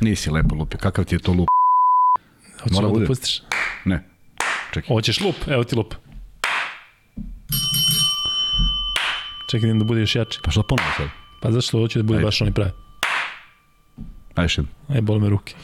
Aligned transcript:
Nisi 0.00 0.30
lepo 0.30 0.54
lupio, 0.54 0.78
kakav 0.78 1.04
ti 1.04 1.14
je 1.14 1.18
to 1.18 1.32
lup? 1.32 1.48
Hoćeš 2.62 2.78
da 3.00 3.06
pustiš? 3.06 3.42
Ne. 3.84 4.04
Čekaj. 4.74 4.88
Hoćeš 4.88 5.20
lup? 5.20 5.36
Evo 5.46 5.64
ti 5.64 5.76
lup. 5.76 5.94
Čekaj 9.50 9.74
da 9.74 9.84
bude 9.84 10.00
još 10.00 10.14
jači. 10.14 10.38
Pa 10.44 10.50
što 10.50 10.62
ponovo 10.62 10.88
sad? 10.96 11.08
Pa 11.40 11.50
zašto 11.50 11.78
hoću 11.78 11.98
da 11.98 12.02
bude 12.02 12.16
Ajde. 12.18 12.24
baš 12.24 12.40
oni 12.40 12.52
pravi? 12.52 12.70
Ajde 14.34 14.42
još 14.44 14.58
jednom. 14.58 14.74
Aj, 14.88 15.00
boli 15.00 15.20
me 15.20 15.28
ruke. 15.28 15.54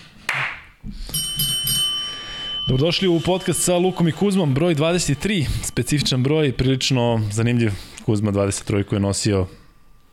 Dobrodošli 2.68 3.08
u 3.08 3.20
podcast 3.20 3.62
sa 3.62 3.76
Lukom 3.76 4.08
i 4.08 4.12
Kuzmom, 4.12 4.54
broj 4.54 4.74
23, 4.74 5.46
specifičan 5.62 6.22
broj, 6.22 6.52
prilično 6.52 7.28
zanimljiv. 7.32 7.72
Kuzma 8.06 8.32
23 8.32 8.84
koji 8.84 8.96
je 8.96 9.00
nosio 9.00 9.46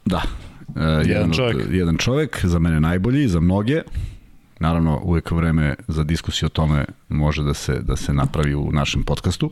Da. 0.05 0.21
E, 0.75 1.03
jedan, 1.05 1.29
od- 1.29 1.35
čovek. 1.35 1.57
jedan 1.71 1.97
čovek, 1.97 2.39
za 2.43 2.59
mene 2.59 2.79
najbolji, 2.79 3.27
za 3.27 3.39
mnoge. 3.39 3.81
Naravno, 4.59 5.01
uvek 5.03 5.31
vreme 5.31 5.75
za 5.87 6.03
diskusiju 6.03 6.47
o 6.47 6.49
tome 6.49 6.85
može 7.09 7.43
da 7.43 7.53
se, 7.53 7.79
da 7.81 7.95
se 7.95 8.13
napravi 8.13 8.55
u 8.55 8.71
našem 8.71 9.03
podcastu. 9.03 9.51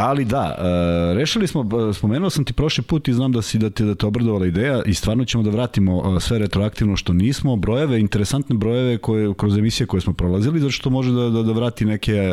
Ali 0.00 0.24
da, 0.24 0.56
e, 0.58 1.14
rešili 1.14 1.46
smo, 1.46 1.68
e, 1.90 1.94
spomenuo 1.94 2.30
sam 2.30 2.44
ti 2.44 2.52
prošli 2.52 2.84
put 2.84 3.08
i 3.08 3.12
znam 3.12 3.32
da 3.32 3.42
si 3.42 3.58
da 3.58 3.70
te, 3.70 3.84
da 3.84 3.94
te 3.94 4.06
obradovala 4.06 4.46
ideja 4.46 4.82
i 4.86 4.94
stvarno 4.94 5.24
ćemo 5.24 5.42
da 5.42 5.50
vratimo 5.50 6.16
e, 6.16 6.20
sve 6.20 6.38
retroaktivno 6.38 6.96
što 6.96 7.12
nismo, 7.12 7.56
brojeve, 7.56 8.00
interesantne 8.00 8.56
brojeve 8.56 8.98
koje, 8.98 9.34
kroz 9.34 9.58
emisije 9.58 9.86
koje 9.86 10.00
smo 10.00 10.12
prolazili, 10.12 10.60
zato 10.60 10.70
što 10.70 10.90
može 10.90 11.12
da, 11.12 11.30
da, 11.30 11.42
da 11.42 11.52
vrati 11.52 11.84
neke, 11.84 12.32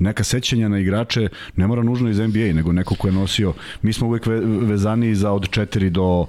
neka 0.00 0.24
sećanja 0.24 0.68
na 0.68 0.78
igrače, 0.78 1.28
ne 1.56 1.66
mora 1.66 1.82
nužno 1.82 2.10
iz 2.10 2.18
NBA, 2.18 2.52
nego 2.54 2.72
neko 2.72 2.94
ko 2.94 3.08
je 3.08 3.12
nosio, 3.12 3.52
mi 3.82 3.92
smo 3.92 4.06
uvek 4.06 4.26
ve, 4.26 4.40
vezani 4.40 5.14
za 5.14 5.32
od 5.32 5.48
4 5.48 5.88
do, 5.88 6.26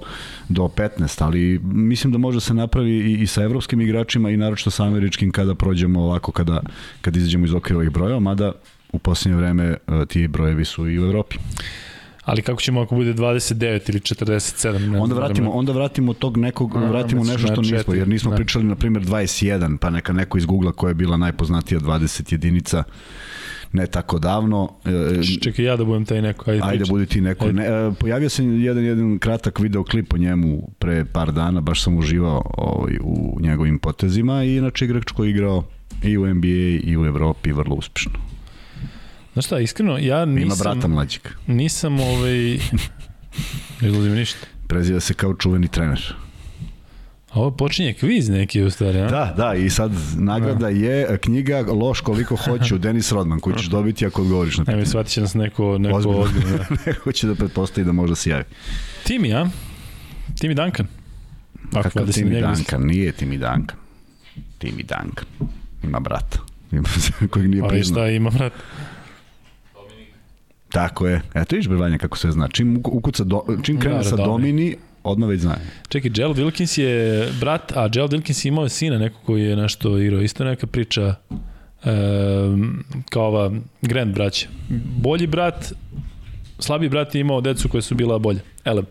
do 0.48 0.62
15, 0.62 1.24
ali 1.24 1.60
mislim 1.62 2.12
da 2.12 2.18
može 2.18 2.36
da 2.36 2.40
se 2.40 2.54
napravi 2.54 2.90
i, 2.90 3.22
i 3.22 3.26
sa 3.26 3.42
evropskim 3.42 3.80
igračima 3.80 4.30
i 4.30 4.36
naročito 4.36 4.70
sa 4.70 4.84
američkim 4.84 5.30
kada 5.30 5.54
prođemo 5.54 6.02
ovako, 6.02 6.32
kada, 6.32 6.62
kada 7.00 7.18
izađemo 7.18 7.44
iz 7.44 7.54
okvira 7.54 7.78
ovih 7.78 7.90
brojeva, 7.90 8.20
mada 8.20 8.52
u 8.92 8.98
posljednje 8.98 9.36
vreme 9.36 9.64
e, 9.64 9.76
ti 10.08 10.28
brojevi 10.28 10.64
su 10.64 10.88
i 10.88 10.98
u 11.00 11.04
Evropi. 11.04 11.36
Ali 12.28 12.42
kako 12.42 12.60
ćemo 12.60 12.80
ako 12.80 12.94
bude 12.94 13.14
29 13.14 13.90
ili 13.90 14.00
47? 14.00 14.88
Ne 14.90 15.00
Onda 15.00 15.14
vratimo, 15.14 15.50
onda 15.50 15.72
vratimo 15.72 16.14
tog 16.14 16.36
nekog, 16.36 16.76
A, 16.76 16.80
vratimo 16.80 17.20
misliš 17.20 17.42
nešto 17.42 17.62
što 17.62 17.76
nismo, 17.76 17.94
jer 17.94 18.08
nismo 18.08 18.30
da. 18.30 18.36
pričali, 18.36 18.64
na 18.64 18.74
primjer, 18.74 19.04
21, 19.04 19.76
pa 19.76 19.90
neka 19.90 20.12
neko 20.12 20.38
iz 20.38 20.46
Google 20.46 20.72
koja 20.72 20.90
je 20.90 20.94
bila 20.94 21.16
najpoznatija 21.16 21.80
20 21.80 22.32
jedinica, 22.32 22.84
ne 23.72 23.86
tako 23.86 24.18
davno. 24.18 24.72
E, 24.84 25.40
Čekaj 25.42 25.64
ja 25.64 25.76
da 25.76 25.84
budem 25.84 26.04
taj 26.04 26.22
neko, 26.22 26.50
ajde, 26.50 26.62
Ajde, 26.64 26.84
budi 26.88 27.06
ti 27.06 27.20
neko. 27.20 27.52
Ne, 27.52 27.66
e, 27.66 27.90
pojavio 28.00 28.28
se 28.28 28.44
jedan, 28.44 28.84
jedan 28.84 29.18
kratak 29.18 29.58
videoklip 29.58 30.14
o 30.14 30.18
njemu 30.18 30.70
pre 30.78 31.04
par 31.04 31.32
dana, 31.32 31.60
baš 31.60 31.82
sam 31.82 31.98
uživao 31.98 32.42
ovaj, 32.56 32.98
u 33.00 33.38
njegovim 33.40 33.78
potezima 33.78 34.44
i 34.44 34.56
inače 34.56 34.84
igrač 34.84 35.10
koji 35.10 35.28
je 35.28 35.30
igrao 35.30 35.64
i 36.02 36.18
u 36.18 36.34
NBA 36.34 36.80
i 36.82 36.96
u 36.96 37.04
Evropi 37.04 37.52
vrlo 37.52 37.74
uspešno. 37.74 38.37
Znaš 39.32 39.46
šta, 39.46 39.60
iskreno, 39.60 39.98
ja 39.98 40.24
nisam... 40.24 40.42
Ima 40.46 40.54
brata 40.60 40.88
mlađeg. 40.88 41.22
Nisam 41.46 42.00
ovaj... 42.00 42.58
Ne 43.80 43.90
mi 43.90 44.08
ništa. 44.08 44.46
Preziva 44.66 45.00
se 45.00 45.14
kao 45.14 45.34
čuveni 45.34 45.68
trener. 45.68 46.14
A 47.30 47.40
ovo 47.40 47.50
počinje 47.50 47.94
kviz 47.94 48.28
neki 48.28 48.62
u 48.62 48.70
stvari, 48.70 48.98
a? 49.00 49.06
Da, 49.10 49.34
da, 49.36 49.54
i 49.54 49.70
sad 49.70 49.92
nagrada 50.16 50.68
je 50.68 51.18
knjiga 51.22 51.60
Loš 51.60 52.00
koliko 52.00 52.36
hoću, 52.36 52.78
Denis 52.84 53.12
Rodman, 53.12 53.40
koju 53.40 53.56
ćeš 53.56 53.66
dobiti 53.66 54.06
ako 54.06 54.22
odgovoriš 54.22 54.56
na 54.56 54.62
Evo, 54.62 54.66
pitanje. 54.66 54.86
shvatit 54.86 55.12
će 55.12 55.20
nas 55.20 55.34
neko, 55.34 55.78
neko 55.78 55.96
Ozbiljno. 55.96 56.18
ozbiljno. 56.18 56.48
da. 56.58 56.64
Neko 56.86 57.12
će 57.12 57.26
da 57.26 57.34
pretpostavi 57.34 57.84
da 57.84 57.92
može 57.92 58.10
da 58.10 58.14
se 58.14 58.30
javi. 58.30 58.44
Timi, 59.04 59.34
a? 59.34 59.46
Timi 60.40 60.54
Duncan. 60.54 60.86
Ako 61.72 61.82
Kakav 61.82 62.06
da 62.06 62.12
Timi 62.12 62.30
njega 62.30 62.48
misli. 62.48 62.64
Duncan? 62.64 62.86
Nije 62.86 63.12
Timi 63.12 63.38
Duncan. 63.38 63.76
Timi 64.58 64.82
Duncan. 64.82 65.26
Ima 65.82 66.00
brata. 66.00 66.38
Ima 66.72 66.88
kojeg 67.30 67.50
nije 67.50 67.62
Ali 67.62 67.70
priznao. 67.70 67.96
šta 68.04 68.08
ima, 68.10 68.30
brat? 68.30 68.52
Tako 70.68 71.06
je. 71.06 71.20
Eto 71.34 71.56
vidiš 71.56 71.68
Brevanja 71.68 71.98
kako 71.98 72.18
se 72.18 72.30
zna. 72.30 72.48
Čim 72.48 72.76
uku- 72.76 72.90
ukuca 72.90 73.24
do, 73.24 73.40
čim 73.62 73.80
krene 73.80 73.96
Da, 73.96 74.04
sa 74.04 74.16
Domini, 74.16 74.76
odmah 75.04 75.28
već 75.28 75.40
zna. 75.40 75.56
Čekaj, 75.88 76.10
Gerald 76.10 76.36
Wilkins 76.36 76.80
je 76.80 77.28
brat, 77.40 77.72
a 77.76 77.88
Gerald 77.88 78.12
Wilkins 78.12 78.44
je 78.44 78.48
imao 78.48 78.68
sina 78.68 78.98
neko 78.98 79.18
koji 79.26 79.42
je 79.44 79.56
nešto 79.56 79.98
igrao. 79.98 80.20
Isto 80.20 80.44
neka 80.44 80.66
priča 80.66 81.14
um, 81.84 82.84
kao 83.10 83.22
ova 83.24 83.50
Grant 83.82 84.14
braća. 84.14 84.46
Bolji 84.96 85.26
brat, 85.26 85.72
slabiji 86.58 86.88
brat 86.88 87.14
je 87.14 87.20
imao 87.20 87.40
decu 87.40 87.68
koje 87.68 87.82
su 87.82 87.94
bila 87.94 88.18
bolje. 88.18 88.40
Ele, 88.68 88.82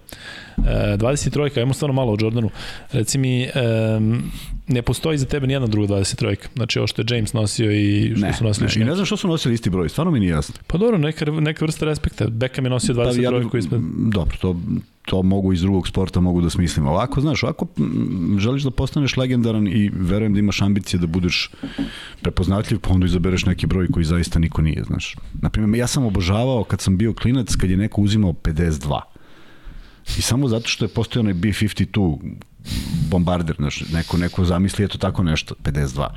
e, 0.58 0.98
23-ka, 0.98 1.60
imamo 1.60 1.74
stvarno 1.74 1.94
malo 1.94 2.12
o 2.12 2.18
Jordanu. 2.20 2.50
Reci 2.92 3.18
mi, 3.18 3.48
um, 3.98 4.32
ne 4.68 4.82
postoji 4.82 5.18
za 5.18 5.26
tebe 5.26 5.48
nijedna 5.48 5.68
druga 5.68 5.96
23-ka. 5.96 6.48
Znači 6.56 6.80
ovo 6.80 6.88
što 6.88 7.02
je 7.02 7.06
James 7.10 7.34
nosio 7.34 7.72
i 7.72 8.14
što 8.16 8.26
Ne, 8.26 8.34
su 8.34 8.44
nosili 8.44 8.70
ne. 8.76 8.82
I 8.82 8.86
ne 8.86 8.96
znam 8.96 9.06
što 9.06 9.18
su 9.18 9.28
nosili 9.28 9.54
isti 9.54 9.70
broj, 9.70 9.90
stvarno 9.90 10.12
mi 10.12 10.20
nije 10.20 10.30
jasno. 10.30 10.56
Pa 10.68 10.78
dobro, 10.78 10.98
neka, 10.98 11.26
neka 11.26 11.66
vrsta 11.66 11.86
respekta. 11.86 12.28
Beckham 12.28 12.66
je 12.66 12.70
nosio 12.70 12.96
23 12.96 13.22
ja 13.22 13.32
ja 13.32 13.50
koji 13.50 13.60
ispred... 13.60 13.82
Dobro, 13.98 14.38
to, 14.42 14.56
to 15.06 15.24
mogu 15.24 15.54
iz 15.54 15.62
drugog 15.62 15.88
sporta, 15.88 16.20
mogu 16.20 16.42
da 16.42 16.50
smislim. 16.50 16.88
Ovako, 16.88 17.22
znaš, 17.22 17.44
ovako 17.44 17.68
želiš 18.38 18.64
da 18.64 18.72
postaneš 18.72 19.18
legendaran 19.18 19.68
i 19.68 19.92
verujem 19.94 20.34
da 20.34 20.40
imaš 20.40 20.62
ambicije 20.62 21.00
da 21.00 21.08
budeš 21.08 21.52
prepoznatljiv, 22.22 22.80
pa 22.80 22.90
onda 22.90 23.06
izabereš 23.06 23.46
neki 23.46 23.68
broj 23.68 23.88
koji 23.88 24.06
zaista 24.06 24.40
niko 24.40 24.62
nije, 24.62 24.84
znaš. 24.84 25.16
Naprimjer, 25.42 25.80
ja 25.80 25.88
sam 25.88 26.06
obožavao 26.06 26.64
kad 26.64 26.82
sam 26.82 26.98
bio 26.98 27.14
klinac, 27.14 27.56
kad 27.56 27.70
je 27.70 27.78
neko 27.78 28.02
uzimao 28.02 28.34
52. 28.34 29.02
I 30.18 30.22
samo 30.22 30.47
zato 30.47 30.68
što 30.68 30.85
je 30.85 30.90
postojao 30.90 31.22
onaj 31.22 31.34
B-52 31.34 32.18
bombarder, 33.03 33.55
znaš, 33.55 33.83
neko, 33.83 34.17
neko 34.17 34.45
zamisli, 34.45 34.85
eto 34.85 34.97
tako 34.97 35.23
nešto, 35.23 35.55
52. 35.57 36.07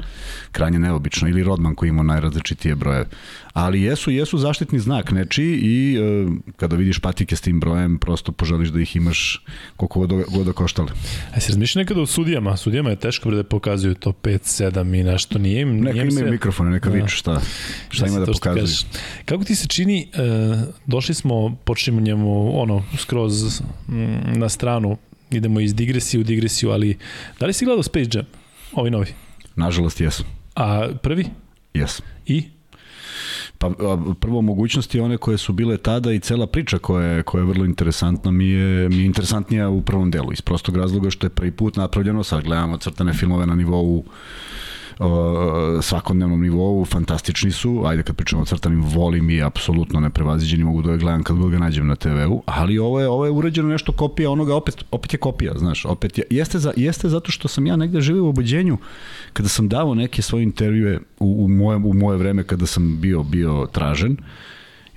Krajnje 0.52 0.78
neobično. 0.78 1.28
Ili 1.28 1.42
Rodman 1.42 1.74
koji 1.74 1.88
ima 1.88 2.02
najrazličitije 2.02 2.74
brojeve. 2.74 3.06
Ali 3.52 3.82
jesu, 3.82 4.10
jesu 4.10 4.38
zaštitni 4.38 4.78
znak 4.78 5.10
nečiji 5.10 5.56
i 5.56 5.96
e, 5.96 6.00
kada 6.56 6.76
vidiš 6.76 6.98
patike 6.98 7.36
s 7.36 7.40
tim 7.40 7.60
brojem, 7.60 7.98
prosto 7.98 8.32
poželiš 8.32 8.68
da 8.68 8.80
ih 8.80 8.96
imaš 8.96 9.44
koliko 9.76 10.00
god, 10.00 10.24
god 10.28 10.46
da 10.46 10.52
koštale. 10.52 10.88
A 11.34 11.40
se 11.40 11.48
razmišlja 11.48 11.80
nekada 11.80 12.00
o 12.00 12.06
sudijama? 12.06 12.56
Sudijama 12.56 12.90
je 12.90 12.96
teško 12.96 13.30
da 13.30 13.44
pokazuju 13.44 13.94
to 13.94 14.10
5, 14.12 14.38
7 14.64 15.00
i 15.00 15.04
nešto. 15.04 15.38
Nije 15.38 15.60
im, 15.62 15.76
Neka 15.76 15.90
imaju 15.92 16.10
sve- 16.12 16.30
mikrofone, 16.30 16.70
neka 16.70 16.88
Da. 16.90 16.94
viču 16.94 17.16
šta, 17.16 17.40
šta 17.88 18.06
ima 18.06 18.18
da 18.18 18.26
pokazuju. 18.26 18.62
kažeš. 18.62 18.84
Kako 19.24 19.44
ti 19.44 19.54
se 19.54 19.66
čini, 19.68 20.00
e, 20.04 20.06
došli 20.86 21.14
smo, 21.14 21.56
počnemo 21.56 22.00
njemu 22.00 22.30
ono, 22.60 22.84
skroz 22.98 23.60
mm, 23.88 24.04
na 24.32 24.48
stranu, 24.48 24.96
idemo 25.30 25.60
iz 25.60 25.74
digresije 25.74 26.20
u 26.20 26.24
digresiju, 26.24 26.70
ali 26.70 26.98
da 27.40 27.46
li 27.46 27.52
si 27.52 27.64
gledao 27.64 27.82
Space 27.82 28.10
Jam? 28.14 28.26
Ovi 28.72 28.90
novi. 28.90 29.06
Nažalost, 29.56 30.00
jesu. 30.00 30.24
A 30.56 30.88
prvi? 31.02 31.26
Jesu. 31.74 32.02
I? 32.26 32.44
Pa 33.58 33.70
prvo 34.20 34.42
mogućnosti 34.42 35.00
one 35.00 35.16
koje 35.16 35.38
su 35.38 35.52
bile 35.52 35.76
tada 35.76 36.12
i 36.12 36.20
cela 36.20 36.46
priča 36.46 36.78
koja 36.78 37.06
je, 37.06 37.22
koja 37.22 37.40
je 37.40 37.46
vrlo 37.46 37.64
interesantna 37.64 38.30
mi 38.30 38.48
je, 38.48 38.88
mi 38.88 38.96
je 38.96 39.04
interesantnija 39.04 39.68
u 39.68 39.82
prvom 39.82 40.10
delu 40.10 40.32
iz 40.32 40.40
prostog 40.40 40.76
razloga 40.76 41.10
što 41.10 41.26
je 41.26 41.30
prvi 41.30 41.50
put 41.50 41.76
napravljeno, 41.76 42.24
sad 42.24 42.44
gledamo 42.44 42.78
crtane 42.78 43.12
filmove 43.12 43.46
na 43.46 43.54
nivou 43.54 44.04
svakodnevnom 45.82 46.40
nivou, 46.40 46.84
fantastični 46.84 47.50
su, 47.50 47.82
ajde 47.86 48.02
kad 48.02 48.16
pričamo 48.16 48.42
o 48.42 48.44
crtanim, 48.44 48.82
volim 48.82 49.30
i 49.30 49.42
apsolutno 49.42 50.00
neprevaziđeni, 50.00 50.64
mogu 50.64 50.82
da 50.82 50.90
ga 50.90 50.96
gledam 50.96 51.22
kad 51.22 51.36
ga 51.50 51.58
nađem 51.58 51.86
na 51.86 51.96
TV-u, 51.96 52.42
ali 52.46 52.78
ovo 52.78 53.00
je, 53.00 53.08
ovo 53.08 53.24
je 53.24 53.30
urađeno 53.30 53.68
nešto 53.68 53.92
kopija 53.92 54.30
onoga, 54.30 54.54
opet, 54.54 54.84
opet 54.90 55.12
je 55.12 55.18
kopija, 55.18 55.52
znaš, 55.58 55.84
opet 55.84 56.18
je, 56.18 56.24
jeste, 56.30 56.58
za, 56.58 56.72
jeste 56.76 57.08
zato 57.08 57.32
što 57.32 57.48
sam 57.48 57.66
ja 57.66 57.76
negde 57.76 58.00
živio 58.00 58.24
u 58.24 58.28
obođenju, 58.28 58.78
kada 59.32 59.48
sam 59.48 59.68
dao 59.68 59.94
neke 59.94 60.22
svoje 60.22 60.42
intervjue 60.42 60.98
u, 61.18 61.44
u, 61.44 61.48
moje, 61.48 61.76
u 61.76 61.94
moje 61.94 62.18
vreme 62.18 62.44
kada 62.44 62.66
sam 62.66 63.00
bio 63.00 63.22
bio 63.22 63.68
tražen, 63.72 64.12
I 64.12 64.49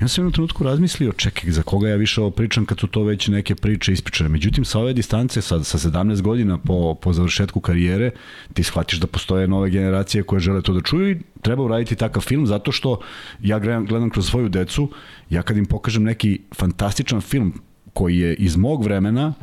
onda 0.04 0.10
sam 0.10 0.28
u 0.28 0.32
trenutku 0.32 0.64
razmislio, 0.64 1.12
čekaj, 1.12 1.52
za 1.52 1.64
koga 1.64 1.90
ja 1.90 1.96
više 1.96 2.22
ovo 2.22 2.32
pričam 2.32 2.66
kad 2.66 2.80
su 2.80 2.88
to 2.88 3.04
već 3.04 3.28
neke 3.28 3.56
priče 3.56 3.94
ispričane. 3.94 4.30
Međutim, 4.30 4.66
sa 4.66 4.80
ove 4.80 4.94
distance, 4.94 5.42
sa, 5.42 5.64
sa 5.64 5.78
17 5.78 6.22
godina 6.22 6.58
po, 6.58 6.96
po 6.96 7.14
završetku 7.14 7.60
karijere, 7.62 8.12
ti 8.54 8.64
shvatiš 8.64 9.00
da 9.00 9.08
postoje 9.08 9.48
nove 9.48 9.70
generacije 9.70 10.24
koje 10.24 10.40
žele 10.40 10.62
to 10.62 10.74
da 10.74 10.82
čuju 10.82 11.12
i 11.12 11.20
treba 11.42 11.64
uraditi 11.64 11.96
takav 11.96 12.22
film 12.22 12.48
zato 12.48 12.72
što 12.72 13.00
ja 13.42 13.60
gledam, 13.60 13.86
gledam 13.86 14.10
kroz 14.10 14.28
svoju 14.28 14.50
decu, 14.50 14.90
ja 15.30 15.42
kad 15.42 15.58
im 15.58 15.66
pokažem 15.66 16.04
neki 16.04 16.40
fantastičan 16.56 17.22
film 17.22 17.54
koji 17.94 18.18
je 18.18 18.34
iz 18.36 18.58
mog 18.58 18.84
vremena, 18.84 19.34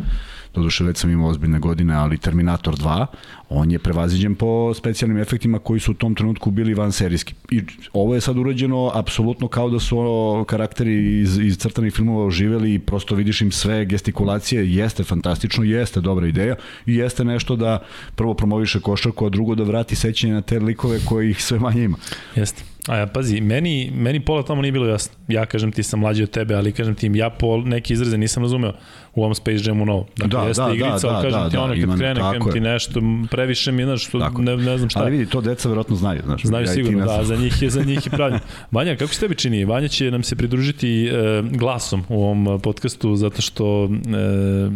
doduše 0.55 0.85
već 0.85 0.97
sam 0.97 1.11
imao 1.11 1.29
ozbiljne 1.29 1.59
godine, 1.59 1.95
ali 1.95 2.19
Terminator 2.19 2.75
2, 2.75 3.07
on 3.49 3.71
je 3.71 3.79
prevaziđen 3.79 4.35
po 4.35 4.75
specijalnim 4.75 5.19
efektima 5.19 5.59
koji 5.59 5.81
su 5.81 5.91
u 5.91 5.95
tom 5.95 6.15
trenutku 6.15 6.51
bili 6.51 6.75
van 6.75 6.93
serijski. 6.93 7.35
I 7.51 7.63
ovo 7.93 8.15
je 8.15 8.21
sad 8.21 8.39
urađeno 8.39 8.91
apsolutno 8.95 9.49
kao 9.49 9.71
da 9.71 9.81
su 9.81 9.99
ono, 9.99 10.45
karakteri 10.45 11.21
iz, 11.21 11.39
iz 11.39 11.59
crtanih 11.59 11.93
filmova 11.93 12.27
oživeli 12.27 12.75
i 12.75 12.79
prosto 12.79 13.15
vidiš 13.15 13.41
im 13.41 13.53
sve 13.53 13.85
gestikulacije, 13.85 14.75
jeste 14.75 15.05
fantastično, 15.05 15.65
jeste 15.65 16.01
dobra 16.01 16.27
ideja 16.27 16.55
i 16.87 16.97
jeste 16.97 17.25
nešto 17.25 17.57
da 17.57 17.83
prvo 18.15 18.35
promoviše 18.35 18.81
košarku, 18.81 19.27
a 19.27 19.29
drugo 19.29 19.55
da 19.55 19.65
vrati 19.65 19.97
sećanje 19.97 20.35
na 20.35 20.43
te 20.43 20.59
likove 20.59 21.01
koje 21.05 21.31
ih 21.31 21.45
sve 21.45 21.59
manje 21.59 21.85
ima. 21.85 21.97
Jeste. 22.37 22.63
A 22.89 23.07
pazi, 23.07 23.41
meni, 23.41 23.91
meni 23.95 24.21
pola 24.21 24.43
tamo 24.43 24.63
nije 24.63 24.73
bilo 24.73 24.87
jasno. 24.87 25.15
Ja 25.29 25.47
kažem 25.47 25.73
ti 25.73 25.83
sam 25.83 26.01
mlađi 26.01 26.23
od 26.23 26.31
tebe, 26.31 26.55
ali 26.55 26.73
kažem 26.73 26.95
ti 26.95 27.07
im, 27.07 27.17
ja 27.17 27.31
pol 27.31 27.65
neke 27.65 27.93
izraze 27.93 28.19
nisam 28.19 28.43
razumeo 28.43 28.73
u 29.15 29.23
ovom 29.23 29.35
Space 29.35 29.63
Jamu 29.65 29.87
novo. 29.87 30.07
Dakle, 30.17 30.29
Da, 30.29 30.39
Da, 30.39 30.49
jeste 30.49 30.63
da, 30.63 30.71
igrica, 30.71 31.09
da, 31.09 31.15
ali 31.15 31.23
kažem 31.23 31.41
da, 31.41 31.49
ti 31.49 31.57
da, 31.57 31.63
ono, 31.63 31.73
kad 31.73 31.83
ima- 31.83 31.97
krene, 31.97 32.21
krem 32.31 32.53
ti 32.53 32.61
nešto, 32.61 33.01
previše 33.31 33.73
mi, 33.73 33.85
znaš, 33.85 34.07
što 34.07 34.19
ne, 34.31 34.57
ne 34.57 34.79
znam 34.79 34.91
šta. 34.91 35.01
Ali 35.01 35.11
vidi, 35.11 35.27
to 35.27 35.41
deca 35.41 35.69
verovatno 35.69 35.97
znaju, 35.97 36.21
znaš. 36.25 36.43
Znaju 36.43 36.65
ja 36.65 36.73
sigurno, 36.73 37.07
da, 37.07 37.25
za 37.25 37.37
njih 37.37 37.63
je 37.63 37.71
za 37.71 37.83
njih 37.83 38.07
je 38.07 38.11
pravilno. 38.11 38.41
Vanja, 38.71 38.97
kako 38.97 39.15
se 39.15 39.21
tebi 39.21 39.35
čini? 39.35 39.65
Vanja 39.65 39.89
će 39.89 40.11
nam 40.11 40.23
se 40.23 40.37
pridružiti 40.37 41.07
e, 41.07 41.13
glasom 41.51 42.05
u 42.09 42.25
ovom 42.25 42.61
podcastu 42.61 43.17
zato 43.17 43.43
što 43.43 43.85
e, 43.85 44.71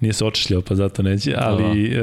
nije 0.00 0.12
se 0.12 0.24
očešljao, 0.24 0.62
pa 0.62 0.74
zato 0.74 1.02
neće, 1.02 1.34
ali 1.38 1.94
e, 1.94 2.00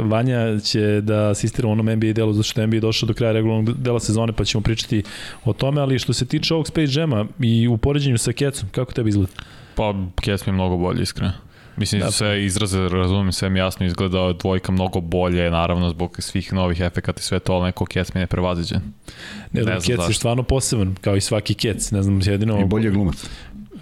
Vanja 0.00 0.60
će 0.60 1.00
da 1.00 1.28
asistira 1.30 1.68
u 1.68 1.70
onom 1.70 1.86
NBA 1.86 2.12
delu, 2.12 2.32
zato 2.32 2.48
što 2.48 2.60
je 2.60 2.66
NBA 2.66 2.80
došao 2.80 3.06
do 3.06 3.14
kraja 3.14 3.32
regularnog 3.32 3.78
dela 3.78 4.00
sezone, 4.00 4.32
pa 4.32 4.44
ćemo 4.44 4.62
pričati 4.62 5.02
o 5.44 5.52
tome, 5.52 5.80
ali 5.80 5.98
što 5.98 6.12
se 6.12 6.26
tiče 6.26 6.54
ovog 6.54 6.66
Space 6.66 7.00
Jama 7.00 7.26
i 7.40 7.68
u 7.68 7.76
poređenju 7.76 8.18
sa 8.18 8.32
Kecom, 8.32 8.68
kako 8.72 8.92
tebi 8.92 9.08
izgleda? 9.08 9.32
Pa, 9.74 9.94
Kec 10.20 10.46
mi 10.46 10.50
je 10.50 10.54
mnogo 10.54 10.76
bolje, 10.76 11.02
iskreno. 11.02 11.32
Mislim, 11.76 12.00
Da. 12.00 12.06
da. 12.06 12.12
sve 12.12 12.44
izraze 12.44 12.88
razumem, 12.88 13.32
sve 13.32 13.50
mi 13.50 13.58
jasno 13.58 13.86
izgleda, 13.86 14.32
dvojka 14.32 14.72
mnogo 14.72 15.00
bolje, 15.00 15.50
naravno, 15.50 15.90
zbog 15.90 16.16
svih 16.18 16.52
novih 16.52 16.80
efekata 16.80 17.18
i 17.18 17.22
sve 17.22 17.38
to, 17.38 17.52
ali 17.52 17.64
neko 17.64 17.86
Kec 17.86 18.14
mi 18.14 18.18
je 18.18 18.22
neprevaziđen. 18.22 18.80
Ne, 19.52 19.60
Ne 19.60 19.62
znam, 19.62 19.80
Kec 19.80 20.08
je 20.08 20.14
stvarno 20.14 20.42
poseban, 20.42 20.94
kao 21.00 21.16
i 21.16 21.20
svaki 21.20 21.54
Kec, 21.54 21.90
ne 21.90 22.02
znam, 22.02 22.20
jedino... 22.24 22.60
I 22.60 22.64
bolje 22.64 22.86
je 22.86 22.90
glumac. 22.90 23.26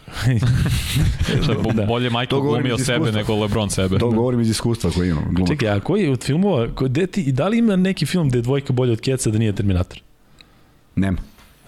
Da. 1.74 1.86
bolje 1.86 2.10
Michael 2.10 2.42
glumi 2.42 2.72
o 2.72 2.78
sebe 2.78 3.12
nego 3.12 3.34
LeBron 3.34 3.70
sebe. 3.70 3.98
To 3.98 4.10
govorim 4.10 4.40
iz 4.40 4.50
iskustva 4.50 4.90
koji 4.90 5.08
imam. 5.10 5.24
Glumac. 5.30 5.48
Čekaj, 5.48 5.68
a 5.68 5.80
koji 5.80 6.08
od 6.08 6.24
filmova, 6.24 6.68
ko, 6.74 6.84
gde 6.84 7.06
ti, 7.06 7.32
da 7.32 7.48
li 7.48 7.58
ima 7.58 7.76
neki 7.76 8.06
film 8.06 8.28
gde 8.28 8.38
je 8.38 8.42
dvojka 8.42 8.72
bolja 8.72 8.92
od 8.92 9.00
Keca 9.00 9.30
da 9.30 9.38
nije 9.38 9.52
Terminator? 9.52 10.00
Nema. 10.96 11.18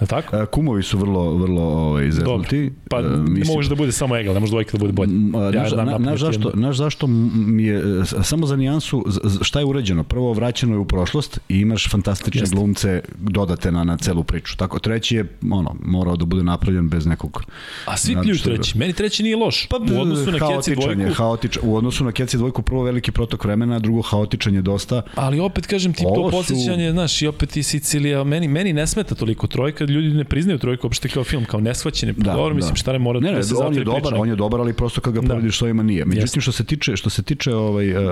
Je 0.01 0.07
tako? 0.07 0.37
E, 0.37 0.47
Kumovi 0.47 0.83
su 0.83 0.99
vrlo, 0.99 1.35
vrlo 1.35 1.63
ovaj, 1.63 2.11
zeznuti. 2.11 2.73
Pa 2.91 2.99
E, 2.99 3.03
ne 3.03 3.45
može 3.47 3.69
da 3.69 3.75
bude 3.75 3.93
samo 3.93 4.17
egal, 4.17 4.35
ne 4.35 4.41
može 4.41 4.51
dvojka 4.51 4.79
da 4.79 4.93
bude 4.93 5.13
a, 5.39 5.51
Ja 5.55 5.69
znam 5.69 6.03
na, 6.03 6.17
zašto, 6.17 6.51
znaš 6.55 6.77
zašto 6.77 7.07
mi 7.07 7.65
je, 7.65 7.83
samo 8.23 8.47
za 8.47 8.57
nijansu, 8.57 9.05
šta 9.43 9.59
je 9.59 9.65
urađeno? 9.65 10.05
Prvo, 10.05 10.33
vraćeno 10.33 10.75
je 10.75 10.79
u 10.79 10.85
prošlost 10.85 11.41
i 11.49 11.57
imaš 11.57 11.89
fantastične 11.91 12.41
Jeste. 12.41 12.57
glumce 12.57 13.03
dodate 13.19 13.73
na, 13.73 13.85
na 13.85 13.97
celu 13.97 14.25
priču. 14.25 14.57
Tako, 14.57 14.79
treći 14.79 15.17
je, 15.17 15.25
ono, 15.51 15.77
morao 15.83 16.17
da 16.17 16.25
bude 16.25 16.43
napravljen 16.43 16.89
bez 16.89 17.07
nekog... 17.07 17.45
A 17.87 17.97
svi 17.97 18.17
pljuju 18.23 18.35
je 18.35 18.43
treći. 18.43 18.79
Meni 18.79 18.93
treći 18.93 19.23
nije 19.23 19.37
loš. 19.37 19.67
Pa, 19.67 19.77
u 19.77 20.01
odnosu 20.01 20.31
na 20.31 20.39
Keci 20.49 20.75
dvojku, 20.75 21.01
je, 21.01 21.15
haotičan, 21.15 21.63
u 21.67 21.77
odnosu 21.77 22.05
na 22.05 22.13
Keci 22.13 22.37
dvojku 22.37 22.63
prvo 22.63 22.83
veliki 22.83 23.13
protok 23.13 23.45
vremena, 23.45 23.77
a 23.77 23.79
drugo 23.79 24.03
haotičan 24.03 24.55
je 24.55 24.63
dosta. 24.63 25.03
ali 25.15 25.41
opet 25.41 25.67
kažem 25.67 25.93
ti 25.93 26.05
Ovo 26.07 26.15
to 26.17 26.31
su- 26.31 26.37
podsjećanje, 26.37 26.91
znaš, 26.93 27.23
i 27.23 27.27
opet 27.27 27.57
i 27.57 27.63
Sicilija, 27.63 28.25
meni, 28.25 28.49
meni 28.49 28.73
ne 28.73 28.87
smeta 28.87 29.15
toliko 29.15 29.47
trojka, 29.47 29.85
ljudi 29.91 30.09
ne 30.09 30.25
priznaju 30.25 30.59
trojku 30.59 30.87
uopšte 30.87 31.09
kao 31.09 31.25
film, 31.25 31.45
kao 31.45 31.61
nesvaćeni. 31.61 32.15
Pa 32.15 32.23
Da, 32.23 32.33
dobro, 32.33 32.55
mislim, 32.55 32.73
da. 32.73 32.77
šta 32.77 32.93
ne 32.93 32.99
mora 32.99 33.21
Ne, 33.21 33.31
ne, 33.31 33.37
da 33.37 33.43
se 33.43 33.55
on 33.57 33.75
je 33.75 33.85
dobar, 33.85 34.01
priča. 34.03 34.17
on 34.17 34.29
je 34.29 34.37
dobar, 34.37 34.61
ali 34.61 34.73
prosto 34.73 35.01
kad 35.01 35.15
ga 35.15 35.21
Da. 35.21 35.29
porediš 35.29 35.59
s 35.59 35.63
ovima 35.63 35.83
nije. 35.83 36.05
Međutim, 36.05 36.23
Jeste. 36.25 36.41
što 36.41 36.53
se 36.53 36.65
tiče, 36.65 36.97
što 36.97 37.11
se 37.11 37.23
tiče 37.23 37.55
ovaj, 37.55 37.97
uh, 37.97 38.03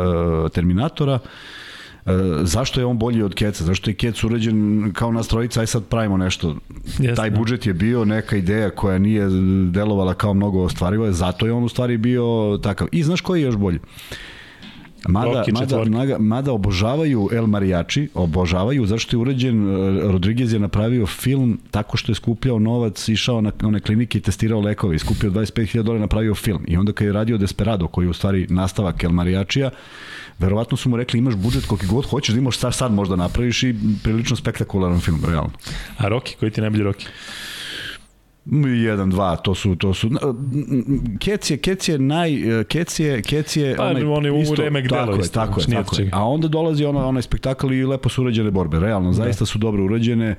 Terminatora, 0.50 1.18
Uh, 2.06 2.12
zašto 2.42 2.80
je 2.80 2.86
on 2.86 2.98
bolji 2.98 3.22
od 3.22 3.34
Keca? 3.34 3.64
Zašto 3.64 3.90
je 3.90 3.94
Kec 3.94 4.24
urađen 4.24 4.56
kao 4.92 5.12
nas 5.12 5.28
trojica, 5.28 5.60
aj 5.60 5.66
sad 5.66 5.84
pravimo 5.84 6.16
nešto. 6.16 6.56
Jeste, 6.98 7.14
Taj 7.14 7.30
da. 7.30 7.36
budžet 7.38 7.66
je 7.66 7.74
bio 7.74 8.04
neka 8.04 8.36
ideja 8.36 8.70
koja 8.70 8.98
nije 8.98 9.26
delovala 9.70 10.14
kao 10.14 10.34
mnogo 10.34 10.62
ostvarivo, 10.62 11.12
zato 11.12 11.46
je 11.46 11.52
on 11.52 11.64
u 11.64 11.68
stvari 11.68 11.96
bio 11.96 12.24
takav. 12.62 12.88
I 12.92 13.02
znaš 13.02 13.20
koji 13.20 13.40
je 13.40 13.44
još 13.44 13.56
bolji? 13.56 13.78
Mada, 15.08 15.44
mada, 15.52 15.84
mada, 15.84 16.18
mada 16.18 16.52
obožavaju 16.52 17.28
El 17.32 17.46
Mariachi, 17.46 18.08
obožavaju, 18.14 18.86
zašto 18.86 19.16
je 19.16 19.20
urađen, 19.20 19.68
e, 19.68 20.00
Rodriguez 20.12 20.52
je 20.52 20.58
napravio 20.58 21.06
film 21.06 21.60
tako 21.70 21.96
što 21.96 22.12
je 22.12 22.16
skupljao 22.16 22.58
novac, 22.58 23.08
išao 23.08 23.40
na 23.40 23.52
one 23.62 23.80
klinike 23.80 24.18
i 24.18 24.20
testirao 24.20 24.60
lekove, 24.60 24.96
i 24.96 24.98
skupio 24.98 25.30
25.000 25.30 25.82
dolara, 25.82 26.00
napravio 26.00 26.34
film. 26.34 26.64
I 26.66 26.76
onda 26.76 26.92
kad 26.92 27.06
je 27.06 27.12
radio 27.12 27.38
Desperado, 27.38 27.88
koji 27.88 28.06
je 28.06 28.10
u 28.10 28.12
stvari 28.12 28.46
nastavak 28.50 29.04
El 29.04 29.10
Mariachija, 29.10 29.70
verovatno 30.38 30.76
su 30.76 30.88
mu 30.88 30.96
rekli 30.96 31.18
imaš 31.18 31.34
budžet 31.34 31.66
koliki 31.66 31.86
god 31.86 32.06
hoćeš 32.06 32.34
da 32.34 32.40
imaš 32.40 32.58
sad, 32.58 32.74
sad 32.74 32.92
možda 32.92 33.16
napraviš 33.16 33.62
i 33.62 33.74
prilično 34.02 34.36
spektakularan 34.36 35.00
film, 35.00 35.20
realno. 35.26 35.52
A 35.98 36.08
Rocky, 36.08 36.36
koji 36.36 36.50
ti 36.50 36.60
je 36.60 36.62
najbolji 36.62 36.84
Rocky? 36.84 37.06
Jedan, 38.84 39.10
dva, 39.10 39.36
to 39.36 39.54
su, 39.54 39.76
to 39.76 39.94
su, 39.94 40.10
Kec 41.18 41.50
je, 41.50 41.56
Kec 41.56 41.88
je 41.88 41.98
naj, 41.98 42.30
Kec 42.68 43.00
je, 43.00 43.22
Kec 43.22 43.56
je, 43.56 43.76
Pa, 43.76 43.86
on 43.86 44.24
je 44.24 44.32
u 44.32 44.54
remek 44.54 44.88
delo 44.88 45.00
tako 45.00 45.16
je, 45.16 45.20
isto, 45.20 45.34
tako 45.34 45.60
je, 45.60 45.66
tako 45.66 46.00
je. 46.00 46.08
A 46.12 46.28
onda 46.28 46.48
dolazi 46.48 46.84
ono, 46.84 47.08
onaj 47.08 47.22
spektakl 47.22 47.72
i 47.72 47.84
lepo 47.84 48.08
su 48.08 48.22
urađene 48.22 48.50
borbe, 48.50 48.80
realno, 48.80 49.12
zaista 49.12 49.46
su 49.46 49.58
dobro 49.58 49.84
urađene, 49.84 50.36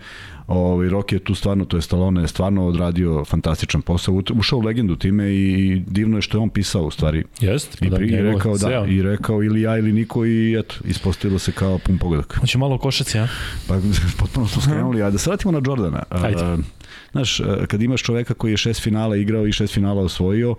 ovaj, 0.47 0.87
Rocky 0.87 1.13
je 1.13 1.19
tu 1.19 1.35
stvarno, 1.35 1.65
to 1.65 1.77
je 1.77 1.81
Stallone, 1.81 2.21
je 2.21 2.27
stvarno 2.27 2.67
odradio 2.67 3.25
fantastičan 3.25 3.81
posao, 3.81 4.21
ušao 4.35 4.59
u 4.59 4.61
legendu 4.61 4.95
time 4.95 5.31
i 5.31 5.81
divno 5.87 6.17
je 6.17 6.21
što 6.21 6.37
je 6.37 6.41
on 6.41 6.49
pisao 6.49 6.83
u 6.83 6.91
stvari. 6.91 7.23
Jeste, 7.39 7.77
pa 7.79 7.85
I, 7.85 7.89
da, 7.89 7.95
pri, 7.95 8.07
i 8.07 8.21
rekao 8.21 8.57
da, 8.57 8.85
i 8.87 9.01
rekao 9.01 9.43
ili 9.43 9.61
ja 9.61 9.77
ili 9.77 9.93
niko 9.93 10.25
i 10.25 10.59
eto, 10.59 10.75
ispostavilo 10.85 11.39
se 11.39 11.51
kao 11.51 11.77
pun 11.77 11.97
pogodak. 11.97 12.37
Hoće 12.39 12.57
malo 12.57 12.75
o 12.75 12.77
košaci, 12.77 13.19
a? 13.19 13.27
Pa 13.67 13.75
potpuno 14.19 14.47
smo 14.47 14.61
skrenuli, 14.61 15.01
a 15.01 15.09
da 15.09 15.17
se 15.17 15.29
vratimo 15.29 15.51
na 15.51 15.61
Jordana. 15.65 16.03
A, 16.09 16.25
Ajde. 16.25 16.63
Znaš, 17.11 17.39
a, 17.39 17.65
kad 17.67 17.81
imaš 17.81 18.03
čoveka 18.03 18.33
koji 18.33 18.51
je 18.51 18.57
šest 18.57 18.81
finala 18.81 19.15
igrao 19.15 19.47
i 19.47 19.51
šest 19.51 19.73
finala 19.73 20.01
osvojio, 20.01 20.55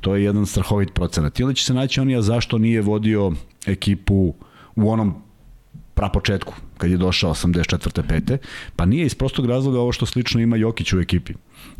to 0.00 0.14
je 0.14 0.24
jedan 0.24 0.46
strahovit 0.46 0.94
procenat. 0.94 1.40
I 1.40 1.42
onda 1.42 1.54
će 1.54 1.64
se 1.64 1.74
naći 1.74 2.00
on 2.00 2.10
ja 2.10 2.22
zašto 2.22 2.58
nije 2.58 2.82
vodio 2.82 3.32
ekipu 3.66 4.34
u 4.76 4.90
onom 4.90 5.14
prapočetku, 5.94 6.54
kad 6.78 6.90
je 6.90 6.96
došao 6.96 7.34
84. 7.34 8.02
pete, 8.08 8.38
pa 8.76 8.84
nije 8.84 9.06
iz 9.06 9.14
prostog 9.14 9.46
razloga 9.46 9.80
ovo 9.80 9.92
što 9.92 10.06
slično 10.06 10.40
ima 10.40 10.56
Jokić 10.56 10.92
u 10.92 11.00
ekipi 11.00 11.34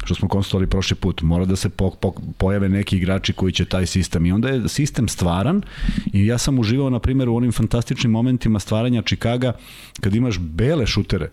što 0.04 0.14
smo 0.14 0.28
konstatovali 0.28 0.66
prošli 0.66 0.96
put, 0.96 1.22
mora 1.22 1.44
da 1.44 1.56
se 1.56 1.68
po, 1.68 1.90
po, 1.90 2.12
pojave 2.38 2.68
neki 2.68 2.96
igrači 2.96 3.32
koji 3.32 3.52
će 3.52 3.64
taj 3.64 3.86
sistem 3.86 4.26
i 4.26 4.32
onda 4.32 4.48
je 4.48 4.68
sistem 4.68 5.08
stvaran 5.08 5.62
i 6.12 6.26
ja 6.26 6.38
sam 6.38 6.58
uživao 6.58 6.90
na 6.90 6.98
primjer 6.98 7.28
u 7.28 7.36
onim 7.36 7.52
fantastičnim 7.52 8.12
momentima 8.12 8.58
stvaranja 8.58 9.02
Čikaga 9.02 9.52
kad 10.00 10.14
imaš 10.14 10.38
bele 10.38 10.86
šutere 10.86 11.24
e, 11.24 11.30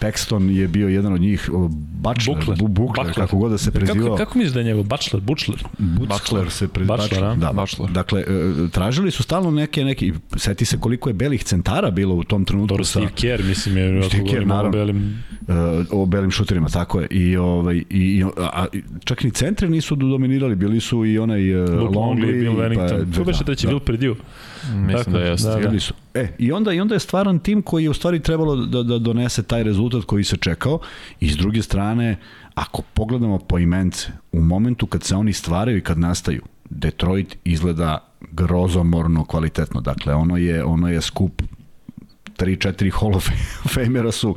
Paxton 0.00 0.50
je 0.50 0.68
bio 0.68 0.88
jedan 0.88 1.12
od 1.12 1.20
njih 1.20 1.50
Butler, 1.78 2.36
Bukler. 2.36 2.58
Bu, 2.58 2.68
Bukler, 2.68 3.06
Butler. 3.06 3.14
kako 3.14 3.36
god 3.36 3.50
da 3.50 3.58
se 3.58 3.70
prezivao 3.70 4.04
Kako, 4.04 4.16
kako 4.16 4.38
misliš 4.38 4.54
da 4.54 4.60
je 4.60 4.64
njegov? 4.64 4.84
Butler, 4.84 5.22
Butler? 5.22 5.64
Butler 5.78 6.50
se 6.50 6.68
pre... 6.68 6.84
Butler, 6.84 7.36
da. 7.36 7.52
Butler. 7.52 7.90
Dakle, 7.90 8.20
e, 8.20 8.24
tražili 8.72 9.10
su 9.10 9.22
stalno 9.22 9.50
neke, 9.50 9.84
neki, 9.84 10.12
seti 10.36 10.64
se 10.64 10.80
koliko 10.80 11.10
je 11.10 11.14
belih 11.14 11.44
centara 11.44 11.90
bilo 11.90 12.11
u 12.12 12.24
tom 12.24 12.44
trenutku 12.44 12.68
Dobro, 12.68 12.84
sa, 12.84 12.90
Steve 12.90 13.12
Kerr, 13.14 13.44
mislim, 13.44 13.76
je, 13.76 14.02
Steve 14.02 14.24
Kerr, 14.24 14.44
govorimo 14.44 14.54
o 14.54 14.56
naravno. 14.56 14.70
belim... 14.78 15.24
uh, 15.40 16.02
o 16.02 16.06
belim 16.06 16.30
šuterima, 16.30 16.68
tako 16.68 17.00
je. 17.00 17.06
I, 17.10 17.36
ovaj, 17.36 17.76
i, 17.76 17.84
i 17.90 18.24
a, 18.36 18.66
čak 19.04 19.24
ni 19.24 19.30
centri 19.30 19.68
nisu 19.68 19.96
dominirali, 19.96 20.54
bili 20.56 20.80
su 20.80 21.04
i 21.04 21.18
onaj 21.18 21.64
uh, 21.64 21.70
Luke 21.70 21.98
Longley, 21.98 22.40
Bill 22.40 22.56
Wennington. 22.56 23.12
Pa, 23.12 23.18
Ko 23.18 23.24
beše 23.24 23.44
treći, 23.44 23.66
Bill 23.66 23.80
Perdue? 23.80 24.14
Mislim 24.74 24.98
Tako, 24.98 25.10
da 25.10 25.18
jeste. 25.18 25.48
da, 25.48 25.68
da. 25.68 25.80
Su. 25.80 25.94
E, 26.14 26.28
i 26.38 26.52
onda, 26.52 26.72
i 26.72 26.80
onda 26.80 26.94
je 26.94 26.98
stvaran 26.98 27.38
tim 27.38 27.62
koji 27.62 27.84
je 27.84 27.90
u 27.90 27.94
stvari 27.94 28.20
trebalo 28.20 28.56
da, 28.56 28.82
da 28.82 28.98
donese 28.98 29.42
taj 29.42 29.62
rezultat 29.62 30.04
koji 30.04 30.24
se 30.24 30.36
čekao 30.36 30.78
i 31.20 31.30
s 31.30 31.36
druge 31.36 31.62
strane, 31.62 32.16
ako 32.54 32.82
pogledamo 32.94 33.38
po 33.38 33.58
imence, 33.58 34.08
u 34.32 34.40
momentu 34.40 34.86
kad 34.86 35.02
se 35.02 35.16
oni 35.16 35.32
stvaraju 35.32 35.78
i 35.78 35.80
kad 35.80 35.98
nastaju, 35.98 36.42
Detroit 36.70 37.36
izgleda 37.44 38.08
grozomorno 38.30 39.24
kvalitetno. 39.24 39.80
Dakle, 39.80 40.14
ono 40.14 40.36
je, 40.36 40.64
ono 40.64 40.88
je 40.88 41.00
skup 41.00 41.42
3-4 42.44 43.00
Hall 43.00 43.16
of 43.16 43.28
Famera 43.74 44.12
su 44.12 44.36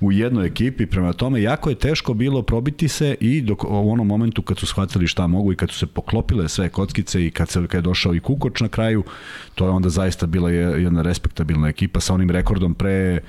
u 0.00 0.12
jednoj 0.12 0.46
ekipi, 0.46 0.86
prema 0.86 1.12
tome 1.12 1.42
jako 1.42 1.70
je 1.70 1.74
teško 1.74 2.14
bilo 2.14 2.42
probiti 2.42 2.88
se 2.88 3.16
i 3.20 3.40
dok, 3.40 3.64
u 3.64 3.90
onom 3.90 4.06
momentu 4.06 4.42
kad 4.42 4.58
su 4.58 4.66
shvatili 4.66 5.06
šta 5.06 5.26
mogu 5.26 5.52
i 5.52 5.56
kad 5.56 5.70
su 5.70 5.78
se 5.78 5.86
poklopile 5.86 6.48
sve 6.48 6.68
kockice 6.68 7.26
i 7.26 7.30
kad, 7.30 7.48
se, 7.48 7.66
kad 7.66 7.78
je 7.78 7.82
došao 7.82 8.14
i 8.14 8.20
Kukoč 8.20 8.60
na 8.60 8.68
kraju, 8.68 9.04
to 9.54 9.64
je 9.64 9.70
onda 9.70 9.88
zaista 9.88 10.26
bila 10.26 10.50
je 10.50 10.82
jedna 10.82 11.02
respektabilna 11.02 11.68
ekipa 11.68 12.00
sa 12.00 12.14
onim 12.14 12.30
rekordom 12.30 12.74
pre 12.74 13.20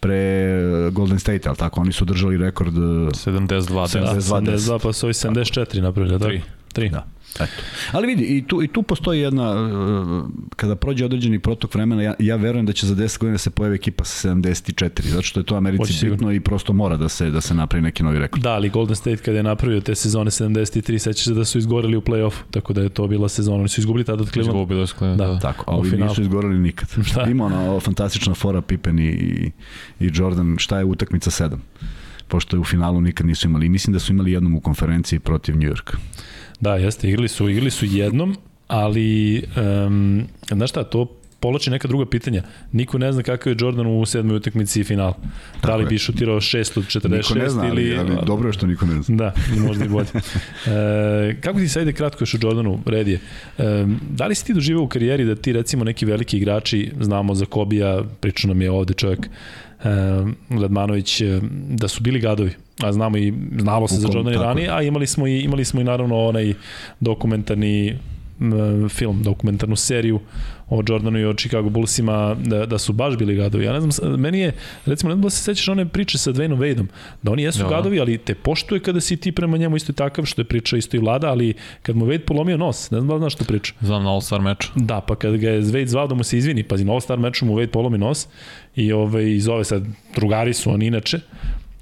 pre 0.00 0.90
Golden 0.92 1.18
State, 1.18 1.48
ali 1.48 1.56
tako, 1.56 1.80
oni 1.80 1.92
su 1.92 2.04
držali 2.04 2.36
rekord 2.36 2.74
72 2.74 3.56
Da, 3.56 4.10
72, 4.10 4.18
72, 4.20 4.78
pa 4.82 4.92
su 4.92 5.06
ovi 5.06 5.12
74 5.12 5.80
napravili, 5.80 6.18
da? 6.18 6.26
Tri. 6.26 6.42
Tri. 6.72 6.88
Da. 6.88 7.06
Eto. 7.34 7.62
Ali 7.92 8.06
vidi, 8.06 8.24
i 8.24 8.46
tu, 8.46 8.62
i 8.62 8.68
tu 8.68 8.82
postoji 8.82 9.20
jedna, 9.20 9.52
uh, 9.52 10.24
kada 10.56 10.76
prođe 10.76 11.04
određeni 11.04 11.38
protok 11.38 11.74
vremena, 11.74 12.02
ja, 12.02 12.14
ja 12.18 12.36
verujem 12.36 12.66
da 12.66 12.72
će 12.72 12.86
za 12.86 12.94
10 12.94 13.18
godina 13.18 13.38
se 13.38 13.50
pojavi 13.50 13.74
ekipa 13.74 14.04
sa 14.04 14.28
74, 14.28 15.08
zato 15.08 15.22
što 15.22 15.40
je 15.40 15.44
to 15.44 15.56
Americi 15.56 15.92
sigurno. 15.92 16.16
bitno 16.16 16.32
i 16.32 16.40
prosto 16.40 16.72
mora 16.72 16.96
da 16.96 17.08
se, 17.08 17.30
da 17.30 17.40
se 17.40 17.54
napravi 17.54 17.82
neki 17.82 18.02
novi 18.02 18.18
rekord. 18.18 18.42
Da, 18.42 18.52
ali 18.52 18.68
Golden 18.68 18.96
State 18.96 19.16
kada 19.16 19.36
je 19.36 19.42
napravio 19.42 19.80
te 19.80 19.94
sezone 19.94 20.30
73, 20.30 20.98
sećaš 20.98 21.24
se 21.24 21.34
da 21.34 21.44
su 21.44 21.58
izgoreli 21.58 21.96
u 21.96 22.00
play-off, 22.00 22.34
tako 22.50 22.72
da 22.72 22.82
je 22.82 22.88
to 22.88 23.06
bila 23.06 23.28
sezona. 23.28 23.58
Oni 23.58 23.68
su 23.68 23.80
izgubili 23.80 24.04
tada 24.04 24.22
od 24.22 24.30
Cleveland. 24.32 24.56
Izgubili 24.56 24.86
su 24.86 24.94
Cleveland, 24.96 25.20
Da. 25.20 25.26
da. 25.26 25.38
Tako, 25.38 25.64
a 25.70 25.76
ovi 25.76 25.96
nisu 25.96 26.22
izgoreli 26.22 26.58
nikad. 26.58 26.88
Šta? 27.04 27.26
Ima 27.30 27.44
ona 27.44 27.80
fantastična 27.80 28.34
fora 28.34 28.60
Pippen 28.60 28.98
i, 28.98 29.10
i 30.00 30.10
Jordan, 30.14 30.56
šta 30.58 30.78
je 30.78 30.84
utakmica 30.84 31.30
7? 31.30 31.56
pošto 32.28 32.56
je 32.56 32.60
u 32.60 32.64
finalu 32.64 33.00
nikad 33.00 33.26
nisu 33.26 33.48
imali. 33.48 33.66
I 33.66 33.68
mislim 33.68 33.92
da 33.92 33.98
su 33.98 34.12
imali 34.12 34.32
jednom 34.32 34.54
u 34.54 34.60
konferenciji 34.60 35.18
protiv 35.18 35.56
New 35.56 35.68
Yorka. 35.68 35.98
Da, 36.60 36.76
jeste, 36.76 37.08
igrali 37.08 37.28
su, 37.28 37.48
igrali 37.48 37.70
su 37.70 37.86
jednom, 37.86 38.36
ali 38.68 39.42
um, 39.56 40.24
znaš 40.50 40.70
šta, 40.70 40.84
to 40.84 41.06
poloči 41.40 41.70
neka 41.70 41.88
druga 41.88 42.06
pitanja. 42.10 42.42
Niko 42.72 42.98
ne 42.98 43.12
zna 43.12 43.22
kakav 43.22 43.52
je 43.52 43.56
Jordan 43.60 43.86
u 43.86 44.06
sedmoj 44.06 44.40
utakmici 44.40 44.84
finala. 44.84 45.14
Da 45.62 45.76
li 45.76 45.84
je. 45.84 45.88
bi 45.92 45.98
šutirao 45.98 46.40
6 46.40 46.78
od 46.78 46.84
46 46.84 47.10
Niko 47.10 47.34
ne 47.38 47.50
zna, 47.50 47.68
ali, 47.70 47.82
ili... 47.82 47.98
ali 47.98 48.16
dobro 48.26 48.48
je 48.48 48.52
što 48.52 48.66
niko 48.66 48.86
ne 48.86 49.02
zna. 49.02 49.16
Da, 49.16 49.32
možda 49.60 49.84
i 49.84 49.88
bolje. 49.88 50.08
E, 50.66 51.36
kako 51.40 51.58
ti 51.58 51.68
sajde 51.68 51.92
kratko 51.92 52.22
još 52.22 52.34
o 52.34 52.38
Jordanu, 52.42 52.78
Redije? 52.86 53.20
E, 53.58 53.86
da 54.10 54.26
li 54.26 54.34
si 54.34 54.46
ti 54.46 54.54
doživao 54.54 54.84
u 54.84 54.88
karijeri 54.88 55.24
da 55.24 55.34
ti 55.34 55.52
recimo 55.52 55.84
neki 55.84 56.06
veliki 56.06 56.36
igrači, 56.36 56.92
znamo 57.00 57.34
za 57.34 57.46
Kobija, 57.46 58.02
pričao 58.20 58.48
nam 58.48 58.62
je 58.62 58.70
ovde 58.70 58.94
čovjek, 58.94 59.26
e, 59.26 59.88
Ledmanović, 60.50 61.20
e, 61.20 61.40
da 61.68 61.88
su 61.88 62.02
bili 62.02 62.20
gadovi, 62.20 62.50
a 62.82 62.92
znamo 62.92 63.16
i 63.16 63.32
znalo 63.58 63.88
se 63.88 63.94
za 63.94 64.08
Jordan 64.12 64.34
i 64.34 64.36
ranije, 64.36 64.68
a 64.70 64.82
imali 64.82 65.06
smo 65.06 65.26
i 65.26 65.40
imali 65.40 65.64
smo 65.64 65.80
i 65.80 65.84
naravno 65.84 66.26
onaj 66.26 66.54
dokumentarni 67.00 67.98
m, 68.40 68.88
film, 68.88 69.22
dokumentarnu 69.22 69.76
seriju 69.76 70.20
o 70.70 70.82
Jordanu 70.88 71.18
i 71.18 71.24
o 71.24 71.34
Chicago 71.34 71.70
Bullsima 71.70 72.36
da, 72.44 72.66
da 72.66 72.78
su 72.78 72.92
baš 72.92 73.16
bili 73.16 73.34
gadovi. 73.36 73.64
Ja 73.64 73.72
ne 73.72 73.80
znam, 73.80 74.20
meni 74.20 74.38
je, 74.38 74.52
recimo, 74.86 75.08
ne 75.08 75.14
znam 75.14 75.22
da 75.22 75.30
se 75.30 75.42
sećaš 75.42 75.68
one 75.68 75.88
priče 75.88 76.18
sa 76.18 76.32
Dwayneom 76.32 76.58
Wadeom, 76.58 76.86
da 77.22 77.32
oni 77.32 77.42
jesu 77.42 77.58
Da, 77.58 77.64
da. 77.64 77.70
gadovi, 77.70 78.00
ali 78.00 78.18
te 78.18 78.34
poštuje 78.34 78.80
kada 78.80 79.00
si 79.00 79.16
ti 79.16 79.32
prema 79.32 79.56
njemu 79.56 79.76
isto 79.76 79.92
takav, 79.92 80.24
što 80.24 80.40
je 80.40 80.44
priča 80.44 80.76
isto 80.76 80.96
i 80.96 81.00
vlada, 81.00 81.28
ali 81.30 81.54
kad 81.82 81.96
mu 81.96 82.06
Wade 82.06 82.18
polomio 82.26 82.56
nos, 82.56 82.90
ne 82.90 82.98
znam 82.98 83.08
da 83.08 83.18
znaš 83.18 83.32
što 83.34 83.44
priča. 83.44 83.72
Znam 83.80 84.04
na 84.04 84.10
All-Star 84.10 84.40
meču. 84.40 84.68
Da, 84.74 85.00
pa 85.00 85.16
kad 85.16 85.36
ga 85.36 85.50
je 85.50 85.62
Wade 85.62 85.86
zvao 85.86 86.06
da 86.06 86.14
mu 86.14 86.24
se 86.24 86.38
izvini, 86.38 86.62
pazi, 86.62 86.84
na 86.84 86.92
All-Star 86.92 87.18
meču 87.18 87.46
mu 87.46 87.54
Wade 87.56 87.66
polomi 87.66 87.98
nos 87.98 88.26
i 88.76 88.92
ovaj, 88.92 89.38
zove 89.38 89.64
sad, 89.64 89.84
drugari 90.14 90.54
su 90.54 90.70
oni 90.70 90.86
inače, 90.86 91.20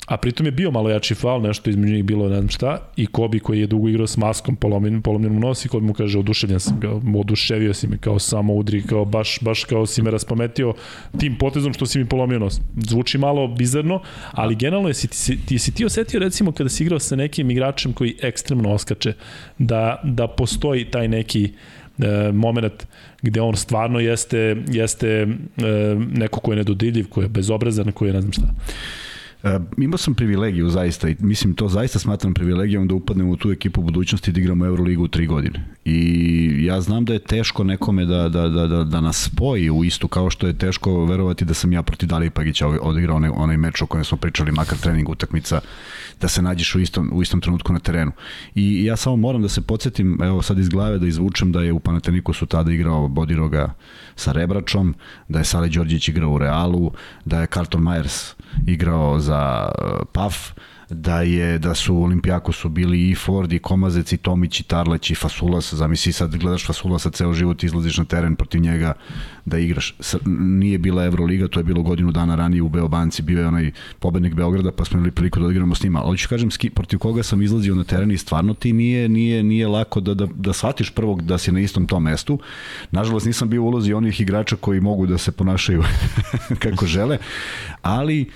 a 0.06 0.16
pritom 0.16 0.46
je 0.46 0.52
bio 0.52 0.70
malo 0.70 0.90
jači 0.90 1.14
faul, 1.14 1.42
nešto 1.42 1.70
između 1.70 1.94
njih 1.94 2.04
bilo 2.04 2.28
ne 2.28 2.36
znam 2.36 2.48
šta, 2.48 2.78
i 2.96 3.06
Kobi 3.06 3.40
koji 3.40 3.60
je 3.60 3.66
dugo 3.66 3.88
igrao 3.88 4.06
s 4.06 4.16
maskom 4.16 4.56
polomljen, 4.56 5.02
polomljen 5.02 5.32
mu 5.32 5.40
nos 5.40 5.64
i 5.64 5.68
Kobi 5.68 5.86
mu 5.86 5.92
kaže 5.92 6.18
oduševljen 6.18 6.60
sam, 6.60 6.80
kao, 6.80 7.00
oduševio 7.16 7.74
si 7.74 7.86
me, 7.86 7.98
kao 7.98 8.18
samo 8.18 8.54
udri, 8.54 8.82
kao 8.82 9.04
baš, 9.04 9.38
baš 9.40 9.64
kao 9.64 9.86
si 9.86 10.02
me 10.02 10.10
raspametio 10.10 10.74
tim 11.18 11.38
potezom 11.38 11.72
što 11.72 11.86
si 11.86 11.98
mi 11.98 12.08
polomio 12.08 12.38
nos. 12.38 12.60
Zvuči 12.76 13.18
malo 13.18 13.48
bizarno, 13.48 14.00
ali 14.32 14.56
generalno 14.56 14.88
je, 14.88 14.94
ti, 14.94 15.38
ti, 15.46 15.58
si 15.58 15.74
ti 15.74 15.84
osetio 15.84 16.20
recimo 16.20 16.52
kada 16.52 16.68
si 16.68 16.82
igrao 16.82 16.98
sa 16.98 17.16
nekim 17.16 17.50
igračem 17.50 17.92
koji 17.92 18.16
ekstremno 18.22 18.72
oskače, 18.72 19.12
da, 19.58 20.00
da 20.04 20.28
postoji 20.28 20.84
taj 20.84 21.08
neki 21.08 21.52
e, 21.98 22.32
moment 22.32 22.86
gde 23.22 23.40
on 23.40 23.56
stvarno 23.56 24.00
jeste, 24.00 24.56
jeste 24.68 25.08
e, 25.08 25.26
neko 26.12 26.40
ko 26.40 26.52
je 26.52 26.56
nedodiljiv, 26.56 27.08
ko 27.08 27.22
je 27.22 27.28
bezobrazan, 27.28 27.92
ko 27.92 28.06
je 28.06 28.12
ne 28.12 28.20
znam 28.20 28.32
šta. 28.32 28.54
E, 29.44 29.58
imao 29.78 29.98
sam 29.98 30.14
privilegiju 30.14 30.68
zaista 30.68 31.08
i 31.08 31.16
mislim 31.18 31.54
to 31.54 31.68
zaista 31.68 31.98
smatram 31.98 32.34
privilegijom 32.34 32.88
da 32.88 32.94
upadnem 32.94 33.28
u 33.28 33.36
tu 33.36 33.50
ekipu 33.50 33.82
budućnosti 33.82 34.32
da 34.32 34.40
igramo 34.40 34.66
Euroligu 34.66 35.04
u 35.04 35.08
tri 35.08 35.26
godine. 35.26 35.64
I 35.84 36.64
ja 36.64 36.80
znam 36.80 37.04
da 37.04 37.12
je 37.12 37.18
teško 37.18 37.64
nekome 37.64 38.04
da, 38.04 38.28
da, 38.28 38.48
da, 38.48 38.66
da, 38.66 38.84
da 38.84 39.00
nas 39.00 39.24
spoji 39.24 39.70
u 39.70 39.84
istu 39.84 40.08
kao 40.08 40.30
što 40.30 40.46
je 40.46 40.58
teško 40.58 41.04
verovati 41.04 41.44
da 41.44 41.54
sam 41.54 41.72
ja 41.72 41.82
protiv 41.82 42.08
Dalija 42.08 42.30
Pagića 42.30 42.68
odigrao 42.68 43.16
onaj, 43.16 43.30
onaj 43.34 43.56
meč 43.56 43.82
o 43.82 43.86
kojem 43.86 44.04
smo 44.04 44.18
pričali, 44.18 44.52
makar 44.52 44.78
trening 44.78 45.08
utakmica, 45.08 45.60
da 46.20 46.28
se 46.28 46.42
nađeš 46.42 46.74
u 46.74 46.80
istom, 46.80 47.10
u 47.12 47.22
istom 47.22 47.40
trenutku 47.40 47.72
na 47.72 47.78
terenu. 47.78 48.12
I 48.54 48.84
ja 48.84 48.96
samo 48.96 49.16
moram 49.16 49.42
da 49.42 49.48
se 49.48 49.60
podsjetim, 49.60 50.18
evo 50.22 50.42
sad 50.42 50.58
iz 50.58 50.68
glave 50.68 50.98
da 50.98 51.06
izvučem 51.06 51.52
da 51.52 51.62
je 51.62 51.72
u 51.72 51.80
Panatenikosu 51.80 52.46
tada 52.46 52.72
igrao 52.72 53.08
Bodiroga 53.08 53.74
sa 54.16 54.32
Rebračom, 54.32 54.94
da 55.28 55.38
je 55.38 55.44
Sale 55.44 55.68
Đorđević 55.68 56.08
igrao 56.08 56.30
u 56.30 56.38
Realu, 56.38 56.92
da 57.24 57.40
je 57.40 57.46
Carlton 57.46 57.82
Myers 57.82 58.34
igrao 58.66 59.20
za 59.20 59.68
uh, 59.68 60.06
PAF, 60.12 60.50
da 60.94 61.20
je 61.20 61.58
da 61.58 61.74
su 61.74 61.94
u 61.94 62.02
Olimpijakosu 62.02 62.68
bili 62.68 63.10
i 63.10 63.14
Ford 63.14 63.52
i 63.52 63.58
Komazec 63.58 64.12
i 64.12 64.16
Tomić 64.16 64.60
i 64.60 64.62
Tarleć 64.62 65.10
i 65.10 65.14
Fasulas, 65.14 65.74
zamisli 65.74 66.12
sad 66.12 66.36
gledaš 66.36 66.66
Fasulasa 66.66 67.10
ceo 67.10 67.32
život 67.32 67.62
izlaziš 67.62 67.98
na 67.98 68.04
teren 68.04 68.36
protiv 68.36 68.60
njega 68.60 68.92
da 69.44 69.58
igraš. 69.58 69.94
Nije 70.38 70.78
bila 70.78 71.04
Euroliga, 71.04 71.48
to 71.48 71.60
je 71.60 71.64
bilo 71.64 71.82
godinu 71.82 72.12
dana 72.12 72.34
ranije 72.34 72.62
u 72.62 72.68
Beobanci, 72.68 73.22
bio 73.22 73.40
je 73.40 73.46
onaj 73.46 73.70
pobednik 73.98 74.34
Beograda, 74.34 74.72
pa 74.72 74.84
smo 74.84 74.98
imali 74.98 75.10
priliku 75.10 75.40
da 75.40 75.46
odigramo 75.46 75.74
s 75.74 75.82
njima. 75.82 76.00
Ali 76.04 76.18
ću 76.18 76.28
kažem, 76.28 76.50
ski, 76.50 76.70
protiv 76.70 76.98
koga 76.98 77.22
sam 77.22 77.42
izlazio 77.42 77.74
na 77.74 77.84
teren 77.84 78.10
i 78.10 78.18
stvarno 78.18 78.54
ti 78.54 78.72
nije, 78.72 79.08
nije, 79.08 79.42
nije 79.42 79.68
lako 79.68 80.00
da, 80.00 80.14
da, 80.14 80.26
da 80.34 80.52
shvatiš 80.52 80.90
prvog 80.90 81.22
da 81.22 81.38
si 81.38 81.52
na 81.52 81.60
istom 81.60 81.86
tom 81.86 82.02
mestu. 82.02 82.38
Nažalost, 82.90 83.26
nisam 83.26 83.48
bio 83.48 83.62
u 83.62 83.66
ulozi 83.66 83.92
onih 83.92 84.20
igrača 84.20 84.56
koji 84.56 84.80
mogu 84.80 85.06
da 85.06 85.18
se 85.18 85.32
ponašaju 85.32 85.82
kako 86.62 86.86
žele, 86.86 87.18
ali 87.82 88.30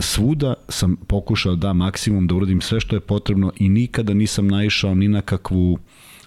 svuda 0.00 0.54
sam 0.68 0.96
pokušao 0.96 1.56
da 1.56 1.72
maksimum 1.72 2.26
da 2.26 2.34
uradim 2.34 2.60
sve 2.60 2.80
što 2.80 2.96
je 2.96 3.00
potrebno 3.00 3.52
i 3.56 3.68
nikada 3.68 4.14
nisam 4.14 4.48
naišao 4.48 4.94
ni 4.94 5.08
na 5.08 5.20
kakvu 5.20 5.78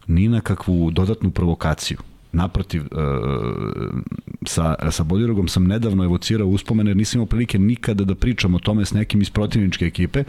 ni 0.07 0.27
na 0.27 0.41
kakvu 0.41 0.91
dodatnu 0.91 1.31
provokaciju. 1.31 1.97
Naprotiv, 2.31 2.81
e, 2.81 2.85
sa, 4.45 4.75
sa 4.91 5.03
Bodirogom 5.03 5.47
sam 5.47 5.67
nedavno 5.67 6.03
evocirao 6.03 6.47
uspomene, 6.47 6.89
jer 6.89 6.97
nisam 6.97 7.19
imao 7.19 7.25
prilike 7.25 7.59
nikada 7.59 8.03
da 8.03 8.15
pričam 8.15 8.55
o 8.55 8.59
tome 8.59 8.85
s 8.85 8.93
nekim 8.93 9.21
iz 9.21 9.29
protivničke 9.29 9.85
ekipe. 9.85 10.23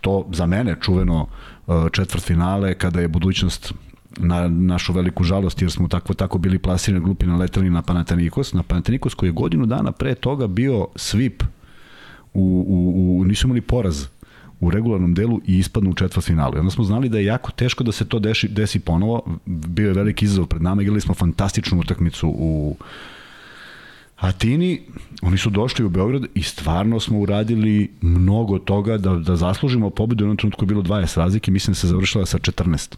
To 0.00 0.26
za 0.32 0.46
mene 0.46 0.76
čuveno 0.80 1.26
e, 1.68 1.72
četvrt 1.92 2.24
finale, 2.24 2.74
kada 2.74 3.00
je 3.00 3.08
budućnost 3.08 3.72
na 4.18 4.48
našu 4.48 4.92
veliku 4.92 5.24
žalost 5.24 5.62
jer 5.62 5.70
smo 5.70 5.88
tako 5.88 6.14
tako 6.14 6.38
bili 6.38 6.58
plasirani 6.58 7.04
glupi 7.04 7.26
naleteli 7.26 7.70
na 7.70 7.82
Panathinaikos, 7.82 8.52
na 8.52 8.62
Panathinaikos 8.62 9.14
koji 9.14 9.28
je 9.28 9.32
godinu 9.32 9.66
dana 9.66 9.92
pre 9.92 10.14
toga 10.14 10.46
bio 10.46 10.86
svip 10.96 11.42
u, 12.34 12.64
u, 12.68 13.20
u 13.20 13.24
nisu 13.24 13.46
imali 13.46 13.60
poraz 13.60 14.06
u 14.60 14.70
regularnom 14.70 15.14
delu 15.14 15.40
i 15.46 15.58
ispadnu 15.58 15.90
u 15.90 15.94
četvrtfinalu. 15.94 16.56
I 16.56 16.58
onda 16.58 16.70
smo 16.70 16.84
znali 16.84 17.08
da 17.08 17.18
je 17.18 17.24
jako 17.24 17.50
teško 17.50 17.84
da 17.84 17.92
se 17.92 18.04
to 18.04 18.18
deši, 18.18 18.48
desi 18.48 18.80
ponovo. 18.80 19.38
Bio 19.46 19.88
je 19.88 19.94
veliki 19.94 20.24
izazov 20.24 20.46
pred 20.46 20.62
nama, 20.62 20.82
igrali 20.82 21.00
smo 21.00 21.14
fantastičnu 21.14 21.80
utakmicu 21.80 22.28
u 22.28 22.76
Atini, 24.16 24.80
oni 25.22 25.38
su 25.38 25.50
došli 25.50 25.84
u 25.84 25.88
Beograd 25.88 26.24
i 26.34 26.42
stvarno 26.42 27.00
smo 27.00 27.18
uradili 27.18 27.90
mnogo 28.00 28.58
toga 28.58 28.98
da, 28.98 29.14
da 29.14 29.36
zaslužimo 29.36 29.90
pobedu. 29.90 30.24
U 30.24 30.26
jednom 30.26 30.36
trenutku 30.36 30.64
je 30.64 30.66
bilo 30.66 30.82
20 30.82 31.18
razlike, 31.18 31.50
mislim 31.50 31.72
da 31.72 31.78
se 31.78 31.86
završila 31.86 32.26
sa 32.26 32.38
14. 32.38 32.96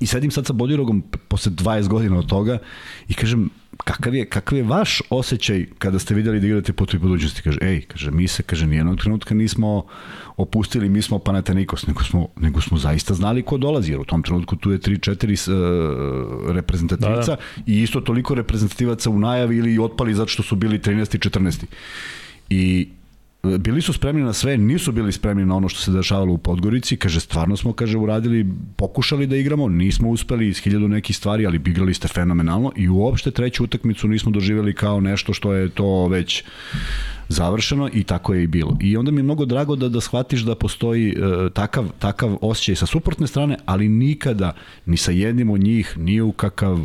I 0.00 0.06
sedim 0.06 0.30
sad 0.30 0.46
sa 0.46 0.52
Bodirogom 0.52 1.02
posle 1.28 1.52
20 1.52 1.88
godina 1.88 2.18
od 2.18 2.26
toga 2.26 2.58
i 3.08 3.14
kažem, 3.14 3.50
kakav 3.84 4.14
je, 4.14 4.24
kakav 4.24 4.58
je 4.58 4.64
vaš 4.64 5.02
osjećaj 5.10 5.66
kada 5.78 5.98
ste 5.98 6.14
videli 6.14 6.40
da 6.40 6.46
igrate 6.46 6.72
protiv 6.72 7.00
budućnosti? 7.00 7.42
Kaže, 7.42 7.58
ej, 7.62 7.80
kaže, 7.80 8.10
mi 8.10 8.28
se, 8.28 8.42
kaže, 8.42 8.66
nijednog 8.66 8.98
trenutka 9.00 9.34
nismo 9.34 9.84
opustili, 10.36 10.88
mi 10.88 11.02
smo 11.02 11.18
Panathinaikos, 11.18 11.86
nego 11.86 12.02
smo, 12.02 12.28
nego 12.36 12.60
smo 12.60 12.78
zaista 12.78 13.14
znali 13.14 13.42
ko 13.42 13.58
dolazi, 13.58 13.92
jer 13.92 14.00
u 14.00 14.04
tom 14.04 14.22
trenutku 14.22 14.56
tu 14.56 14.70
je 14.70 14.78
3-4 14.78 15.50
uh, 15.50 16.54
reprezentativica 16.54 17.30
Da, 17.30 17.36
da, 17.36 17.62
i 17.66 17.82
isto 17.82 18.00
toliko 18.00 18.34
reprezentativaca 18.34 19.10
u 19.10 19.18
najavi 19.18 19.56
ili 19.56 19.78
otpali 19.78 20.14
zato 20.14 20.28
što 20.28 20.42
su 20.42 20.56
bili 20.56 20.78
13. 20.78 21.16
i 21.16 21.18
14. 21.18 21.64
I 22.50 22.88
e, 22.92 22.97
bili 23.42 23.82
su 23.82 23.92
spremni 23.92 24.22
na 24.22 24.32
sve, 24.32 24.56
nisu 24.56 24.92
bili 24.92 25.12
spremni 25.12 25.46
na 25.46 25.56
ono 25.56 25.68
što 25.68 25.80
se 25.80 25.92
dešavalo 25.92 26.32
u 26.32 26.38
Podgorici, 26.38 26.96
kaže 26.96 27.20
stvarno 27.20 27.56
smo 27.56 27.72
kaže 27.72 27.98
uradili, 27.98 28.46
pokušali 28.76 29.26
da 29.26 29.36
igramo, 29.36 29.68
nismo 29.68 30.08
uspeli 30.08 30.48
iz 30.48 30.58
hiljadu 30.58 30.88
nekih 30.88 31.16
stvari, 31.16 31.46
ali 31.46 31.60
igrali 31.66 31.94
ste 31.94 32.08
fenomenalno 32.08 32.72
i 32.76 32.88
uopšte 32.88 33.30
treću 33.30 33.64
utakmicu 33.64 34.08
nismo 34.08 34.30
doživjeli 34.30 34.74
kao 34.74 35.00
nešto 35.00 35.32
što 35.32 35.52
je 35.52 35.68
to 35.68 36.06
već 36.06 36.44
završeno 37.28 37.90
i 37.92 38.04
tako 38.04 38.34
je 38.34 38.42
i 38.42 38.46
bilo. 38.46 38.76
I 38.80 38.96
onda 38.96 39.10
mi 39.10 39.18
je 39.18 39.22
mnogo 39.22 39.44
drago 39.44 39.76
da 39.76 39.88
da 39.88 40.00
shvatiš 40.00 40.40
da 40.40 40.54
postoji 40.54 41.10
e, 41.10 41.14
takav 41.54 41.84
takav 41.98 42.36
osjećaj 42.40 42.74
sa 42.74 42.86
suprotne 42.86 43.26
strane, 43.26 43.56
ali 43.66 43.88
nikada 43.88 44.52
ni 44.86 44.96
sa 44.96 45.10
jednim 45.10 45.50
od 45.50 45.60
njih 45.60 45.98
ni 45.98 46.20
u 46.20 46.32
kakav 46.32 46.78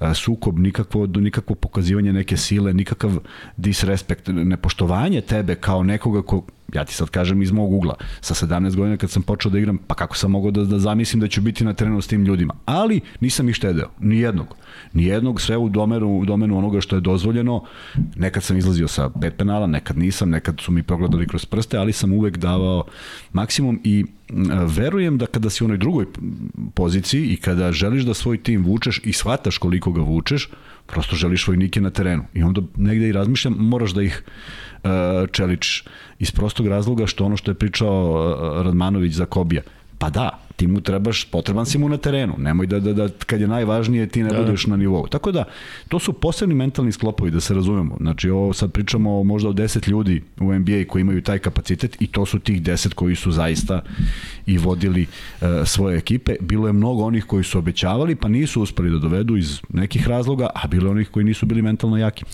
e, 0.00 0.14
sukob, 0.14 0.58
nikakvo 0.58 1.06
nikakvo 1.06 1.54
pokazivanje 1.54 2.12
neke 2.12 2.36
sile, 2.36 2.72
nikakav 2.72 3.18
disrespekt, 3.56 4.28
nepoštovanje 4.28 5.20
tebe 5.20 5.54
kao 5.54 5.82
nekoga 5.82 6.22
ko 6.22 6.42
ja 6.74 6.84
ti 6.84 6.94
sad 6.94 7.10
kažem 7.10 7.42
iz 7.42 7.52
mog 7.52 7.72
ugla, 7.72 7.94
sa 8.20 8.46
17 8.46 8.76
godina 8.76 8.96
kad 8.96 9.10
sam 9.10 9.22
počeo 9.22 9.50
da 9.50 9.58
igram, 9.58 9.78
pa 9.86 9.94
kako 9.94 10.16
sam 10.16 10.30
mogao 10.30 10.50
da, 10.50 10.64
da 10.64 10.78
zamislim 10.78 11.20
da 11.20 11.28
ću 11.28 11.40
biti 11.40 11.64
na 11.64 11.74
terenu 11.74 12.00
s 12.00 12.06
tim 12.06 12.24
ljudima. 12.24 12.54
Ali 12.64 13.00
nisam 13.20 13.48
ih 13.48 13.54
štedeo, 13.54 13.90
ni 14.00 14.18
jednog. 14.18 14.56
Ni 14.92 15.04
jednog, 15.04 15.40
sve 15.40 15.56
u 15.56 15.68
domenu, 15.68 16.18
u 16.18 16.24
domenu 16.24 16.58
onoga 16.58 16.80
što 16.80 16.96
je 16.96 17.00
dozvoljeno. 17.00 17.64
Nekad 18.16 18.42
sam 18.42 18.56
izlazio 18.56 18.88
sa 18.88 19.10
pet 19.20 19.36
penala, 19.36 19.66
nekad 19.66 19.98
nisam, 19.98 20.30
nekad 20.30 20.60
su 20.60 20.72
mi 20.72 20.82
progledali 20.82 21.26
kroz 21.26 21.44
prste, 21.44 21.78
ali 21.78 21.92
sam 21.92 22.12
uvek 22.12 22.36
davao 22.36 22.84
maksimum 23.32 23.80
i 23.84 24.04
verujem 24.76 25.18
da 25.18 25.26
kada 25.26 25.50
si 25.50 25.64
u 25.64 25.66
onoj 25.66 25.78
drugoj 25.78 26.06
poziciji 26.74 27.26
i 27.26 27.36
kada 27.36 27.72
želiš 27.72 28.02
da 28.02 28.14
svoj 28.14 28.42
tim 28.42 28.64
vučeš 28.64 29.00
i 29.04 29.12
shvataš 29.12 29.58
koliko 29.58 29.92
ga 29.92 30.02
vučeš, 30.02 30.48
prosto 30.86 31.16
želiš 31.16 31.48
vojnike 31.48 31.80
na 31.80 31.90
terenu. 31.90 32.24
I 32.34 32.42
onda 32.42 32.60
negde 32.76 33.08
i 33.08 33.12
razmišljam, 33.12 33.56
moraš 33.58 33.90
da 33.90 34.02
ih 34.02 34.22
uh, 34.84 34.90
čeličiš 35.32 35.84
iz 36.18 36.30
prostog 36.30 36.66
razloga 36.66 37.06
što 37.06 37.24
ono 37.24 37.36
što 37.36 37.50
je 37.50 37.54
pričao 37.54 38.10
uh, 38.10 38.62
Radmanović 38.64 39.12
za 39.12 39.26
Kobija. 39.26 39.62
Pa 39.98 40.10
da, 40.10 40.38
ti 40.60 40.66
mu 40.66 40.80
trebaš, 40.80 41.24
potreban 41.24 41.66
si 41.66 41.78
mu 41.78 41.88
na 41.88 41.96
terenu, 41.96 42.34
nemoj 42.38 42.66
da, 42.66 42.80
da, 42.80 42.92
da 42.92 43.08
kad 43.26 43.40
je 43.40 43.48
najvažnije 43.48 44.06
ti 44.06 44.22
ne 44.22 44.30
da. 44.30 44.42
budeš 44.42 44.66
na 44.66 44.76
nivou. 44.76 45.06
Tako 45.08 45.32
da, 45.32 45.44
to 45.88 45.98
su 45.98 46.12
posebni 46.12 46.54
mentalni 46.54 46.92
sklopovi, 46.92 47.30
da 47.30 47.40
se 47.40 47.54
razumemo. 47.54 47.96
Znači, 48.00 48.30
ovo 48.30 48.52
sad 48.52 48.72
pričamo 48.72 49.22
možda 49.24 49.48
o 49.48 49.52
10 49.52 49.88
ljudi 49.88 50.22
u 50.40 50.52
NBA 50.52 50.84
koji 50.88 51.00
imaju 51.00 51.22
taj 51.22 51.38
kapacitet 51.38 51.96
i 52.02 52.06
to 52.06 52.26
su 52.26 52.38
tih 52.38 52.62
10 52.62 52.94
koji 52.94 53.16
su 53.16 53.32
zaista 53.32 53.80
i 54.46 54.58
vodili 54.58 55.06
uh, 55.06 55.48
svoje 55.64 55.98
ekipe. 55.98 56.36
Bilo 56.40 56.66
je 56.66 56.72
mnogo 56.72 57.04
onih 57.04 57.24
koji 57.24 57.44
su 57.44 57.58
obećavali, 57.58 58.16
pa 58.16 58.28
nisu 58.28 58.62
uspeli 58.62 58.90
da 58.90 58.98
dovedu 58.98 59.36
iz 59.36 59.60
nekih 59.68 60.08
razloga, 60.08 60.50
a 60.54 60.66
bilo 60.66 60.86
je 60.86 60.90
onih 60.90 61.08
koji 61.08 61.24
nisu 61.24 61.46
bili 61.46 61.62
mentalno 61.62 61.96
jaki. 61.96 62.24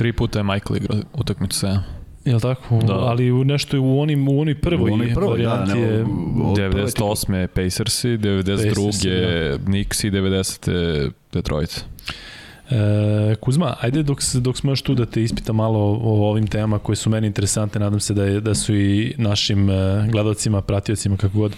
Tri 0.00 0.12
puta 0.12 0.38
je 0.38 0.42
Michael 0.42 0.76
igrao 0.76 0.98
utakmicu 1.14 1.66
7. 1.66 1.78
Jel 2.24 2.40
tako? 2.40 2.80
Da. 2.86 2.94
Ali 2.94 3.32
u 3.32 3.44
nešto 3.44 3.80
u 3.80 4.00
onim 4.00 4.28
u 4.28 4.40
onoj 4.40 4.60
prvoj, 4.60 4.90
u 4.90 4.94
onoj 4.94 5.14
prvoj 5.14 5.42
da, 5.42 5.64
ne, 5.64 5.80
je 5.80 6.04
98. 6.04 7.46
Pacersi, 7.46 8.08
92. 8.08 8.56
Pacers, 8.56 9.02
da. 9.02 9.64
Knicks 9.64 10.04
i 10.04 10.10
90. 10.10 11.10
Detroit. 11.32 11.84
E, 12.70 13.34
Kuzma, 13.40 13.76
ajde 13.80 14.02
dok, 14.02 14.18
dok 14.34 14.56
smo 14.56 14.72
još 14.72 14.82
tu 14.82 14.94
da 14.94 15.06
te 15.06 15.22
ispita 15.22 15.52
malo 15.52 15.80
o, 16.02 16.28
ovim 16.30 16.46
temama 16.46 16.78
koje 16.78 16.96
su 16.96 17.10
meni 17.10 17.26
interesante, 17.26 17.78
nadam 17.78 18.00
se 18.00 18.14
da, 18.14 18.24
je, 18.24 18.40
da 18.40 18.54
su 18.54 18.74
i 18.74 19.14
našim 19.18 19.70
e, 19.70 20.08
gledalcima, 20.10 20.62
pratiocima, 20.62 21.16
kako 21.16 21.38
god, 21.38 21.52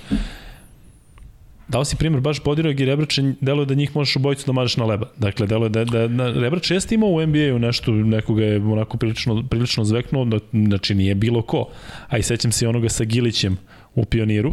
dao 1.73 1.85
si 1.85 1.97
primjer 1.97 2.21
baš 2.21 2.43
Bodirog 2.45 2.81
i 2.81 2.85
Rebrača, 2.85 3.23
deluje 3.41 3.67
da 3.67 3.75
njih 3.75 3.97
možeš 3.97 4.17
obojicu 4.17 4.47
da 4.47 4.52
mažeš 4.52 4.76
na 4.76 4.85
leba. 4.85 5.07
Dakle, 5.17 5.47
deluje 5.47 5.69
da, 5.69 5.85
da, 5.85 6.09
da 6.09 6.31
Rebrač 6.31 6.71
jeste 6.71 6.95
imao 6.95 7.11
u 7.11 7.26
NBA-u 7.26 7.59
nešto, 7.59 7.93
nekoga 7.93 8.45
je 8.45 8.57
onako 8.57 8.99
prilično, 8.99 9.43
prilično 9.50 9.85
zveknuo, 9.85 10.25
da, 10.25 10.38
znači 10.52 10.95
nije 10.95 11.14
bilo 11.14 11.43
ko. 11.43 11.69
A 12.09 12.19
i 12.19 12.23
sećam 12.23 12.52
se 12.52 12.69
onoga 12.69 12.88
sa 12.88 13.05
Gilićem 13.05 13.57
u 13.95 14.05
pioniru, 14.05 14.52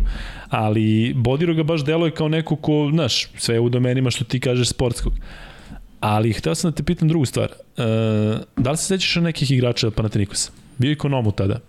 ali 0.49 1.13
Bodiro 1.15 1.53
ga 1.53 1.63
baš 1.63 1.85
deluje 1.85 2.11
kao 2.11 2.27
neko 2.27 2.55
ko, 2.55 2.89
znaš, 2.93 3.27
sve 3.37 3.55
je 3.55 3.59
u 3.59 3.69
domenima 3.69 4.11
što 4.11 4.23
ti 4.23 4.39
kažeš 4.39 4.69
sportskog. 4.69 5.13
Ali 5.99 6.33
hteo 6.33 6.55
sam 6.55 6.71
da 6.71 6.75
te 6.75 6.83
pitam 6.83 7.07
drugu 7.07 7.25
stvar. 7.25 7.49
E, 7.49 7.83
da 8.57 8.71
li 8.71 8.77
se 8.77 8.83
sećaš 8.83 9.15
nekih 9.15 9.51
igrača 9.51 9.91
Panatenikosa? 9.91 10.51
Bio 10.77 10.89
je 10.89 10.95
Konomu 10.95 11.31
tada. 11.31 11.59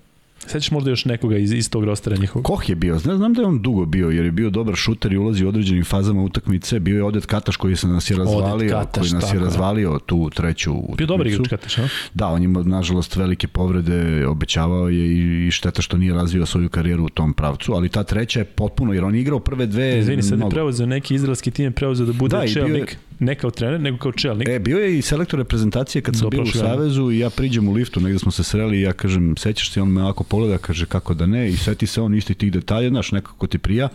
Sećaš 0.46 0.70
možda 0.70 0.90
još 0.90 1.04
nekoga 1.04 1.36
iz, 1.36 1.52
iz 1.52 1.70
tog 1.70 1.84
rostera 1.84 2.16
njihovog? 2.16 2.44
Koh 2.44 2.68
je 2.68 2.74
bio, 2.74 2.98
znam, 2.98 3.16
znam 3.16 3.34
da 3.34 3.42
je 3.42 3.46
on 3.46 3.62
dugo 3.62 3.86
bio, 3.86 4.10
jer 4.10 4.24
je 4.24 4.32
bio 4.32 4.50
dobar 4.50 4.74
šuter 4.74 5.12
i 5.12 5.16
ulazi 5.16 5.44
u 5.44 5.48
određenim 5.48 5.84
fazama 5.84 6.22
utakmice. 6.22 6.80
Bio 6.80 6.96
je 6.96 7.04
Odet 7.04 7.26
Kataš 7.26 7.56
koji 7.56 7.76
se 7.76 7.88
nas 7.88 8.10
je 8.10 8.16
razvalio, 8.16 8.70
Kataš, 8.70 9.00
koji 9.00 9.12
nas 9.12 9.34
je 9.34 9.40
razvalio 9.40 9.98
tu 10.06 10.30
treću 10.30 10.72
utakmicu. 10.72 10.96
Bio 10.96 11.06
dobar 11.06 11.26
igrač 11.26 11.48
Kataš, 11.48 11.78
a? 11.78 11.88
Da, 12.14 12.26
on 12.26 12.42
ima 12.42 12.62
nažalost 12.62 13.16
velike 13.16 13.48
povrede, 13.48 14.26
obećavao 14.26 14.88
je 14.88 15.46
i 15.46 15.50
šteta 15.50 15.82
što 15.82 15.96
nije 15.96 16.14
razvio 16.14 16.46
svoju 16.46 16.68
karijeru 16.68 17.04
u 17.04 17.08
tom 17.08 17.32
pravcu, 17.32 17.72
ali 17.72 17.88
ta 17.88 18.04
treća 18.04 18.38
je 18.38 18.44
potpuno, 18.44 18.92
jer 18.92 19.04
on 19.04 19.14
je 19.14 19.20
igrao 19.20 19.40
prve 19.40 19.66
dve... 19.66 19.98
Izvini, 19.98 20.22
sad 20.22 20.38
je 20.38 20.50
preuzeo 20.50 20.86
neki 20.86 21.14
izraelski 21.14 21.50
tim, 21.50 21.72
preuzeo 21.72 22.06
da 22.06 22.12
bude 22.12 22.36
da, 22.36 22.46
čelnik. 22.46 22.90
Je, 22.90 23.09
ne 23.20 23.34
kao 23.34 23.50
trener, 23.50 23.80
nego 23.80 23.98
kao 23.98 24.12
čelnik. 24.12 24.48
E, 24.48 24.58
bio 24.58 24.78
je 24.78 24.98
i 24.98 25.02
selektor 25.02 25.38
reprezentacije 25.38 26.02
kad 26.02 26.16
sam 26.16 26.24
Do 26.24 26.30
bio 26.30 26.42
u 26.42 26.46
Savezu 26.46 27.10
i 27.10 27.18
ja 27.18 27.30
priđem 27.30 27.68
u 27.68 27.72
liftu, 27.72 28.00
negde 28.00 28.18
smo 28.18 28.30
se 28.30 28.44
sreli 28.44 28.78
i 28.78 28.82
ja 28.82 28.92
kažem, 28.92 29.36
sećaš 29.36 29.72
se, 29.72 29.82
on 29.82 29.88
me 29.88 30.02
ovako 30.02 30.24
pogleda, 30.24 30.58
kaže 30.58 30.86
kako 30.86 31.14
da 31.14 31.26
ne? 31.26 31.48
I 31.48 31.56
seti 31.56 31.86
se 31.86 32.00
on 32.00 32.14
isti 32.14 32.34
tih 32.34 32.52
detalja, 32.52 32.88
znaš, 32.88 33.12
nekako 33.12 33.46
ti 33.46 33.58
prija, 33.58 33.88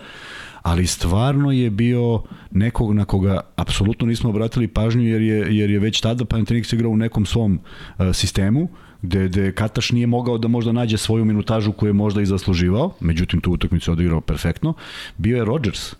ali 0.61 0.87
stvarno 0.87 1.51
je 1.51 1.69
bio 1.69 2.23
nekog 2.51 2.93
na 2.93 3.05
koga 3.05 3.39
apsolutno 3.55 4.07
nismo 4.07 4.29
obratili 4.29 4.67
pažnju 4.67 5.03
jer 5.03 5.21
je, 5.21 5.57
jer 5.57 5.69
je 5.69 5.79
već 5.79 6.01
tada 6.01 6.25
Panathinaikos 6.25 6.73
igrao 6.73 6.91
u 6.91 6.97
nekom 6.97 7.25
svom 7.25 7.59
uh, 7.97 8.15
sistemu 8.15 8.69
gde, 9.01 9.27
gde 9.27 9.51
Kataš 9.51 9.91
nije 9.91 10.07
mogao 10.07 10.37
da 10.37 10.47
možda 10.47 10.71
nađe 10.71 10.97
svoju 10.97 11.25
minutažu 11.25 11.71
koju 11.71 11.89
je 11.89 11.93
možda 11.93 12.21
i 12.21 12.25
zasluživao, 12.25 12.93
međutim 12.99 13.41
tu 13.41 13.51
utakmicu 13.51 13.91
odigrao 13.91 14.21
perfektno, 14.21 14.73
bio 15.17 15.37
je 15.37 15.45
Rodgers 15.45 15.95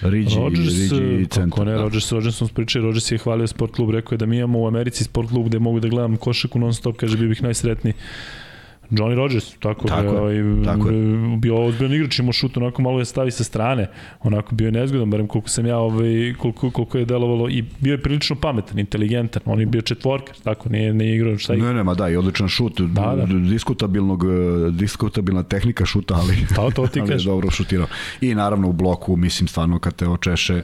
Riđi, 0.00 0.36
Rodgers, 0.36 0.74
Riđi 0.74 1.26
centar. 1.26 1.50
Kako 1.50 1.64
ne, 1.64 1.72
da. 1.72 1.82
Rodgers, 1.82 2.12
Rodgers 2.12 2.36
smo 2.36 2.48
pričali, 2.48 2.84
Rodgers 2.84 3.12
je 3.12 3.18
hvalio 3.18 3.46
sport 3.46 3.72
klub, 3.72 3.90
rekao 3.90 4.14
je 4.14 4.18
da 4.18 4.26
mi 4.26 4.36
imamo 4.36 4.60
u 4.60 4.66
Americi 4.66 5.04
sport 5.04 5.28
klub 5.28 5.46
gde 5.46 5.58
mogu 5.58 5.80
da 5.80 5.88
gledam 5.88 6.16
košaku 6.16 6.58
non 6.58 6.74
stop, 6.74 6.96
kaže 6.96 7.16
bi 7.16 7.28
bih 7.28 7.42
najsretniji. 7.42 7.94
Johnny 8.90 9.14
Rodgers, 9.14 9.54
tako, 9.58 9.88
tako, 9.88 10.28
je, 10.28 10.44
ovaj, 10.44 10.64
tako 10.64 10.88
je. 10.88 11.36
bio 11.38 11.64
ozbiljan 11.64 11.94
igrač, 11.94 12.18
imao 12.18 12.32
šut, 12.32 12.56
onako 12.56 12.82
malo 12.82 12.98
je 12.98 13.04
stavi 13.04 13.30
sa 13.30 13.44
strane, 13.44 13.90
onako 14.22 14.54
bio 14.54 14.66
je 14.66 14.72
nezgodan, 14.72 15.10
barem 15.10 15.26
koliko 15.26 15.48
sam 15.48 15.66
ja, 15.66 15.78
ovaj, 15.78 16.34
koliko, 16.38 16.70
koliko 16.70 16.98
je 16.98 17.04
delovalo 17.04 17.48
i 17.48 17.64
bio 17.80 17.92
je 17.92 18.02
prilično 18.02 18.36
pametan, 18.36 18.78
inteligentan, 18.78 19.42
on 19.46 19.60
je 19.60 19.66
bio 19.66 19.82
četvorka, 19.82 20.32
tako, 20.44 20.68
nije, 20.68 20.94
nije 20.94 21.16
igrao 21.16 21.38
šta 21.38 21.52
je. 21.52 21.58
Ne, 21.58 21.74
ne, 21.74 21.84
ma 21.84 21.94
da, 21.94 22.08
i 22.08 22.16
odličan 22.16 22.48
šut, 22.48 22.80
da, 22.80 23.14
da. 23.16 23.26
diskutabilnog, 23.50 24.24
diskutabilna 24.72 25.42
tehnika 25.42 25.86
šuta, 25.86 26.14
ali, 26.14 26.36
to, 26.56 26.70
to 26.74 26.86
ti 26.86 27.00
ali 27.02 27.12
je 27.12 27.18
dobro 27.24 27.50
šutirao. 27.50 27.86
I 28.20 28.34
naravno 28.34 28.68
u 28.68 28.72
bloku, 28.72 29.16
mislim, 29.16 29.48
stvarno 29.48 29.78
kad 29.78 29.94
te 29.94 30.08
očeše, 30.08 30.62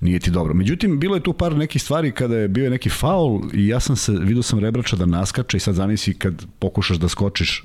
nije 0.00 0.18
ti 0.18 0.30
dobro. 0.30 0.54
Međutim, 0.54 1.00
bilo 1.00 1.14
je 1.14 1.22
tu 1.22 1.32
par 1.32 1.56
nekih 1.56 1.82
stvari 1.82 2.12
kada 2.12 2.36
je 2.36 2.48
bio 2.48 2.70
neki 2.70 2.90
faul 2.90 3.40
i 3.52 3.68
ja 3.68 3.80
sam 3.80 3.96
se, 3.96 4.12
vidio 4.12 4.42
sam 4.42 4.58
Rebrača 4.58 4.96
da 4.96 5.06
naskače 5.06 5.56
i 5.56 5.60
sad 5.60 5.74
zamisli 5.74 6.14
kad 6.14 6.46
pokušaš 6.58 6.96
da 6.96 7.08
skočiš 7.08 7.64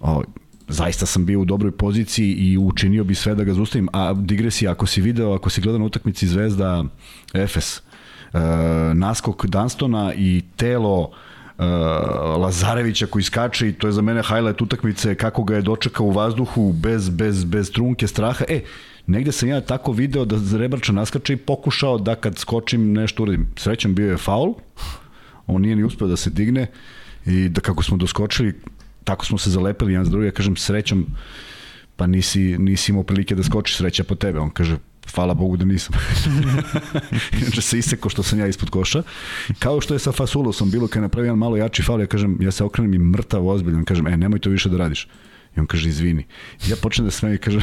o, 0.00 0.22
zaista 0.68 1.06
sam 1.06 1.26
bio 1.26 1.40
u 1.40 1.44
dobroj 1.44 1.72
poziciji 1.72 2.32
i 2.32 2.58
učinio 2.58 3.04
bi 3.04 3.14
sve 3.14 3.34
da 3.34 3.44
ga 3.44 3.54
zaustavim. 3.54 3.88
A 3.92 4.12
digresija, 4.12 4.70
ako 4.70 4.86
si 4.86 5.00
video, 5.00 5.34
ako 5.34 5.50
si 5.50 5.60
gledao 5.60 5.78
na 5.78 5.84
utakmici 5.84 6.28
Zvezda 6.28 6.84
Efes, 7.34 7.78
e, 7.78 7.82
naskok 8.94 9.46
Danstona 9.46 10.14
i 10.14 10.42
telo 10.56 11.10
uh, 11.58 12.40
Lazarevića 12.42 13.06
koji 13.06 13.22
skače 13.22 13.68
i 13.68 13.72
to 13.72 13.86
je 13.86 13.92
za 13.92 14.02
mene 14.02 14.22
highlight 14.22 14.62
utakmice 14.62 15.14
kako 15.14 15.44
ga 15.44 15.56
je 15.56 15.62
dočekao 15.62 16.06
u 16.06 16.10
vazduhu 16.10 16.72
bez, 16.72 17.08
bez, 17.08 17.44
bez 17.44 17.72
trunke 17.72 18.06
straha. 18.06 18.44
E, 18.48 18.60
negde 19.06 19.32
sam 19.32 19.48
ja 19.48 19.60
tako 19.60 19.92
video 19.92 20.24
da 20.24 20.58
Rebrača 20.58 20.92
naskače 20.92 21.32
i 21.32 21.36
pokušao 21.36 21.98
da 21.98 22.14
kad 22.14 22.38
skočim 22.38 22.92
nešto 22.92 23.22
uradim. 23.22 23.46
Srećan 23.56 23.94
bio 23.94 24.10
je 24.10 24.16
faul, 24.16 24.54
on 25.46 25.62
nije 25.62 25.76
ni 25.76 25.84
uspeo 25.84 26.08
da 26.08 26.16
se 26.16 26.30
digne 26.30 26.66
i 27.26 27.48
da 27.48 27.60
kako 27.60 27.82
smo 27.82 27.96
doskočili, 27.96 28.54
tako 29.04 29.26
smo 29.26 29.38
se 29.38 29.50
zalepili 29.50 29.92
jedan 29.92 30.04
za 30.04 30.10
drugi, 30.10 30.26
ja 30.26 30.32
kažem 30.32 30.56
srećom, 30.56 31.06
pa 31.96 32.06
nisi, 32.06 32.58
nisi 32.58 32.92
imao 32.92 33.02
prilike 33.02 33.34
da 33.34 33.42
skočiš 33.42 33.76
sreća 33.76 34.04
po 34.04 34.14
tebe. 34.14 34.38
On 34.38 34.50
kaže, 34.50 34.78
hvala 35.14 35.34
Bogu 35.34 35.56
da 35.56 35.64
nisam. 35.64 35.96
Inače 37.42 37.62
se 37.62 37.78
iseko 37.78 38.08
što 38.08 38.22
sam 38.22 38.38
ja 38.38 38.46
ispod 38.46 38.70
koša. 38.70 39.02
Kao 39.58 39.80
što 39.80 39.94
je 39.94 39.98
sa 39.98 40.12
Fasulosom 40.12 40.70
bilo 40.70 40.88
kad 40.88 40.96
je 40.96 41.02
napravio 41.02 41.28
jedan 41.28 41.38
malo 41.38 41.56
jači 41.56 41.82
faul, 41.82 42.00
ja 42.00 42.06
kažem, 42.06 42.38
ja 42.40 42.50
se 42.50 42.64
okrenem 42.64 42.94
i 42.94 42.98
mrtav 42.98 43.48
ozbiljno, 43.48 43.84
kažem, 43.84 44.06
e, 44.06 44.16
nemoj 44.16 44.38
to 44.38 44.50
više 44.50 44.68
da 44.68 44.76
radiš. 44.76 45.08
I 45.56 45.60
on 45.60 45.66
kaže, 45.66 45.88
izvini. 45.88 46.24
Ja 46.68 46.76
počnem 46.82 47.04
da 47.06 47.10
smejem 47.10 47.34
i 47.34 47.38
kažem, 47.38 47.62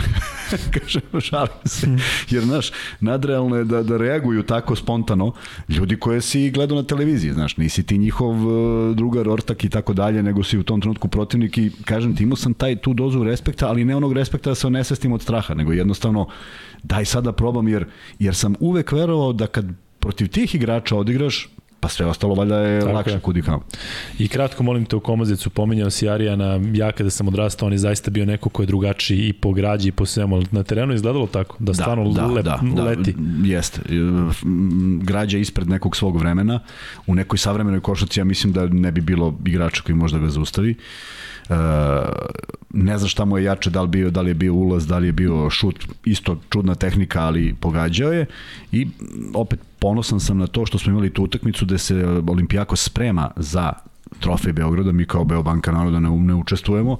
kaže, 0.73 0.99
šalim 1.30 1.54
se. 1.65 1.88
Jer, 2.30 2.43
znaš, 2.43 2.71
nadrealno 2.99 3.56
je 3.56 3.63
da, 3.63 3.84
da 3.84 3.97
reaguju 3.97 4.43
tako 4.43 4.75
spontano 4.75 5.32
ljudi 5.69 5.95
koje 5.95 6.21
si 6.21 6.52
gledao 6.52 6.78
na 6.78 6.84
televiziji, 6.84 7.34
znaš, 7.34 7.58
nisi 7.58 7.84
ti 7.84 7.97
njihov 7.97 8.47
uh, 8.47 8.95
drugar, 8.95 9.30
ortak 9.30 9.63
i 9.63 9.69
tako 9.69 9.93
dalje, 9.93 10.23
nego 10.23 10.43
si 10.43 10.58
u 10.58 10.63
tom 10.63 10.82
trenutku 10.82 11.08
protivnik 11.08 11.58
i 11.58 11.71
kažem 11.86 12.15
ti, 12.15 12.23
imao 12.23 12.36
sam 12.36 12.54
taj, 12.54 12.75
tu 12.75 12.93
dozu 12.93 13.23
respekta, 13.23 13.67
ali 13.67 13.86
ne 13.86 13.95
onog 13.95 14.13
respekta 14.13 14.49
da 14.49 14.56
se 14.56 14.67
onesestim 14.67 15.12
od 15.12 15.21
straha, 15.21 15.54
nego 15.54 15.73
jednostavno 15.73 16.28
daj 16.84 17.06
sada 17.06 17.32
probam, 17.32 17.67
jer, 17.67 17.86
jer 18.19 18.36
sam 18.36 18.56
uvek 18.60 18.91
verovao 18.91 19.34
da 19.34 19.47
kad 19.47 19.65
protiv 19.99 20.28
tih 20.28 20.56
igrača 20.56 20.95
odigraš, 20.95 21.49
pa 21.80 21.88
sve 21.88 22.06
ostalo 22.06 22.36
valjda 22.36 22.58
je 22.60 22.80
Tako 22.80 22.92
lakše 22.92 23.13
je. 23.13 23.20
kudi. 23.20 23.44
I 24.20 24.28
kratko 24.28 24.63
molim 24.63 24.86
te 24.86 24.96
u 24.96 25.00
Komazicu, 25.00 25.50
pominjao 25.50 25.89
si 25.89 26.10
Arijana, 26.10 26.60
ja 26.74 26.92
kada 26.92 27.10
sam 27.10 27.28
odrastao, 27.28 27.65
on 27.65 27.72
je 27.72 27.78
zaista 27.78 28.12
bio 28.12 28.26
neko 28.26 28.50
ko 28.50 28.62
je 28.62 28.65
drugačiji 28.65 29.28
i 29.28 29.34
po 29.34 29.52
građi 29.52 29.89
i 29.89 29.92
po 29.92 30.06
svemu, 30.06 30.42
na 30.52 30.63
terenu 30.63 30.94
izgledalo 30.94 31.28
tako, 31.28 31.56
da, 31.60 31.65
da 31.65 31.74
stvarno 31.74 32.10
da, 32.10 32.26
lep, 32.26 32.46
da, 32.46 32.60
da, 32.76 32.84
leti. 32.84 33.15
Da, 33.18 33.48
jeste, 33.48 33.82
građa 35.02 35.38
ispred 35.38 35.70
nekog 35.70 35.96
svog 35.96 36.18
vremena, 36.18 36.60
u 37.08 37.15
nekoj 37.15 37.38
savremenoj 37.38 37.80
košaci 37.80 38.20
ja 38.20 38.24
mislim 38.24 38.54
da 38.54 38.68
ne 38.68 38.92
bi 38.92 39.02
bilo 39.02 39.38
igrača 39.46 39.82
koji 39.84 39.96
možda 39.96 40.20
ga 40.20 40.30
zaustavi. 40.30 40.76
Uh, 41.50 41.56
ne 42.74 42.98
znam 42.98 43.10
šta 43.10 43.26
mu 43.26 43.38
je 43.38 43.44
jače, 43.44 43.70
da 43.70 43.82
li, 43.82 43.88
bio, 43.88 44.10
da 44.10 44.22
li 44.22 44.30
je 44.30 44.34
bio 44.34 44.54
ulaz, 44.54 44.88
da 44.88 44.98
li 44.98 45.08
je 45.08 45.12
bio 45.12 45.50
šut, 45.50 45.86
isto 46.06 46.38
čudna 46.50 46.76
tehnika, 46.76 47.22
ali 47.22 47.56
pogađao 47.60 48.13
je 48.13 48.26
i 48.72 48.88
opet 49.34 49.60
ponosan 49.80 50.20
sam 50.20 50.38
na 50.38 50.48
to 50.48 50.65
što 50.65 50.78
smo 50.78 50.92
imali 50.92 51.13
tu 51.13 51.24
utakmicu 51.24 51.65
gde 51.65 51.78
se 51.78 52.06
Olimpijako 52.28 52.76
sprema 52.76 53.32
za 53.36 53.74
trofej 54.20 54.54
Beograda, 54.54 54.92
mi 54.92 55.06
kao 55.06 55.24
Beobanka 55.26 55.72
naroda 55.72 56.00
ne, 56.00 56.10
ne 56.10 56.36
učestvujemo, 56.36 56.98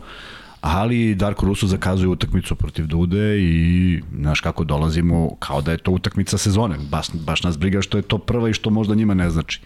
ali 0.62 1.16
Darko 1.16 1.46
Russo 1.46 1.68
zakazuje 1.68 2.08
utakmicu 2.08 2.56
protiv 2.56 2.88
Dude 2.88 3.40
i 3.40 4.02
znaš 4.20 4.42
kako 4.42 4.64
dolazimo 4.64 5.36
kao 5.40 5.62
da 5.62 5.72
je 5.72 5.78
to 5.78 5.92
utakmica 5.92 6.38
sezone. 6.38 6.78
Baš, 6.92 7.08
baš 7.14 7.44
nas 7.44 7.58
briga 7.58 7.82
što 7.82 7.98
je 7.98 8.02
to 8.02 8.18
prva 8.18 8.50
i 8.50 8.54
što 8.54 8.70
možda 8.70 8.96
njima 8.96 9.14
ne 9.14 9.30
znači. 9.30 9.62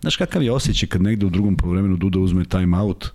Znaš 0.00 0.16
kakav 0.16 0.42
je 0.42 0.52
osjećaj 0.52 0.88
kad 0.88 1.02
negde 1.02 1.26
u 1.26 1.30
drugom 1.30 1.56
polovremenu 1.56 1.96
Duda 1.96 2.18
uzme 2.18 2.44
time 2.44 2.78
out 2.78 3.10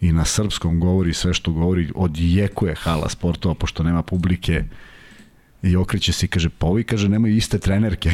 i 0.00 0.12
na 0.12 0.24
srpskom 0.24 0.80
govori 0.80 1.14
sve 1.14 1.34
što 1.34 1.52
govori, 1.52 1.90
odjekuje 1.94 2.74
hala 2.74 3.08
sportova 3.08 3.54
pošto 3.54 3.82
nema 3.82 4.02
publike, 4.02 4.64
I 5.62 5.76
okreće 5.76 6.12
se 6.12 6.26
i 6.26 6.28
kaže, 6.28 6.48
pa 6.48 6.66
ovi, 6.66 6.84
kaže, 6.84 7.08
nemaju 7.08 7.36
iste 7.36 7.58
trenerke. 7.58 8.10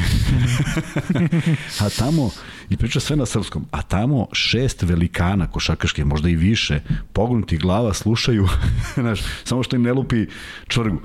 A 1.81 1.89
tamo 1.99 2.31
i 2.71 2.77
priča 2.77 3.01
sve 3.01 3.17
na 3.17 3.27
srpskom, 3.27 3.67
a 3.71 3.83
tamo 3.83 4.27
šest 4.33 4.83
velikana 4.83 5.51
košarkaške, 5.51 6.05
možda 6.05 6.29
i 6.29 6.37
više, 6.37 6.81
pognuti 7.13 7.57
glava, 7.57 7.95
slušaju, 7.95 8.49
znaš, 8.95 9.21
samo 9.45 9.63
što 9.63 9.77
im 9.77 9.83
ne 9.83 9.93
lupi 9.93 10.27
čvrgu. 10.69 11.01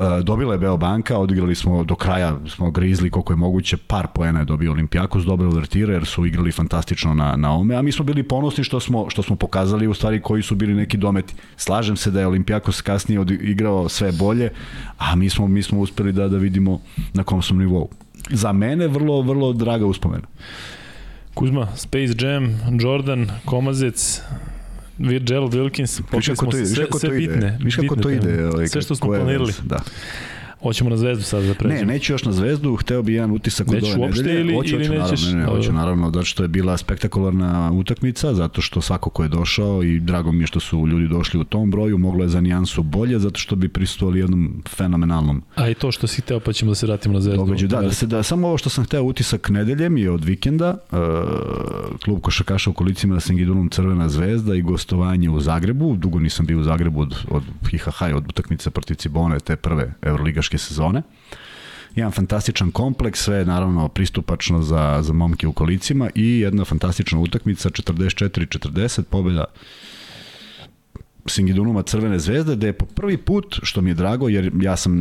Uh, 0.00 0.24
dobila 0.24 0.52
je 0.52 0.58
Beobanka, 0.58 1.18
odigrali 1.18 1.54
smo 1.54 1.84
do 1.84 1.94
kraja, 1.94 2.38
smo 2.48 2.70
grizli 2.70 3.10
koliko 3.10 3.32
je 3.32 3.36
moguće, 3.36 3.76
par 3.76 4.06
poena 4.14 4.38
je 4.38 4.44
dobio 4.44 4.72
Olimpijakos, 4.72 5.24
dobre 5.24 5.46
uvertire 5.46 5.92
jer 5.92 6.06
su 6.06 6.26
igrali 6.26 6.52
fantastično 6.52 7.14
na, 7.14 7.36
na 7.36 7.52
ome, 7.52 7.76
a 7.76 7.82
mi 7.82 7.92
smo 7.92 8.04
bili 8.04 8.22
ponosni 8.22 8.64
što 8.64 8.80
smo, 8.80 9.10
što 9.10 9.22
smo 9.22 9.36
pokazali 9.36 9.86
u 9.86 9.94
stvari 9.94 10.20
koji 10.20 10.42
su 10.42 10.54
bili 10.54 10.74
neki 10.74 10.96
dometi. 10.96 11.34
Slažem 11.56 11.96
se 11.96 12.10
da 12.10 12.20
je 12.20 12.26
Olimpijakos 12.26 12.80
kasnije 12.80 13.24
igrao 13.40 13.88
sve 13.88 14.12
bolje, 14.12 14.50
a 14.98 15.16
mi 15.16 15.30
smo, 15.30 15.48
mi 15.48 15.62
smo 15.62 15.80
uspeli 15.80 16.12
da, 16.12 16.28
da 16.28 16.36
vidimo 16.36 16.80
na 17.14 17.22
kom 17.22 17.42
smo 17.42 17.58
nivou. 17.58 17.88
Za 18.30 18.52
mene 18.52 18.88
vrlo, 18.88 19.22
vrlo 19.22 19.52
draga 19.52 19.86
uspomena. 19.86 20.26
Kuzma, 21.34 21.66
Space 21.76 22.14
Jam, 22.18 22.60
Jordan, 22.80 23.30
Komazec, 23.44 24.20
Gerald 25.00 25.54
Wilkins, 25.54 26.02
pokli 26.10 26.36
smo 26.36 26.52
sve, 26.52 26.86
sve, 27.00 27.10
bitne. 27.10 27.58
Viš 27.62 27.76
kako 27.76 27.96
to 27.96 28.10
ide. 28.10 28.46
Ovaj, 28.46 28.68
sve 28.68 28.82
što 28.82 28.94
smo 28.94 29.08
planirali. 29.08 29.52
Da. 29.62 29.82
Hoćemo 30.62 30.90
na 30.90 30.96
zvezdu 30.96 31.24
sad 31.24 31.44
da 31.44 31.54
pređemo. 31.54 31.80
Ne, 31.80 31.86
neću 31.86 32.12
još 32.12 32.24
na 32.24 32.32
zvezdu, 32.32 32.76
hteo 32.76 33.02
bi 33.02 33.14
jedan 33.14 33.30
utisak 33.30 33.68
od 33.68 33.84
ove 33.84 34.08
nedelje. 34.08 34.40
Ili, 34.40 34.54
hoću, 34.54 34.74
ili 34.74 34.86
hoću, 34.86 35.00
nećeš? 35.00 35.22
Naravno, 35.22 35.38
ne, 35.38 35.46
ne, 35.46 35.56
hoću 35.56 35.72
naravno, 35.72 36.10
zato 36.10 36.24
što 36.24 36.42
je 36.42 36.48
bila 36.48 36.76
spektakularna 36.76 37.72
utakmica, 37.72 38.34
zato 38.34 38.60
što 38.60 38.80
svako 38.80 39.10
ko 39.10 39.22
je 39.22 39.28
došao 39.28 39.82
i 39.82 40.00
drago 40.00 40.32
mi 40.32 40.42
je 40.42 40.46
što 40.46 40.60
su 40.60 40.86
ljudi 40.86 41.08
došli 41.08 41.40
u 41.40 41.44
tom 41.44 41.70
broju, 41.70 41.98
moglo 41.98 42.24
je 42.24 42.28
za 42.28 42.40
nijansu 42.40 42.82
bolje, 42.82 43.18
zato 43.18 43.38
što 43.38 43.56
bi 43.56 43.68
pristovali 43.68 44.18
jednom 44.18 44.62
fenomenalnom. 44.68 45.42
A 45.54 45.68
i 45.68 45.74
to 45.74 45.92
što 45.92 46.06
si 46.06 46.20
hteo, 46.20 46.40
pa 46.40 46.52
ćemo 46.52 46.70
da 46.70 46.74
se 46.74 46.86
vratimo 46.86 47.14
na 47.14 47.20
zvezdu. 47.20 47.44
Događu, 47.44 47.66
da, 47.66 47.80
da, 47.80 47.92
se, 47.92 48.06
da, 48.06 48.22
samo 48.22 48.48
ovo 48.48 48.58
što 48.58 48.70
sam 48.70 48.84
hteo 48.84 49.02
utisak 49.02 49.48
nedelje 49.48 49.88
mi 49.88 50.00
je 50.00 50.10
od 50.10 50.24
vikenda, 50.24 50.76
uh, 50.92 50.98
klub 52.04 52.20
košakaša 52.20 52.70
u 52.70 52.72
kolicima 52.72 53.14
na 53.14 53.20
Sengidunum 53.20 53.68
Crvena 53.68 54.08
zvezda 54.08 54.54
i 54.54 54.62
gostovanje 54.62 55.30
u 55.30 55.40
Zagrebu, 55.40 55.96
dugo 55.96 56.18
nisam 56.18 56.46
bio 56.46 56.60
u 56.60 56.62
Zagrebu 56.62 57.00
od, 57.00 57.14
od 57.30 57.42
HHH, 57.70 58.16
od 58.16 58.24
utakmice 58.28 58.70
protiv 58.70 58.94
Cibone, 58.94 59.40
te 59.40 59.56
prve 59.56 59.94
evroligaške 60.50 60.58
sezone. 60.58 61.02
Jedan 61.96 62.12
fantastičan 62.12 62.70
kompleks, 62.70 63.24
sve 63.24 63.38
je 63.38 63.44
naravno 63.44 63.88
pristupačno 63.88 64.62
za, 64.62 65.02
za 65.02 65.12
momke 65.12 65.46
u 65.46 65.52
kolicima 65.52 66.10
i 66.14 66.40
jedna 66.40 66.64
fantastična 66.64 67.18
utakmica, 67.18 67.70
44-40, 67.70 69.02
pobjeda 69.02 69.44
Singidunuma 71.26 71.82
Crvene 71.82 72.18
zvezde, 72.18 72.56
da 72.56 72.66
je 72.66 72.72
po 72.72 72.86
prvi 72.86 73.16
put, 73.16 73.58
što 73.62 73.80
mi 73.80 73.90
je 73.90 73.94
drago, 73.94 74.28
jer 74.28 74.50
ja 74.60 74.76
sam 74.76 74.92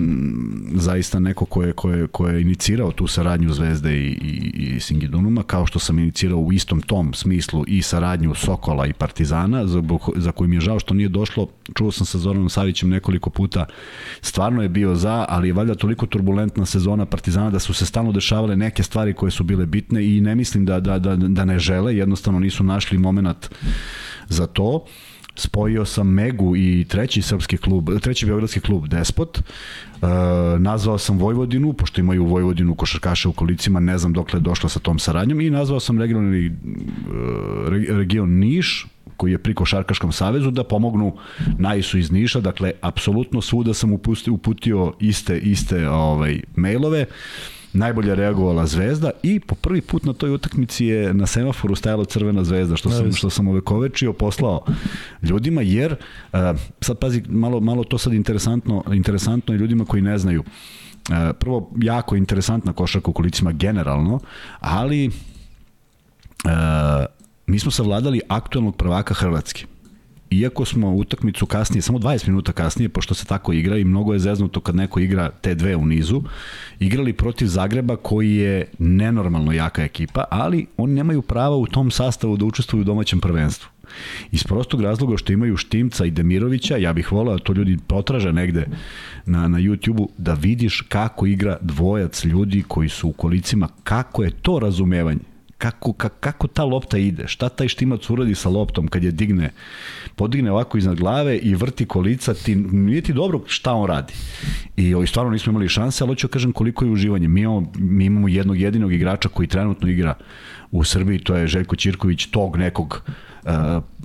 zaista 0.75 1.19
neko 1.19 1.45
ko 1.45 1.63
je, 1.63 1.73
ko 1.73 1.89
je, 1.91 2.07
ko 2.07 2.27
je 2.27 2.41
inicirao 2.41 2.91
tu 2.91 3.07
saradnju 3.07 3.53
Zvezde 3.53 3.93
i, 3.93 4.07
i, 4.07 4.75
i 4.75 4.79
Singidunuma, 4.79 5.43
kao 5.43 5.65
što 5.65 5.79
sam 5.79 5.99
inicirao 5.99 6.39
u 6.39 6.53
istom 6.53 6.81
tom 6.81 7.13
smislu 7.13 7.63
i 7.67 7.81
saradnju 7.81 8.35
Sokola 8.35 8.85
i 8.85 8.93
Partizana, 8.93 9.67
za, 9.67 9.83
za 10.15 10.31
koju 10.31 10.47
mi 10.47 10.55
je 10.55 10.61
žao 10.61 10.79
što 10.79 10.93
nije 10.93 11.09
došlo, 11.09 11.47
čuo 11.75 11.91
sam 11.91 12.05
sa 12.05 12.17
Zoranom 12.17 12.49
Savićem 12.49 12.89
nekoliko 12.89 13.29
puta, 13.29 13.65
stvarno 14.21 14.63
je 14.63 14.69
bio 14.69 14.95
za, 14.95 15.25
ali 15.29 15.47
je 15.47 15.53
valjda 15.53 15.75
toliko 15.75 16.05
turbulentna 16.05 16.65
sezona 16.65 17.05
Partizana 17.05 17.49
da 17.49 17.59
su 17.59 17.73
se 17.73 17.85
stalno 17.85 18.11
dešavale 18.11 18.55
neke 18.55 18.83
stvari 18.83 19.13
koje 19.13 19.31
su 19.31 19.43
bile 19.43 19.65
bitne 19.65 20.05
i 20.15 20.21
ne 20.21 20.35
mislim 20.35 20.65
da, 20.65 20.79
da, 20.79 20.99
da, 20.99 21.15
da 21.15 21.45
ne 21.45 21.59
žele, 21.59 21.95
jednostavno 21.95 22.39
nisu 22.39 22.63
našli 22.63 22.97
moment 22.97 23.49
za 24.29 24.47
to 24.47 24.85
spojio 25.35 25.85
sam 25.85 26.07
Megu 26.07 26.55
i 26.55 26.85
treći 26.89 27.21
srpski 27.21 27.57
klub, 27.57 27.89
treći 28.01 28.25
beogradski 28.25 28.59
klub 28.59 28.87
Despot. 28.87 29.37
E, 29.37 29.41
nazvao 30.59 30.97
sam 30.97 31.17
Vojvodinu, 31.17 31.73
pošto 31.73 32.01
imaju 32.01 32.25
Vojvodinu 32.25 32.75
košarkaše 32.75 33.27
u 33.27 33.33
kolicima, 33.33 33.79
ne 33.79 33.97
znam 33.97 34.13
dokle 34.13 34.37
je 34.37 34.41
došla 34.41 34.69
sa 34.69 34.79
tom 34.79 34.99
saradnjom 34.99 35.41
i 35.41 35.49
nazvao 35.49 35.79
sam 35.79 35.99
regionalni 35.99 36.45
e, 36.45 36.51
region 37.97 38.29
Niš, 38.29 38.87
koji 39.17 39.31
je 39.31 39.37
pri 39.37 39.53
Košarkaškom 39.53 40.11
savezu 40.11 40.51
da 40.51 40.63
pomognu 40.63 41.17
Najisu 41.57 41.97
iz 41.97 42.11
Niša, 42.11 42.39
dakle 42.39 42.71
apsolutno 42.81 43.41
svuda 43.41 43.73
sam 43.73 43.93
upustio, 43.93 44.33
uputio 44.33 44.93
iste 44.99 45.37
iste 45.37 45.89
ovaj 45.89 46.41
mailove. 46.55 47.01
Uh, 47.01 47.58
najbolje 47.73 48.15
reagovala 48.15 48.65
Zvezda 48.65 49.11
i 49.23 49.39
po 49.39 49.55
prvi 49.55 49.81
put 49.81 50.03
na 50.03 50.13
toj 50.13 50.31
utakmici 50.31 50.85
je 50.85 51.13
na 51.13 51.27
semaforu 51.27 51.75
stajala 51.75 52.05
crvena 52.05 52.43
zvezda, 52.43 52.75
što 52.75 52.89
sam, 52.89 53.13
što 53.13 53.29
sam 53.29 53.47
ovekovečio, 53.47 54.13
poslao 54.13 54.65
ljudima, 55.23 55.61
jer, 55.61 55.91
uh, 55.91 56.39
sad 56.81 56.99
pazi, 56.99 57.23
malo, 57.27 57.59
malo 57.59 57.83
to 57.83 57.97
sad 57.97 58.13
interesantno, 58.13 58.83
interesantno 58.93 59.53
i 59.53 59.57
ljudima 59.57 59.85
koji 59.85 60.01
ne 60.01 60.17
znaju. 60.17 60.43
Uh, 61.09 61.15
prvo, 61.39 61.71
jako 61.81 62.15
interesantna 62.15 62.73
košarka 62.73 63.11
u 63.11 63.13
kolicima 63.13 63.51
generalno, 63.51 64.19
ali 64.59 65.07
uh, 65.07 65.11
mi 67.47 67.59
smo 67.59 67.71
savladali 67.71 68.21
aktualnog 68.27 68.75
prvaka 68.75 69.13
Hrvatske 69.13 69.65
iako 70.31 70.65
smo 70.65 70.95
utakmicu 70.95 71.45
kasnije, 71.45 71.81
samo 71.81 71.99
20 71.99 72.27
minuta 72.27 72.51
kasnije, 72.51 72.89
pošto 72.89 73.13
se 73.13 73.25
tako 73.25 73.53
igra 73.53 73.77
i 73.77 73.83
mnogo 73.83 74.13
je 74.13 74.19
zeznuto 74.19 74.59
kad 74.59 74.75
neko 74.75 74.99
igra 74.99 75.29
te 75.41 75.55
dve 75.55 75.75
u 75.75 75.85
nizu, 75.85 76.21
igrali 76.79 77.13
protiv 77.13 77.45
Zagreba 77.45 77.95
koji 77.95 78.35
je 78.35 78.65
nenormalno 78.79 79.51
jaka 79.51 79.83
ekipa, 79.83 80.23
ali 80.31 80.65
oni 80.77 80.93
nemaju 80.93 81.21
prava 81.21 81.55
u 81.55 81.67
tom 81.67 81.91
sastavu 81.91 82.37
da 82.37 82.45
učestvuju 82.45 82.81
u 82.81 82.85
domaćem 82.85 83.19
prvenstvu. 83.19 83.69
Iz 84.31 84.43
prostog 84.43 84.81
razloga 84.81 85.17
što 85.17 85.33
imaju 85.33 85.57
Štimca 85.57 86.05
i 86.05 86.11
Demirovića, 86.11 86.77
ja 86.77 86.93
bih 86.93 87.11
volao 87.11 87.37
da 87.37 87.43
to 87.43 87.53
ljudi 87.53 87.77
potraže 87.87 88.33
negde 88.33 88.65
na, 89.25 89.47
na 89.47 89.57
YouTube-u, 89.57 90.09
da 90.17 90.33
vidiš 90.33 90.81
kako 90.81 91.25
igra 91.25 91.57
dvojac 91.61 92.25
ljudi 92.25 92.63
koji 92.67 92.89
su 92.89 93.09
u 93.09 93.13
kolicima, 93.13 93.67
kako 93.83 94.23
je 94.23 94.31
to 94.31 94.59
razumevanje 94.59 95.19
kako, 95.59 95.93
kako, 95.93 96.15
kako 96.19 96.47
ta 96.47 96.63
lopta 96.63 96.97
ide, 96.97 97.27
šta 97.27 97.49
taj 97.49 97.67
štimac 97.67 98.09
uradi 98.09 98.35
sa 98.35 98.49
loptom 98.49 98.87
kad 98.87 99.03
je 99.03 99.11
digne, 99.11 99.51
podigne 100.15 100.51
ovako 100.51 100.77
iznad 100.77 100.97
glave 100.97 101.37
i 101.37 101.55
vrti 101.55 101.85
kolica, 101.85 102.33
ti, 102.33 102.55
nije 102.55 103.01
ti 103.01 103.13
dobro 103.13 103.41
šta 103.45 103.73
on 103.73 103.87
radi. 103.87 104.13
I 104.75 104.93
ovaj, 104.93 105.07
stvarno 105.07 105.31
nismo 105.31 105.51
imali 105.51 105.69
šanse, 105.69 106.03
ali 106.03 106.11
hoću 106.11 106.27
da 106.27 106.31
kažem 106.31 106.51
koliko 106.51 106.85
je 106.85 106.91
uživanje. 106.91 107.27
Mi 107.27 107.41
imamo, 107.41 107.71
mi 107.75 108.05
imamo 108.05 108.27
jednog 108.27 108.59
jedinog 108.59 108.93
igrača 108.93 109.29
koji 109.29 109.47
trenutno 109.47 109.89
igra 109.89 110.13
u 110.71 110.83
Srbiji, 110.83 111.19
to 111.19 111.35
je 111.35 111.47
Željko 111.47 111.75
Ćirković, 111.75 112.25
tog 112.25 112.57
nekog 112.57 113.01
uh, 113.43 113.51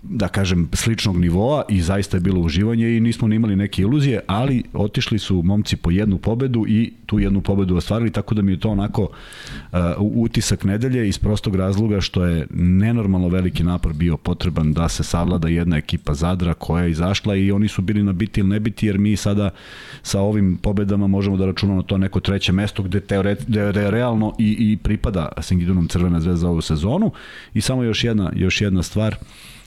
da 0.09 0.29
kažem, 0.29 0.69
sličnog 0.73 1.17
nivoa 1.17 1.63
i 1.69 1.83
zaista 1.83 2.17
je 2.17 2.21
bilo 2.21 2.41
uživanje 2.41 2.97
i 2.97 3.01
nismo 3.01 3.29
ni 3.29 3.37
imali 3.37 3.57
neke 3.57 3.83
iluzije, 3.83 4.21
ali 4.27 4.63
otišli 4.73 5.19
su 5.19 5.43
momci 5.43 5.77
po 5.77 5.91
jednu 5.91 6.19
pobedu 6.19 6.65
i 6.69 6.93
tu 7.07 7.19
jednu 7.19 7.41
pobedu 7.41 7.77
ostvarili, 7.77 8.11
tako 8.11 8.35
da 8.35 8.43
mi 8.43 8.53
je 8.53 8.61
to 8.61 8.71
onako 8.71 9.03
uh, 9.03 9.79
utisak 9.99 10.65
nedelje 10.65 11.09
iz 11.09 11.19
prostog 11.19 11.57
razloga 11.57 12.01
što 12.01 12.25
je 12.25 12.47
nenormalno 12.55 13.29
veliki 13.29 13.65
napor 13.65 13.93
bio 13.93 14.17
potreban 14.17 14.73
da 14.73 14.89
se 14.89 15.03
savlada 15.03 15.49
jedna 15.49 15.77
ekipa 15.77 16.15
Zadra 16.15 16.55
koja 16.55 16.85
je 16.85 16.91
izašla 16.91 17.37
i 17.37 17.53
oni 17.53 17.69
su 17.69 17.83
bili 17.83 18.03
na 18.03 18.13
biti 18.13 18.41
ili 18.41 18.49
ne 18.49 18.61
biti, 18.61 18.87
jer 18.87 18.99
mi 18.99 19.17
sada 19.17 19.51
sa 20.03 20.21
ovim 20.21 20.57
pobedama 20.57 21.07
možemo 21.07 21.37
da 21.37 21.47
računamo 21.47 21.83
to 21.83 21.99
neko 21.99 22.21
treće 22.21 22.53
mesto 22.53 22.83
gde, 22.83 23.01
teoret, 23.01 23.45
gde 23.49 23.61
je 23.61 23.91
realno 23.91 24.35
i, 24.39 24.57
i 24.59 24.77
pripada 24.77 25.29
Singidunom 25.41 25.89
Crvena 25.89 26.21
zvezda 26.21 26.49
ovu 26.49 26.61
sezonu. 26.61 27.11
I 27.55 27.61
samo 27.61 27.83
još 27.83 28.05
jedna, 28.05 28.33
još 28.37 28.61
jedna 28.61 28.83
stvar, 28.83 29.17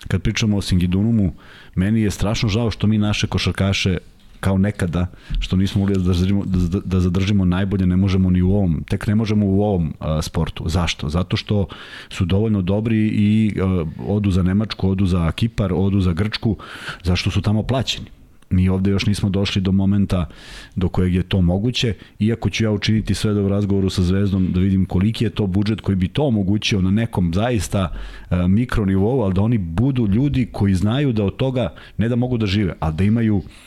kad 0.08 0.22
pričamo 0.22 0.58
o 0.58 0.62
Singidunumu, 0.62 1.34
meni 1.76 2.02
je 2.02 2.12
strašno 2.12 2.50
žao 2.50 2.72
što 2.72 2.88
mi 2.88 2.98
naše 2.98 3.28
košarkaše 3.28 3.98
kao 4.39 4.58
nekada, 4.58 5.08
što 5.39 5.56
nismo 5.56 5.80
mogli 5.80 5.96
da 5.96 6.13
zadržimo, 6.13 6.43
da, 6.46 6.80
da 6.80 7.00
zadržimo 7.00 7.46
najbolje, 7.46 7.86
ne 7.86 7.96
možemo 7.96 8.30
ni 8.30 8.41
u 8.41 8.52
ovom, 8.52 8.84
tek 8.89 9.08
ne 9.08 9.15
možemo 9.15 9.46
u 9.46 9.62
ovom 9.62 9.93
a, 10.00 10.22
sportu. 10.22 10.63
Zašto? 10.70 11.10
Zato 11.10 11.38
što 11.38 11.67
su 12.10 12.26
dovoljno 12.26 12.62
dobri 12.62 13.08
i 13.08 13.56
a, 13.62 13.86
odu 14.08 14.32
za 14.32 14.43
Nemačku, 14.43 14.89
odu 14.89 15.06
za 15.06 15.32
Kipar, 15.32 15.74
odu 15.74 16.02
za 16.02 16.13
Grčku, 16.13 16.58
zašto 17.04 17.32
su 17.32 17.41
tamo 17.41 17.63
plaćeni. 17.63 18.16
Mi 18.50 18.70
ovde 18.70 18.92
još 18.92 19.06
nismo 19.06 19.30
došli 19.30 19.62
do 19.62 19.72
momenta 19.72 20.30
do 20.76 20.90
kojeg 20.90 21.16
je 21.16 21.24
to 21.24 21.42
moguće, 21.42 21.94
iako 22.20 22.50
ću 22.50 22.64
ja 22.64 22.72
učiniti 22.72 23.14
sve 23.14 23.34
da 23.34 23.42
u 23.42 23.50
razgovoru 23.50 23.90
sa 23.90 24.04
Zvezdom 24.04 24.52
da 24.52 24.60
vidim 24.60 24.86
koliki 24.86 25.24
je 25.24 25.30
to 25.30 25.48
budžet 25.48 25.82
koji 25.82 25.96
bi 25.96 26.08
to 26.08 26.24
omogućio 26.24 26.82
na 26.82 26.92
nekom 26.92 27.34
zaista 27.34 27.92
uh, 28.30 28.38
mikronivou, 28.48 29.22
ali 29.22 29.34
da 29.34 29.42
oni 29.42 29.58
budu 29.58 30.08
ljudi 30.08 30.48
koji 30.52 30.74
znaju 30.74 31.14
da 31.14 31.24
od 31.24 31.36
toga 31.36 31.74
ne 31.98 32.10
da 32.10 32.16
mogu 32.16 32.38
da 32.38 32.46
žive, 32.46 32.74
ali 32.80 32.96
da 32.96 33.04
imaju 33.04 33.42
E, 33.42 33.66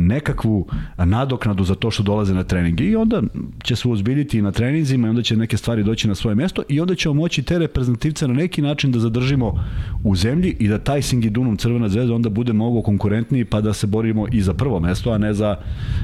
nekakvu 0.00 0.66
nadoknadu 0.98 1.64
za 1.64 1.74
to 1.74 1.90
što 1.90 2.02
dolaze 2.02 2.34
na 2.34 2.44
treninge 2.44 2.84
i 2.84 2.96
onda 2.96 3.22
će 3.62 3.76
se 3.76 3.88
uzbiljiti 3.88 4.42
na 4.42 4.52
treninzima 4.52 5.06
i 5.06 5.10
onda 5.10 5.22
će 5.22 5.36
neke 5.36 5.56
stvari 5.56 5.84
doći 5.84 6.08
na 6.08 6.14
svoje 6.14 6.34
mesto 6.34 6.62
i 6.68 6.80
onda 6.80 6.94
ćemo 6.94 7.14
moći 7.14 7.42
te 7.42 7.58
reprezentativce 7.58 8.28
na 8.28 8.34
neki 8.34 8.62
način 8.62 8.92
da 8.92 8.98
zadržimo 8.98 9.64
u 10.04 10.16
zemlji 10.16 10.56
i 10.58 10.68
da 10.68 10.78
taj 10.78 11.02
Singidunum 11.02 11.56
Crvena 11.56 11.88
zvezda 11.88 12.14
onda 12.14 12.28
bude 12.28 12.52
mnogo 12.52 12.82
konkurentniji 12.82 13.44
pa 13.44 13.60
da 13.60 13.72
se 13.72 13.86
borimo 13.86 14.26
i 14.32 14.42
za 14.42 14.54
prvo 14.54 14.80
mesto, 14.80 15.10
a 15.10 15.18
ne 15.18 15.34
za, 15.34 15.56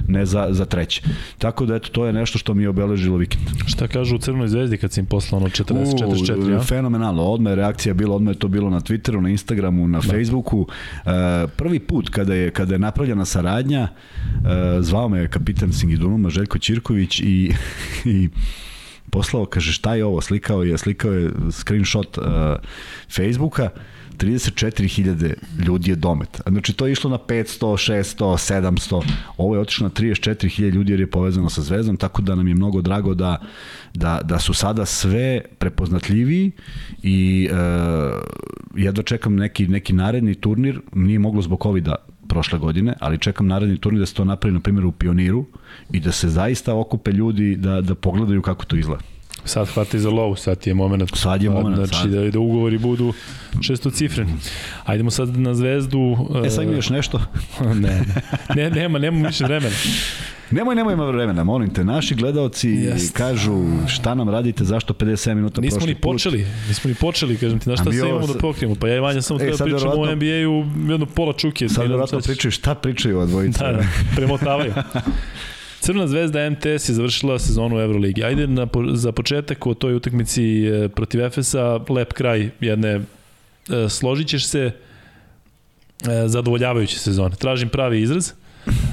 ne 0.09 0.27
za, 0.27 0.47
za 0.51 0.65
treće. 0.65 1.03
Tako 1.39 1.67
da 1.67 1.75
eto, 1.75 1.89
to 1.89 2.07
je 2.07 2.13
nešto 2.13 2.39
što 2.39 2.55
mi 2.55 2.63
je 2.63 2.69
obeležilo 2.69 3.17
vikend. 3.17 3.47
Šta 3.67 3.89
kažu 3.89 4.17
u 4.17 4.19
Crvenoj 4.19 4.49
zvezdi 4.49 4.77
kad 4.77 4.93
si 4.93 5.01
im 5.01 5.07
poslao 5.07 5.41
ono 5.41 5.49
40-44? 5.49 6.51
Ja? 6.51 6.61
Fenomenalno, 6.63 7.23
odmah 7.23 7.51
je 7.51 7.57
reakcija 7.57 7.95
bila, 7.95 8.17
odmah 8.17 8.35
je 8.35 8.39
to 8.39 8.49
bilo 8.49 8.71
na 8.71 8.81
Twitteru, 8.81 9.21
na 9.21 9.31
Instagramu, 9.31 9.89
na 9.89 10.01
da. 10.01 10.09
Facebooku. 10.09 10.59
Uh, 10.59 11.13
prvi 11.57 11.79
put 11.79 12.09
kada 12.09 12.35
je, 12.35 12.51
kada 12.51 12.75
je 12.75 12.79
napravljena 12.79 13.25
saradnja 13.25 13.68
saradnja. 13.69 13.89
E, 14.79 14.83
zvao 14.83 15.09
me 15.09 15.29
kapitan 15.29 15.73
Singidunuma 15.73 16.31
Željko 16.31 16.59
Ćirković 16.59 17.21
i, 17.21 17.53
i 18.05 18.29
poslao, 19.11 19.47
kaže 19.47 19.73
šta 19.73 19.95
je 19.95 20.05
ovo, 20.05 20.21
slikao 20.21 20.63
je, 20.63 20.79
slikao 20.79 21.13
je 21.13 21.31
screenshot 21.51 22.19
uh, 22.19 22.25
Facebooka, 23.11 23.71
34.000 24.17 25.35
ljudi 25.67 25.91
je 25.91 25.97
domet. 25.97 26.41
Znači 26.47 26.73
to 26.73 26.87
je 26.87 26.93
išlo 26.93 27.11
na 27.11 27.19
500, 27.19 27.59
600, 28.19 28.63
700, 28.63 29.03
ovo 29.37 29.55
je 29.55 29.61
otišlo 29.61 29.85
na 29.85 29.91
34.000 29.91 30.71
ljudi 30.71 30.93
jer 30.93 31.01
je 31.01 31.11
povezano 31.11 31.51
sa 31.51 31.63
Zvezdom, 31.63 31.97
tako 31.97 32.23
da 32.23 32.35
nam 32.35 32.49
je 32.49 32.55
mnogo 32.55 32.83
drago 32.83 33.15
da, 33.15 33.41
da, 33.95 34.21
da 34.25 34.39
su 34.39 34.55
sada 34.55 34.85
sve 34.85 35.41
prepoznatljiviji 35.59 36.51
i 37.03 37.49
uh, 37.53 37.59
jedva 38.77 39.03
čekam 39.03 39.37
neki, 39.37 39.69
neki 39.69 39.93
naredni 39.93 40.35
turnir, 40.35 40.81
nije 40.93 41.19
moglo 41.19 41.43
zbog 41.43 41.63
covid 41.63 41.89
prošle 42.29 42.59
godine, 42.59 42.95
ali 43.01 43.19
čekam 43.19 43.47
naredni 43.47 43.79
turnir 43.79 44.01
da 44.01 44.07
se 44.07 44.15
to 44.15 44.25
napravi 44.25 44.55
na 44.55 44.61
primjer 44.61 44.85
u 44.85 44.93
Pioniru 44.93 45.45
i 45.93 46.01
da 46.01 46.13
se 46.13 46.29
zaista 46.29 46.75
okupe 46.75 47.13
ljudi 47.13 47.57
da, 47.57 47.81
da 47.81 47.95
pogledaju 47.95 48.43
kako 48.43 48.65
to 48.65 48.77
izgleda. 48.77 49.18
Sad 49.49 49.69
hvata 49.69 49.99
za 49.99 50.11
lovu, 50.11 50.37
sad 50.37 50.67
je 50.67 50.75
moment. 50.75 51.17
Sad 51.17 51.43
je 51.43 51.51
moment, 51.51 51.77
znači, 51.77 51.95
sad. 51.95 52.11
Da, 52.11 52.31
da 52.31 52.39
ugovori 52.39 52.79
budu 52.79 53.13
šestocifreni. 53.61 54.33
Ajdemo 54.85 55.11
sad 55.11 55.39
na 55.39 55.55
zvezdu. 55.55 56.17
E, 56.45 56.51
sad 56.51 56.65
ima 56.65 56.73
još 56.73 56.91
nešto? 56.91 57.21
ne, 57.83 58.05
ne, 58.57 58.71
nema, 58.71 58.99
nema 58.99 59.29
više 59.29 59.45
vremena. 59.45 59.77
Nemoj, 60.51 60.75
nemoj 60.75 60.95
ima 60.95 61.07
vremena, 61.07 61.45
molim 61.45 61.75
te. 61.75 61.85
Naši 61.85 62.15
gledalci 62.15 62.69
Jest. 62.69 63.17
kažu 63.17 63.65
šta 63.87 64.15
nam 64.15 64.29
radite, 64.29 64.65
zašto 64.65 64.95
57 64.95 65.35
minuta 65.35 65.61
nismo 65.61 65.79
prošli 65.79 65.95
ni 65.95 66.01
počeli, 66.01 66.39
put. 66.39 66.69
Nismo 66.69 66.89
ni 66.89 66.95
počeli, 66.95 67.37
kažem 67.37 67.59
ti, 67.59 67.69
na 67.69 67.77
šta 67.77 67.93
se 67.93 67.99
imamo 67.99 68.27
da 68.27 68.35
pokrijemo. 68.35 68.75
Pa 68.75 68.89
ja 68.89 68.97
i 68.97 69.01
Vanja 69.01 69.23
samo 69.23 69.41
e, 69.41 69.51
da 69.51 69.65
pričamo 69.65 69.93
o 69.93 70.15
NBA-u 70.15 70.65
jedno 70.91 71.07
pola 71.07 71.33
čuke. 71.33 71.69
Sad 71.69 71.87
vjerojatno 71.87 72.21
pričaju 72.21 72.53
šta 72.53 72.75
pričaju 72.75 73.19
o 73.19 73.27
dvojica. 73.27 73.65
Da, 73.65 73.73
da, 73.73 73.85
premotavaju. 74.17 74.75
Crna 75.81 76.07
zvezda 76.07 76.51
MTS 76.51 76.89
je 76.89 76.95
završila 76.95 77.39
sezonu 77.39 77.77
u 77.77 77.81
Euroligi. 77.81 78.25
Ajde 78.25 78.47
na, 78.47 78.67
za 78.95 79.13
početak 79.13 79.67
o 79.67 79.75
toj 79.75 79.95
utakmici 79.95 80.67
e, 80.67 80.89
protiv 80.89 81.25
Efesa, 81.25 81.81
lep 81.89 82.13
kraj 82.13 82.51
jedne, 82.61 82.89
e, 82.89 83.03
složit 83.89 84.29
ćeš 84.29 84.47
se, 84.47 84.61
e, 84.65 84.73
zadovoljavajuće 86.27 86.99
sezone. 86.99 87.37
Tražim 87.37 87.69
pravi 87.69 88.03
izraz 88.03 88.33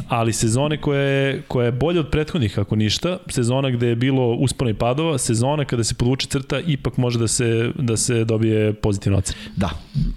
ali 0.08 0.34
sezone 0.34 0.82
koja 0.82 1.02
je, 1.02 1.42
koja 1.48 1.66
je 1.66 1.72
bolja 1.72 2.00
od 2.00 2.10
prethodnih, 2.10 2.60
ako 2.60 2.76
ništa, 2.76 3.18
sezona 3.30 3.70
gde 3.70 3.88
je 3.88 3.96
bilo 3.96 4.34
uspona 4.34 4.72
i 4.72 4.74
padova, 4.74 5.18
sezona 5.18 5.66
kada 5.66 5.84
se 5.84 5.96
podvuče 5.96 6.28
crta, 6.28 6.60
ipak 6.60 6.98
može 6.98 7.20
da 7.20 7.28
se, 7.28 7.72
da 7.76 7.98
se 7.98 8.26
dobije 8.26 8.74
pozitivna 8.74 9.18
ocena. 9.18 9.40
Da, 9.56 9.70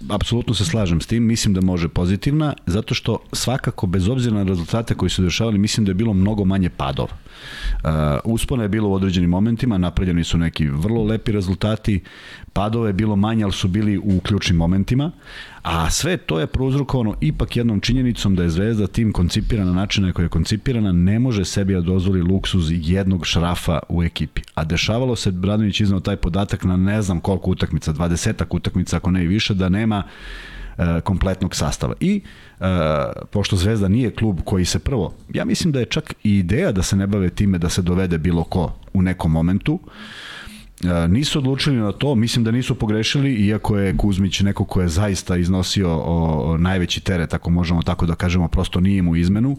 apsolutno 0.09 0.53
se 0.53 0.65
slažem 0.65 1.01
s 1.01 1.07
tim, 1.07 1.23
mislim 1.23 1.53
da 1.53 1.61
može 1.61 1.87
pozitivna, 1.87 2.53
zato 2.65 2.93
što 2.93 3.17
svakako, 3.33 3.87
bez 3.87 4.07
obzira 4.09 4.35
na 4.35 4.43
rezultate 4.43 4.95
koji 4.95 5.09
su 5.09 5.21
dešavali, 5.21 5.57
mislim 5.57 5.85
da 5.85 5.89
je 5.89 5.95
bilo 5.95 6.13
mnogo 6.13 6.45
manje 6.45 6.69
padova. 6.69 7.11
Uh, 7.83 7.89
uspona 8.23 8.63
je 8.63 8.69
bilo 8.69 8.89
u 8.89 8.93
određenim 8.93 9.29
momentima, 9.29 9.77
napravljeni 9.77 10.23
su 10.23 10.37
neki 10.37 10.67
vrlo 10.67 11.03
lepi 11.03 11.31
rezultati, 11.31 12.03
padove 12.53 12.89
je 12.89 12.93
bilo 12.93 13.15
manje, 13.15 13.43
ali 13.43 13.53
su 13.53 13.67
bili 13.67 13.97
u 13.97 14.19
ključnim 14.19 14.57
momentima, 14.57 15.11
a 15.63 15.89
sve 15.89 16.17
to 16.17 16.39
je 16.39 16.47
prouzrokovano 16.47 17.15
ipak 17.21 17.57
jednom 17.57 17.79
činjenicom 17.79 18.35
da 18.35 18.43
je 18.43 18.49
Zvezda 18.49 18.87
tim 18.87 19.11
koncipirana 19.11 19.73
načina 19.73 20.07
na 20.07 20.13
koji 20.13 20.25
je 20.25 20.29
koncipirana, 20.29 20.91
ne 20.91 21.19
može 21.19 21.45
sebi 21.45 21.73
da 21.73 21.81
dozvoli 21.81 22.21
luksuz 22.21 22.71
jednog 22.71 23.25
šrafa 23.25 23.79
u 23.89 24.03
ekipi. 24.03 24.41
A 24.55 24.63
dešavalo 24.63 25.15
se, 25.15 25.31
Bradović 25.31 25.81
iznao 25.81 25.99
taj 25.99 26.15
podatak 26.15 26.63
na 26.63 26.77
ne 26.77 27.01
znam 27.01 27.19
koliko 27.19 27.51
utakmica, 27.51 27.93
20 27.93 28.43
utakmica 28.49 28.97
ako 28.97 29.11
ne 29.11 29.23
i 29.23 29.27
više, 29.27 29.53
da 29.53 29.69
nema 29.69 30.03
e, 30.77 31.01
kompletnog 31.01 31.55
sastava. 31.55 31.93
I 31.99 32.21
e, 32.59 32.65
pošto 33.31 33.55
Zvezda 33.55 33.87
nije 33.87 34.11
klub 34.11 34.39
koji 34.45 34.65
se 34.65 34.79
prvo, 34.79 35.13
ja 35.33 35.45
mislim 35.45 35.71
da 35.71 35.79
je 35.79 35.85
čak 35.85 36.13
i 36.23 36.37
ideja 36.37 36.71
da 36.71 36.83
se 36.83 36.95
ne 36.95 37.07
bave 37.07 37.29
time 37.29 37.57
da 37.57 37.69
se 37.69 37.81
dovede 37.81 38.17
bilo 38.17 38.43
ko 38.43 38.73
u 38.93 39.01
nekom 39.01 39.31
momentu, 39.31 39.79
E, 40.83 41.07
nisu 41.07 41.39
odlučili 41.39 41.75
na 41.75 41.91
to, 41.91 42.15
mislim 42.15 42.43
da 42.43 42.51
nisu 42.51 42.75
pogrešili, 42.75 43.33
iako 43.33 43.77
je 43.77 43.97
Kuzmić 43.97 44.39
neko 44.39 44.65
ko 44.65 44.81
je 44.81 44.87
zaista 44.87 45.37
iznosio 45.37 45.89
o, 45.89 46.51
o 46.51 46.57
najveći 46.57 47.01
teret, 47.01 47.33
ako 47.33 47.49
možemo 47.49 47.81
tako 47.81 48.05
da 48.05 48.15
kažemo, 48.15 48.47
prosto 48.47 48.79
nije 48.79 49.01
mu 49.01 49.15
izmenu. 49.15 49.57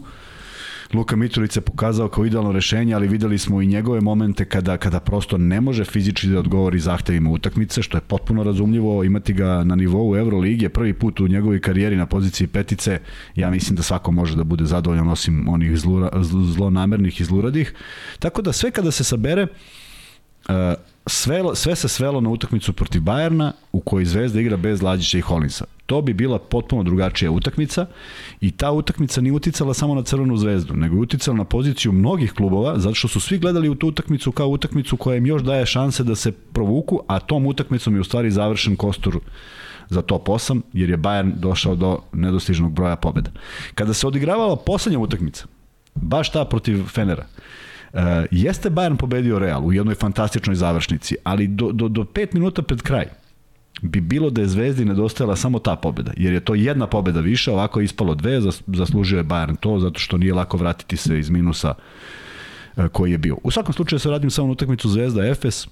Luka 0.93 1.15
Mitrović 1.15 1.51
se 1.51 1.61
pokazao 1.61 2.07
kao 2.07 2.25
idealno 2.25 2.51
rešenje, 2.51 2.93
ali 2.93 3.07
videli 3.07 3.37
smo 3.37 3.61
i 3.61 3.67
njegove 3.67 4.01
momente 4.01 4.45
kada, 4.45 4.77
kada 4.77 4.99
prosto 4.99 5.37
ne 5.37 5.61
može 5.61 5.85
fizički 5.85 6.27
da 6.27 6.39
odgovori 6.39 6.79
zahtevima 6.79 7.29
utakmice, 7.29 7.81
što 7.81 7.97
je 7.97 8.01
potpuno 8.01 8.43
razumljivo, 8.43 9.03
imati 9.03 9.33
ga 9.33 9.63
na 9.63 9.75
nivou 9.75 10.17
Euroligije, 10.17 10.69
prvi 10.69 10.93
put 10.93 11.19
u 11.19 11.27
njegovoj 11.27 11.61
karijeri 11.61 11.95
na 11.95 12.05
poziciji 12.05 12.47
petice, 12.47 12.99
ja 13.35 13.49
mislim 13.49 13.75
da 13.75 13.83
svako 13.83 14.11
može 14.11 14.35
da 14.35 14.43
bude 14.43 14.65
zadovoljan 14.65 15.09
osim 15.09 15.47
onih 15.47 15.77
zlura, 15.77 16.09
zlonamernih 16.55 17.21
i 17.21 17.23
zluradih. 17.23 17.73
Tako 18.19 18.41
da 18.41 18.51
sve 18.51 18.71
kada 18.71 18.91
se 18.91 19.03
sabere, 19.03 19.47
uh, 20.49 20.55
sve, 21.11 21.41
sve 21.53 21.75
se 21.75 21.87
svelo 21.87 22.21
na 22.21 22.29
utakmicu 22.29 22.73
protiv 22.73 23.01
Bajerna 23.01 23.53
u 23.71 23.79
kojoj 23.79 24.05
Zvezda 24.05 24.41
igra 24.41 24.57
bez 24.57 24.81
Lađića 24.81 25.17
i 25.17 25.21
Holinsa. 25.21 25.65
To 25.85 26.01
bi 26.01 26.13
bila 26.13 26.39
potpuno 26.39 26.83
drugačija 26.83 27.31
utakmica 27.31 27.85
i 28.41 28.51
ta 28.51 28.71
utakmica 28.71 29.21
nije 29.21 29.33
uticala 29.33 29.73
samo 29.73 29.95
na 29.95 30.03
Crvenu 30.03 30.37
zvezdu, 30.37 30.73
nego 30.73 30.95
je 30.95 31.01
uticala 31.01 31.37
na 31.37 31.43
poziciju 31.43 31.91
mnogih 31.91 32.33
klubova, 32.33 32.79
zato 32.79 32.95
što 32.95 33.07
su 33.07 33.19
svi 33.19 33.37
gledali 33.37 33.69
u 33.69 33.75
tu 33.75 33.87
utakmicu 33.87 34.31
kao 34.31 34.47
utakmicu 34.47 34.97
koja 34.97 35.17
im 35.17 35.25
još 35.25 35.41
daje 35.41 35.65
šanse 35.65 36.03
da 36.03 36.15
se 36.15 36.31
provuku, 36.31 36.99
a 37.07 37.19
tom 37.19 37.45
utakmicom 37.45 37.95
je 37.95 38.01
u 38.01 38.03
stvari 38.03 38.31
završen 38.31 38.75
kostur 38.75 39.19
za 39.89 40.01
top 40.01 40.27
8, 40.27 40.61
jer 40.73 40.89
je 40.89 40.97
Bayern 40.97 41.35
došao 41.35 41.75
do 41.75 41.99
nedostižnog 42.13 42.71
broja 42.71 42.95
pobeda. 42.95 43.31
Kada 43.75 43.93
se 43.93 44.07
odigravala 44.07 44.55
poslednja 44.55 44.99
utakmica, 44.99 45.45
baš 45.95 46.31
ta 46.31 46.45
protiv 46.45 46.85
Fenera, 46.87 47.25
jeste 48.31 48.69
Bayern 48.69 48.97
pobedio 48.97 49.39
Real 49.39 49.65
u 49.65 49.73
jednoj 49.73 49.95
fantastičnoj 49.95 50.55
završnici, 50.55 51.15
ali 51.23 51.47
do, 51.47 51.71
do, 51.71 51.87
do 51.87 52.05
pet 52.05 52.33
minuta 52.33 52.61
pred 52.61 52.81
kraj 52.81 53.05
bi 53.81 54.01
bilo 54.01 54.29
da 54.29 54.41
je 54.41 54.47
Zvezdi 54.47 54.85
nedostajala 54.85 55.35
samo 55.35 55.59
ta 55.59 55.75
pobeda, 55.75 56.11
jer 56.17 56.33
je 56.33 56.39
to 56.39 56.55
jedna 56.55 56.87
pobeda 56.87 57.19
više, 57.19 57.51
ovako 57.51 57.79
je 57.79 57.85
ispalo 57.85 58.15
dve, 58.15 58.41
zaslužio 58.67 59.17
je 59.17 59.23
Bayern 59.23 59.55
to, 59.59 59.79
zato 59.79 59.99
što 59.99 60.17
nije 60.17 60.33
lako 60.33 60.57
vratiti 60.57 60.97
se 60.97 61.19
iz 61.19 61.29
minusa 61.29 61.73
uh, 62.75 62.87
koji 62.87 63.11
je 63.11 63.17
bio. 63.17 63.37
U 63.43 63.51
svakom 63.51 63.73
slučaju 63.73 63.99
se 63.99 64.09
radim 64.09 64.29
samo 64.29 64.47
na 64.47 64.51
utakmicu 64.51 64.89
Zvezda 64.89 65.25
Efes, 65.25 65.67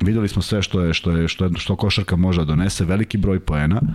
videli 0.00 0.28
smo 0.28 0.42
sve 0.42 0.62
što 0.62 0.80
je 0.80 0.94
što 0.94 1.10
je 1.10 1.28
što 1.28 1.44
je 1.44 1.50
što 1.56 1.76
košarka 1.76 2.16
može 2.16 2.40
da 2.40 2.44
donese, 2.44 2.84
veliki 2.84 3.18
broj 3.18 3.40
poena. 3.40 3.80
Uh, 3.82 3.88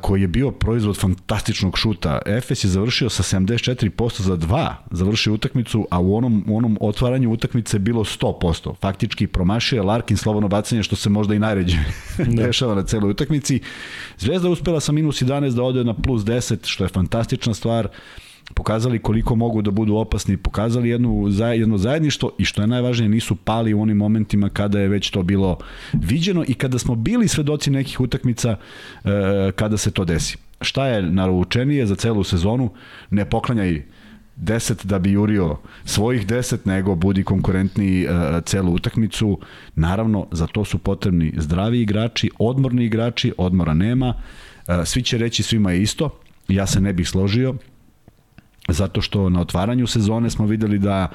koji 0.00 0.20
je 0.20 0.28
bio 0.28 0.50
proizvod 0.50 0.96
fantastičnog 0.96 1.78
šuta. 1.78 2.18
Efes 2.26 2.64
je 2.64 2.70
završio 2.70 3.10
sa 3.10 3.22
74% 3.22 4.20
za 4.20 4.36
2, 4.36 4.74
završio 4.90 5.34
utakmicu, 5.34 5.86
a 5.90 6.00
u 6.00 6.16
onom, 6.16 6.44
u 6.48 6.56
onom 6.56 6.78
otvaranju 6.80 7.30
utakmice 7.30 7.76
je 7.76 7.80
bilo 7.80 8.04
100%. 8.04 8.74
Faktički 8.80 9.26
promašio 9.26 9.76
je 9.76 9.82
Larkin 9.82 10.16
slobodno 10.16 10.48
bacanje, 10.48 10.82
što 10.82 10.96
se 10.96 11.10
možda 11.10 11.34
i 11.34 11.38
najređe 11.38 11.78
da. 12.18 12.46
dešava 12.46 12.74
na 12.74 12.82
celoj 12.82 13.10
utakmici. 13.10 13.60
Zvezda 14.18 14.48
uspela 14.48 14.80
sa 14.80 14.92
minus 14.92 15.22
11 15.22 15.54
da 15.54 15.62
ode 15.62 15.84
na 15.84 15.94
plus 15.94 16.22
10, 16.22 16.66
što 16.66 16.84
je 16.84 16.88
fantastična 16.88 17.54
stvar. 17.54 17.86
Uh, 17.86 17.92
pokazali 18.54 18.98
koliko 18.98 19.36
mogu 19.36 19.62
da 19.62 19.70
budu 19.70 19.96
opasni, 19.96 20.36
pokazali 20.36 20.88
jednu, 20.88 21.28
jedno 21.56 21.78
zajedništvo 21.78 22.30
i 22.38 22.44
što 22.44 22.62
je 22.62 22.66
najvažnije 22.66 23.08
nisu 23.08 23.36
pali 23.36 23.74
u 23.74 23.80
onim 23.82 23.96
momentima 23.96 24.48
kada 24.48 24.80
je 24.80 24.88
već 24.88 25.10
to 25.10 25.22
bilo 25.22 25.58
viđeno 25.92 26.44
i 26.48 26.54
kada 26.54 26.78
smo 26.78 26.94
bili 26.94 27.28
svedoci 27.28 27.70
nekih 27.70 28.00
utakmica 28.00 28.56
e, 29.04 29.52
kada 29.56 29.76
se 29.76 29.90
to 29.90 30.04
desi. 30.04 30.36
Šta 30.60 30.86
je 30.86 31.02
naručenije 31.02 31.86
za 31.86 31.94
celu 31.94 32.24
sezonu? 32.24 32.70
Ne 33.10 33.24
poklanjaj 33.24 33.82
10 34.36 34.86
da 34.86 34.98
bi 34.98 35.12
jurio 35.12 35.56
svojih 35.84 36.26
10, 36.26 36.56
nego 36.64 36.94
budi 36.94 37.24
konkurentni 37.24 38.02
e, 38.02 38.08
celu 38.44 38.72
utakmicu. 38.72 39.38
Naravno, 39.74 40.26
za 40.32 40.46
to 40.46 40.64
su 40.64 40.78
potrebni 40.78 41.32
zdravi 41.36 41.80
igrači, 41.80 42.30
odmorni 42.38 42.84
igrači, 42.84 43.32
odmora 43.38 43.74
nema. 43.74 44.14
E, 44.68 44.84
svi 44.84 45.02
će 45.02 45.18
reći 45.18 45.42
svima 45.42 45.72
je 45.72 45.82
isto, 45.82 46.10
ja 46.48 46.66
se 46.66 46.80
ne 46.80 46.92
bih 46.92 47.08
složio, 47.08 47.54
zato 48.68 49.00
što 49.00 49.28
na 49.28 49.40
otvaranju 49.40 49.86
sezone 49.86 50.30
smo 50.30 50.46
videli 50.46 50.78
da 50.78 51.08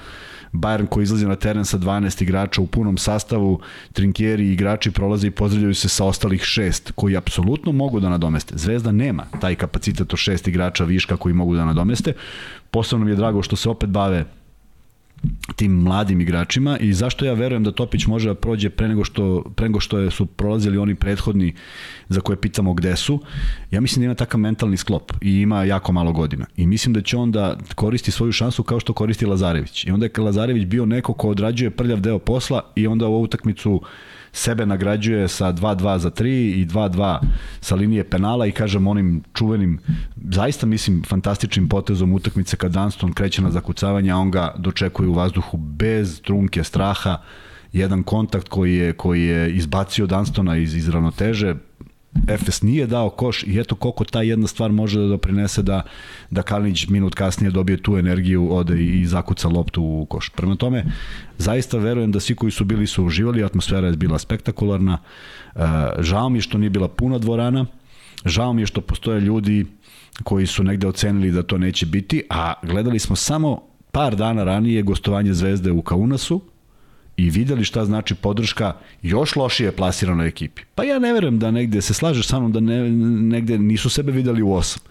Bayern 0.53 0.88
koji 0.88 1.03
izlazi 1.03 1.27
na 1.27 1.36
teren 1.36 1.65
sa 1.65 1.77
12 1.77 2.23
igrača 2.23 2.62
u 2.62 2.67
punom 2.67 2.97
sastavu, 2.97 3.60
Trinkieri 3.93 4.43
i 4.43 4.53
igrači 4.53 4.91
prolaze 4.91 5.27
i 5.27 5.31
pozdravljaju 5.31 5.75
se 5.75 5.89
sa 5.89 6.05
ostalih 6.05 6.43
šest 6.43 6.91
koji 6.95 7.17
apsolutno 7.17 7.71
mogu 7.71 7.99
da 7.99 8.10
nadomeste. 8.10 8.57
Zvezda 8.57 8.91
nema 8.91 9.25
taj 9.41 9.55
kapacitet 9.55 10.13
od 10.13 10.19
šest 10.19 10.47
igrača 10.47 10.83
viška 10.83 11.17
koji 11.17 11.33
mogu 11.33 11.55
da 11.55 11.65
nadomeste. 11.65 12.13
Posebno 12.71 13.05
mi 13.05 13.12
je 13.12 13.15
drago 13.15 13.43
što 13.43 13.55
se 13.55 13.69
opet 13.69 13.89
bave 13.89 14.25
tim 15.56 15.71
mladim 15.71 16.21
igračima 16.21 16.77
i 16.77 16.93
zašto 16.93 17.25
ja 17.25 17.34
verujem 17.34 17.63
da 17.63 17.71
Topić 17.71 18.06
može 18.06 18.30
da 18.30 18.36
prođe 18.36 18.69
pre 18.69 18.88
nego 18.88 19.03
što, 19.03 19.43
pre 19.56 19.67
nego 19.67 19.80
što 19.80 20.12
su 20.12 20.25
prolazili 20.25 20.77
oni 20.77 20.95
prethodni 20.95 21.53
za 22.10 22.21
koje 22.21 22.41
pitamo 22.41 22.73
gde 22.73 22.95
su, 22.95 23.19
ja 23.71 23.82
mislim 23.82 24.01
da 24.01 24.06
ima 24.06 24.15
takav 24.15 24.39
mentalni 24.39 24.77
sklop 24.77 25.12
i 25.21 25.41
ima 25.41 25.63
jako 25.63 25.91
malo 25.91 26.12
godina. 26.12 26.45
I 26.58 26.67
mislim 26.67 26.93
da 26.93 27.01
će 27.01 27.17
on 27.17 27.32
da 27.32 27.58
koristi 27.75 28.12
svoju 28.12 28.32
šansu 28.32 28.63
kao 28.63 28.80
što 28.80 28.93
koristi 28.93 29.25
Lazarević. 29.25 29.86
I 29.86 29.91
onda 29.91 30.06
je 30.06 30.12
Lazarević 30.17 30.65
bio 30.65 30.86
neko 30.86 31.13
ko 31.13 31.30
odrađuje 31.30 31.69
prljav 31.69 31.99
deo 31.99 32.19
posla 32.19 32.62
i 32.75 32.88
onda 32.88 33.08
u 33.08 33.13
ovu 33.13 33.23
utakmicu 33.23 33.82
sebe 34.38 34.65
nagrađuje 34.65 35.28
sa 35.28 35.54
2-2 35.54 35.97
za 35.97 36.12
3 36.12 36.26
i 36.28 36.65
2-2 36.65 37.19
sa 37.62 37.76
linije 37.76 38.04
penala 38.10 38.45
i 38.45 38.52
kažem 38.52 38.88
onim 38.88 39.23
čuvenim, 39.34 39.80
zaista 40.32 40.65
mislim 40.65 41.04
fantastičnim 41.04 41.69
potezom 41.69 42.13
utakmice 42.13 42.58
kad 42.58 42.71
Dunston 42.71 43.13
kreće 43.13 43.41
na 43.41 43.52
zakucavanje, 43.52 44.12
a 44.12 44.17
on 44.17 44.32
ga 44.32 44.54
dočekuje 44.58 45.10
u 45.10 45.13
vazduhu 45.13 45.58
bez 45.58 46.21
trunke 46.21 46.63
straha, 46.63 47.17
jedan 47.73 48.04
kontakt 48.04 48.50
koji 48.50 48.76
je, 48.76 48.93
koji 48.93 49.23
je 49.23 49.52
izbacio 49.56 50.06
Dunstona 50.06 50.58
iz, 50.58 50.76
iz 50.76 50.89
ravnoteže, 50.89 51.56
Efes 52.27 52.62
nije 52.62 52.88
dao 52.88 53.10
koš 53.10 53.43
i 53.43 53.60
eto 53.60 53.75
koliko 53.75 54.03
ta 54.03 54.21
jedna 54.21 54.47
stvar 54.47 54.71
može 54.71 54.99
da 54.99 55.08
doprinese 55.08 55.62
da, 55.62 55.82
da 56.32 56.41
Kalinić 56.41 56.88
minut 56.88 57.15
kasnije 57.15 57.51
dobije 57.51 57.77
tu 57.77 57.97
energiju, 57.97 58.47
ode 58.51 58.84
i 58.84 59.06
zakuca 59.06 59.47
loptu 59.47 59.84
u 59.84 60.06
koš. 60.06 60.30
Prema 60.30 60.56
tome, 60.56 60.86
zaista 61.38 61.77
verujem 61.77 62.12
da 62.12 62.19
svi 62.19 62.36
koji 62.36 62.51
su 62.51 62.65
bili 62.65 62.88
su 62.88 63.06
uživali, 63.06 63.43
atmosfera 63.43 63.88
je 63.88 63.97
bila 63.97 64.19
spektakularna, 64.19 64.97
e, 65.56 65.60
žao 65.99 66.30
mi 66.30 66.38
je 66.38 66.41
što 66.41 66.58
nije 66.58 66.69
bila 66.69 66.88
puna 66.88 67.17
dvorana, 67.17 67.65
žao 68.25 68.53
mi 68.53 68.62
je 68.62 68.65
što 68.65 68.82
postoje 68.82 69.21
ljudi 69.21 69.65
koji 70.23 70.45
su 70.45 70.63
negde 70.63 70.88
ocenili 70.88 71.32
da 71.32 71.43
to 71.43 71.58
neće 71.58 71.86
biti, 71.86 72.23
a 72.30 72.53
gledali 72.63 72.99
smo 72.99 73.15
samo 73.15 73.62
par 73.91 74.15
dana 74.15 74.43
ranije 74.43 74.82
gostovanje 74.82 75.34
Zvezde 75.34 75.71
u 75.71 75.82
Kaunasu, 75.82 76.41
i 77.17 77.30
videli 77.30 77.63
šta 77.65 77.86
znači 77.86 78.15
podrška 78.15 78.73
još 79.01 79.36
lošije 79.36 79.71
plasiranoj 79.71 80.27
ekipi. 80.27 80.62
Pa 80.75 80.84
ja 80.84 80.99
ne 80.99 81.13
verujem 81.13 81.39
da 81.39 81.51
negde 81.51 81.82
se 81.82 81.93
slažeš 81.93 82.27
sa 82.27 82.39
mnom 82.39 82.51
da 82.51 82.60
ne, 82.60 82.89
negde 83.36 83.58
nisu 83.58 83.89
sebe 83.89 84.12
videli 84.12 84.41
u 84.41 84.53
osam. 84.53 84.84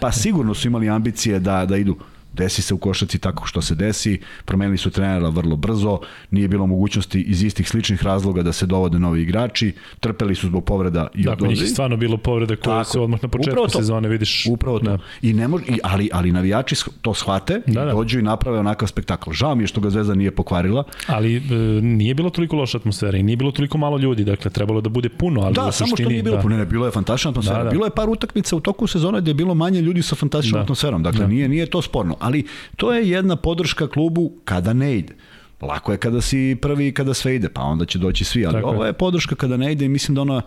Pa 0.00 0.12
sigurno 0.12 0.54
su 0.54 0.68
imali 0.68 0.88
ambicije 0.88 1.38
da, 1.38 1.66
da 1.66 1.76
idu 1.76 1.96
desi 2.34 2.62
se 2.62 2.74
u 2.74 2.78
košaci 2.78 3.18
tako 3.18 3.46
što 3.46 3.62
se 3.62 3.74
desi, 3.74 4.20
promenili 4.44 4.78
su 4.78 4.90
trenera 4.90 5.28
vrlo 5.28 5.56
brzo, 5.56 5.98
nije 6.30 6.48
bilo 6.48 6.66
mogućnosti 6.66 7.20
iz 7.20 7.42
istih 7.42 7.68
sličnih 7.68 8.02
razloga 8.02 8.42
da 8.42 8.52
se 8.52 8.66
dovode 8.66 8.98
novi 8.98 9.22
igrači, 9.22 9.72
trpeli 10.00 10.34
su 10.34 10.46
zbog 10.46 10.64
povreda 10.64 11.06
i 11.14 11.22
dakle, 11.22 11.48
njih 11.48 11.60
je 11.60 11.66
stvarno 11.66 11.96
bilo 11.96 12.16
povreda 12.16 12.56
koje 12.56 12.78
tako, 12.78 12.90
se 12.90 13.00
odmah 13.00 13.22
na 13.22 13.28
početku 13.28 13.68
sezone 13.68 14.08
vidiš. 14.08 14.46
Upravo 14.50 14.78
to. 14.78 14.84
Da. 14.84 14.98
I 15.22 15.32
ne 15.32 15.48
može, 15.48 15.64
i, 15.68 15.78
ali, 15.82 16.10
ali 16.12 16.32
navijači 16.32 16.74
to 17.02 17.14
shvate 17.14 17.60
da, 17.66 17.84
da. 17.84 17.92
dođu 17.92 18.18
i 18.18 18.22
naprave 18.22 18.58
onakav 18.58 18.88
spektakl. 18.88 19.30
Žao 19.32 19.54
mi 19.54 19.62
je 19.62 19.66
što 19.66 19.80
ga 19.80 19.90
Zvezda 19.90 20.14
nije 20.14 20.30
pokvarila. 20.30 20.84
Ali 21.06 21.36
e, 21.36 21.40
nije 21.82 22.14
bilo 22.14 22.30
toliko 22.30 22.56
loša 22.56 22.78
atmosfera 22.78 23.18
i 23.18 23.22
nije 23.22 23.36
bilo 23.36 23.50
toliko 23.50 23.78
malo 23.78 23.98
ljudi, 23.98 24.24
dakle 24.24 24.50
trebalo 24.50 24.80
da 24.80 24.88
bude 24.88 25.08
puno, 25.08 25.40
ali 25.40 25.54
da, 25.54 25.66
u 25.68 25.72
samo 25.72 25.96
što 25.96 26.08
nije 26.08 26.22
bilo 26.22 26.36
da. 26.36 26.42
puno, 26.42 26.56
ne, 26.56 26.66
bilo 26.66 26.86
je 26.86 26.92
fantastična 26.92 27.30
atmosfera. 27.30 27.58
Da, 27.58 27.64
da. 27.64 27.70
Bilo 27.70 27.84
je 27.86 27.90
par 27.90 28.08
utakmica 28.08 28.56
u 28.56 28.60
toku 28.60 28.86
sezone 28.86 29.20
gde 29.20 29.30
je 29.30 29.34
bilo 29.34 29.54
manje 29.54 29.80
ljudi 29.80 30.02
sa 30.02 30.16
fantastičnom 30.16 30.58
da. 30.58 30.62
atmosferom. 30.62 31.02
Dakle, 31.02 31.20
da. 31.20 31.26
nije, 31.26 31.48
nije 31.48 31.66
to 31.66 31.82
sporno. 31.82 32.16
Ali 32.24 32.44
to 32.76 32.92
je 32.92 33.10
jedna 33.10 33.36
podrška 33.36 33.88
klubu 33.88 34.32
kada 34.44 34.72
ne 34.72 34.96
ide. 34.96 35.14
Lako 35.60 35.92
je 35.92 35.98
kada 35.98 36.20
si 36.20 36.56
prvi 36.62 36.88
i 36.88 36.94
kada 36.94 37.14
sve 37.14 37.34
ide, 37.34 37.48
pa 37.48 37.62
onda 37.62 37.84
će 37.84 37.98
doći 37.98 38.24
svi, 38.24 38.46
ali 38.46 38.54
Tako 38.54 38.68
ovo 38.68 38.84
je 38.84 38.92
podrška 38.92 39.34
kada 39.34 39.56
ne 39.56 39.72
ide 39.72 39.84
i 39.84 39.88
mislim 39.88 40.14
da 40.14 40.20
ona 40.20 40.42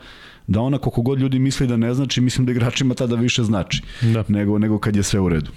da 0.48 0.62
ona 0.62 0.78
koliko 0.78 1.02
god 1.02 1.20
ljudi 1.20 1.40
misli 1.40 1.68
da 1.68 1.78
ne 1.78 1.94
znači, 1.94 2.22
mislim 2.22 2.46
da 2.46 2.52
igračima 2.52 2.94
tada 2.94 3.16
više 3.16 3.44
znači 3.44 3.82
da. 4.02 4.24
nego, 4.28 4.60
nego 4.60 4.80
kad 4.80 4.96
je 4.96 5.04
sve 5.04 5.20
u 5.20 5.30
redu. 5.30 5.52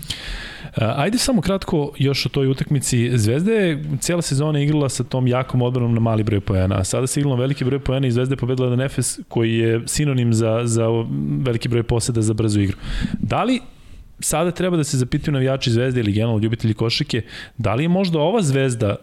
Ajde 0.74 1.18
samo 1.18 1.40
kratko 1.40 1.92
još 1.98 2.26
o 2.26 2.28
toj 2.28 2.46
utakmici. 2.46 3.18
Zvezda 3.18 3.52
je 3.52 3.84
cijela 4.00 4.22
sezona 4.22 4.60
igrala 4.60 4.88
sa 4.88 5.04
tom 5.04 5.26
jakom 5.26 5.62
odbranom 5.62 5.94
na 5.94 6.00
mali 6.00 6.22
broj 6.22 6.40
poena, 6.40 6.78
a 6.78 6.84
sada 6.84 7.06
se 7.06 7.20
igralo 7.20 7.36
veliki 7.36 7.64
broj 7.64 7.78
poena 7.78 8.06
i 8.06 8.10
Zvezda 8.10 8.32
je 8.32 8.36
pobedila 8.36 8.70
na 8.70 8.76
Nefes 8.76 9.18
koji 9.28 9.54
je 9.54 9.82
sinonim 9.86 10.34
za, 10.34 10.60
za 10.64 10.86
veliki 11.42 11.68
broj 11.68 11.82
poseda 11.82 12.22
za 12.22 12.34
brzu 12.34 12.60
igru. 12.60 12.76
Da 13.18 13.44
li 13.44 13.60
sada 14.20 14.50
treba 14.50 14.76
da 14.76 14.84
se 14.84 14.96
zapitaju 14.96 15.32
navijači 15.32 15.70
Zvezde 15.70 16.00
ili 16.00 16.12
generalno 16.12 16.38
ljubitelji 16.38 16.74
košike, 16.74 17.22
da 17.58 17.74
li 17.74 17.84
je 17.84 17.88
možda 17.88 18.18
ova 18.18 18.42
Zvezda 18.42 18.96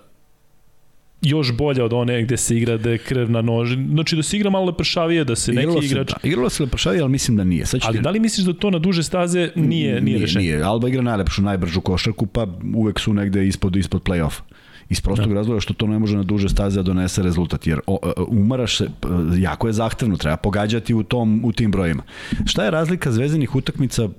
još 1.21 1.57
bolja 1.57 1.85
od 1.85 1.93
one 1.93 2.23
gde 2.23 2.37
se 2.37 2.57
igra 2.57 2.77
da 2.77 2.89
je 2.89 2.97
krv 2.97 3.31
na 3.31 3.41
noži. 3.41 3.75
Znači 3.93 4.15
da 4.15 4.23
se 4.23 4.37
igra 4.37 4.49
malo 4.49 4.65
lepršavije, 4.65 5.23
da 5.23 5.35
se 5.35 5.53
neki 5.53 5.85
igrač... 5.85 6.07
Da, 6.07 6.15
igralo 6.23 6.49
se 6.49 6.63
lepršavije, 6.63 7.01
ali 7.01 7.11
mislim 7.11 7.37
da 7.37 7.43
nije. 7.43 7.65
Sad 7.65 7.79
ali 7.83 7.97
ti... 7.97 8.03
da 8.03 8.09
li 8.09 8.19
misliš 8.19 8.45
da 8.45 8.53
to 8.53 8.69
na 8.69 8.79
duže 8.79 9.03
staze 9.03 9.39
nije, 9.55 9.61
nije, 9.65 10.01
nije 10.01 10.19
rešenje? 10.19 10.45
Nije, 10.45 10.63
Alba 10.63 10.87
igra 10.87 11.01
najlepšu, 11.01 11.41
najbržu 11.41 11.81
košarku, 11.81 12.25
pa 12.25 12.47
uvek 12.75 12.99
su 12.99 13.13
negde 13.13 13.47
ispod, 13.47 13.75
ispod 13.75 14.01
play-offa 14.03 14.41
iz 14.89 15.01
prostog 15.01 15.29
da. 15.29 15.35
razloga 15.35 15.59
što 15.59 15.73
to 15.73 15.87
ne 15.87 15.99
može 15.99 16.17
na 16.17 16.23
duže 16.23 16.49
staze 16.49 16.75
da 16.75 16.83
donese 16.83 17.23
rezultat, 17.23 17.67
jer 17.67 17.79
o, 17.87 17.99
umaraš 18.27 18.77
se, 18.77 18.89
jako 19.37 19.67
je 19.67 19.73
zahtevno, 19.73 20.17
treba 20.17 20.37
pogađati 20.37 20.93
u, 20.93 21.03
tom, 21.03 21.41
u 21.45 21.51
tim 21.51 21.71
brojima. 21.71 22.03
Šta 22.45 22.63
je 22.63 22.71
razlika 22.71 23.11
zvezdenih 23.11 23.55
utakmica 23.55 24.09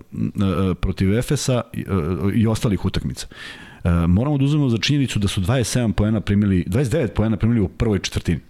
protiv 0.80 1.18
Efesa 1.18 1.62
i 2.34 2.46
ostalih 2.46 2.84
utakmica? 2.84 3.26
Moramo 4.08 4.38
da 4.38 4.44
uzmemo 4.44 4.68
za 4.68 4.78
činjenicu 4.78 5.18
da 5.18 5.28
su 5.28 5.40
27 5.40 5.92
poena 5.92 6.20
primili, 6.20 6.64
29 6.64 7.08
poena 7.08 7.36
primili 7.36 7.60
u 7.60 7.68
prvoj 7.68 7.98
četvrtini. 7.98 8.40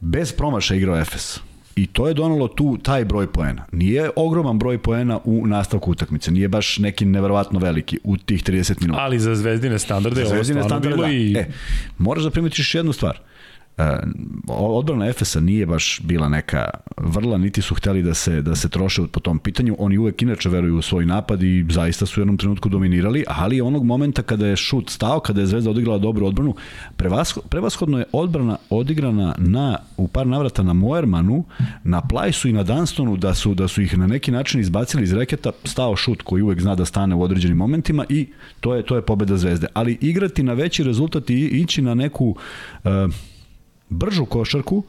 Bez 0.00 0.32
promaša 0.32 0.74
igrao 0.74 0.98
Efes 0.98 1.40
I 1.78 1.86
to 1.86 2.08
je 2.08 2.14
donalo 2.14 2.48
tu 2.48 2.78
taj 2.82 3.04
broj 3.04 3.26
poena. 3.26 3.64
Nije 3.72 4.10
ogroman 4.16 4.58
broj 4.58 4.78
poena 4.78 5.20
u 5.24 5.46
nastavku 5.46 5.90
utakmice, 5.90 6.30
nije 6.30 6.48
baš 6.48 6.78
neki 6.78 7.04
neverovatno 7.04 7.58
veliki 7.58 7.98
u 8.04 8.16
tih 8.16 8.44
30 8.44 8.80
minuta. 8.80 9.00
Ali 9.00 9.18
za 9.18 9.34
zvezdine 9.34 9.78
standarde 9.78 10.24
za 10.24 10.28
zvezdine 10.28 10.60
ovo 10.60 10.68
standarde, 10.68 10.96
bilo 10.96 11.06
da. 11.06 11.12
i... 11.12 11.32
E, 11.32 11.46
moraš 11.98 12.24
da 12.24 12.30
primetiš 12.30 12.74
jednu 12.74 12.92
stvar. 12.92 13.20
E, 13.78 13.98
odbrana 14.48 15.06
Efesa 15.06 15.40
nije 15.40 15.66
baš 15.66 16.00
bila 16.04 16.28
neka 16.28 16.70
vrla, 16.96 17.38
niti 17.38 17.62
su 17.62 17.74
hteli 17.74 18.02
da 18.02 18.14
se, 18.14 18.42
da 18.42 18.56
se 18.56 18.68
troše 18.68 19.02
po 19.12 19.20
tom 19.20 19.38
pitanju. 19.38 19.76
Oni 19.78 19.98
uvek 19.98 20.22
inače 20.22 20.48
veruju 20.48 20.76
u 20.76 20.82
svoj 20.82 21.06
napad 21.06 21.42
i 21.42 21.66
zaista 21.70 22.06
su 22.06 22.20
u 22.20 22.22
jednom 22.22 22.36
trenutku 22.36 22.68
dominirali, 22.68 23.24
ali 23.28 23.60
onog 23.60 23.84
momenta 23.84 24.22
kada 24.22 24.46
je 24.46 24.56
šut 24.56 24.90
stao, 24.90 25.20
kada 25.20 25.40
je 25.40 25.46
Zvezda 25.46 25.70
odigrala 25.70 25.98
dobru 25.98 26.26
odbranu, 26.26 26.54
prevashodno 27.48 27.98
je 27.98 28.04
odbrana 28.12 28.56
odigrana 28.70 29.34
na, 29.38 29.78
u 29.96 30.08
par 30.08 30.26
navrata 30.26 30.62
na 30.62 30.72
Moermanu, 30.72 31.44
na 31.84 32.00
Plajsu 32.00 32.48
i 32.48 32.52
na 32.52 32.62
Dunstonu, 32.62 33.16
da 33.16 33.34
su, 33.34 33.54
da 33.54 33.68
su 33.68 33.82
ih 33.82 33.98
na 33.98 34.06
neki 34.06 34.30
način 34.30 34.60
izbacili 34.60 35.02
iz 35.02 35.12
reketa, 35.12 35.50
stao 35.64 35.96
šut 35.96 36.22
koji 36.22 36.42
uvek 36.42 36.60
zna 36.60 36.74
da 36.74 36.84
stane 36.84 37.14
u 37.14 37.22
određenim 37.22 37.56
momentima 37.56 38.04
i 38.08 38.26
to 38.60 38.74
je, 38.74 38.82
to 38.82 38.96
je 38.96 39.02
pobeda 39.02 39.36
Zvezde. 39.36 39.66
Ali 39.74 39.98
igrati 40.00 40.42
na 40.42 40.52
veći 40.52 40.84
rezultat 40.84 41.30
i 41.30 41.34
ići 41.34 41.82
na 41.82 41.94
neku 41.94 42.36
uh, 42.84 42.90
bržu 43.90 44.24
košarku 44.24 44.82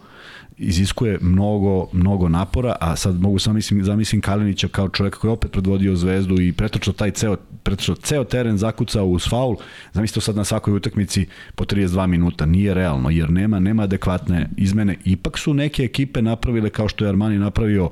iziskuje 0.57 1.17
mnogo, 1.21 1.87
mnogo 1.93 2.29
napora, 2.29 2.75
a 2.79 2.95
sad 2.95 3.21
mogu 3.21 3.39
samo 3.39 3.53
mislim, 3.53 3.83
zamislim 3.83 4.21
Kalinića 4.21 4.67
kao 4.67 4.89
čovjek 4.89 5.15
koji 5.15 5.29
je 5.29 5.33
opet 5.33 5.51
predvodio 5.51 5.95
zvezdu 5.95 6.41
i 6.41 6.53
pretrčao 6.53 6.93
taj 6.93 7.11
ceo, 7.11 7.35
pretrčao 7.63 7.95
ceo 7.95 8.23
teren, 8.23 8.57
zakucao 8.57 9.05
uz 9.05 9.29
faul, 9.29 9.55
zamislite 9.93 10.21
sad 10.21 10.35
na 10.35 10.43
svakoj 10.43 10.73
utakmici 10.73 11.27
po 11.55 11.65
32 11.65 12.07
minuta, 12.07 12.45
nije 12.45 12.73
realno, 12.73 13.09
jer 13.09 13.29
nema, 13.29 13.59
nema 13.59 13.83
adekvatne 13.83 14.49
izmene. 14.57 14.97
Ipak 15.05 15.37
su 15.37 15.53
neke 15.53 15.83
ekipe 15.83 16.21
napravile, 16.21 16.69
kao 16.69 16.87
što 16.87 17.05
je 17.05 17.09
Armani 17.09 17.39
napravio, 17.39 17.89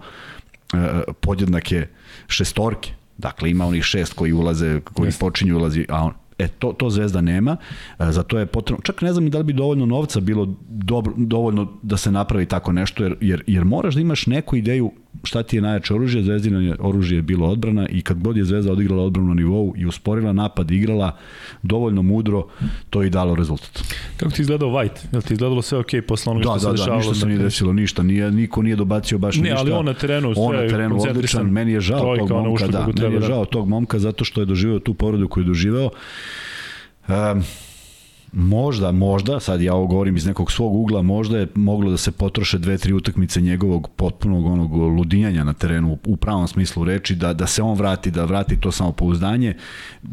e, 0.74 0.78
podjednake 1.22 1.88
šestorke, 2.28 2.91
Dakle, 3.17 3.50
ima 3.50 3.65
onih 3.65 3.84
šest 3.84 4.13
koji 4.13 4.34
ulaze, 4.34 4.80
koji 4.93 5.08
Jeste. 5.08 5.20
počinju 5.20 5.58
ulazi, 5.58 5.86
a 5.89 6.04
on, 6.04 6.13
E, 6.39 6.47
to, 6.47 6.73
to 6.73 6.89
Zvezda 6.89 7.21
nema, 7.21 7.58
e, 8.00 8.12
za 8.12 8.23
to 8.23 8.39
je 8.39 8.45
potrebno, 8.45 8.82
čak 8.84 9.02
ne 9.02 9.13
znam 9.13 9.30
da 9.30 9.38
li 9.38 9.43
bi 9.43 9.54
dovoljno 9.54 9.86
novca 9.86 10.19
bilo 10.19 10.56
dobro, 10.69 11.13
dovoljno 11.17 11.73
da 11.82 11.97
se 11.97 12.12
napravi 12.12 12.45
tako 12.45 12.71
nešto, 12.71 13.04
jer, 13.04 13.15
jer, 13.21 13.43
jer 13.47 13.65
moraš 13.65 13.95
da 13.95 14.02
imaš 14.02 14.28
neku 14.28 14.56
ideju 14.56 14.91
šta 15.23 15.43
ti 15.43 15.58
je 15.58 15.62
najjače 15.62 15.93
oružje, 15.93 16.23
Zvezdino 16.23 16.60
je 16.62 16.75
oružje 16.80 17.15
je 17.15 17.21
bilo 17.21 17.47
odbrana 17.47 17.88
i 17.89 18.01
kad 18.01 18.19
god 18.23 18.38
je 18.38 18.43
Zvezda 18.43 18.71
odigrala 18.71 19.03
odbranu 19.03 19.27
na 19.27 19.34
nivou 19.34 19.73
i 19.77 19.86
usporila 19.86 20.34
napad, 20.34 20.71
igrala 20.71 21.17
dovoljno 21.63 22.01
mudro, 22.01 22.47
to 22.89 23.01
je 23.01 23.08
i 23.08 23.10
dalo 23.10 23.36
rezultat. 23.36 23.84
Kako 24.17 24.32
ti 24.32 24.41
izgledao 24.41 24.69
White? 24.69 25.06
Je 25.12 25.17
li 25.17 25.23
ti 25.23 25.34
izgledalo 25.34 25.62
sve 25.62 25.77
ok 25.77 25.88
posle 26.08 26.32
onoga 26.32 26.43
da, 26.43 26.60
što 26.60 26.71
da, 26.71 26.77
se 26.77 26.82
dešavalo? 26.82 27.01
Da, 27.01 27.08
ništa 27.08 27.19
se 27.19 27.25
nije 27.25 27.39
desilo, 27.39 27.73
ništa. 27.73 28.03
Nije, 28.03 28.32
niko 28.32 28.62
nije 28.62 28.75
dobacio 28.75 29.17
baš 29.17 29.36
ne, 29.36 29.41
ništa. 29.41 29.56
Ne, 29.56 29.60
ali 29.60 29.71
on 29.71 29.86
na 29.86 29.93
terenu 29.93 30.34
sve 30.34 30.43
on 30.43 30.56
na 30.56 30.67
terenu 30.67 31.01
odličan. 31.10 31.45
Meni 31.51 31.71
je 31.71 31.82
žao 31.82 32.17
tog 32.17 32.30
momka, 32.30 32.67
da, 32.67 32.88
meni 33.01 33.15
je 33.15 33.21
žao 33.21 33.45
tog 33.45 33.67
momka 33.67 33.99
zato 33.99 34.25
što 34.25 34.41
je 34.41 34.45
doživeo 34.45 34.80
tu 34.80 34.93
povredu 34.93 35.27
koju 35.27 35.43
je 35.43 35.47
doživeo. 35.47 35.89
Um, 37.08 37.43
možda, 38.34 38.92
možda, 38.92 39.40
sad 39.40 39.62
ja 39.62 39.74
ovo 39.74 39.88
govorim 39.88 40.16
iz 40.16 40.26
nekog 40.26 40.52
svog 40.52 40.76
ugla, 40.76 41.02
možda 41.02 41.38
je 41.38 41.48
moglo 41.56 41.92
da 41.92 41.98
se 41.98 42.12
potroše 42.12 42.58
dve, 42.58 42.78
tri 42.78 42.94
utakmice 42.94 43.42
njegovog 43.42 43.90
potpunog 43.96 44.46
onog 44.46 44.74
ludinjanja 44.74 45.44
na 45.44 45.54
terenu 45.54 45.98
u 46.06 46.18
pravom 46.18 46.48
smislu 46.48 46.84
reči, 46.84 47.16
da, 47.16 47.34
da 47.34 47.48
se 47.48 47.62
on 47.62 47.78
vrati, 47.78 48.12
da 48.12 48.26
vrati 48.26 48.60
to 48.60 48.72
samopouzdanje. 48.72 49.54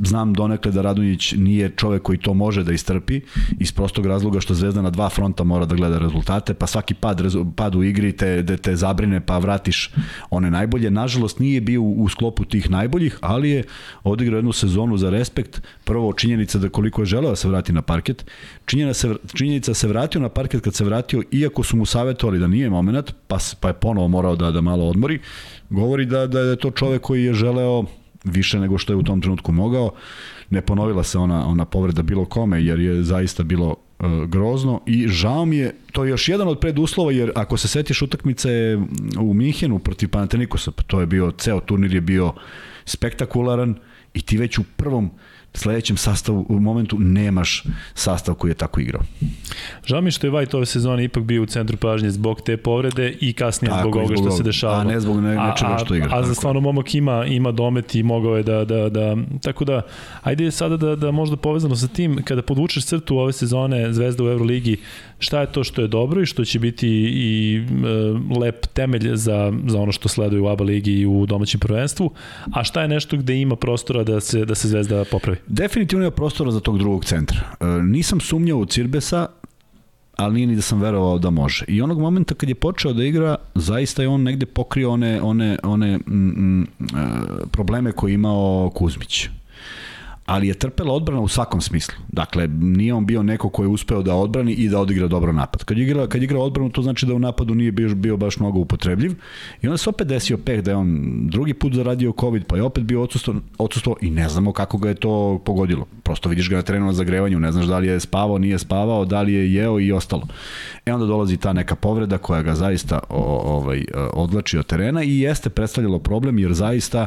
Znam 0.04 0.34
donekle 0.34 0.72
da 0.72 0.82
Radunjić 0.82 1.32
nije 1.32 1.70
čovek 1.76 2.02
koji 2.02 2.18
to 2.18 2.34
može 2.34 2.64
da 2.64 2.72
istrpi, 2.72 3.20
iz 3.58 3.72
prostog 3.72 4.06
razloga 4.06 4.40
što 4.40 4.54
Zvezda 4.54 4.82
na 4.82 4.90
dva 4.90 5.08
fronta 5.08 5.44
mora 5.44 5.66
da 5.66 5.74
gleda 5.74 5.98
rezultate, 5.98 6.54
pa 6.54 6.66
svaki 6.66 6.94
pad, 6.94 7.22
pad 7.56 7.74
u 7.74 7.82
igri 7.82 8.12
te, 8.12 8.42
da 8.42 8.56
te 8.56 8.76
zabrine 8.76 9.20
pa 9.20 9.38
vratiš 9.38 9.90
one 10.30 10.50
najbolje. 10.50 10.90
Nažalost 10.90 11.38
nije 11.38 11.60
bio 11.60 11.82
u 11.82 12.08
sklopu 12.08 12.44
tih 12.44 12.70
najboljih, 12.70 13.18
ali 13.20 13.50
je 13.50 13.64
odigrao 14.04 14.38
jednu 14.38 14.52
sezonu 14.52 14.96
za 14.96 15.10
respekt. 15.10 15.62
Prvo 15.84 16.12
činjenica 16.12 16.58
da 16.58 16.68
koliko 16.68 17.02
je 17.02 17.06
želeo 17.06 17.30
da 17.30 17.36
se 17.36 17.48
vrati 17.48 17.72
na 17.72 17.82
parket, 17.82 18.03
parket. 18.04 18.24
Se, 18.92 19.14
činjenica 19.34 19.74
se 19.74 19.88
vratio 19.88 20.20
na 20.20 20.28
parket 20.28 20.60
kad 20.60 20.74
se 20.74 20.84
vratio, 20.84 21.22
iako 21.30 21.62
su 21.62 21.76
mu 21.76 21.86
savjetovali 21.86 22.38
da 22.38 22.46
nije 22.46 22.70
moment, 22.70 23.12
pa, 23.26 23.38
pa 23.60 23.68
je 23.68 23.74
ponovo 23.74 24.08
morao 24.08 24.36
da, 24.36 24.50
da 24.50 24.60
malo 24.60 24.88
odmori, 24.88 25.20
govori 25.70 26.06
da, 26.06 26.26
da 26.26 26.40
je 26.40 26.56
to 26.56 26.70
čovek 26.70 27.02
koji 27.02 27.24
je 27.24 27.34
želeo 27.34 27.84
više 28.24 28.60
nego 28.60 28.78
što 28.78 28.92
je 28.92 28.96
u 28.96 29.02
tom 29.02 29.20
trenutku 29.20 29.52
mogao. 29.52 29.90
Ne 30.50 30.60
ponovila 30.60 31.02
se 31.02 31.18
ona, 31.18 31.46
ona 31.46 31.64
povreda 31.64 32.02
bilo 32.02 32.24
kome, 32.24 32.62
jer 32.62 32.80
je 32.80 33.02
zaista 33.02 33.42
bilo 33.42 33.68
uh, 33.68 34.28
grozno 34.28 34.80
i 34.86 35.08
žao 35.08 35.44
mi 35.44 35.56
je, 35.56 35.74
to 35.92 36.04
je 36.04 36.10
još 36.10 36.28
jedan 36.28 36.48
od 36.48 36.60
preduslova, 36.60 37.12
jer 37.12 37.32
ako 37.34 37.56
se 37.56 37.68
setiš 37.68 38.02
utakmice 38.02 38.78
u 39.20 39.34
Minhenu 39.34 39.78
protiv 39.78 40.08
Panatenikosa, 40.08 40.70
pa 40.70 40.82
to 40.82 41.00
je 41.00 41.06
bio, 41.06 41.32
ceo 41.38 41.60
turnir 41.60 41.94
je 41.94 42.00
bio 42.00 42.32
spektakularan 42.84 43.74
i 44.14 44.22
ti 44.22 44.36
već 44.36 44.58
u 44.58 44.64
prvom 44.76 45.10
sledećem 45.54 45.96
sastavu, 45.96 46.46
u 46.48 46.60
momentu 46.60 46.98
nemaš 46.98 47.64
sastav 47.94 48.34
koji 48.34 48.50
je 48.50 48.54
tako 48.54 48.80
igrao. 48.80 49.02
Žao 49.86 50.00
mi 50.00 50.10
što 50.10 50.26
je 50.26 50.30
White 50.30 50.56
ove 50.56 50.66
sezone 50.66 51.04
ipak 51.04 51.22
bio 51.22 51.42
u 51.42 51.46
centru 51.46 51.76
pažnje 51.76 52.10
zbog 52.10 52.40
te 52.40 52.56
povrede 52.56 53.16
i 53.20 53.32
kasnije 53.32 53.70
tako, 53.70 53.80
zbog 53.82 53.96
ovoga 53.96 54.16
što 54.16 54.30
se 54.30 54.42
dešava. 54.42 54.80
A 54.80 54.84
ne 54.84 55.00
zbog 55.00 55.20
ne, 55.20 55.36
nečega 55.36 55.78
što 55.84 55.94
igra. 55.94 56.08
A, 56.12 56.16
a, 56.16 56.18
a 56.18 56.22
za 56.22 56.34
stvarno 56.34 56.60
momak 56.60 56.94
ima, 56.94 57.26
ima 57.26 57.52
domet 57.52 57.94
i 57.94 58.02
mogao 58.02 58.36
je 58.36 58.42
da, 58.42 58.64
da, 58.64 58.88
da, 58.88 59.16
tako 59.42 59.64
da, 59.64 59.82
ajde 60.22 60.50
sada 60.50 60.76
da, 60.76 60.96
da 60.96 61.10
možda 61.10 61.36
povezano 61.36 61.76
sa 61.76 61.88
tim, 61.88 62.22
kada 62.24 62.42
podvučeš 62.42 62.84
crtu 62.84 63.18
ove 63.18 63.32
sezone 63.32 63.92
Zvezda 63.92 64.24
u 64.24 64.28
Euroligi, 64.28 64.76
šta 65.18 65.40
je 65.40 65.52
to 65.52 65.64
što 65.64 65.82
je 65.82 65.88
dobro 65.88 66.22
i 66.22 66.26
što 66.26 66.44
će 66.44 66.58
biti 66.58 66.88
i 67.14 67.56
e, 67.56 68.38
lep 68.38 68.66
temelj 68.66 69.16
za, 69.16 69.52
za 69.66 69.80
ono 69.80 69.92
što 69.92 70.08
sleduje 70.08 70.40
u 70.40 70.48
ABA 70.48 70.64
ligi 70.64 70.92
i 70.92 71.06
u 71.06 71.26
domaćem 71.26 71.60
prvenstvu, 71.60 72.10
a 72.52 72.64
šta 72.64 72.82
je 72.82 72.88
nešto 72.88 73.16
gde 73.16 73.36
ima 73.36 73.56
prostora 73.56 74.04
da 74.04 74.20
se, 74.20 74.44
da 74.44 74.54
se 74.54 74.68
Zvezda 74.68 75.04
popravi? 75.10 75.38
Definitivno 75.46 76.04
ima 76.04 76.10
prostora 76.10 76.50
za 76.50 76.60
tog 76.60 76.78
drugog 76.78 77.04
centra. 77.04 77.40
E, 77.60 77.64
nisam 77.66 78.20
sumnjao 78.20 78.58
u 78.58 78.66
Cirbesa, 78.66 79.26
ali 80.16 80.34
nije 80.34 80.46
ni 80.46 80.56
da 80.56 80.62
sam 80.62 80.80
verovao 80.80 81.18
da 81.18 81.30
može. 81.30 81.64
I 81.68 81.82
onog 81.82 82.00
momenta 82.00 82.34
kad 82.34 82.48
je 82.48 82.54
počeo 82.54 82.92
da 82.92 83.04
igra, 83.04 83.36
zaista 83.54 84.02
je 84.02 84.08
on 84.08 84.22
negde 84.22 84.46
pokrio 84.46 84.90
one, 84.90 85.20
one, 85.22 85.58
one 85.62 85.98
mm, 85.98 86.12
mm, 86.14 86.62
e, 86.62 86.66
probleme 87.52 87.92
koje 87.92 88.10
je 88.10 88.14
imao 88.14 88.70
Kuzmić 88.74 89.28
ali 90.26 90.48
je 90.48 90.54
trpela 90.54 90.92
odbrana 90.92 91.20
u 91.20 91.28
svakom 91.28 91.60
smislu. 91.60 91.94
Dakle, 92.08 92.48
nije 92.48 92.94
on 92.94 93.06
bio 93.06 93.22
neko 93.22 93.48
ko 93.48 93.62
je 93.62 93.68
uspeo 93.68 94.02
da 94.02 94.14
odbrani 94.14 94.52
i 94.52 94.68
da 94.68 94.78
odigra 94.78 95.08
dobro 95.08 95.32
napad. 95.32 95.64
Kad 95.64 95.78
igra, 95.78 96.06
kad 96.06 96.22
igra 96.22 96.38
odbranu, 96.38 96.70
to 96.70 96.82
znači 96.82 97.06
da 97.06 97.14
u 97.14 97.18
napadu 97.18 97.54
nije 97.54 97.72
bio, 97.72 97.94
bio 97.94 98.16
baš 98.16 98.38
mnogo 98.38 98.58
upotrebljiv. 98.58 99.14
I 99.62 99.66
onda 99.66 99.76
se 99.76 99.90
opet 99.90 100.06
desio 100.08 100.38
peh 100.38 100.62
da 100.62 100.70
je 100.70 100.76
on 100.76 101.20
drugi 101.28 101.54
put 101.54 101.74
zaradio 101.74 102.12
COVID, 102.20 102.44
pa 102.46 102.56
je 102.56 102.62
opet 102.62 102.84
bio 102.84 103.02
odsustvo, 103.02 103.34
odsustvo 103.58 103.96
i 104.00 104.10
ne 104.10 104.28
znamo 104.28 104.52
kako 104.52 104.78
ga 104.78 104.88
je 104.88 104.94
to 104.94 105.42
pogodilo. 105.44 105.86
Prosto 106.02 106.28
vidiš 106.28 106.50
ga 106.50 106.56
na 106.56 106.62
terenu 106.62 106.86
na 106.86 106.92
zagrevanju, 106.92 107.40
ne 107.40 107.52
znaš 107.52 107.66
da 107.66 107.78
li 107.78 107.86
je 107.86 108.00
spavao, 108.00 108.38
nije 108.38 108.58
spavao, 108.58 109.04
da 109.04 109.22
li 109.22 109.32
je 109.32 109.54
jeo 109.54 109.80
i 109.80 109.92
ostalo. 109.92 110.26
E 110.86 110.92
onda 110.92 111.06
dolazi 111.06 111.36
ta 111.36 111.52
neka 111.52 111.74
povreda 111.74 112.18
koja 112.18 112.42
ga 112.42 112.54
zaista 112.54 113.00
o, 113.08 113.40
ovaj, 113.56 113.84
odlači 114.12 114.58
od 114.58 114.66
terena 114.66 115.02
i 115.02 115.20
jeste 115.20 115.50
predstavljalo 115.50 115.98
problem 115.98 116.38
jer 116.38 116.52
zaista 116.52 117.06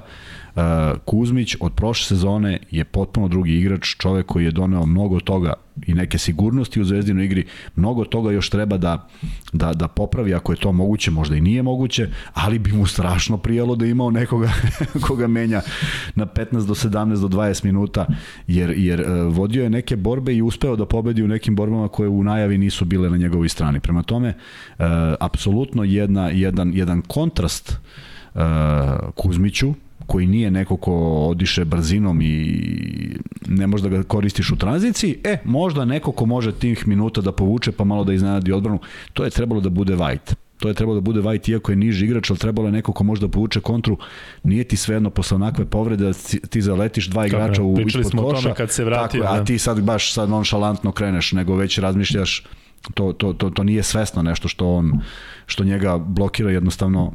Kuzmić 1.05 1.55
od 1.59 1.73
prošle 1.73 2.05
sezone 2.05 2.59
je 2.71 2.83
potpuno 2.83 3.27
drugi 3.27 3.57
igrač, 3.57 3.95
čovek 3.97 4.25
koji 4.25 4.45
je 4.45 4.51
doneo 4.51 4.85
mnogo 4.85 5.19
toga 5.19 5.53
i 5.87 5.93
neke 5.93 6.17
sigurnosti 6.17 6.81
u 6.81 6.85
zvezdinoj 6.85 7.25
igri, 7.25 7.45
mnogo 7.75 8.05
toga 8.05 8.31
još 8.31 8.49
treba 8.49 8.77
da, 8.77 9.07
da, 9.53 9.73
da 9.73 9.87
popravi 9.87 10.33
ako 10.33 10.51
je 10.51 10.57
to 10.57 10.71
moguće, 10.71 11.11
možda 11.11 11.35
i 11.35 11.41
nije 11.41 11.63
moguće, 11.63 12.09
ali 12.33 12.59
bi 12.59 12.71
mu 12.71 12.85
strašno 12.85 13.37
prijalo 13.37 13.75
da 13.75 13.85
imao 13.85 14.11
nekoga 14.11 14.51
koga 15.07 15.27
menja 15.27 15.61
na 16.15 16.25
15 16.25 16.67
do 16.67 16.73
17 16.73 17.21
do 17.21 17.27
20 17.27 17.65
minuta, 17.65 18.05
jer, 18.47 18.73
jer 18.77 19.01
e, 19.01 19.23
vodio 19.23 19.63
je 19.63 19.69
neke 19.69 19.95
borbe 19.95 20.35
i 20.35 20.41
uspeo 20.41 20.75
da 20.75 20.85
pobedi 20.85 21.23
u 21.23 21.27
nekim 21.27 21.55
borbama 21.55 21.87
koje 21.87 22.09
u 22.09 22.23
najavi 22.23 22.57
nisu 22.57 22.85
bile 22.85 23.09
na 23.09 23.17
njegovoj 23.17 23.49
strani. 23.49 23.79
Prema 23.79 24.03
tome, 24.03 24.29
uh, 24.29 24.85
apsolutno 25.19 25.83
jedna, 25.83 26.29
jedan, 26.29 26.71
jedan 26.73 27.01
kontrast 27.01 27.77
Kuzmiću, 29.15 29.73
koji 30.07 30.27
nije 30.27 30.51
neko 30.51 30.77
ko 30.77 30.93
odiše 31.29 31.65
brzinom 31.65 32.21
i 32.21 32.63
ne 33.47 33.67
može 33.67 33.83
da 33.83 33.89
ga 33.89 34.03
koristiš 34.03 34.51
u 34.51 34.55
tranziciji, 34.55 35.17
e, 35.23 35.37
možda 35.45 35.85
neko 35.85 36.11
ko 36.11 36.25
može 36.25 36.51
tih 36.51 36.87
minuta 36.87 37.21
da 37.21 37.31
povuče 37.31 37.71
pa 37.71 37.83
malo 37.83 38.03
da 38.03 38.13
iznenadi 38.13 38.51
odbranu, 38.51 38.79
to 39.13 39.23
je 39.23 39.29
trebalo 39.29 39.61
da 39.61 39.69
bude 39.69 39.95
White. 39.95 40.33
To 40.59 40.67
je 40.67 40.73
trebalo 40.73 40.95
da 40.95 41.01
bude 41.01 41.21
White 41.21 41.51
iako 41.51 41.71
je 41.71 41.75
niži 41.75 42.05
igrač, 42.05 42.29
ali 42.29 42.39
trebalo 42.39 42.67
je 42.67 42.71
neko 42.71 42.93
ko 42.93 43.03
može 43.03 43.21
da 43.21 43.27
povuče 43.27 43.59
kontru. 43.59 43.97
Nije 44.43 44.63
ti 44.63 44.77
svejedno 44.77 45.09
posle 45.09 45.35
onakve 45.35 45.65
povrede 45.65 46.05
da 46.05 46.13
ti 46.49 46.61
zaletiš 46.61 47.07
dva 47.07 47.27
igrača 47.27 47.63
u 47.63 47.79
ispod 47.79 48.05
smo 48.05 48.21
koša. 48.21 48.53
kad 48.53 48.71
se 48.71 48.85
vrati. 48.85 49.19
Tako, 49.19 49.33
a 49.33 49.37
da. 49.37 49.45
ti 49.45 49.57
sad 49.57 49.81
baš 49.81 50.13
sad 50.13 50.29
nonšalantno 50.29 50.91
kreneš, 50.91 51.31
nego 51.31 51.55
već 51.55 51.77
razmišljaš 51.77 52.43
to, 52.93 53.13
to, 53.13 53.33
to, 53.33 53.49
to 53.49 53.63
nije 53.63 53.83
svesno 53.83 54.23
nešto 54.23 54.47
što 54.47 54.73
on 54.73 55.01
što 55.45 55.63
njega 55.63 55.97
blokira 55.97 56.51
jednostavno 56.51 57.13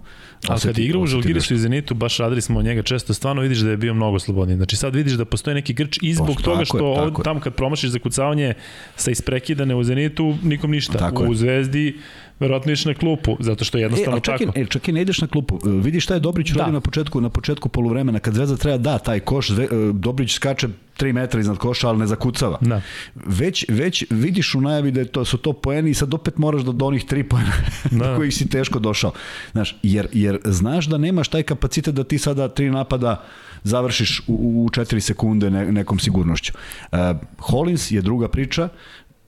Ali 0.49 0.61
kad 0.61 0.79
je 0.79 0.85
igrao 0.85 1.03
u 1.03 1.07
Žalgirisu 1.07 1.55
i 1.55 1.59
Zenitu, 1.59 1.95
baš 1.95 2.19
radili 2.19 2.41
smo 2.41 2.59
od 2.59 2.65
njega 2.65 2.83
često, 2.83 3.15
stvarno 3.15 3.43
vidiš 3.43 3.59
da 3.59 3.71
je 3.71 3.77
bio 3.77 3.95
mnogo 3.95 4.19
slobodniji. 4.19 4.57
Znači 4.57 4.77
sad 4.77 4.95
vidiš 4.95 5.13
da 5.13 5.25
postoji 5.25 5.55
neki 5.55 5.73
grč 5.73 5.99
i 6.03 6.15
zbog 6.15 6.43
toga 6.43 6.65
što 6.65 6.79
je, 6.79 7.01
ovdje, 7.01 7.25
tamo 7.25 7.41
kad 7.41 7.55
promašiš 7.55 7.91
zakucavanje 7.91 8.55
sa 8.97 9.11
isprekidane 9.11 9.75
u 9.75 9.85
Zenitu, 9.85 10.35
nikom 10.43 10.71
ništa. 10.71 10.99
Tako 10.99 11.23
u 11.23 11.33
je. 11.33 11.37
Zvezdi 11.37 11.97
verovatno 12.43 12.73
ideš 12.73 12.85
na 12.85 12.95
klupu, 12.95 13.37
zato 13.41 13.65
što 13.65 13.79
je 13.79 13.83
jednostavno 13.83 14.19
e, 14.19 14.21
čak 14.21 14.39
tako. 14.39 14.53
E, 14.59 14.67
čak 14.67 14.89
i 14.89 14.93
ne 14.93 15.03
ideš 15.03 15.21
na 15.21 15.27
klupu. 15.27 15.57
E, 15.57 15.71
vidi 15.71 16.01
šta 16.01 16.15
je 16.15 16.21
Dobrić 16.21 16.51
da. 16.51 16.59
radio 16.59 16.73
na 16.73 16.81
početku, 16.81 17.21
na 17.21 17.29
početku 17.29 17.69
poluvremena, 17.69 18.19
kad 18.19 18.35
Zvezda 18.35 18.57
treba 18.57 18.79
da 18.79 18.99
taj 18.99 19.21
koš, 19.21 19.51
Zve, 19.51 19.65
e, 19.65 19.69
Dobrić 19.93 20.35
skače 20.35 20.69
3 20.99 21.13
metra 21.13 21.41
iznad 21.41 21.59
koša, 21.59 21.89
ali 21.89 21.99
ne 21.99 22.07
zakucava. 22.07 22.59
Da. 22.61 22.81
Već, 23.15 23.65
već 23.69 24.05
vidiš 24.11 24.55
u 24.55 24.61
najavi 24.61 24.91
da 24.91 25.01
je 25.01 25.07
to, 25.07 25.25
su 25.25 25.39
to 25.39 25.53
poeni 25.53 25.91
i 25.91 25.95
sad 25.95 26.15
opet 26.15 26.39
moraš 26.39 26.63
da 26.63 26.73
do 26.73 26.87
onih 26.87 27.07
3 27.07 27.23
poena 27.23 27.53
da. 28.05 28.17
kojih 28.17 28.35
si 28.35 28.49
teško 28.49 28.79
došao. 28.79 29.13
Znaš, 29.53 29.77
jer, 29.83 30.09
jer 30.13 30.39
znaš 30.45 30.87
da 30.87 30.99
nemaš 30.99 31.29
taj 31.29 31.43
kapacitet 31.43 31.95
da 31.95 32.05
ti 32.05 32.19
sada 32.19 32.49
tri 32.49 32.71
napada 32.71 33.25
završiš 33.65 34.21
u, 34.27 34.65
u 34.65 34.69
4 34.69 35.01
sekunde 35.01 35.51
ne, 35.51 35.73
nekom 35.73 35.99
sigurnošću. 35.99 36.53
Uh, 36.93 36.99
Hollins 37.39 37.91
je 37.91 38.03
druga 38.03 38.29
priča, 38.29 38.69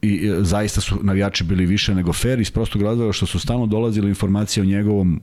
i 0.04 0.30
zaista 0.40 0.80
su 0.80 0.98
navijači 1.02 1.44
bili 1.44 1.66
više 1.66 1.94
nego 1.94 2.12
fair 2.12 2.40
iz 2.40 2.50
prostog 2.50 2.82
razloga 2.82 3.12
što 3.12 3.26
su 3.26 3.38
stalno 3.38 3.66
dolazile 3.66 4.08
informacije 4.08 4.62
o 4.62 4.66
njegovom 4.66 5.20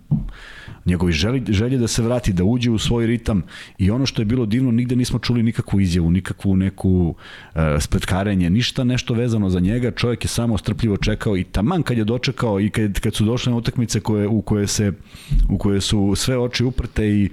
njegovi 0.85 1.13
želji, 1.13 1.43
želje 1.49 1.77
da 1.77 1.87
se 1.87 2.01
vrati, 2.01 2.33
da 2.33 2.43
uđe 2.43 2.71
u 2.71 2.77
svoj 2.77 3.05
ritam. 3.05 3.43
I 3.77 3.91
ono 3.91 4.05
što 4.05 4.21
je 4.21 4.25
bilo 4.25 4.45
divno, 4.45 4.71
nigde 4.71 4.95
nismo 4.95 5.19
čuli 5.19 5.43
nikakvu 5.43 5.79
izjavu, 5.79 6.11
nikakvu 6.11 6.55
neku 6.55 6.89
uh, 6.89 7.61
spletkarenje, 7.79 8.49
ništa 8.49 8.83
nešto 8.83 9.13
vezano 9.13 9.49
za 9.49 9.59
njega, 9.59 9.91
čovjek 9.91 10.25
je 10.25 10.27
samo 10.27 10.57
strpljivo 10.57 10.97
čekao 10.97 11.37
i 11.37 11.43
taman 11.43 11.83
kad 11.83 11.97
je 11.97 12.03
dočekao 12.03 12.59
i 12.59 12.69
kad, 12.69 12.99
kad 12.99 13.15
su 13.15 13.25
došle 13.25 13.51
na 13.51 13.57
utakmice 13.57 13.99
koje, 13.99 14.27
u, 14.27 14.41
koje 14.41 14.67
se, 14.67 14.93
u 15.49 15.57
koje 15.57 15.81
su 15.81 16.13
sve 16.15 16.37
oči 16.37 16.63
uprte 16.63 17.07
i 17.07 17.29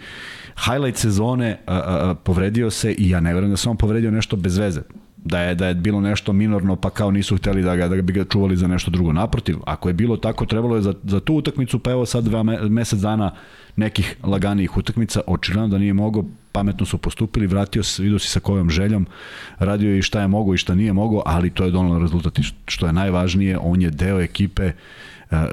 highlight 0.64 0.99
sezone 0.99 1.61
a, 1.66 1.74
a, 1.74 2.11
a, 2.11 2.14
povredio 2.14 2.70
se 2.70 2.92
i 2.92 3.11
ja 3.11 3.20
ne 3.20 3.34
verujem 3.34 3.51
da 3.51 3.57
se 3.57 3.68
on 3.68 3.76
povredio 3.76 4.11
nešto 4.11 4.36
bez 4.36 4.59
veze 4.59 4.82
da 5.25 5.41
je 5.41 5.55
da 5.55 5.66
je 5.66 5.75
bilo 5.75 6.01
nešto 6.01 6.33
minorno 6.33 6.77
pa 6.77 6.91
kao 6.91 7.11
nisu 7.11 7.37
hteli 7.37 7.62
da 7.62 7.77
ga 7.77 7.89
da 7.89 8.03
bi 8.03 8.12
ga 8.12 8.25
čuvali 8.25 8.57
za 8.57 8.66
nešto 8.66 8.91
drugo. 8.91 9.12
Naprotiv 9.12 9.57
ako 9.64 9.89
je 9.89 9.93
bilo 9.93 10.16
tako 10.16 10.47
trebalo 10.47 10.77
je 10.77 10.83
za, 10.83 10.95
za 11.05 11.21
tu 11.21 11.35
utakmicu 11.35 11.79
pa 11.79 11.91
evo 11.91 12.07
sad 12.07 12.25
dva 12.25 12.43
mesec 12.43 13.01
dana 13.01 13.33
nekih 13.77 14.16
laganijih 14.25 14.77
utakmica 14.77 15.21
očigledno 15.27 15.69
da 15.69 15.79
nije 15.79 15.93
mogao 15.93 16.25
pametno 16.53 16.87
su 16.87 16.99
postupili 16.99 17.47
vratio 17.47 17.83
se 17.83 18.03
vidio 18.03 18.19
si 18.19 18.29
sa 18.29 18.41
kojom 18.41 18.71
željom 18.71 19.07
radio 19.59 19.91
je 19.91 19.99
i 19.99 20.03
šta 20.03 20.21
je 20.21 20.29
mogao 20.29 20.55
i 20.55 20.59
šta 20.59 20.75
nije 20.75 20.93
mogao 20.93 21.23
ali 21.27 21.51
to 21.51 21.64
je 21.64 21.71
donalo 21.71 21.99
rezultat. 21.99 22.39
Što 22.66 22.87
je 22.87 22.93
najvažnije 22.93 23.59
on 23.59 23.83
je 23.83 23.91
deo 23.91 24.21
ekipe 24.21 24.64
eh, 24.64 24.75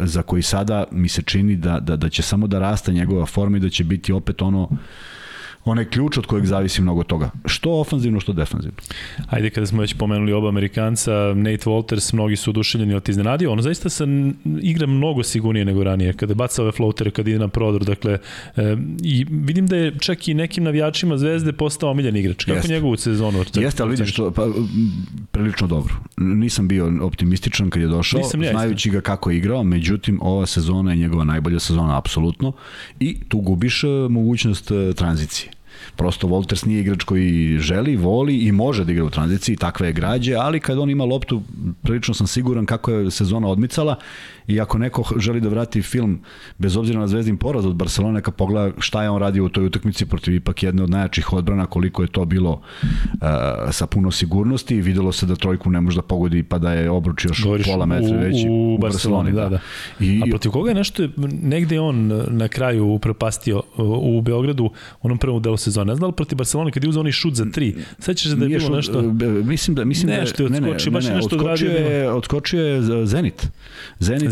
za 0.01 0.21
koji 0.21 0.41
sada 0.41 0.83
mi 0.91 1.09
se 1.09 1.21
čini 1.21 1.55
da, 1.55 1.79
da, 1.79 1.95
da 1.95 2.09
će 2.09 2.21
samo 2.21 2.47
da 2.47 2.59
raste 2.59 2.91
njegova 2.91 3.25
forma 3.25 3.57
i 3.57 3.59
da 3.59 3.69
će 3.69 3.83
biti 3.83 4.13
opet 4.13 4.41
ono 4.41 4.69
onaj 5.65 5.85
ključ 5.85 6.17
od 6.17 6.25
kojeg 6.25 6.45
zavisi 6.45 6.81
mnogo 6.81 7.03
toga. 7.03 7.29
Što 7.45 7.79
ofanzivno, 7.79 8.19
što 8.19 8.33
defanzivno. 8.33 8.77
Ajde, 9.29 9.49
kada 9.49 9.67
smo 9.67 9.81
već 9.81 9.93
pomenuli 9.93 10.33
oba 10.33 10.49
Amerikanca, 10.49 11.11
Nate 11.35 11.65
Walters, 11.65 12.13
mnogi 12.13 12.35
su 12.35 12.49
oduševljeni 12.49 12.93
od 12.93 13.09
iznenadio. 13.09 13.51
On 13.51 13.61
zaista 13.61 13.89
se 13.89 14.05
igra 14.61 14.87
mnogo 14.87 15.23
sigurnije 15.23 15.65
nego 15.65 15.83
ranije. 15.83 16.13
Kada 16.13 16.33
baca 16.33 16.61
ove 16.61 16.71
floatere, 16.71 17.11
kada 17.11 17.29
ide 17.29 17.39
na 17.39 17.47
prodor, 17.47 17.83
dakle, 17.83 18.17
e, 18.55 18.77
i 19.03 19.25
vidim 19.29 19.67
da 19.67 19.75
je 19.75 19.99
čak 19.99 20.27
i 20.27 20.33
nekim 20.33 20.63
navijačima 20.63 21.17
Zvezde 21.17 21.53
postao 21.53 21.91
omiljen 21.91 22.15
igrač. 22.15 22.43
Kako 22.43 22.57
Jeste. 22.57 22.73
njegovu 22.73 22.97
sezonu? 22.97 23.43
Jeste, 23.53 23.83
ali 23.83 23.91
vidiš, 23.91 24.15
to, 24.15 24.31
pa, 24.31 24.47
prilično 25.31 25.67
dobro. 25.67 25.93
Nisam 26.17 26.67
bio 26.67 26.91
optimističan 27.01 27.69
kad 27.69 27.81
je 27.81 27.87
došao, 27.87 28.17
Nisam 28.17 28.43
ja 28.43 28.51
znajući 28.51 28.89
ga 28.89 29.01
kako 29.01 29.31
je 29.31 29.37
igrao, 29.37 29.63
međutim, 29.63 30.19
ova 30.21 30.45
sezona 30.45 30.91
je 30.91 30.97
njegova 30.97 31.23
najbolja 31.23 31.59
sezona, 31.59 31.97
apsolutno, 31.97 32.51
i 32.99 33.17
tu 33.27 33.39
gubiš 33.39 33.83
e, 33.83 33.87
mogućnost 34.09 34.71
e, 34.71 34.93
tranzicije. 34.93 35.54
Prosto 35.95 36.27
Wolters 36.27 36.67
nije 36.67 36.81
igrač 36.81 37.03
koji 37.03 37.57
želi, 37.59 37.95
voli 37.95 38.37
i 38.37 38.51
može 38.51 38.85
da 38.85 38.91
igra 38.91 39.05
u 39.05 39.09
tranziciji, 39.09 39.55
takve 39.55 39.87
je 39.87 39.93
građe, 39.93 40.35
ali 40.35 40.59
kad 40.59 40.79
on 40.79 40.89
ima 40.89 41.03
loptu, 41.05 41.41
prilično 41.81 42.13
sam 42.13 42.27
siguran 42.27 42.65
kako 42.65 42.91
je 42.91 43.11
sezona 43.11 43.47
odmicala 43.47 43.95
i 44.47 44.61
ako 44.61 44.77
neko 44.77 45.03
želi 45.17 45.41
da 45.41 45.49
vrati 45.49 45.81
film 45.81 46.19
bez 46.57 46.77
obzira 46.77 46.99
na 46.99 47.07
zvezdin 47.07 47.37
poraz 47.37 47.65
od 47.65 47.75
Barcelona, 47.75 48.13
neka 48.13 48.31
pogleda 48.31 48.71
šta 48.79 49.03
je 49.03 49.09
on 49.09 49.21
radio 49.21 49.45
u 49.45 49.49
toj 49.49 49.65
utakmici 49.65 50.05
protiv 50.05 50.35
ipak 50.35 50.63
jedne 50.63 50.83
od 50.83 50.89
najjačih 50.89 51.33
odbrana, 51.33 51.65
koliko 51.65 52.01
je 52.01 52.07
to 52.07 52.25
bilo 52.25 52.51
uh, 52.51 53.19
sa 53.71 53.87
puno 53.87 54.11
sigurnosti 54.11 54.81
videlo 54.81 55.11
se 55.11 55.25
da 55.25 55.35
trojku 55.35 55.69
ne 55.69 55.81
može 55.81 55.95
da 55.95 56.01
pogodi 56.01 56.43
pa 56.43 56.57
da 56.57 56.73
je 56.73 56.89
obruč 56.89 57.25
još 57.25 57.43
Govoriš 57.43 57.65
pola 57.67 57.85
metra 57.85 58.17
već 58.17 58.35
u, 58.49 58.75
u 58.75 58.77
Barceloni. 58.77 59.31
Da, 59.31 59.41
da. 59.41 59.49
da. 59.49 59.59
I, 59.99 60.21
A 60.23 60.25
protiv 60.29 60.51
koga 60.51 60.69
je 60.69 60.75
nešto, 60.75 61.07
negde 61.41 61.79
on 61.79 62.07
na 62.27 62.47
kraju 62.47 62.87
upropastio 62.87 63.63
u 63.77 64.21
Beogradu, 64.21 64.69
onom 65.01 65.17
prvom 65.17 65.41
delu 65.41 65.57
sezona 65.57 65.75
sezone. 65.75 65.91
Ne 65.91 65.95
znam 65.95 66.01
da 66.01 66.07
li 66.07 66.13
protiv 66.13 66.37
Barcelona 66.37 66.71
kad 66.71 66.83
je 66.83 66.89
uzeo 66.89 66.99
onaj 66.99 67.11
šut 67.11 67.33
za 67.33 67.45
tri. 67.51 67.75
Sećaš 67.99 68.31
se 68.31 68.35
da 68.35 68.45
je 68.45 68.49
bilo 68.49 68.61
šut, 68.61 68.75
nešto? 68.75 68.99
e, 68.99 69.43
Mislim 69.43 69.75
da 69.75 69.85
mislim 69.85 70.11
Nešto 70.11 70.43
je 70.43 70.49
da 70.49 70.59
ne, 70.59 70.69
odskočio, 70.69 70.91
ne, 70.91 70.93
baš 70.93 71.03
je 71.03 71.09
ne, 71.09 71.15
ne, 71.15 71.21
nešto 71.21 71.35
odradio 71.35 71.71
je, 71.71 72.11
odskočio 72.11 72.65
je 72.65 72.81
za 72.81 73.05
Zenit. 73.05 73.49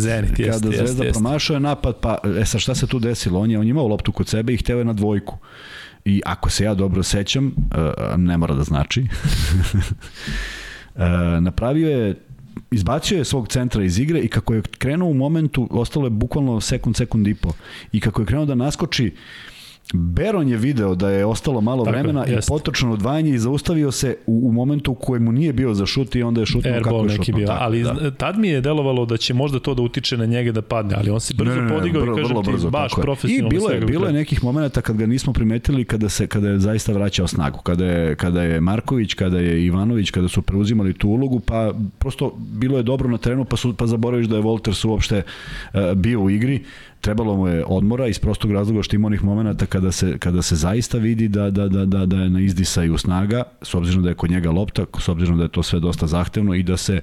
Zenit, 0.03 0.29
Zenit, 0.29 0.37
kada 0.37 0.51
jeste, 0.51 0.67
Zvezda 0.67 0.83
jeste, 0.83 1.05
jeste. 1.05 1.19
promašao 1.19 1.53
je 1.53 1.59
napad, 1.59 1.95
pa 2.01 2.17
e 2.41 2.45
sad 2.45 2.61
šta 2.61 2.75
se 2.75 2.87
tu 2.87 2.99
desilo? 2.99 3.39
On 3.39 3.51
je 3.51 3.59
on 3.59 3.65
je 3.65 3.69
imao 3.69 3.87
loptu 3.87 4.11
kod 4.11 4.27
sebe 4.27 4.53
i 4.53 4.57
hteo 4.57 4.77
je 4.77 4.85
na 4.85 4.93
dvojku. 4.93 5.37
I 6.05 6.21
ako 6.25 6.49
se 6.49 6.63
ja 6.63 6.73
dobro 6.73 7.03
sećam, 7.03 7.47
e, 7.47 8.17
ne 8.17 8.37
mora 8.37 8.55
da 8.55 8.63
znači, 8.63 9.01
e, 10.95 11.07
napravio 11.41 11.89
je 11.89 12.15
izbacio 12.71 13.17
je 13.17 13.25
svog 13.25 13.47
centra 13.47 13.83
iz 13.83 13.99
igre 13.99 14.19
i 14.19 14.27
kako 14.27 14.53
je 14.53 14.61
krenuo 14.77 15.09
u 15.09 15.13
momentu, 15.13 15.67
ostalo 15.71 16.05
je 16.05 16.09
bukvalno 16.09 16.61
sekund, 16.61 16.95
sekund 16.95 17.27
i 17.27 17.35
po. 17.35 17.51
I 17.91 17.99
kako 17.99 18.21
je 18.21 18.25
krenuo 18.25 18.45
da 18.45 18.55
naskoči, 18.55 19.11
Beron 19.93 20.47
je 20.47 20.57
video 20.57 20.95
da 20.95 21.09
je 21.09 21.25
ostalo 21.25 21.61
malo 21.61 21.85
Tako 21.85 21.93
vremena 21.93 22.27
i 22.27 22.31
jeste. 22.31 22.49
potočno 22.49 22.93
odvajanje 22.93 23.29
i 23.31 23.39
zaustavio 23.39 23.91
se 23.91 24.17
u, 24.25 24.41
u 24.43 24.51
momentu 24.51 24.91
u 24.91 24.95
kojemu 24.95 25.31
nije 25.31 25.53
bio 25.53 25.73
za 25.73 25.85
šut 25.85 26.15
i 26.15 26.23
onda 26.23 26.41
je 26.41 26.45
šutnuo 26.45 26.73
kako 26.75 26.95
je 26.95 27.03
neki 27.03 27.15
šutnuo. 27.15 27.37
bio, 27.37 27.47
Tako, 27.47 27.63
ali 27.63 27.83
da. 27.83 28.11
tad 28.11 28.37
mi 28.39 28.47
je 28.47 28.61
delovalo 28.61 29.05
da 29.05 29.17
će 29.17 29.33
možda 29.33 29.59
to 29.59 29.73
da 29.73 29.81
utiče 29.81 30.17
na 30.17 30.25
njega 30.25 30.51
da 30.51 30.61
padne, 30.61 30.95
ali 30.97 31.09
on 31.09 31.19
se 31.19 31.33
brzo 31.33 31.51
Ne, 31.51 31.57
ne, 31.57 31.63
ne, 31.63 31.77
podigao 31.77 32.01
vrlo- 32.01 32.13
i 32.13 32.15
kažem 32.15 32.29
vrlo 32.29 32.43
ti 32.43 32.51
brzo, 32.51 32.69
baš 32.69 32.91
profesionalno 32.93 33.47
I 33.47 33.49
bilo 33.49 33.69
je, 33.69 33.81
bilo 33.81 34.07
je 34.07 34.13
nekih 34.13 34.43
momenata 34.43 34.81
kad 34.81 34.97
ga 34.97 35.05
nismo 35.05 35.33
primetili 35.33 35.85
kada 35.85 36.09
se 36.09 36.27
kada 36.27 36.49
je 36.49 36.59
zaista 36.59 36.93
vraćao 36.93 37.27
snagu, 37.27 37.59
kada 37.59 37.85
je 37.85 38.15
kada 38.15 38.43
je 38.43 38.61
Marković, 38.61 39.13
kada 39.13 39.39
je 39.39 39.65
Ivanović, 39.65 40.11
kada 40.11 40.27
su 40.27 40.41
preuzimali 40.41 40.93
tu 40.93 41.09
ulogu, 41.09 41.39
pa 41.39 41.73
prosto 41.99 42.33
bilo 42.37 42.77
je 42.77 42.83
dobro 42.83 43.09
na 43.09 43.17
terenu, 43.17 43.45
pa 43.45 43.57
su 43.57 43.73
pa 43.73 43.87
zaboraviš 43.87 44.27
da 44.27 44.35
je 44.35 44.41
Wolters 44.43 44.87
uopšte 44.87 45.21
uh, 45.73 45.79
bio 45.95 46.21
u 46.21 46.29
igri. 46.29 46.63
Trebalo 47.03 47.35
mu 47.37 47.47
je 47.47 47.63
odmora 47.67 48.07
iz 48.07 48.19
prostog 48.19 48.51
razloga 48.51 48.83
što 48.83 48.95
ima 48.95 49.07
onih 49.07 49.23
momenata 49.23 49.65
kada 49.65 49.91
se 49.91 50.17
kada 50.17 50.41
se 50.41 50.55
zaista 50.55 50.97
vidi 50.97 51.27
da 51.27 51.49
da 51.49 51.67
da 51.67 51.85
da 51.85 52.05
da 52.05 52.17
je 52.17 52.29
na 52.29 52.39
izdisaju 52.39 52.97
snaga, 52.97 53.43
s 53.61 53.73
obzirom 53.75 54.03
da 54.03 54.09
je 54.09 54.15
kod 54.15 54.31
njega 54.31 54.51
lopta, 54.51 54.85
s 54.99 55.09
obzirom 55.09 55.37
da 55.37 55.43
je 55.43 55.49
to 55.49 55.63
sve 55.63 55.79
dosta 55.79 56.07
zahtevno 56.07 56.55
i 56.55 56.63
da 56.63 56.77
se 56.77 57.01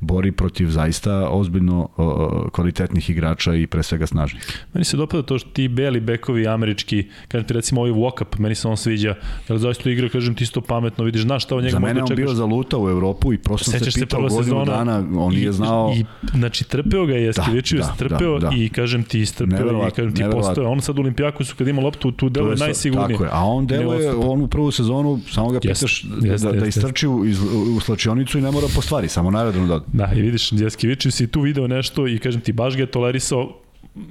bori 0.00 0.32
protiv 0.32 0.68
zaista 0.68 1.28
ozbiljno 1.28 1.88
uh, 1.96 2.50
kvalitetnih 2.52 3.10
igrača 3.10 3.54
i 3.54 3.66
pre 3.66 3.82
svega 3.82 4.06
snažnih. 4.06 4.64
Meni 4.72 4.84
se 4.84 4.96
dopada 4.96 5.22
to 5.22 5.38
što 5.38 5.50
ti 5.50 5.68
beli 5.68 6.00
bekovi 6.00 6.46
američki, 6.46 7.08
kažem 7.28 7.46
ti 7.46 7.54
recimo 7.54 7.80
ovaj 7.80 7.92
walk-up, 7.92 8.38
meni 8.38 8.54
se 8.54 8.68
on 8.68 8.76
sviđa, 8.76 9.14
jer 9.48 9.58
zaista 9.58 9.90
igra, 9.90 10.08
kažem 10.08 10.34
ti 10.34 10.44
isto 10.44 10.60
pametno, 10.60 11.04
vidiš, 11.04 11.22
znaš 11.22 11.44
šta 11.44 11.56
od 11.56 11.64
njega 11.64 11.72
Za 11.72 11.78
može 11.78 11.90
mene 11.90 12.00
da 12.00 12.04
on 12.04 12.08
čekaš. 12.08 12.24
bio 12.24 12.34
zaluta 12.34 12.78
u 12.78 12.88
Evropu 12.88 13.32
i 13.32 13.38
prosto 13.38 13.70
se 13.70 13.90
se 13.90 14.00
pitao 14.00 14.18
prva 14.18 14.28
godinu 14.28 14.44
sezona 14.44 14.64
dana, 14.64 15.04
on 15.16 15.34
nije 15.34 15.52
znao... 15.52 15.92
I, 15.96 16.04
znači, 16.34 16.64
trpeo 16.64 17.06
ga 17.06 17.14
je 17.14 17.24
Jaskevičius, 17.24 17.86
da, 17.86 17.94
trpeo 17.98 18.38
da, 18.38 18.48
da. 18.48 18.56
i 18.56 18.68
kažem 18.68 19.02
ti, 19.02 19.26
istrpeo 19.44 19.88
i 19.88 19.90
kažem 19.90 20.14
ti, 20.14 20.24
postoje. 20.32 20.66
On 20.66 20.80
sad 20.80 20.98
u 20.98 21.00
Olimpijakosu 21.00 21.56
kad 21.56 21.68
ima 21.68 21.82
loptu, 21.82 22.12
tu 22.12 22.28
deluje 22.28 22.56
najsigurnije. 22.56 23.08
Tako 23.08 23.24
je, 23.24 23.30
a 23.32 23.44
on 23.44 23.66
deluje, 23.66 24.14
on 24.14 24.42
u 24.42 24.48
prvu 24.48 24.70
sezonu, 24.70 25.20
samo 25.30 25.50
ga 25.50 25.60
pitaš 25.60 26.04
jeste, 26.22 26.46
da, 26.46 26.52
da 26.52 26.64
jeste. 26.64 26.80
istrči 26.80 27.08
u, 27.08 27.24
iz, 27.26 27.42
u 27.76 27.80
slačionicu 27.80 28.38
i 28.38 28.42
ne 28.42 28.50
mora 28.50 28.66
po 28.74 28.82
stvari, 28.82 29.08
samo 29.08 29.30
na 29.30 29.38
aerodromu 29.38 29.66
da. 29.66 29.80
Da, 29.92 30.12
i 30.16 30.20
vidiš, 30.20 30.52
Jaskevičius 30.52 31.20
je 31.20 31.26
tu 31.26 31.40
video 31.40 31.66
nešto 31.66 32.08
i 32.08 32.18
kažem 32.18 32.40
ti, 32.40 32.52
baš 32.52 32.76
ga 32.76 32.82
je 32.82 32.86
tolerisao 32.86 33.58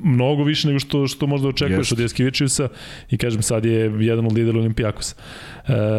mnogo 0.04 0.44
više 0.44 0.68
nego 0.68 0.80
što 0.80 1.08
što 1.08 1.28
možda 1.28 1.48
očekuješ 1.48 1.80
Jeste. 1.80 1.96
od 1.96 2.00
Jaskevičiusa 2.00 2.68
i 3.10 3.18
kažem 3.18 3.42
sad 3.42 3.66
je 3.66 3.94
jedan 4.00 4.26
od 4.26 4.34
lidera 4.34 4.60
Olimpijakosa. 4.60 5.16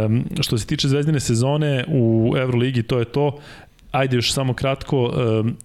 Um, 0.07 0.25
što 0.41 0.59
se 0.59 0.67
tiče 0.67 0.89
zvezdine 0.89 1.21
sezone 1.21 1.85
u 1.89 2.35
Euroligi, 2.37 2.83
to 2.83 2.99
je 2.99 3.05
to. 3.05 3.39
Ajde 3.91 4.17
još 4.17 4.33
samo 4.33 4.55
kratko, 4.55 5.05
um, 5.05 5.57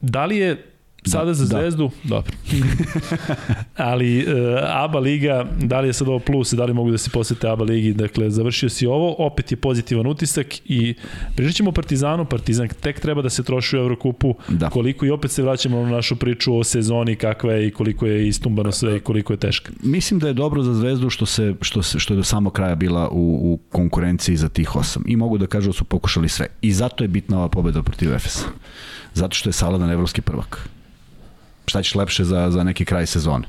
da 0.00 0.26
li 0.26 0.36
je 0.36 0.75
sada 1.06 1.24
Da, 1.24 1.34
za 1.34 1.44
da. 1.44 1.60
zvezdu, 1.60 1.90
dobro. 2.04 2.32
Ali 3.76 4.18
uh, 4.18 4.28
ABA 4.62 4.98
liga, 4.98 5.46
da 5.62 5.80
li 5.80 5.88
je 5.88 5.92
sad 5.92 6.08
ovo 6.08 6.18
plus, 6.18 6.52
da 6.52 6.64
li 6.64 6.74
mogu 6.74 6.90
da 6.90 6.98
se 6.98 7.10
posete 7.10 7.48
ABA 7.48 7.64
ligi, 7.64 7.92
dakle 7.92 8.30
završio 8.30 8.68
si 8.68 8.86
ovo, 8.86 9.14
opet 9.18 9.50
je 9.50 9.56
pozitivan 9.56 10.06
utisak 10.06 10.46
i 10.64 10.94
pričat 11.36 11.54
ćemo 11.54 11.72
Partizanu, 11.72 12.24
Partizan 12.24 12.68
tek 12.80 13.00
treba 13.00 13.22
da 13.22 13.30
se 13.30 13.42
troši 13.42 13.76
u 13.76 13.80
Evrokupu, 13.80 14.34
Da. 14.48 14.70
koliko 14.70 15.06
i 15.06 15.10
opet 15.10 15.30
se 15.30 15.42
vraćamo 15.42 15.82
na 15.82 15.90
našu 15.90 16.16
priču 16.16 16.58
o 16.58 16.64
sezoni 16.64 17.16
kakva 17.16 17.52
je 17.52 17.66
i 17.66 17.70
koliko 17.70 18.06
je 18.06 18.28
istumbano 18.28 18.72
sve 18.72 18.96
i 18.96 19.00
koliko 19.00 19.32
je 19.32 19.36
teška. 19.36 19.72
Mislim 19.82 20.20
da 20.20 20.28
je 20.28 20.34
dobro 20.34 20.62
za 20.62 20.74
Zvezdu 20.74 21.10
što 21.10 21.26
se 21.26 21.54
što 21.60 21.82
se 21.82 21.98
što 21.98 22.14
je 22.14 22.16
do 22.16 22.24
samog 22.24 22.52
kraja 22.52 22.74
bila 22.74 23.08
u, 23.08 23.38
u 23.42 23.58
konkurenciji 23.72 24.36
za 24.36 24.48
tih 24.48 24.76
osam. 24.76 25.02
I 25.06 25.16
mogu 25.16 25.38
da 25.38 25.46
kažu 25.46 25.66
da 25.68 25.72
su 25.72 25.84
pokušali 25.84 26.28
sve. 26.28 26.46
I 26.62 26.72
zato 26.72 27.04
je 27.04 27.08
bitna 27.08 27.38
ova 27.38 27.48
pobeda 27.48 27.82
protiv 27.82 28.12
Efesa. 28.14 28.46
Zato 29.14 29.34
što 29.34 29.48
je 29.48 29.52
Saladan 29.52 29.90
evropski 29.90 30.20
prvak. 30.20 30.68
Šta 31.66 31.82
ćeš 31.82 31.94
lepše 31.94 32.24
za, 32.24 32.50
za 32.50 32.64
neki 32.64 32.84
kraj 32.84 33.06
sezone? 33.06 33.46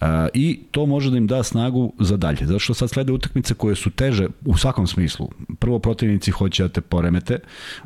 Uh, 0.00 0.08
I 0.34 0.60
to 0.70 0.86
može 0.86 1.10
da 1.10 1.16
im 1.16 1.26
da 1.26 1.42
snagu 1.42 1.92
za 1.98 2.16
dalje. 2.16 2.46
Zato 2.46 2.58
što 2.58 2.74
sad 2.74 2.90
slede 2.90 3.12
utakmice 3.12 3.54
koje 3.54 3.74
su 3.74 3.90
teže 3.90 4.26
u 4.44 4.56
svakom 4.56 4.86
smislu. 4.86 5.30
Prvo, 5.58 5.78
protivnici 5.78 6.30
hoće 6.30 6.62
da 6.62 6.68
te 6.68 6.80
poremete. 6.80 7.38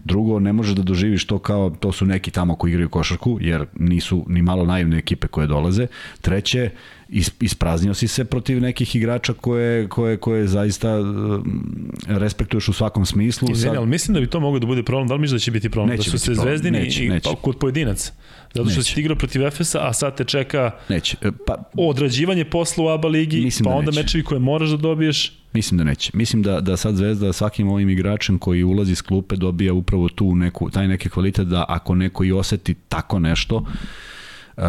Drugo, 0.04 0.38
ne 0.38 0.52
možeš 0.52 0.74
da 0.74 0.82
doživiš 0.82 1.26
to 1.26 1.38
kao 1.38 1.70
to 1.70 1.92
su 1.92 2.06
neki 2.06 2.30
tamo 2.30 2.56
koji 2.56 2.70
igraju 2.70 2.88
košarku, 2.88 3.38
jer 3.40 3.66
nisu 3.74 4.24
ni 4.28 4.42
malo 4.42 4.64
naivne 4.64 4.98
ekipe 4.98 5.26
koje 5.26 5.46
dolaze. 5.46 5.86
Treće, 6.20 6.70
is, 7.08 7.30
ispraznio 7.40 7.94
si 7.94 8.08
se 8.08 8.24
protiv 8.24 8.60
nekih 8.60 8.96
igrača 8.96 9.32
koje, 9.32 9.88
koje, 9.88 10.16
koje 10.16 10.46
zaista 10.46 11.00
um, 11.00 11.92
respektuješ 12.06 12.68
u 12.68 12.72
svakom 12.72 13.06
smislu. 13.06 13.48
Izvini, 13.50 13.76
ali 13.76 13.86
mislim 13.86 14.14
da 14.14 14.20
bi 14.20 14.26
to 14.26 14.40
moglo 14.40 14.58
da 14.58 14.66
bude 14.66 14.82
problem. 14.82 15.08
Da 15.08 15.14
li 15.14 15.20
misliš 15.20 15.40
da 15.40 15.44
će 15.44 15.50
biti 15.50 15.70
problem? 15.70 15.96
Neće 15.96 16.10
da 16.10 16.18
su 16.18 16.18
se 16.18 16.34
problem. 16.34 16.48
zvezdini 16.48 16.78
Neće, 16.78 17.04
i 17.04 17.08
neće. 17.08 17.30
pa, 17.30 17.36
kod 17.42 17.58
pojedinaca. 17.58 18.12
Zato 18.54 18.70
što 18.70 18.78
Neće. 18.78 18.88
si 18.88 18.94
ti 18.94 19.00
igrao 19.00 19.16
protiv 19.16 19.46
Efesa, 19.46 19.88
a 19.88 19.92
sad 19.92 20.16
te 20.16 20.24
čeka 20.24 20.70
Neće. 20.88 21.16
E, 21.22 21.30
Pa, 21.46 21.56
odrađivanje 21.76 22.44
posla 22.44 22.84
u 22.84 22.88
ABA 22.88 23.08
ligi, 23.08 23.50
pa 23.64 23.70
da 23.70 23.76
onda 23.76 23.90
neće. 23.90 24.00
mečevi 24.00 24.24
koje 24.24 24.38
moraš 24.38 24.70
da 24.70 24.76
dobiješ. 24.76 25.38
Mislim 25.52 25.78
da 25.78 25.84
neće. 25.84 26.10
Mislim 26.14 26.42
da, 26.42 26.60
da 26.60 26.76
sad 26.76 26.96
Zvezda 26.96 27.32
svakim 27.32 27.68
ovim 27.68 27.88
igračem 27.88 28.38
koji 28.38 28.64
ulazi 28.64 28.92
iz 28.92 29.02
klupe 29.02 29.36
dobija 29.36 29.72
upravo 29.72 30.08
tu 30.08 30.34
neku, 30.34 30.70
taj 30.70 30.88
neki 30.88 31.08
kvalitet 31.08 31.46
da 31.48 31.64
ako 31.68 31.94
neko 31.94 32.24
i 32.24 32.32
oseti 32.32 32.74
tako 32.74 33.18
nešto, 33.18 33.56
uh, 33.56 34.62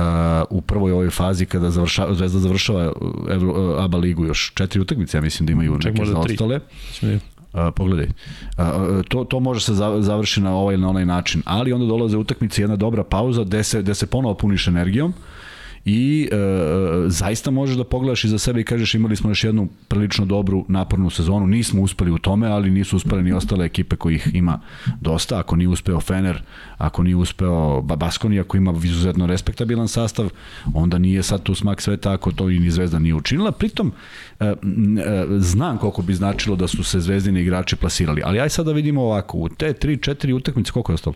u 0.49 0.61
prvoj 0.61 0.91
ovoj 0.91 1.09
fazi 1.09 1.45
kada 1.45 1.71
završava, 1.71 2.13
Zvezda 2.13 2.39
završava 2.39 2.93
Evro, 3.31 3.73
uh, 3.73 3.83
ABA 3.83 3.97
ligu 3.97 4.25
još 4.25 4.53
četiri 4.55 4.81
utakmice, 4.81 5.17
ja 5.17 5.21
mislim 5.21 5.45
da 5.45 5.51
imaju 5.51 5.79
Čak 5.79 5.93
neke 5.93 6.11
tri. 6.23 6.37
Uh, 7.53 7.59
pogledaj. 7.75 8.05
Uh, 8.57 8.63
to, 9.07 9.23
to 9.23 9.39
može 9.39 9.61
se 9.65 9.73
za- 9.73 10.01
završi 10.01 10.41
na 10.41 10.55
ovaj 10.55 10.73
ili 10.73 10.81
na 10.81 10.89
onaj 10.89 11.05
način, 11.05 11.41
ali 11.45 11.73
onda 11.73 11.85
dolaze 11.85 12.17
utakmice 12.17 12.61
jedna 12.61 12.75
dobra 12.75 13.03
pauza 13.03 13.43
gde 13.43 13.63
se, 13.63 13.81
gde 13.81 13.95
se 13.95 14.07
ponovo 14.07 14.33
puniš 14.33 14.67
energijom 14.67 15.13
i 15.85 16.29
e, 16.31 16.35
zaista 17.07 17.51
možeš 17.51 17.75
da 17.75 17.83
pogledaš 17.83 18.23
iza 18.23 18.37
sebe 18.37 18.61
i 18.61 18.63
kažeš 18.63 18.95
imali 18.95 19.15
smo 19.15 19.29
još 19.29 19.43
jednu 19.43 19.67
prilično 19.87 20.25
dobru 20.25 20.65
napornu 20.67 21.09
sezonu, 21.09 21.47
nismo 21.47 21.81
uspeli 21.81 22.11
u 22.11 22.17
tome, 22.17 22.47
ali 22.47 22.71
nisu 22.71 22.95
uspele 22.95 23.23
ni 23.23 23.33
ostale 23.33 23.65
ekipe 23.65 23.95
kojih 23.95 24.29
ima 24.33 24.59
dosta, 25.01 25.39
ako 25.39 25.55
nije 25.55 25.67
uspeo 25.67 25.99
Fener, 25.99 26.41
ako 26.77 27.03
nije 27.03 27.15
uspeo 27.15 27.81
Ba- 27.81 27.95
Baskoni, 27.95 28.39
ako 28.39 28.57
ima 28.57 28.73
izuzetno 28.83 29.25
respektabilan 29.25 29.87
sastav, 29.87 30.29
onda 30.73 30.97
nije 30.97 31.23
sad 31.23 31.43
tu 31.43 31.55
smak 31.55 31.81
sveta 31.81 32.11
ako 32.13 32.31
to 32.31 32.49
i 32.49 32.59
ni 32.59 32.71
Zvezda 32.71 32.99
nije 32.99 33.15
učinila. 33.15 33.51
Pritom, 33.51 33.91
e, 34.39 34.45
e, 34.45 34.55
znam 35.39 35.77
koliko 35.77 36.01
bi 36.01 36.13
značilo 36.13 36.55
da 36.55 36.67
su 36.67 36.83
se 36.83 36.99
zvezdini 36.99 37.41
igrači 37.41 37.75
plasirali, 37.75 38.21
ali 38.25 38.39
aj 38.39 38.49
sad 38.49 38.65
da 38.65 38.71
vidimo 38.71 39.01
ovako, 39.01 39.37
u 39.37 39.49
te 39.49 39.73
3-4 39.73 40.33
utakmice 40.33 40.71
koliko 40.71 40.91
je 40.91 40.93
ostalo? 40.93 41.15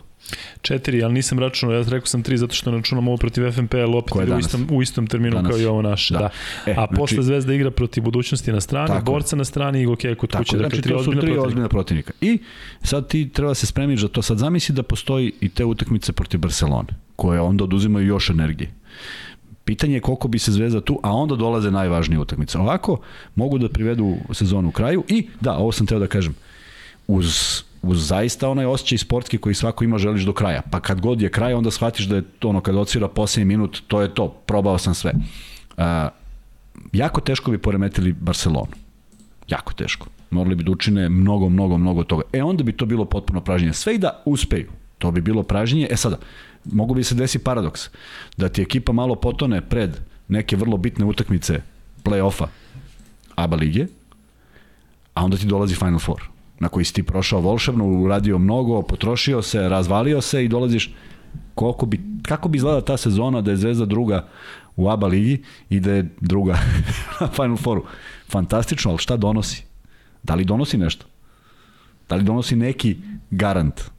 Četiri, 0.62 1.02
ali 1.02 1.14
nisam 1.14 1.38
računao, 1.38 1.74
ja 1.76 1.82
rekao 1.82 2.06
sam 2.06 2.22
tri 2.22 2.36
zato 2.36 2.54
što 2.54 2.70
ne 2.70 2.76
računam 2.76 3.08
ovo 3.08 3.16
protiv 3.16 3.50
FNP-a, 3.52 3.86
opet 3.86 4.12
Ko 4.12 4.20
je 4.20 4.26
danas? 4.26 4.53
Istom, 4.62 4.76
u 4.76 4.82
istom 4.82 5.06
terminu 5.06 5.36
Danas. 5.36 5.50
kao 5.50 5.60
i 5.60 5.66
ovo 5.66 5.82
naše. 5.82 6.14
Da. 6.14 6.20
Da. 6.20 6.30
E, 6.66 6.70
A 6.70 6.74
znači- 6.74 6.94
posle 6.96 7.22
Zvezda 7.22 7.54
igra 7.54 7.70
protiv 7.70 8.02
budućnosti 8.02 8.52
na 8.52 8.60
strani, 8.60 8.86
Tako. 8.88 9.04
borca 9.12 9.36
na 9.36 9.44
strani 9.44 9.82
i 9.82 9.86
Gokeja 9.86 10.14
kod 10.14 10.30
Tako, 10.30 10.40
kuće. 10.44 10.56
znači 10.56 10.76
Dakle, 10.76 10.82
tri 10.82 10.92
to 10.92 10.98
su 10.98 11.00
ozbiljne 11.00 11.20
tri 11.20 11.26
protivnika. 11.26 11.46
ozbiljna 11.48 11.68
protivnika. 11.68 12.12
I 12.20 12.38
sad 12.82 13.08
ti 13.08 13.28
treba 13.28 13.54
se 13.54 13.66
spremiš 13.66 14.00
za 14.00 14.08
to. 14.08 14.22
Sad 14.22 14.38
zamisli 14.38 14.74
da 14.74 14.82
postoji 14.82 15.32
i 15.40 15.48
te 15.48 15.64
utakmice 15.64 16.12
protiv 16.12 16.40
Barcelone, 16.40 16.88
koje 17.16 17.40
onda 17.40 17.64
oduzimaju 17.64 18.06
još 18.06 18.30
energije. 18.30 18.70
Pitanje 19.64 19.94
je 19.94 20.00
koliko 20.00 20.28
bi 20.28 20.38
se 20.38 20.52
Zvezda 20.52 20.80
tu, 20.80 21.00
a 21.02 21.12
onda 21.12 21.36
dolaze 21.36 21.70
najvažnije 21.70 22.18
utakmice. 22.18 22.58
Ovako 22.58 23.00
mogu 23.34 23.58
da 23.58 23.68
privedu 23.68 24.16
sezonu 24.32 24.68
u 24.68 24.72
kraju 24.72 25.04
i 25.08 25.26
da, 25.40 25.56
ovo 25.56 25.72
sam 25.72 25.86
teo 25.86 25.98
da 25.98 26.06
kažem, 26.06 26.34
uz 27.06 27.62
uz 27.90 28.06
zaista 28.08 28.48
onaj 28.48 28.66
osjećaj 28.66 28.98
sportski 28.98 29.38
koji 29.38 29.54
svako 29.54 29.84
ima 29.84 29.98
želiš 29.98 30.22
do 30.22 30.32
kraja. 30.32 30.62
Pa 30.70 30.80
kad 30.80 31.00
god 31.00 31.22
je 31.22 31.30
kraj, 31.30 31.54
onda 31.54 31.70
shvatiš 31.70 32.06
da 32.06 32.16
je 32.16 32.22
to 32.38 32.48
ono, 32.48 32.60
kad 32.60 32.76
odsvira 32.76 33.08
posljednji 33.08 33.44
minut, 33.44 33.82
to 33.86 34.00
je 34.00 34.14
to, 34.14 34.28
probao 34.28 34.78
sam 34.78 34.94
sve. 34.94 35.12
Uh, 35.76 35.84
jako 36.92 37.20
teško 37.20 37.50
bi 37.50 37.58
poremetili 37.58 38.12
Barcelonu. 38.12 38.72
Jako 39.48 39.72
teško. 39.72 40.06
Morali 40.30 40.54
bi 40.54 40.64
da 40.64 40.70
učine 40.70 41.08
mnogo, 41.08 41.48
mnogo, 41.48 41.78
mnogo 41.78 42.04
toga. 42.04 42.22
E 42.32 42.42
onda 42.42 42.64
bi 42.64 42.72
to 42.72 42.86
bilo 42.86 43.04
potpuno 43.04 43.40
pražnjenje. 43.40 43.72
Sve 43.72 43.94
i 43.94 43.98
da 43.98 44.22
uspeju, 44.24 44.70
to 44.98 45.10
bi 45.10 45.20
bilo 45.20 45.42
pražnjenje. 45.42 45.88
E 45.90 45.96
sada, 45.96 46.18
mogu 46.64 46.94
bi 46.94 47.04
se 47.04 47.14
desi 47.14 47.38
paradoks. 47.38 47.90
Da 48.36 48.48
ti 48.48 48.62
ekipa 48.62 48.92
malo 48.92 49.14
potone 49.14 49.60
pred 49.60 50.00
neke 50.28 50.56
vrlo 50.56 50.76
bitne 50.76 51.04
utakmice 51.04 51.60
play-offa 52.04 52.46
ABA 53.34 53.56
lige, 53.56 53.86
a 55.14 55.24
onda 55.24 55.36
ti 55.36 55.46
dolazi 55.46 55.74
Final 55.74 55.98
Four 55.98 56.33
na 56.58 56.68
koji 56.68 56.84
si 56.84 56.94
ti 56.94 57.02
prošao 57.02 57.40
volšebno, 57.40 57.86
uradio 57.86 58.38
mnogo, 58.38 58.82
potrošio 58.82 59.42
se, 59.42 59.68
razvalio 59.68 60.20
se 60.20 60.44
i 60.44 60.48
dolaziš 60.48 60.94
koliko 61.54 61.86
bi, 61.86 62.00
kako 62.22 62.48
bi 62.48 62.56
izgledala 62.56 62.84
ta 62.84 62.96
sezona 62.96 63.40
da 63.40 63.50
je 63.50 63.56
Zvezda 63.56 63.84
druga 63.84 64.28
u 64.76 64.88
ABA 64.90 65.06
ligi 65.06 65.42
i 65.70 65.80
da 65.80 65.92
je 65.92 66.08
druga 66.20 66.58
na 67.20 67.28
Final 67.28 67.56
Fouru. 67.56 67.84
Fantastično, 68.28 68.90
ali 68.90 68.98
šta 68.98 69.16
donosi? 69.16 69.64
Da 70.22 70.34
li 70.34 70.44
donosi 70.44 70.78
nešto? 70.78 71.06
Da 72.08 72.16
li 72.16 72.24
donosi 72.24 72.56
neki 72.56 72.96
garant 73.30 73.93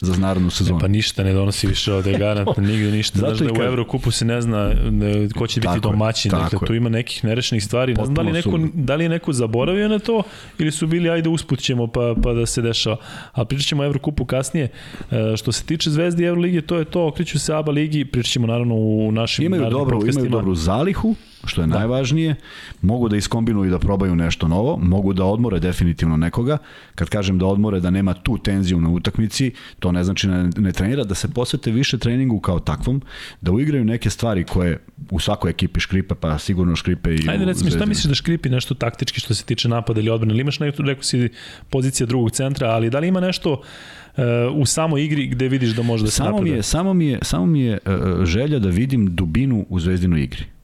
za 0.00 0.16
narednu 0.16 0.50
sezonu? 0.50 0.78
Pa 0.80 0.88
ništa 0.88 1.24
ne 1.24 1.32
donosi 1.32 1.66
više 1.66 1.92
ovde 1.92 2.18
garant, 2.18 2.56
nigde 2.56 2.90
ništa. 2.90 3.18
Zato 3.18 3.34
Znaš 3.34 3.48
da 3.52 3.60
u 3.60 3.64
Evrokupu 3.64 4.10
se 4.10 4.24
ne 4.24 4.40
zna 4.40 4.72
ne, 4.90 5.28
ko 5.28 5.46
će 5.46 5.60
biti 5.60 5.80
domaćin, 5.82 6.30
dakle 6.30 6.58
tu 6.66 6.74
ima 6.74 6.88
nekih 6.88 7.24
nerešenih 7.24 7.64
stvari. 7.64 7.94
Ne 7.94 8.04
znam 8.04 8.14
da 8.14 8.22
li, 8.22 8.32
neko, 8.32 8.58
da 8.74 8.94
li 8.94 9.04
je 9.04 9.08
neko 9.08 9.32
zaboravio 9.32 9.88
na 9.88 9.98
to 9.98 10.22
ili 10.58 10.70
su 10.70 10.86
bili 10.86 11.10
ajde 11.10 11.28
usput 11.28 11.60
ćemo 11.60 11.86
pa, 11.86 12.14
pa 12.22 12.32
da 12.32 12.46
se 12.46 12.62
dešava. 12.62 12.96
A 13.32 13.44
pričat 13.44 13.66
ćemo 13.66 13.82
o 13.82 13.86
Evrokupu 13.86 14.24
kasnije. 14.24 14.68
E, 15.10 15.36
što 15.36 15.52
se 15.52 15.64
tiče 15.64 15.90
Zvezdi 15.90 16.24
Evrolige, 16.24 16.60
to 16.60 16.78
je 16.78 16.84
to, 16.84 17.06
okriću 17.06 17.38
se 17.38 17.54
ABA 17.54 17.72
ligi, 17.72 18.04
pričat 18.04 18.32
ćemo 18.32 18.46
naravno 18.46 18.74
u 18.74 19.12
našim 19.12 19.44
imaju 19.44 19.70
dobru, 19.70 20.06
Imaju 20.08 20.30
dobru 20.30 20.54
zalihu, 20.54 21.14
što 21.44 21.60
je 21.60 21.66
da. 21.66 21.78
najvažnije, 21.78 22.34
mogu 22.82 23.08
da 23.08 23.16
iskombinuju 23.16 23.68
i 23.68 23.70
da 23.70 23.78
probaju 23.78 24.16
nešto 24.16 24.48
novo, 24.48 24.76
mogu 24.76 25.12
da 25.12 25.24
odmore 25.24 25.60
definitivno 25.60 26.16
nekoga, 26.16 26.58
kad 26.94 27.08
kažem 27.08 27.38
da 27.38 27.46
odmore 27.46 27.80
da 27.80 27.90
nema 27.90 28.14
tu 28.14 28.38
tenziju 28.38 28.80
na 28.80 28.88
utakmici, 28.88 29.52
to 29.78 29.92
ne 29.92 30.04
znači 30.04 30.26
da 30.26 30.42
ne 30.42 30.72
trenira, 30.72 31.04
da 31.04 31.14
se 31.14 31.28
posvete 31.28 31.70
više 31.70 31.98
treningu 31.98 32.40
kao 32.40 32.60
takvom, 32.60 33.02
da 33.40 33.52
uigraju 33.52 33.84
neke 33.84 34.10
stvari 34.10 34.44
koje 34.44 34.78
u 35.10 35.20
svakoj 35.20 35.50
ekipi 35.50 35.80
škripe, 35.80 36.14
pa 36.14 36.38
sigurno 36.38 36.76
škripe 36.76 37.14
i 37.14 37.28
Ajde 37.28 37.44
recimo, 37.44 37.70
šta 37.70 37.86
misliš 37.86 38.04
da 38.04 38.14
škripi 38.14 38.48
nešto 38.48 38.74
taktički 38.74 39.20
što 39.20 39.34
se 39.34 39.44
tiče 39.44 39.68
napada 39.68 40.00
ili 40.00 40.10
odbrane, 40.10 40.34
ili 40.34 40.40
imaš 40.40 40.60
nešto, 40.60 40.82
rekao 40.82 41.02
si 41.02 41.28
pozicija 41.70 42.06
drugog 42.06 42.30
centra, 42.30 42.68
ali 42.68 42.90
da 42.90 42.98
li 42.98 43.08
ima 43.08 43.20
nešto 43.20 43.52
uh, 43.52 44.24
u 44.54 44.66
samoj 44.66 45.04
igri 45.04 45.26
gde 45.26 45.48
vidiš 45.48 45.70
da 45.70 45.82
može 45.82 46.04
da 46.04 46.10
se 46.10 46.16
samo? 46.16 46.40
Mi 46.40 46.50
je, 46.50 46.62
samo 46.62 46.94
mi 46.94 47.06
je, 47.06 47.18
samo 47.22 47.46
mi 47.46 47.60
je 47.60 47.78
uh, 47.86 48.24
želja 48.24 48.58
da 48.58 48.68
vidim 48.68 49.16
dubinu 49.16 49.66
u 49.68 49.80
zvezdinoj 49.80 50.22
igri 50.22 50.57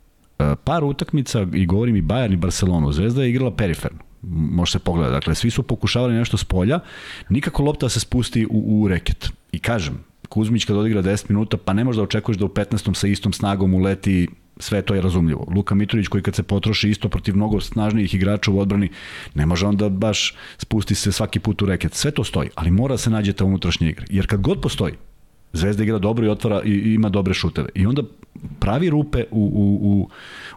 par 0.64 0.84
utakmica 0.84 1.46
i 1.52 1.66
govorim 1.66 1.96
i 1.96 2.02
Bayern 2.02 2.32
i 2.32 2.36
Barcelonu. 2.36 2.92
Zvezda 2.92 3.22
je 3.22 3.30
igrala 3.30 3.56
periferno 3.56 3.98
može 4.28 4.72
se 4.72 4.78
pogledati. 4.78 5.12
Dakle, 5.12 5.34
svi 5.34 5.50
su 5.50 5.62
pokušavali 5.62 6.14
nešto 6.14 6.36
s 6.36 6.44
polja, 6.44 6.80
nikako 7.28 7.62
lopta 7.62 7.88
se 7.88 8.00
spusti 8.00 8.46
u, 8.46 8.82
u 8.82 8.88
reket. 8.88 9.28
I 9.52 9.58
kažem, 9.58 10.04
Kuzmić 10.28 10.64
kad 10.64 10.76
odigra 10.76 11.02
10 11.02 11.24
minuta, 11.28 11.56
pa 11.56 11.72
ne 11.72 11.84
možda 11.84 12.02
očekuješ 12.02 12.38
da 12.38 12.44
u 12.44 12.48
15. 12.48 12.94
sa 12.94 13.06
istom 13.06 13.32
snagom 13.32 13.74
uleti 13.74 14.28
sve 14.56 14.82
to 14.82 14.94
je 14.94 15.00
razumljivo. 15.00 15.46
Luka 15.54 15.74
Mitrović 15.74 16.08
koji 16.08 16.22
kad 16.22 16.34
se 16.34 16.42
potroši 16.42 16.90
isto 16.90 17.08
protiv 17.08 17.36
mnogo 17.36 17.60
snažnijih 17.60 18.14
igrača 18.14 18.50
u 18.50 18.58
odbrani, 18.58 18.90
ne 19.34 19.46
može 19.46 19.66
onda 19.66 19.88
baš 19.88 20.36
spusti 20.58 20.94
se 20.94 21.12
svaki 21.12 21.40
put 21.40 21.62
u 21.62 21.66
reket. 21.66 21.94
Sve 21.94 22.10
to 22.10 22.24
stoji, 22.24 22.48
ali 22.54 22.70
mora 22.70 22.96
se 22.96 23.10
nađe 23.10 23.32
ta 23.32 23.44
unutrašnja 23.44 23.90
igra. 23.90 24.06
Jer 24.10 24.26
kad 24.26 24.40
god 24.40 24.60
postoji, 24.60 24.94
Zvezda 25.54 25.82
igra 25.82 25.98
dobro 25.98 26.26
i 26.26 26.28
otvara 26.28 26.62
i, 26.64 26.70
i 26.70 26.94
ima 26.94 27.08
dobre 27.08 27.34
šuteve. 27.34 27.68
I 27.74 27.86
onda 27.86 28.02
pravi 28.58 28.90
rupe 28.90 29.24
u, 29.30 29.40
u, 29.40 29.78
u, 29.82 30.08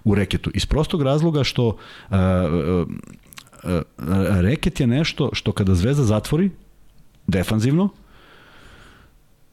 u 0.04 0.16
reketu. 0.16 0.52
Iz 0.54 0.66
prostog 0.66 1.02
razloga 1.02 1.44
što 1.44 1.68
uh, 1.68 1.76
uh, 2.10 2.88
uh, 3.64 3.82
reket 4.42 4.80
je 4.80 4.88
nešto 4.88 5.30
što 5.34 5.52
kada 5.52 5.76
Zvezda 5.76 6.04
zatvori 6.04 6.50
defanzivno, 7.28 7.90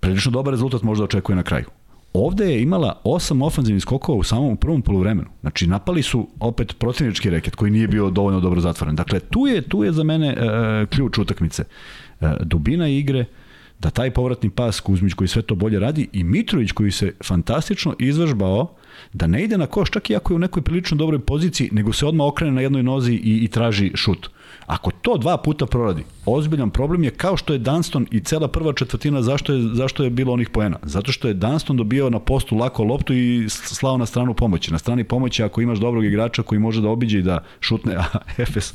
prilično 0.00 0.30
dobar 0.30 0.52
rezultat 0.52 0.82
možda 0.82 1.04
očekuje 1.04 1.36
na 1.36 1.42
kraju. 1.42 1.64
Ovde 2.12 2.44
je 2.44 2.62
imala 2.62 3.00
osam 3.04 3.42
ofanzivnih 3.42 3.82
skokova 3.82 4.18
u 4.18 4.22
samom 4.22 4.56
prvom 4.56 4.82
poluvremenu. 4.82 5.28
Znači 5.40 5.66
napali 5.66 6.02
su 6.02 6.28
opet 6.40 6.78
protivnički 6.78 7.30
reket 7.30 7.54
koji 7.54 7.70
nije 7.70 7.88
bio 7.88 8.10
dovoljno 8.10 8.40
dobro 8.40 8.60
zatvoren. 8.60 8.96
Dakle 8.96 9.20
tu 9.20 9.46
je 9.46 9.62
tu 9.62 9.84
je 9.84 9.92
za 9.92 10.04
mene 10.04 10.36
uh, 10.36 10.88
ključ 10.88 11.18
utakmice. 11.18 11.64
Uh, 12.20 12.28
dubina 12.40 12.88
igre, 12.88 13.20
uh, 13.20 13.26
da 13.78 13.90
taj 13.90 14.10
povratni 14.10 14.50
pas 14.50 14.80
Kuzmić 14.80 15.14
koji 15.14 15.28
sve 15.28 15.42
to 15.42 15.54
bolje 15.54 15.78
radi 15.78 16.08
i 16.12 16.24
Mitrović 16.24 16.72
koji 16.72 16.90
se 16.90 17.12
fantastično 17.24 17.94
izvežbao 17.98 18.74
da 19.12 19.26
ne 19.26 19.44
ide 19.44 19.58
na 19.58 19.66
koš 19.66 19.90
čak 19.90 20.10
i 20.10 20.16
ako 20.16 20.32
je 20.32 20.36
u 20.36 20.38
nekoj 20.38 20.62
prilično 20.62 20.96
dobroj 20.96 21.18
poziciji, 21.20 21.68
nego 21.72 21.92
se 21.92 22.06
odmah 22.06 22.26
okrene 22.26 22.52
na 22.52 22.60
jednoj 22.60 22.82
nozi 22.82 23.12
i, 23.12 23.44
i 23.44 23.48
traži 23.48 23.92
šut. 23.94 24.30
Ako 24.66 24.90
to 24.90 25.16
dva 25.16 25.36
puta 25.36 25.66
proradi, 25.66 26.04
ozbiljan 26.26 26.70
problem 26.70 27.04
je 27.04 27.10
kao 27.10 27.36
što 27.36 27.52
je 27.52 27.58
Dunston 27.58 28.06
i 28.10 28.20
cela 28.20 28.48
prva 28.48 28.72
četvrtina 28.72 29.22
zašto 29.22 29.52
je, 29.52 29.62
zašto 29.74 30.04
je 30.04 30.10
bilo 30.10 30.32
onih 30.32 30.50
poena. 30.50 30.78
Zato 30.82 31.12
što 31.12 31.28
je 31.28 31.34
Dunston 31.34 31.76
dobio 31.76 32.10
na 32.10 32.18
postu 32.18 32.56
lako 32.56 32.84
loptu 32.84 33.14
i 33.14 33.46
slao 33.48 33.98
na 33.98 34.06
stranu 34.06 34.34
pomoći. 34.34 34.72
Na 34.72 34.78
strani 34.78 35.04
pomoći 35.04 35.42
ako 35.42 35.60
imaš 35.60 35.78
dobrog 35.78 36.04
igrača 36.04 36.42
koji 36.42 36.58
može 36.58 36.80
da 36.80 36.88
obiđe 36.88 37.18
i 37.18 37.22
da 37.22 37.38
šutne, 37.60 37.96
a 37.96 38.04
Efes 38.42 38.74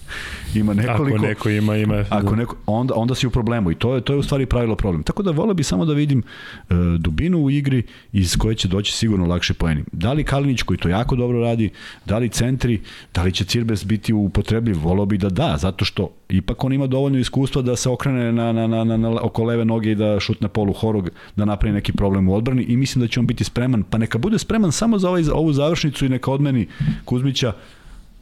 ima 0.55 0.73
nekoliko. 0.73 1.17
Ako 1.17 1.27
neko 1.27 1.49
ima, 1.49 1.75
ima. 1.75 2.05
Ako 2.09 2.35
neko, 2.35 2.55
onda, 2.65 2.93
onda 2.95 3.15
si 3.15 3.27
u 3.27 3.29
problemu 3.29 3.71
i 3.71 3.75
to 3.75 3.95
je, 3.95 4.01
to 4.01 4.13
je 4.13 4.19
u 4.19 4.23
stvari 4.23 4.45
pravilo 4.45 4.75
problem. 4.75 5.03
Tako 5.03 5.23
da 5.23 5.31
vole 5.31 5.53
bi 5.53 5.63
samo 5.63 5.85
da 5.85 5.93
vidim 5.93 6.19
uh, 6.19 6.77
dubinu 6.97 7.37
u 7.37 7.49
igri 7.49 7.83
iz 8.11 8.37
koje 8.37 8.55
će 8.55 8.67
doći 8.67 8.93
sigurno 8.93 9.25
lakše 9.25 9.53
poeni. 9.53 9.83
Da 9.91 10.13
li 10.13 10.23
Kalinić 10.23 10.61
koji 10.61 10.77
to 10.77 10.89
jako 10.89 11.15
dobro 11.15 11.39
radi, 11.39 11.69
da 12.05 12.17
li 12.17 12.29
centri, 12.29 12.81
da 13.13 13.23
li 13.23 13.31
će 13.31 13.45
Cirbes 13.45 13.85
biti 13.85 14.13
upotrebljiv, 14.13 14.77
volao 14.83 15.05
bi 15.05 15.17
da 15.17 15.29
da, 15.29 15.57
zato 15.69 15.85
što 15.85 16.09
ipak 16.29 16.63
on 16.63 16.73
ima 16.73 16.87
dovoljno 16.87 17.19
iskustva 17.19 17.61
da 17.61 17.75
se 17.75 17.89
okrene 17.89 18.31
na, 18.31 18.51
na, 18.51 18.67
na, 18.67 18.83
na, 18.83 18.97
na 18.97 19.09
oko 19.21 19.43
leve 19.43 19.65
noge 19.65 19.91
i 19.91 19.95
da 19.95 20.19
šutne 20.19 20.47
polu 20.47 20.73
horog, 20.73 21.09
da 21.35 21.45
napravi 21.45 21.73
neki 21.73 21.93
problem 21.93 22.29
u 22.29 22.35
odbrani 22.35 22.63
i 22.63 22.77
mislim 22.77 23.01
da 23.01 23.07
će 23.07 23.19
on 23.19 23.27
biti 23.27 23.43
spreman, 23.43 23.83
pa 23.83 23.97
neka 23.97 24.17
bude 24.17 24.39
spreman 24.39 24.71
samo 24.71 24.99
za 24.99 25.09
ovaj, 25.09 25.23
ovu 25.33 25.53
završnicu 25.53 26.05
i 26.05 26.09
neka 26.09 26.31
odmeni 26.31 26.67
Kuzmića, 27.05 27.53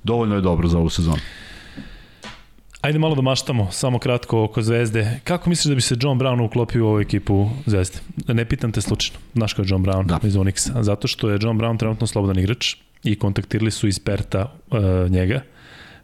dovoljno 0.04 0.36
je 0.36 0.42
dobro 0.42 0.68
za 0.68 0.78
ovu 0.78 0.90
sezonu. 0.90 1.22
Ajde 2.82 3.00
malo 3.00 3.16
da 3.16 3.22
maštamo, 3.22 3.68
samo 3.72 4.00
kratko 4.00 4.44
oko 4.44 4.62
Zvezde. 4.62 5.20
Kako 5.24 5.50
misliš 5.50 5.70
da 5.70 5.76
bi 5.76 5.82
se 5.82 5.96
John 6.00 6.20
Brown 6.20 6.46
uklopio 6.46 6.86
u 6.86 6.88
ovu 6.88 7.00
ekipu 7.00 7.50
Zvezde? 7.66 8.00
Ne 8.28 8.46
pitam 8.46 8.72
te 8.72 8.82
slučajno, 8.82 9.20
znaš 9.34 9.54
kao 9.54 9.64
je 9.64 9.68
John 9.70 9.86
Brown 9.86 10.06
da. 10.06 10.20
iz 10.24 10.36
Onyxa, 10.36 10.82
zato 10.82 11.08
što 11.08 11.30
je 11.30 11.40
John 11.42 11.60
Brown 11.60 11.80
trenutno 11.80 12.08
slobodan 12.08 12.40
igrač 12.40 12.76
i 13.04 13.16
kontaktirali 13.16 13.72
su 13.72 13.88
iz 13.88 14.00
Perta 14.00 14.54
uh, 14.72 15.12
njega 15.12 15.42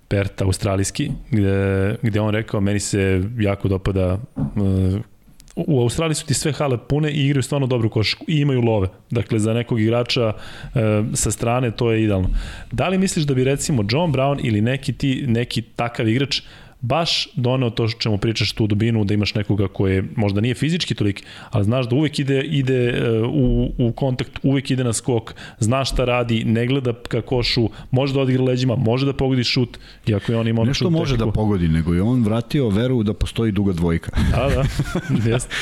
Pert 0.08 0.42
australijski, 0.42 1.12
gde, 1.32 1.96
gde 2.02 2.22
on 2.22 2.34
rekao, 2.34 2.62
meni 2.62 2.80
se 2.80 3.24
jako 3.38 3.68
dopada 3.68 4.18
uh, 4.36 5.02
u 5.56 5.82
Australiji 5.82 6.16
su 6.16 6.26
ti 6.26 6.34
sve 6.34 6.52
hale 6.52 6.78
pune 6.90 7.12
i 7.12 7.26
igraju 7.26 7.44
stvarno 7.44 7.68
dobru 7.68 7.90
košarku 7.90 8.26
i 8.28 8.40
imaju 8.40 8.62
love. 8.62 8.88
Dakle, 9.10 9.40
za 9.40 9.54
nekog 9.54 9.82
igrača 9.82 10.34
e, 10.76 11.04
sa 11.14 11.32
strane 11.32 11.72
to 11.72 11.92
je 11.92 12.04
idealno. 12.04 12.30
Da 12.72 12.88
li 12.88 12.98
misliš 12.98 13.26
da 13.26 13.34
bi 13.34 13.44
recimo 13.44 13.86
John 13.90 14.14
Brown 14.14 14.40
ili 14.44 14.62
neki, 14.62 14.94
ti, 14.94 15.24
neki 15.28 15.62
takav 15.62 16.08
igrač 16.08 16.42
baš 16.84 17.28
doneo 17.36 17.70
to 17.70 17.88
što 17.88 18.00
čemu 18.00 18.18
pričaš 18.18 18.52
tu 18.52 18.68
dubinu, 18.68 19.04
da 19.04 19.14
imaš 19.14 19.36
nekoga 19.36 19.68
koje 19.68 20.04
možda 20.16 20.42
nije 20.42 20.56
fizički 20.56 20.96
tolik, 20.96 21.24
ali 21.50 21.64
znaš 21.64 21.90
da 21.90 21.96
uvek 21.96 22.20
ide, 22.20 22.42
ide 22.42 22.90
e, 22.90 23.22
u, 23.22 23.72
u 23.78 23.92
kontakt, 23.92 24.32
uvek 24.44 24.72
ide 24.72 24.84
na 24.84 24.94
skok, 24.94 25.34
znaš 25.60 25.92
šta 25.92 26.06
radi, 26.06 26.44
ne 26.44 26.68
gleda 26.68 26.94
ka 27.08 27.22
košu, 27.22 27.70
može 27.92 28.14
da 28.14 28.20
odigra 28.20 28.44
leđima, 28.44 28.76
može 28.76 29.06
da 29.06 29.14
pogodi 29.14 29.44
šut, 29.44 29.78
iako 30.08 30.32
je 30.32 30.38
on 30.38 30.48
imao 30.48 30.66
Nešto 30.66 30.90
može 30.90 31.14
tehniku. 31.14 31.26
da 31.26 31.32
pogodi, 31.32 31.68
nego 31.68 31.94
je 31.94 32.02
on 32.02 32.24
vratio 32.24 32.70
veru 32.70 33.04
da 33.04 33.14
postoji 33.14 33.52
duga 33.52 33.74
dvojka. 33.74 34.12
Da, 34.32 34.50
da, 34.50 34.64
jeste. 35.32 35.56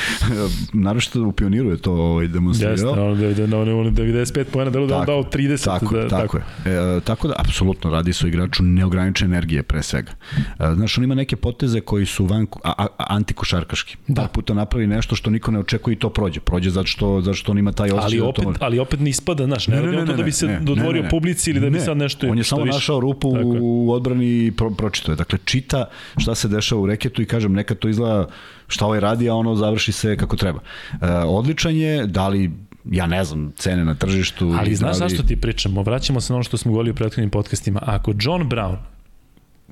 Naravno 0.72 1.00
što 1.00 1.22
u 1.22 1.32
pioniru 1.32 1.70
je 1.70 1.76
to 1.76 1.92
ovaj, 1.92 2.28
demonstrirao. 2.28 2.72
Jeste, 2.72 2.88
on, 2.88 3.20
da, 3.20 3.28
da, 3.28 3.46
da, 3.46 3.56
95 4.02 4.44
pojena, 4.44 4.70
da 4.70 4.86
da 4.86 4.96
on 4.96 5.06
dao 5.06 5.22
30. 5.22 5.64
Tako, 5.64 5.96
da, 5.96 6.08
tako, 6.08 6.22
tako 6.22 6.36
je. 6.68 6.96
E, 6.96 7.00
tako 7.00 7.28
da, 7.28 7.34
apsolutno, 7.38 7.90
radi 7.90 8.12
se 8.12 8.26
o 8.26 8.28
igraču 8.28 8.62
neograničene 8.62 9.36
energije 9.36 9.62
pre 9.62 9.82
svega. 9.82 10.12
E, 10.58 10.74
znaš, 10.74 10.98
on 10.98 11.04
ima 11.04 11.11
neke 11.14 11.36
poteze 11.36 11.80
koji 11.80 12.06
su 12.06 12.26
van, 12.26 12.46
a, 12.64 12.72
a, 12.78 12.86
antikošarkaški. 12.98 13.96
Da. 14.08 14.28
puta 14.28 14.54
napravi 14.54 14.86
nešto 14.86 15.16
što 15.16 15.30
niko 15.30 15.50
ne 15.50 15.58
očekuje 15.58 15.92
i 15.92 15.98
to 15.98 16.10
prođe. 16.10 16.40
Prođe 16.40 16.70
zato 16.70 16.86
što, 16.86 17.20
zato 17.20 17.34
što 17.34 17.52
on 17.52 17.58
ima 17.58 17.72
taj 17.72 17.90
osjećaj. 17.90 18.04
Ali 18.04 18.18
da 18.18 18.24
opet, 18.24 18.44
to... 18.44 18.64
ali 18.64 18.78
opet 18.78 19.00
ne 19.00 19.10
ispada, 19.10 19.44
znaš, 19.44 19.68
ne, 19.68 19.76
ne, 19.76 19.82
ne, 19.82 19.92
ne, 19.92 20.04
ne, 20.04 20.14
da 20.16 20.22
bi 20.22 20.32
se 20.32 20.46
ne, 20.46 20.60
dodvorio 20.60 21.02
ne, 21.02 21.06
ne, 21.06 21.10
publici 21.10 21.50
ili 21.50 21.60
da 21.60 21.70
bi 21.70 21.78
ne. 21.78 21.84
sad 21.84 21.96
nešto... 21.96 22.28
On 22.28 22.38
je 22.38 22.44
samo 22.44 22.62
više. 22.62 22.74
našao 22.74 23.00
rupu 23.00 23.32
Tako 23.32 23.58
u 23.60 23.92
odbrani 23.92 24.46
i 24.46 24.52
pro, 24.56 24.70
pročito 24.70 25.12
je. 25.12 25.16
Dakle, 25.16 25.38
čita 25.44 25.84
šta 26.16 26.34
se 26.34 26.48
dešava 26.48 26.80
u 26.80 26.86
reketu 26.86 27.22
i 27.22 27.26
kažem, 27.26 27.52
nekad 27.52 27.78
to 27.78 27.88
izgleda 27.88 28.26
šta 28.68 28.86
ovaj 28.86 29.00
radi, 29.00 29.28
a 29.28 29.34
ono 29.34 29.54
završi 29.54 29.92
se 29.92 30.16
kako 30.16 30.36
treba. 30.36 30.60
E, 30.92 31.06
odličan 31.08 31.76
je, 31.76 32.06
da 32.06 32.28
li 32.28 32.50
ja 32.90 33.06
ne 33.06 33.24
znam, 33.24 33.52
cene 33.56 33.84
na 33.84 33.94
tržištu. 33.94 34.54
Ali 34.58 34.74
znaš 34.74 34.98
da 34.98 35.04
li... 35.04 35.10
zašto 35.10 35.26
ti 35.28 35.36
pričamo? 35.36 35.82
Vraćamo 35.82 36.20
se 36.20 36.32
na 36.32 36.36
ono 36.36 36.44
što 36.44 36.56
smo 36.56 36.72
govorili 36.72 36.90
u 36.90 36.94
prethodnim 36.94 37.30
podcastima. 37.30 37.80
Ako 37.82 38.14
John 38.20 38.48
Brown 38.48 38.76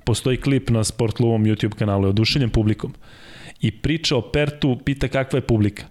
postoji 0.05 0.37
klip 0.37 0.71
na 0.71 0.85
Sport 0.85 1.17
klubom 1.17 1.45
YouTube 1.45 1.75
kanalu, 1.75 2.05
je 2.05 2.09
oduševljen 2.09 2.51
publikom 2.51 2.95
i 3.61 3.71
priča 3.71 4.17
o 4.17 4.23
Pertu, 4.23 4.79
pita 4.85 5.09
kakva 5.09 5.37
je 5.37 5.47
publika. 5.47 5.85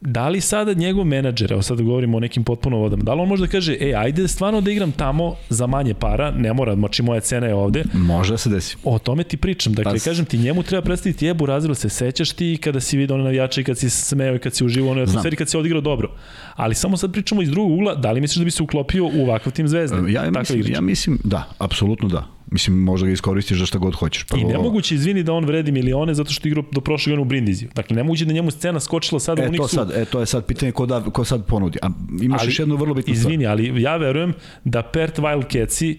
Da 0.00 0.28
li 0.28 0.40
sada 0.40 0.72
njegov 0.72 1.04
menadžer, 1.04 1.52
evo 1.52 1.62
sad 1.62 1.82
govorimo 1.82 2.16
o 2.16 2.20
nekim 2.20 2.44
potpuno 2.44 2.78
vodama, 2.78 3.02
da 3.02 3.14
li 3.14 3.20
on 3.20 3.28
može 3.28 3.46
da 3.46 3.50
kaže, 3.50 3.76
e, 3.80 3.94
ajde 3.96 4.28
stvarno 4.28 4.60
da 4.60 4.70
igram 4.70 4.92
tamo 4.92 5.34
za 5.48 5.66
manje 5.66 5.94
para, 5.94 6.30
ne 6.30 6.52
mora, 6.52 6.74
znači 6.74 7.02
moja 7.02 7.20
cena 7.20 7.46
je 7.46 7.54
ovde. 7.54 7.84
Može 7.92 8.32
da 8.32 8.38
se 8.38 8.50
desi. 8.50 8.76
O 8.84 8.98
tome 8.98 9.24
ti 9.24 9.36
pričam, 9.36 9.72
dakle, 9.72 9.92
Pas. 9.92 10.04
kažem 10.04 10.24
ti, 10.24 10.38
njemu 10.38 10.62
treba 10.62 10.82
predstaviti 10.82 11.26
jebu 11.26 11.46
razilo 11.46 11.74
se, 11.74 11.88
sećaš 11.88 12.32
ti 12.32 12.58
kada 12.62 12.80
si 12.80 12.96
vidio 12.96 13.14
one 13.14 13.24
navijače 13.24 13.60
i 13.60 13.64
kad 13.64 13.78
si 13.78 13.90
smeo 13.90 14.34
i 14.34 14.38
kad 14.38 14.54
si 14.54 14.64
uživao 14.64 14.88
u 14.88 14.90
onoj 14.90 15.02
atmosferi, 15.02 15.36
kad 15.36 15.48
si 15.48 15.56
odigrao 15.56 15.80
dobro. 15.80 16.10
Ali 16.54 16.74
samo 16.74 16.96
sad 16.96 17.12
pričamo 17.12 17.42
iz 17.42 17.50
drugog 17.50 17.72
ugla, 17.72 17.94
da 17.94 18.12
li 18.12 18.20
misliš 18.20 18.38
da 18.38 18.44
bi 18.44 18.50
se 18.50 18.62
uklopio 18.62 19.04
u 19.06 19.22
ovakav 19.22 19.52
tim 19.52 19.68
zvezde? 19.68 19.96
Ja, 20.12 20.24
ja 20.24 20.30
mislim, 20.30 20.64
ja 20.66 20.80
mislim, 20.80 21.18
da, 21.24 21.48
apsolutno 21.58 22.08
da 22.08 22.33
Mislim, 22.50 22.76
možda 22.78 23.06
ga 23.06 23.12
iskoristiš 23.12 23.58
za 23.58 23.66
šta 23.66 23.78
god 23.78 23.94
hoćeš. 23.94 24.24
Prvo... 24.24 24.40
I 24.40 24.44
nemoguće, 24.44 24.94
izvini, 24.94 25.22
da 25.22 25.32
on 25.32 25.44
vredi 25.44 25.72
milione 25.72 26.14
zato 26.14 26.32
što 26.32 26.48
igra 26.48 26.62
do 26.72 26.80
prošle 26.80 27.10
godine 27.10 27.22
u 27.22 27.24
Brindiziju. 27.24 27.70
Dakle, 27.74 27.96
nemoguće 27.96 28.24
da 28.24 28.32
njemu 28.32 28.50
scena 28.50 28.80
skočila 28.80 29.20
sad 29.20 29.38
e, 29.38 29.42
u 29.42 29.50
Nixu. 29.50 29.56
To 29.56 29.68
sad, 29.68 29.90
e, 29.94 30.04
to 30.04 30.20
je 30.20 30.26
sad 30.26 30.46
pitanje 30.46 30.72
ko, 30.72 30.86
da, 30.86 31.04
ko 31.04 31.24
sad 31.24 31.46
ponudi. 31.46 31.78
A 31.82 31.88
imaš 32.22 32.40
ali, 32.40 32.48
još 32.48 32.58
jednu 32.58 32.76
vrlo 32.76 32.94
bitnu 32.94 33.12
Izvini, 33.12 33.46
ali 33.46 33.82
ja 33.82 33.96
verujem 33.96 34.34
da 34.64 34.82
Pert 34.82 35.18
Wildcatsi 35.18 35.96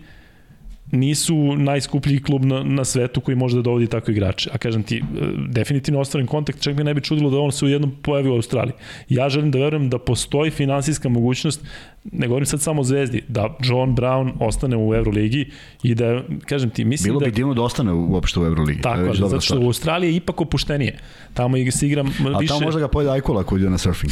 nisu 0.92 1.56
najskuplji 1.56 2.24
klub 2.24 2.46
na, 2.46 2.64
na 2.64 2.86
svetu 2.86 3.22
koji 3.22 3.36
može 3.36 3.56
da 3.56 3.62
dovodi 3.62 3.88
takve 3.88 4.14
igrače. 4.14 4.50
A 4.54 4.58
kažem 4.58 4.84
ti, 4.84 4.98
e, 4.98 5.02
definitivno 5.48 6.00
ostvaren 6.00 6.28
kontakt, 6.28 6.62
čak 6.62 6.78
me 6.78 6.84
ne 6.84 6.94
bi 6.94 7.02
čudilo 7.02 7.30
da 7.30 7.40
on 7.40 7.52
se 7.52 7.66
u 7.66 7.70
jednom 7.70 7.92
pojavi 8.02 8.30
u 8.30 8.34
Australiji. 8.34 8.74
Ja 9.10 9.30
želim 9.30 9.52
da 9.52 9.60
verujem 9.60 9.90
da 9.90 10.00
postoji 10.00 10.52
finansijska 10.52 11.10
mogućnost, 11.10 11.66
ne 12.04 12.28
govorim 12.28 12.46
sad 12.46 12.62
samo 12.62 12.82
o 12.82 12.84
Zvezdi, 12.84 13.24
da 13.28 13.58
John 13.64 13.96
Brown 13.96 14.32
ostane 14.40 14.78
u 14.78 14.94
Euroligi 14.94 15.52
i 15.84 15.96
da, 15.96 16.22
kažem 16.46 16.70
ti, 16.70 16.86
mislim 16.86 17.10
Bilo 17.10 17.20
da... 17.20 17.24
Bilo 17.24 17.32
bi 17.32 17.36
divno 17.36 17.54
da 17.54 17.62
ostane 17.62 17.94
uopšte 17.94 18.40
u 18.40 18.46
Euroligi. 18.46 18.82
Tako, 18.82 19.02
je, 19.02 19.14
zato 19.14 19.42
što 19.42 19.60
u 19.60 19.66
Australiji 19.66 20.10
je 20.10 20.16
ipak 20.16 20.42
opuštenije. 20.42 21.00
Tamo 21.34 21.58
se 21.72 21.88
igra 21.88 22.02
više... 22.02 22.24
A 22.34 22.48
tamo 22.48 22.60
možda 22.60 22.80
ga 22.80 22.88
pojede 22.88 23.12
Ajkola 23.12 23.44
koji 23.44 23.60
ide 23.60 23.70
na 23.70 23.78
surfing. 23.78 24.12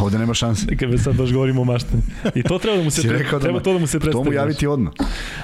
Ovde 0.00 0.18
nema 0.18 0.34
šanse. 0.34 0.76
Kad 0.76 1.00
sad 1.00 1.16
baš 1.16 1.32
govorimo 1.32 1.60
o 1.60 1.64
maštani. 1.64 2.02
I 2.34 2.42
to 2.42 2.58
treba 2.58 2.76
da 2.76 2.84
mu 2.84 2.90
se, 2.90 3.08
pre, 3.08 3.26
da 3.30 3.38
treba 3.38 3.60
to 3.60 3.72
da 3.72 3.78
mu 3.78 3.86
se 3.86 4.00
predstavi. 4.00 4.24
To 4.24 4.30
mu 4.30 4.36
javiti 4.36 4.66
odmah. 4.66 4.92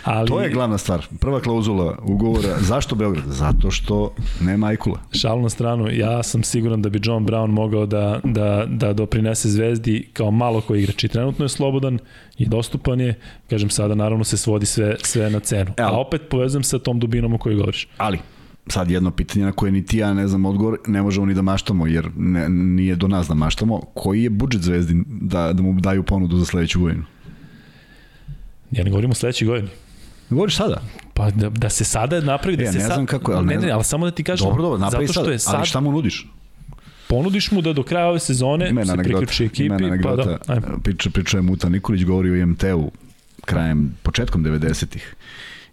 Ali... 0.05 0.30
To 0.31 0.41
je 0.41 0.51
glavna 0.51 0.79
stvar. 0.79 1.07
Prva 1.21 1.41
klauzula 1.41 1.99
ugovora. 2.03 2.57
Zašto 2.61 2.95
Beograd? 2.95 3.25
Zato 3.27 3.71
što 3.71 4.15
nema 4.41 4.67
Ajkula. 4.67 5.01
Šal 5.13 5.41
na 5.41 5.49
stranu. 5.49 5.91
Ja 5.91 6.23
sam 6.23 6.43
siguran 6.43 6.83
da 6.83 6.89
bi 6.89 7.01
John 7.03 7.27
Brown 7.27 7.47
mogao 7.47 7.87
da, 7.87 8.21
da, 8.25 8.67
da 8.69 8.93
doprinese 8.93 9.49
Zvezdi 9.49 10.09
kao 10.13 10.31
malo 10.31 10.61
koji 10.61 10.83
igrač. 10.83 11.05
I 11.05 11.09
trenutno 11.09 11.45
je 11.45 11.49
slobodan 11.49 11.99
i 12.39 12.47
dostupan 12.47 13.01
je. 13.01 13.15
Kažem 13.51 13.71
sada, 13.71 13.95
naravno 13.95 14.25
se 14.25 14.37
svodi 14.37 14.67
sve, 14.67 14.97
sve 15.03 15.31
na 15.31 15.41
cenu. 15.41 15.73
Evo. 15.77 15.89
A 15.89 16.01
opet 16.01 16.23
povezujem 16.31 16.63
sa 16.63 16.79
tom 16.79 17.01
dubinom 17.01 17.35
o 17.35 17.39
kojoj 17.39 17.57
govoriš. 17.57 17.89
Ali, 17.97 18.19
sad 18.67 18.91
jedno 18.91 19.11
pitanje 19.11 19.45
na 19.45 19.53
koje 19.53 19.73
ni 19.73 19.87
ti 19.87 19.99
ja 19.99 20.15
ne 20.15 20.29
znam 20.29 20.45
odgovor, 20.45 20.79
ne 20.87 21.03
možemo 21.03 21.27
ni 21.27 21.35
da 21.35 21.43
maštamo, 21.43 21.87
jer 21.87 22.09
ne, 22.17 22.49
nije 22.49 22.97
do 22.97 23.09
nas 23.09 23.29
da 23.29 23.35
maštamo. 23.35 23.81
Koji 23.95 24.23
je 24.23 24.31
budžet 24.31 24.63
Zvezdi 24.63 25.05
da, 25.07 25.53
da 25.53 25.63
mu 25.63 25.81
daju 25.81 26.03
ponudu 26.03 26.37
za 26.37 26.45
sledeću 26.45 26.81
godinu? 26.81 27.05
Ja 28.71 28.85
ne 28.85 28.91
govorim 28.91 29.11
o 29.11 29.15
sledećoj 29.15 29.49
godini. 29.49 29.69
Govoriš 30.31 30.57
sada? 30.57 30.83
Pa 31.15 31.31
da, 31.31 31.49
da 31.49 31.69
se 31.71 31.85
sada 31.85 32.21
napravi, 32.21 32.57
da 32.57 32.63
ja, 32.63 32.73
se 32.73 32.79
ne 32.79 32.85
znam 32.85 33.07
kako, 33.07 33.33
ali 33.33 33.47
ne, 33.47 33.55
ne, 33.55 33.67
ne, 33.67 33.73
ali 33.73 33.85
samo 33.85 34.05
da 34.05 34.11
ti 34.11 34.25
kažem. 34.25 34.49
Dobro, 34.49 34.63
dobro, 34.63 34.79
napravi 34.79 35.07
zato 35.07 35.13
što 35.13 35.25
sad, 35.25 35.33
je 35.33 35.39
sad, 35.39 35.55
ali 35.55 35.67
šta 35.67 35.81
mu 35.81 35.93
nudiš? 35.93 36.27
Ponudiš 37.09 37.51
mu 37.51 37.63
da 37.63 37.73
do 37.73 37.83
kraja 37.83 38.07
ove 38.07 38.19
sezone 38.19 38.71
Imena 38.71 38.97
se 38.97 39.03
priključi 39.03 39.45
ekipi. 39.45 39.85
pa 40.03 40.17
da, 40.17 40.39
priča, 40.83 41.11
priča 41.11 41.37
je 41.37 41.43
Muta 41.43 41.69
Nikolić, 41.69 42.05
govori 42.05 42.31
o 42.31 42.37
IMT-u 42.37 42.91
krajem, 43.45 43.97
početkom 44.03 44.45
90-ih 44.45 45.15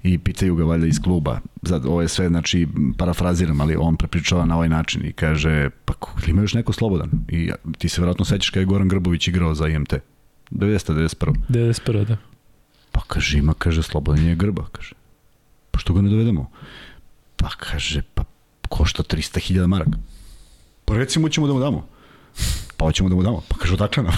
i 0.03 0.18
pitaju 0.18 0.55
ga 0.55 0.64
valjda 0.64 0.88
iz 0.88 0.99
kluba. 1.01 1.39
Zad, 1.62 1.86
ovo 1.86 2.01
je 2.01 2.08
sve, 2.08 2.28
znači, 2.28 2.68
parafraziram, 2.97 3.62
ali 3.62 3.76
on 3.80 3.97
prepričava 3.97 4.45
na 4.45 4.55
ovaj 4.55 4.70
način 4.70 5.05
i 5.05 5.14
kaže, 5.14 5.70
pa 5.86 5.93
ima 6.28 6.41
još 6.41 6.53
neko 6.53 6.74
slobodan? 6.74 7.10
I 7.30 7.51
ti 7.78 7.89
se 7.89 8.01
vjerojatno 8.01 8.26
sećaš 8.26 8.49
kada 8.49 8.60
je 8.60 8.66
Goran 8.66 8.88
Grbović 8.88 9.28
igrao 9.28 9.55
za 9.55 9.68
IMT. 9.68 9.93
90. 9.93 10.01
91. 10.51 11.34
91. 11.49 12.05
da. 12.05 12.18
Pa 12.98 13.04
kaže, 13.08 13.38
ima, 13.38 13.54
kaže, 13.54 13.84
slobodan 13.86 14.26
je 14.26 14.36
Grba, 14.36 14.66
kaže. 14.74 14.98
Pa 15.72 15.78
što 15.80 15.93
ga 15.93 16.02
ne 16.02 16.10
dovedemo? 16.10 16.50
Pa 17.38 17.50
kaže, 17.54 18.02
pa 18.02 18.24
košta 18.70 19.04
300.000 19.04 19.68
maraka. 19.68 20.02
Pa 20.86 20.98
recimo 20.98 21.30
ćemo 21.30 21.48
da 21.48 21.54
mu 21.54 21.60
damo 21.60 21.86
pa 22.78 22.86
hoćemo 22.86 23.10
da 23.10 23.16
mu 23.16 23.24
damo. 23.24 23.42
Pa 23.48 23.58
kaže, 23.58 23.74
odakle 23.74 24.04
nam? 24.04 24.14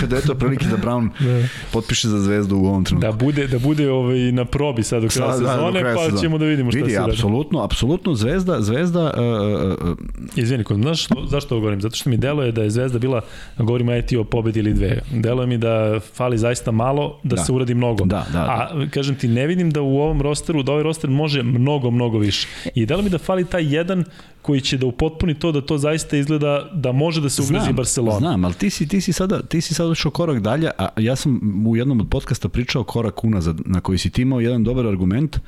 Kada 0.00 0.16
je 0.16 0.22
to 0.22 0.34
prilike 0.34 0.66
da 0.66 0.76
Brown 0.76 1.08
da. 1.20 1.48
potpiše 1.72 2.08
za 2.08 2.18
zvezdu 2.18 2.56
u 2.56 2.66
ovom 2.66 2.84
trenutku. 2.84 3.06
Da 3.06 3.12
bude, 3.12 3.46
da 3.46 3.58
bude 3.58 3.90
ovaj, 3.90 4.32
na 4.32 4.44
probi 4.44 4.82
sad 4.82 5.02
do 5.02 5.08
kraja 5.08 5.32
sezone, 5.32 5.72
da, 5.72 5.78
kraja 5.78 5.94
pa 5.94 6.04
sezone. 6.04 6.20
ćemo 6.20 6.38
da 6.38 6.44
vidimo 6.44 6.70
šta 6.70 6.78
Vidi, 6.78 6.90
se 6.90 6.98
radi. 6.98 7.10
apsolutno, 7.10 7.62
apsolutno 7.62 8.14
zvezda, 8.14 8.60
zvezda... 8.60 9.12
Uh, 9.16 9.88
uh, 9.88 9.96
Izvini, 10.36 10.64
kod, 10.64 10.76
znaš 10.76 11.04
što, 11.04 11.26
zašto 11.28 11.54
ovo 11.54 11.60
govorim? 11.60 11.80
Zato 11.80 11.96
što 11.96 12.10
mi 12.10 12.16
deluje 12.16 12.52
da 12.52 12.62
je 12.62 12.70
zvezda 12.70 12.98
bila, 12.98 13.20
govorimo 13.58 13.92
ajti 13.92 14.16
o 14.16 14.24
pobedi 14.24 14.58
ili 14.58 14.74
dve, 14.74 15.02
deluje 15.12 15.46
mi 15.46 15.58
da 15.58 16.00
fali 16.14 16.38
zaista 16.38 16.70
malo, 16.70 17.18
da, 17.22 17.36
da. 17.36 17.44
se 17.44 17.52
uradi 17.52 17.74
mnogo. 17.74 18.04
Da, 18.04 18.26
da, 18.32 18.38
da. 18.38 18.38
A 18.38 18.86
kažem 18.90 19.14
ti, 19.14 19.28
ne 19.28 19.46
vidim 19.46 19.70
da 19.70 19.82
u 19.82 19.98
ovom 19.98 20.22
rosteru, 20.22 20.62
da 20.62 20.72
ovaj 20.72 20.82
roster 20.82 21.10
može 21.10 21.42
mnogo, 21.42 21.90
mnogo 21.90 22.18
više. 22.18 22.48
I 22.74 22.86
deluje 22.86 23.04
mi 23.04 23.10
da 23.10 23.18
fali 23.18 23.44
taj 23.44 23.74
jedan 23.74 24.04
koji 24.42 24.60
će 24.60 24.78
da 24.78 24.86
upotpuni 24.86 25.34
to 25.34 25.52
da 25.52 25.60
to 25.60 25.78
zaista 25.78 26.16
izgleda 26.16 26.57
da 26.72 26.92
može 26.92 27.20
da 27.20 27.28
se 27.28 27.42
ugrozi 27.42 27.64
znam, 27.64 27.76
Barcelona. 27.76 28.18
Znam, 28.18 28.44
ali 28.44 28.54
ti 28.54 28.70
si, 28.70 28.88
ti 28.88 29.00
si 29.00 29.12
sada, 29.12 29.42
ti 29.42 29.60
si 29.60 29.74
sada 29.74 29.90
ušao 29.90 30.10
korak 30.10 30.40
dalje, 30.40 30.70
a 30.78 30.88
ja 30.96 31.16
sam 31.16 31.40
u 31.66 31.76
jednom 31.76 32.00
od 32.00 32.08
podcasta 32.10 32.48
pričao 32.48 32.84
korak 32.84 33.24
unazad, 33.24 33.60
na 33.66 33.80
koji 33.80 33.98
si 33.98 34.10
ti 34.10 34.22
imao 34.22 34.40
jedan 34.40 34.64
dobar 34.64 34.86
argument 34.86 35.38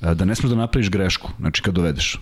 da 0.00 0.24
ne 0.24 0.34
smeš 0.34 0.50
da 0.50 0.56
napraviš 0.56 0.90
grešku, 0.90 1.30
znači 1.38 1.62
kad 1.62 1.74
dovedeš. 1.74 2.20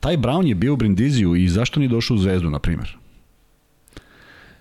Taj 0.00 0.16
Brown 0.16 0.46
je 0.46 0.54
bio 0.54 0.72
u 0.72 0.76
Brindiziju 0.76 1.36
i 1.36 1.48
zašto 1.48 1.80
nije 1.80 1.88
došao 1.88 2.14
u 2.14 2.18
Zvezdu, 2.18 2.50
na 2.50 2.58
primjer? 2.58 2.96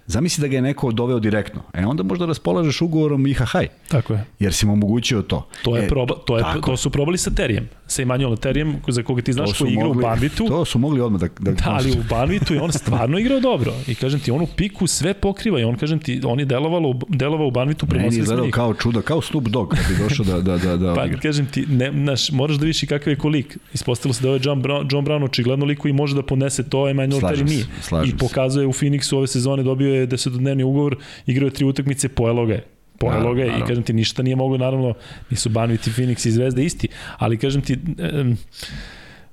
Zamisli 0.06 0.42
da 0.42 0.48
ga 0.48 0.56
je 0.56 0.62
neko 0.62 0.92
doveo 0.92 1.20
direktno. 1.20 1.62
E 1.74 1.86
onda 1.86 2.04
možda 2.04 2.26
raspolažeš 2.26 2.82
ugovorom 2.82 3.28
IHH. 3.28 3.54
Tako 3.88 4.14
je. 4.14 4.26
Jer 4.40 4.54
si 4.54 4.66
mu 4.66 4.74
omogućio 4.74 5.22
to. 5.22 5.48
To 5.64 5.78
je 5.78 5.86
e, 5.86 5.88
proba, 5.88 6.16
to 6.26 6.38
je 6.38 6.44
to 6.66 6.78
su 6.78 6.90
probali 6.90 7.18
sa 7.18 7.32
Terijem. 7.32 7.70
Sa 7.92 8.02
Emanuelom 8.02 8.38
Terijem 8.38 8.76
za 8.88 9.04
koga 9.04 9.22
ti 9.22 9.34
znaš 9.34 9.58
koji 9.58 9.72
igra 9.72 9.86
mogli, 9.86 10.00
u 10.00 10.02
Banvitu. 10.02 10.48
To 10.48 10.66
su 10.66 10.80
mogli 10.80 11.02
odmah 11.02 11.22
da 11.22 11.28
da, 11.40 11.52
da 11.52 11.64
ali 11.66 11.92
u 11.92 12.04
Banvitu 12.10 12.54
je 12.54 12.62
on 12.62 12.72
stvarno 12.72 13.20
igrao 13.20 13.40
dobro. 13.40 13.74
I 13.88 13.96
kažem 13.96 14.20
ti 14.20 14.32
on 14.32 14.42
u 14.42 14.48
piku 14.56 14.88
sve 14.88 15.14
pokriva 15.14 15.60
i 15.60 15.64
on 15.64 15.76
kažem 15.76 16.00
ti 16.00 16.22
on 16.26 16.40
je 16.40 16.46
delovalo 16.46 17.00
delovao 17.10 17.48
u 17.48 17.52
Banvitu 17.52 17.86
prema 17.86 18.04
Meni 18.04 18.16
je 18.16 18.20
izgledao 18.20 18.48
kao 18.52 18.74
čudo, 18.74 19.02
kao 19.02 19.22
Snoop 19.22 19.48
Dogg 19.48 19.70
kad 19.70 19.80
bi 19.90 20.04
došao 20.04 20.26
da 20.26 20.42
da 20.42 20.58
da 20.58 20.78
da 20.78 20.94
Pa 20.94 21.08
kažem 21.22 21.46
ti 21.46 21.66
ne 21.70 21.92
naš 21.92 22.32
moraš 22.32 22.58
da 22.58 22.66
vidiš 22.66 22.82
kakav 22.82 23.12
je 23.12 23.16
kolik. 23.18 23.58
Ispostavilo 23.74 24.14
se 24.14 24.24
da 24.24 24.30
je 24.30 24.40
John 24.44 24.64
Brown, 24.64 24.94
John 24.94 25.06
Brown 25.06 25.24
očigledno 25.24 25.66
liko 25.66 25.88
i 25.88 25.94
može 25.94 26.16
da 26.16 26.22
podnese 26.22 26.70
to 26.70 26.90
Emanuel 26.90 27.22
Terijem 27.22 27.48
nije. 27.48 27.66
I 28.06 28.18
pokazuje 28.18 28.68
u 28.68 28.74
Phoenixu 28.74 29.16
ove 29.16 29.28
sezone 29.28 29.64
dobio 29.64 29.96
je 29.96 30.06
desetodnevni 30.06 30.64
ugovor, 30.64 30.96
igrao 31.26 31.48
je 31.48 31.52
tri 31.52 31.66
utakmice, 31.66 32.10
pojelo 32.10 32.46
ga 32.46 32.54
je 32.54 32.66
pojelo 33.02 33.34
ga 33.34 33.46
i 33.46 33.62
kažem 33.68 33.84
ti 33.84 33.94
ništa 33.94 34.24
nije 34.24 34.36
moglo 34.36 34.58
naravno 34.58 34.94
nisu 35.30 35.50
Banvit 35.50 35.88
i 35.88 35.90
Phoenix 35.90 36.28
i 36.28 36.32
Zvezda 36.32 36.62
isti 36.62 36.88
ali 37.18 37.38
kažem 37.38 37.62
ti 37.62 37.78
um, 38.22 38.38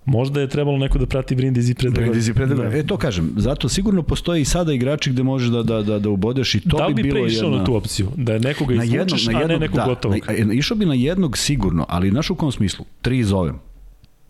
Možda 0.09 0.41
je 0.41 0.49
trebalo 0.49 0.79
neko 0.79 0.99
da 0.99 1.07
prati 1.07 1.35
Brindisi 1.35 1.75
pred 1.75 1.93
Brindisi 1.93 2.35
pred 2.35 2.49
da. 2.49 2.77
E 2.77 2.83
to 2.87 2.97
kažem, 2.97 3.33
zato 3.37 3.69
sigurno 3.69 4.03
postoji 4.03 4.43
i 4.43 4.45
sada 4.45 4.73
igrači 4.73 5.11
gde 5.11 5.23
možeš 5.23 5.51
da 5.51 5.63
da 5.63 5.83
da 5.83 5.99
da 5.99 6.11
ubodeš 6.11 6.55
i 6.55 6.61
to 6.61 6.77
da 6.77 6.89
bi, 6.89 6.95
bi 6.95 7.03
bilo 7.03 7.27
jedna. 7.27 7.59
na 7.59 7.65
tu 7.65 7.77
opciju, 7.77 8.09
da 8.17 8.33
je 8.33 8.41
nekoga 8.41 8.75
izvučeš, 8.75 9.27
na 9.27 9.33
jednog, 9.33 9.35
na 9.35 9.41
jednog, 9.41 9.51
a 9.51 9.55
ne 9.55 9.59
nekog 9.59 9.77
da, 9.77 9.85
gotovog. 9.85 10.19
Na, 10.47 10.55
išao 10.55 10.77
bi 10.77 10.87
na 10.87 10.95
jednog 10.95 11.39
sigurno, 11.39 11.87
ali 11.89 12.11
znaš 12.11 12.31
u 12.31 12.35
kom 12.35 12.53
smislu? 12.53 12.85
Tri 13.03 13.25
zovem. 13.25 13.59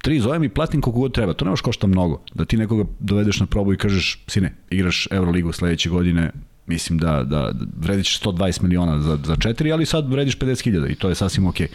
Tri 0.03 0.21
zovem 0.21 0.45
i 0.45 0.49
platim 0.49 0.81
koliko 0.81 1.01
god 1.01 1.15
treba. 1.15 1.33
To 1.33 1.45
nemaš 1.45 1.61
košta 1.61 1.87
mnogo. 1.87 2.23
Da 2.35 2.45
ti 2.45 2.57
nekoga 2.57 2.85
dovedeš 3.01 3.41
na 3.41 3.47
probu 3.47 3.73
i 3.73 3.77
kažeš, 3.77 4.25
sine, 4.27 4.55
igraš 4.71 5.09
Euroligu 5.11 5.53
sledeće 5.53 5.91
godine, 5.91 6.31
mislim 6.69 6.99
da, 6.99 7.23
da 7.23 7.53
vrediš 7.81 8.21
120 8.21 8.63
miliona 8.63 9.01
za, 9.01 9.19
za 9.25 9.37
četiri, 9.37 9.73
ali 9.73 9.87
sad 9.87 10.11
vrediš 10.11 10.39
50.000 10.39 10.93
i 10.93 10.95
to 10.95 11.09
je 11.09 11.15
sasvim 11.15 11.47
okej. 11.47 11.67
Okay. 11.67 11.71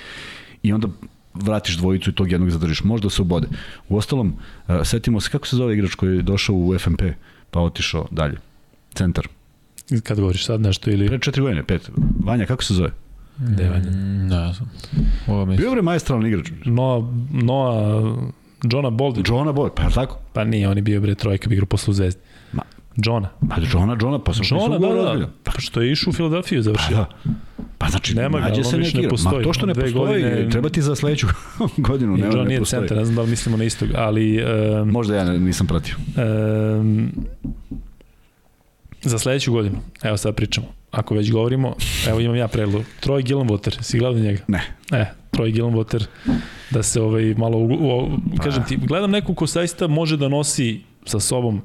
I 0.64 0.74
onda 0.74 0.88
vratiš 1.34 1.78
dvojicu 1.78 2.10
i 2.10 2.14
tog 2.14 2.32
jednog 2.32 2.50
zadržiš. 2.50 2.84
Možda 2.84 3.10
se 3.10 3.22
ubode. 3.22 3.48
U 3.89 3.98
ostalom, 3.98 4.36
uh, 4.68 4.76
setimo 4.84 5.22
se 5.22 5.30
kako 5.30 5.48
se 5.48 5.56
zove 5.56 5.74
igrač 5.74 5.96
koji 5.96 6.16
je 6.16 6.22
došao 6.22 6.56
u 6.56 6.80
FMP 6.80 7.02
pa 7.52 7.60
otišao 7.60 8.08
dalje. 8.12 8.38
Centar. 8.94 9.28
Kad 10.04 10.20
govoriš 10.20 10.46
sad 10.46 10.62
nešto 10.62 10.91
ili... 10.91 11.08
Pre 11.08 11.20
četiri 11.20 11.41
godine, 11.41 11.64
pet. 11.64 11.89
Vanja, 12.24 12.46
kako 12.46 12.64
se 12.64 12.74
zove? 12.74 12.89
Gde 13.38 13.70
Vanja? 13.70 13.89
Mm, 13.89 14.28
ne 14.28 14.54
znam. 14.54 14.70
Bio 15.58 15.72
bre 15.72 15.82
majestralni 15.82 16.30
igrač. 16.30 16.52
Noa, 16.66 17.14
Noa, 17.32 18.02
Johna 18.72 18.89
Bolden. 18.89 19.24
Johna 19.28 19.52
Bolden, 19.52 19.76
pa 19.76 19.84
je 19.84 19.89
tako? 19.94 20.20
Pa 20.34 20.44
nije, 20.44 20.70
on 20.70 20.78
je 20.78 20.82
bio 20.82 21.02
bre 21.02 21.16
trojka, 21.16 21.50
bi 21.50 21.56
igrao 21.56 21.66
posle 21.66 21.91
u 21.91 21.94
Zvezdi. 21.94 22.22
Johna. 22.96 23.30
Pa 23.50 23.56
Johna, 23.74 23.98
Johna, 24.02 24.20
pa 24.20 24.34
sam 24.34 24.46
Johna, 24.50 24.78
da, 24.78 24.88
da, 24.88 25.16
da. 25.16 25.30
Pa 25.44 25.52
što 25.58 25.82
je 25.82 25.91
išao 25.91 26.10
u 26.10 26.14
Filadelfiju 26.14 26.62
završio. 26.62 26.98
Pa, 26.98 27.30
da. 27.30 27.34
Pa 27.78 27.89
znači, 27.89 28.16
nema 28.16 28.39
ga, 28.39 28.46
nađe 28.46 28.64
se 28.64 28.78
neki, 28.78 29.02
ne 29.02 29.10
postoji. 29.10 29.38
Ma 29.38 29.44
to 29.44 29.54
što 29.54 29.66
ne 29.66 29.74
postoji, 29.74 29.94
godine, 29.94 30.50
treba 30.50 30.70
ti 30.70 30.82
za 30.82 30.96
sledeću 30.96 31.28
godinu. 31.78 32.18
Ne, 32.18 32.26
John 32.26 32.48
nije 32.48 32.66
centar, 32.66 32.98
ne 32.98 33.06
znam 33.06 33.16
da 33.16 33.22
li 33.22 33.30
mislimo 33.30 33.58
na 33.58 33.64
istog, 33.64 33.89
ali... 33.96 34.44
Um, 34.82 34.89
Možda 34.89 35.16
ja 35.16 35.24
nisam 35.24 35.68
pratio. 35.68 35.96
Um, 36.80 37.12
za 39.02 39.20
sledeću 39.20 39.52
godinu, 39.52 39.78
evo 40.04 40.18
sad 40.18 40.36
pričamo, 40.36 40.68
ako 40.91 41.16
već 41.16 41.32
govorimo, 41.32 41.76
evo 42.08 42.20
imam 42.20 42.36
ja 42.36 42.48
predlog, 42.48 42.84
Troy 43.02 43.24
Gillenwater, 43.24 43.82
si 43.82 44.00
gledao 44.00 44.20
njega? 44.20 44.41
Ne. 44.48 44.76
E, 44.91 45.06
Troy 45.32 45.54
Gillenwater, 45.54 46.06
da 46.72 46.84
se 46.84 47.02
ovaj 47.02 47.34
malo, 47.38 47.58
u, 47.58 47.66
u, 47.66 48.12
kažem 48.44 48.64
ti, 48.68 48.78
gledam 48.78 49.12
neku 49.12 49.34
ko 49.34 49.48
saista 49.48 49.88
može 49.88 50.18
da 50.18 50.28
nosi 50.30 50.82
sa 51.06 51.20
sobom 51.20 51.62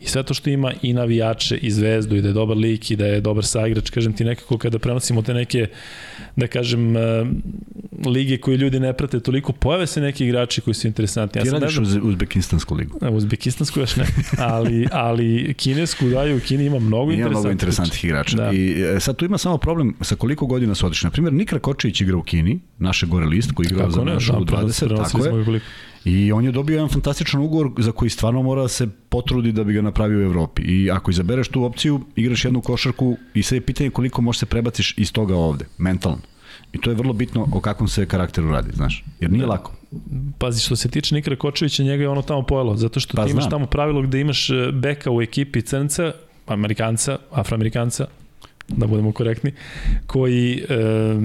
I 0.00 0.06
sve 0.06 0.22
to 0.22 0.34
što 0.34 0.50
ima 0.50 0.72
i 0.82 0.92
navijače 0.92 1.56
i 1.56 1.70
zvezdu 1.70 2.16
i 2.16 2.22
da 2.22 2.28
je 2.28 2.34
dobar 2.34 2.56
lik 2.56 2.90
i 2.90 2.96
da 2.96 3.06
je 3.06 3.20
dobar 3.20 3.44
saigrač, 3.44 3.90
kažem 3.90 4.12
ti 4.12 4.24
nekako 4.24 4.58
kada 4.58 4.78
prenosimo 4.78 5.22
te 5.22 5.34
neke, 5.34 5.66
da 6.36 6.46
kažem, 6.46 6.96
uh, 6.96 7.02
lige 8.06 8.36
koje 8.38 8.56
ljudi 8.56 8.80
ne 8.80 8.92
prate 8.92 9.20
toliko, 9.20 9.52
pojave 9.52 9.86
se 9.86 10.00
neki 10.00 10.24
igrači 10.24 10.60
koji 10.60 10.74
su 10.74 10.86
interesantni. 10.86 11.38
Ja 11.38 11.44
ti 11.44 11.50
radiš 11.50 11.78
uz 11.78 11.96
Uzbekistansku 12.02 12.74
ligu. 12.74 12.98
Uzbekistansku 13.10 13.80
još 13.80 13.96
ne, 13.96 14.06
ali, 14.38 14.86
ali 14.92 15.54
kinesku 15.54 16.08
daju, 16.08 16.36
u 16.36 16.40
Kini 16.40 16.64
ima 16.64 16.78
mnogo 16.78 17.12
ima 17.12 17.28
mnogo 17.28 17.50
interesantnih 17.50 18.04
igrača. 18.04 18.36
Da. 18.36 18.52
I 18.52 18.82
e, 18.96 19.00
sad 19.00 19.16
tu 19.16 19.24
ima 19.24 19.38
samo 19.38 19.58
problem 19.58 19.94
sa 20.00 20.16
koliko 20.16 20.46
godina 20.46 20.74
su 20.74 20.86
otišli. 20.86 21.06
Na 21.06 21.10
primjer, 21.10 21.32
Nikra 21.32 21.58
Kočević 21.58 22.00
igra 22.00 22.16
u 22.16 22.22
Kini, 22.22 22.60
naše 22.78 23.06
gore 23.06 23.26
list 23.26 23.52
koji 23.52 23.66
igra 23.66 23.90
za 23.90 24.04
našu 24.04 24.32
da, 24.32 24.38
20, 24.38 24.96
tako 24.96 25.24
je. 25.52 25.60
I 26.06 26.32
on 26.32 26.44
je 26.44 26.52
dobio 26.52 26.74
jedan 26.74 26.88
fantastičan 26.88 27.40
ugovor 27.40 27.70
za 27.78 27.92
koji 27.92 28.10
stvarno 28.10 28.42
mora 28.42 28.62
da 28.62 28.68
se 28.68 28.86
potrudi 29.08 29.52
da 29.52 29.64
bi 29.64 29.72
ga 29.72 29.82
napravio 29.82 30.18
u 30.18 30.22
Evropi. 30.22 30.62
I 30.62 30.90
ako 30.90 31.10
izabereš 31.10 31.48
tu 31.48 31.64
opciju, 31.64 32.00
igraš 32.16 32.44
jednu 32.44 32.60
košarku 32.60 33.16
i 33.34 33.42
sve 33.42 33.56
je 33.56 33.60
pitanje 33.60 33.90
koliko 33.90 34.22
možeš 34.22 34.40
se 34.40 34.46
prebaciš 34.46 34.94
iz 34.98 35.12
toga 35.12 35.36
ovde, 35.36 35.64
mentalno. 35.78 36.18
I 36.72 36.78
to 36.80 36.90
je 36.90 36.96
vrlo 36.96 37.12
bitno 37.12 37.48
o 37.52 37.60
kakvom 37.60 37.88
se 37.88 38.06
karakteru 38.06 38.50
radi, 38.50 38.70
znaš. 38.74 39.04
Jer 39.20 39.30
nije 39.30 39.42
da. 39.42 39.48
lako. 39.48 39.72
Pazi, 40.38 40.60
što 40.60 40.76
se 40.76 40.88
tiče 40.88 41.14
Nikra 41.14 41.36
Kočevića, 41.36 41.82
njega 41.82 42.02
je 42.02 42.08
ono 42.08 42.22
tamo 42.22 42.42
pojelo, 42.42 42.76
zato 42.76 43.00
što 43.00 43.16
pa, 43.16 43.24
ti 43.24 43.30
imaš 43.30 43.42
znam. 43.42 43.50
tamo 43.50 43.66
pravilo 43.66 44.02
gde 44.02 44.20
imaš 44.20 44.50
e, 44.50 44.72
beka 44.72 45.10
u 45.10 45.22
ekipi 45.22 45.62
crnca, 45.62 46.12
Amerikanca, 46.46 47.18
Afroamerikanca, 47.30 48.06
da 48.68 48.86
budemo 48.86 49.12
korektni, 49.12 49.52
koji, 50.06 50.64
e, 50.68 51.16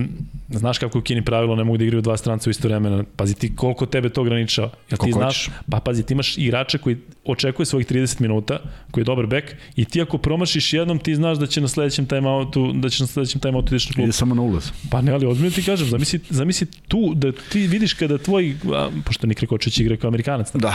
znaš 0.58 0.78
kako 0.78 0.99
u 0.99 1.02
Kini 1.02 1.26
pravilo 1.26 1.56
ne 1.56 1.64
mogu 1.64 1.78
da 1.78 1.84
igraju 1.84 2.02
dva 2.02 2.18
stranca 2.18 2.49
u 2.49 2.52
isto 2.52 2.68
vremena. 2.68 3.04
Pazi 3.16 3.36
ti 3.36 3.56
koliko 3.56 3.86
tebe 3.86 4.10
to 4.10 4.22
ograničava. 4.22 4.70
Jel 4.89 4.97
ti 4.97 5.12
znaš, 5.12 5.49
pa 5.70 5.80
pazi, 5.80 6.04
ti 6.04 6.14
imaš 6.14 6.38
igrača 6.38 6.78
koji 6.78 6.97
očekuje 7.26 7.66
svojih 7.66 7.88
30 7.88 8.22
minuta, 8.22 8.60
koji 8.91 9.02
je 9.02 9.06
dobar 9.06 9.26
bek 9.26 9.56
i 9.76 9.86
ti 9.86 10.02
ako 10.02 10.18
promašiš 10.18 10.74
jednom, 10.74 10.99
ti 10.99 11.16
znaš 11.16 11.38
da 11.38 11.47
će 11.47 11.62
na 11.62 11.68
sledećem 11.68 12.06
timeoutu, 12.06 12.72
da 12.74 12.89
će 12.89 13.04
na 13.04 13.08
sledećem 13.08 13.41
timeoutu 13.41 13.68
ideš 13.68 13.89
na 13.89 13.93
klub. 13.93 14.04
Ide 14.04 14.14
samo 14.14 14.36
na 14.36 14.41
ulaz. 14.41 14.72
Pa 14.91 15.02
ne, 15.02 15.12
ali 15.12 15.26
ozbiljno 15.26 15.52
ti 15.52 15.64
kažem, 15.64 15.88
zamisli, 15.88 16.20
zamisli 16.30 16.68
tu 16.88 17.14
da 17.16 17.32
ti 17.32 17.68
vidiš 17.68 17.93
kada 17.93 18.18
tvoj, 18.18 18.56
a, 18.74 18.89
pošto 19.06 19.28
Nikre 19.28 19.47
Kočić 19.47 19.80
igra 19.80 19.97
kao 19.97 20.08
Amerikanac, 20.08 20.52
da, 20.54 20.74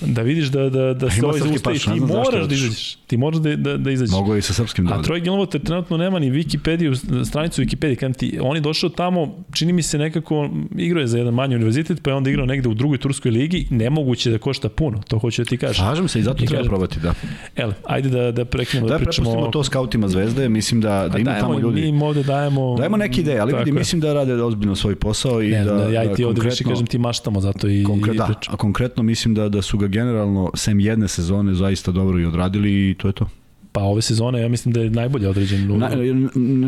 da 0.00 0.22
vidiš 0.22 0.48
da, 0.48 0.70
da, 0.70 0.94
da 0.94 1.10
se 1.10 1.24
ovaj 1.24 1.40
zaustavi, 1.40 1.76
i 1.76 1.80
ti 1.80 2.00
moraš 2.00 2.48
da 2.48 2.54
izađeš. 2.54 2.94
Ti 3.06 3.16
moraš 3.16 3.40
da, 3.40 3.56
da, 3.56 3.76
da 3.76 3.90
izađeš. 3.90 4.12
Mogu 4.12 4.36
i 4.36 4.42
sa 4.42 4.52
srpskim 4.52 4.86
da. 4.86 4.94
A 4.94 5.02
Troj 5.02 5.20
Gilmoter 5.20 5.60
trenutno 5.60 5.96
nema 5.96 6.18
ni 6.18 6.30
Wikipediju, 6.30 7.24
stranicu 7.24 7.62
Wikipedije, 7.62 7.96
kad 7.96 8.16
ti, 8.16 8.38
on 8.42 8.56
je 8.56 8.60
došao 8.60 8.90
tamo, 8.90 9.07
čini 9.52 9.72
mi 9.72 9.82
se 9.82 9.98
nekako, 9.98 10.50
igrao 10.76 11.00
je 11.00 11.06
za 11.06 11.18
jedan 11.18 11.34
manji 11.34 11.54
univerzitet, 11.54 12.02
pa 12.02 12.10
je 12.10 12.16
onda 12.16 12.30
igrao 12.30 12.46
negde 12.46 12.68
u 12.68 12.74
drugoj 12.74 12.98
turskoj 12.98 13.30
ligi, 13.30 13.66
nemoguće 13.70 14.30
da 14.30 14.38
košta 14.38 14.68
puno, 14.68 15.02
to 15.08 15.18
hoću 15.18 15.42
da 15.42 15.48
ti 15.48 15.56
kažem. 15.56 15.84
Slažem 15.84 16.08
se 16.08 16.18
i 16.18 16.22
zato 16.22 16.44
I 16.44 16.46
treba 16.46 16.58
kažem, 16.58 16.68
probati, 16.68 17.00
da. 17.00 17.14
Ele, 17.56 17.74
ajde 17.84 18.08
da, 18.08 18.32
da 18.32 18.44
prekinemo 18.44 18.88
da, 18.88 18.98
da 18.98 19.04
pričamo. 19.04 19.44
Da 19.44 19.50
to 19.50 19.64
skautima 19.64 20.08
Zvezde, 20.08 20.48
mislim 20.48 20.80
da, 20.80 21.08
da 21.12 21.18
ima 21.18 21.30
dajemo, 21.30 21.48
tamo 21.48 21.60
ljudi. 21.60 21.80
Mi 21.80 21.88
im 21.88 22.02
ovde 22.02 22.22
dajemo... 22.22 22.74
Dajemo 22.78 22.96
neke 22.96 23.20
ideje, 23.20 23.40
ali 23.40 23.54
vidi, 23.58 23.72
mislim 23.72 24.00
da 24.00 24.12
rade 24.12 24.42
ozbiljno 24.42 24.76
svoj 24.76 24.96
posao 24.96 25.42
i 25.42 25.50
ne, 25.50 25.64
da, 25.64 25.88
ja 25.88 26.04
i 26.04 26.14
ti 26.14 26.22
da 26.22 26.28
ovde 26.28 26.40
više 26.40 26.64
kažem 26.64 26.86
ti 26.86 26.98
maštamo 26.98 27.40
zato 27.40 27.68
i, 27.68 27.84
konkre, 27.84 28.14
i 28.14 28.16
da, 28.16 28.34
a 28.48 28.56
konkretno 28.56 29.02
mislim 29.02 29.34
da, 29.34 29.48
da 29.48 29.62
su 29.62 29.78
ga 29.78 29.86
generalno, 29.86 30.50
sem 30.54 30.80
jedne 30.80 31.08
sezone, 31.08 31.54
zaista 31.54 31.92
dobro 31.92 32.20
i 32.20 32.24
odradili 32.24 32.90
i 32.90 32.94
to 32.94 33.08
je 33.08 33.12
to. 33.12 33.26
Pa 33.72 33.80
ove 33.82 34.02
sezone 34.02 34.40
ja 34.40 34.48
mislim 34.48 34.72
da 34.72 34.80
je 34.80 34.90
najbolje 34.90 35.28
određen. 35.28 35.78
Na, 35.78 35.90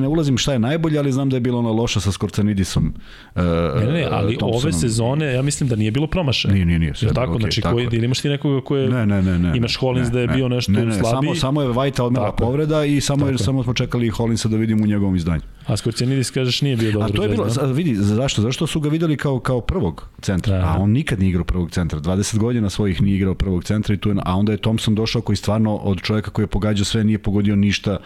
ne 0.01 0.09
ulazim 0.09 0.39
šta 0.39 0.53
je 0.53 0.59
najbolje, 0.59 0.99
ali 0.99 1.13
znam 1.13 1.31
da 1.31 1.37
je 1.37 1.41
bilo 1.41 1.59
ono 1.59 1.73
loša 1.73 2.01
sa 2.01 2.13
Skorcanidisom. 2.13 2.95
Uh, 3.35 3.43
ne, 3.81 3.93
ne, 3.93 4.07
ali 4.11 4.37
Thompsonom. 4.39 4.65
ove 4.65 4.73
sezone 4.73 5.35
ja 5.35 5.43
mislim 5.43 5.69
da 5.69 5.77
nije 5.77 5.91
bilo 5.91 6.07
promašaja. 6.07 6.55
Nije, 6.55 6.67
nije, 6.67 6.79
nije. 6.79 6.95
Sve 6.95 7.13
tako, 7.15 7.33
okay, 7.33 7.41
znači, 7.41 7.61
tako 7.61 7.75
koji, 7.75 7.89
ili 7.93 8.05
imaš 8.05 8.21
ti 8.21 8.29
nekoga 8.29 8.61
koje 8.61 8.89
ne, 8.89 9.07
ne, 9.07 9.23
ne, 9.23 9.39
ne, 9.39 9.57
imaš 9.57 9.77
Hollins 9.77 10.09
ne, 10.09 10.13
da 10.15 10.21
je 10.21 10.29
bio 10.29 10.49
nešto 10.49 10.73
ne, 10.73 10.87
ne, 10.87 10.93
slabiji. 10.93 11.11
Samo, 11.11 11.35
samo 11.35 11.63
je 11.63 11.69
Vajta 11.69 12.05
odmela 12.05 12.33
povreda 12.33 12.85
i 12.85 13.01
samo, 13.01 13.27
je, 13.27 13.39
samo 13.39 13.63
smo 13.63 13.75
čekali 13.75 14.09
Hollinsa 14.09 14.49
da 14.49 14.57
vidimo 14.57 14.85
u 14.85 14.87
njegovom 14.87 15.17
izdanju. 15.17 15.43
A 15.71 15.77
Skorcenidis 15.77 16.31
kažeš 16.31 16.63
nije 16.63 16.77
bio 16.77 16.93
dobro. 16.93 17.09
A 17.09 17.17
to 17.17 17.23
je 17.23 17.29
bilo, 17.29 17.47
da? 17.47 17.67
vidi, 17.67 17.95
zašto? 17.95 18.43
Zašto 18.43 18.67
su 18.67 18.81
ga 18.81 18.89
videli 18.89 19.17
kao, 19.17 19.41
kao 19.41 19.61
prvog 19.61 20.09
centra? 20.21 20.59
Da. 20.59 20.65
A 20.65 20.77
on 20.79 20.91
nikad 20.91 21.19
nije 21.19 21.29
igrao 21.31 21.45
prvog 21.45 21.71
centra. 21.71 22.01
20 22.01 22.39
godina 22.39 22.71
svojih 22.71 23.03
nije 23.03 23.17
igrao 23.17 23.35
prvog 23.35 23.65
centra 23.65 23.95
i 23.95 23.99
tu 23.99 24.09
je, 24.09 24.17
a 24.25 24.37
onda 24.37 24.53
je 24.53 24.59
Thompson 24.59 24.95
došao 24.95 25.23
koji 25.23 25.37
stvarno 25.37 25.77
od 25.77 26.01
čovjeka 26.01 26.31
koji 26.31 26.43
je 26.43 26.47
pogađao 26.47 26.85
sve 26.85 27.05
nije 27.05 27.19
pogodio 27.19 27.57
ništa 27.57 27.99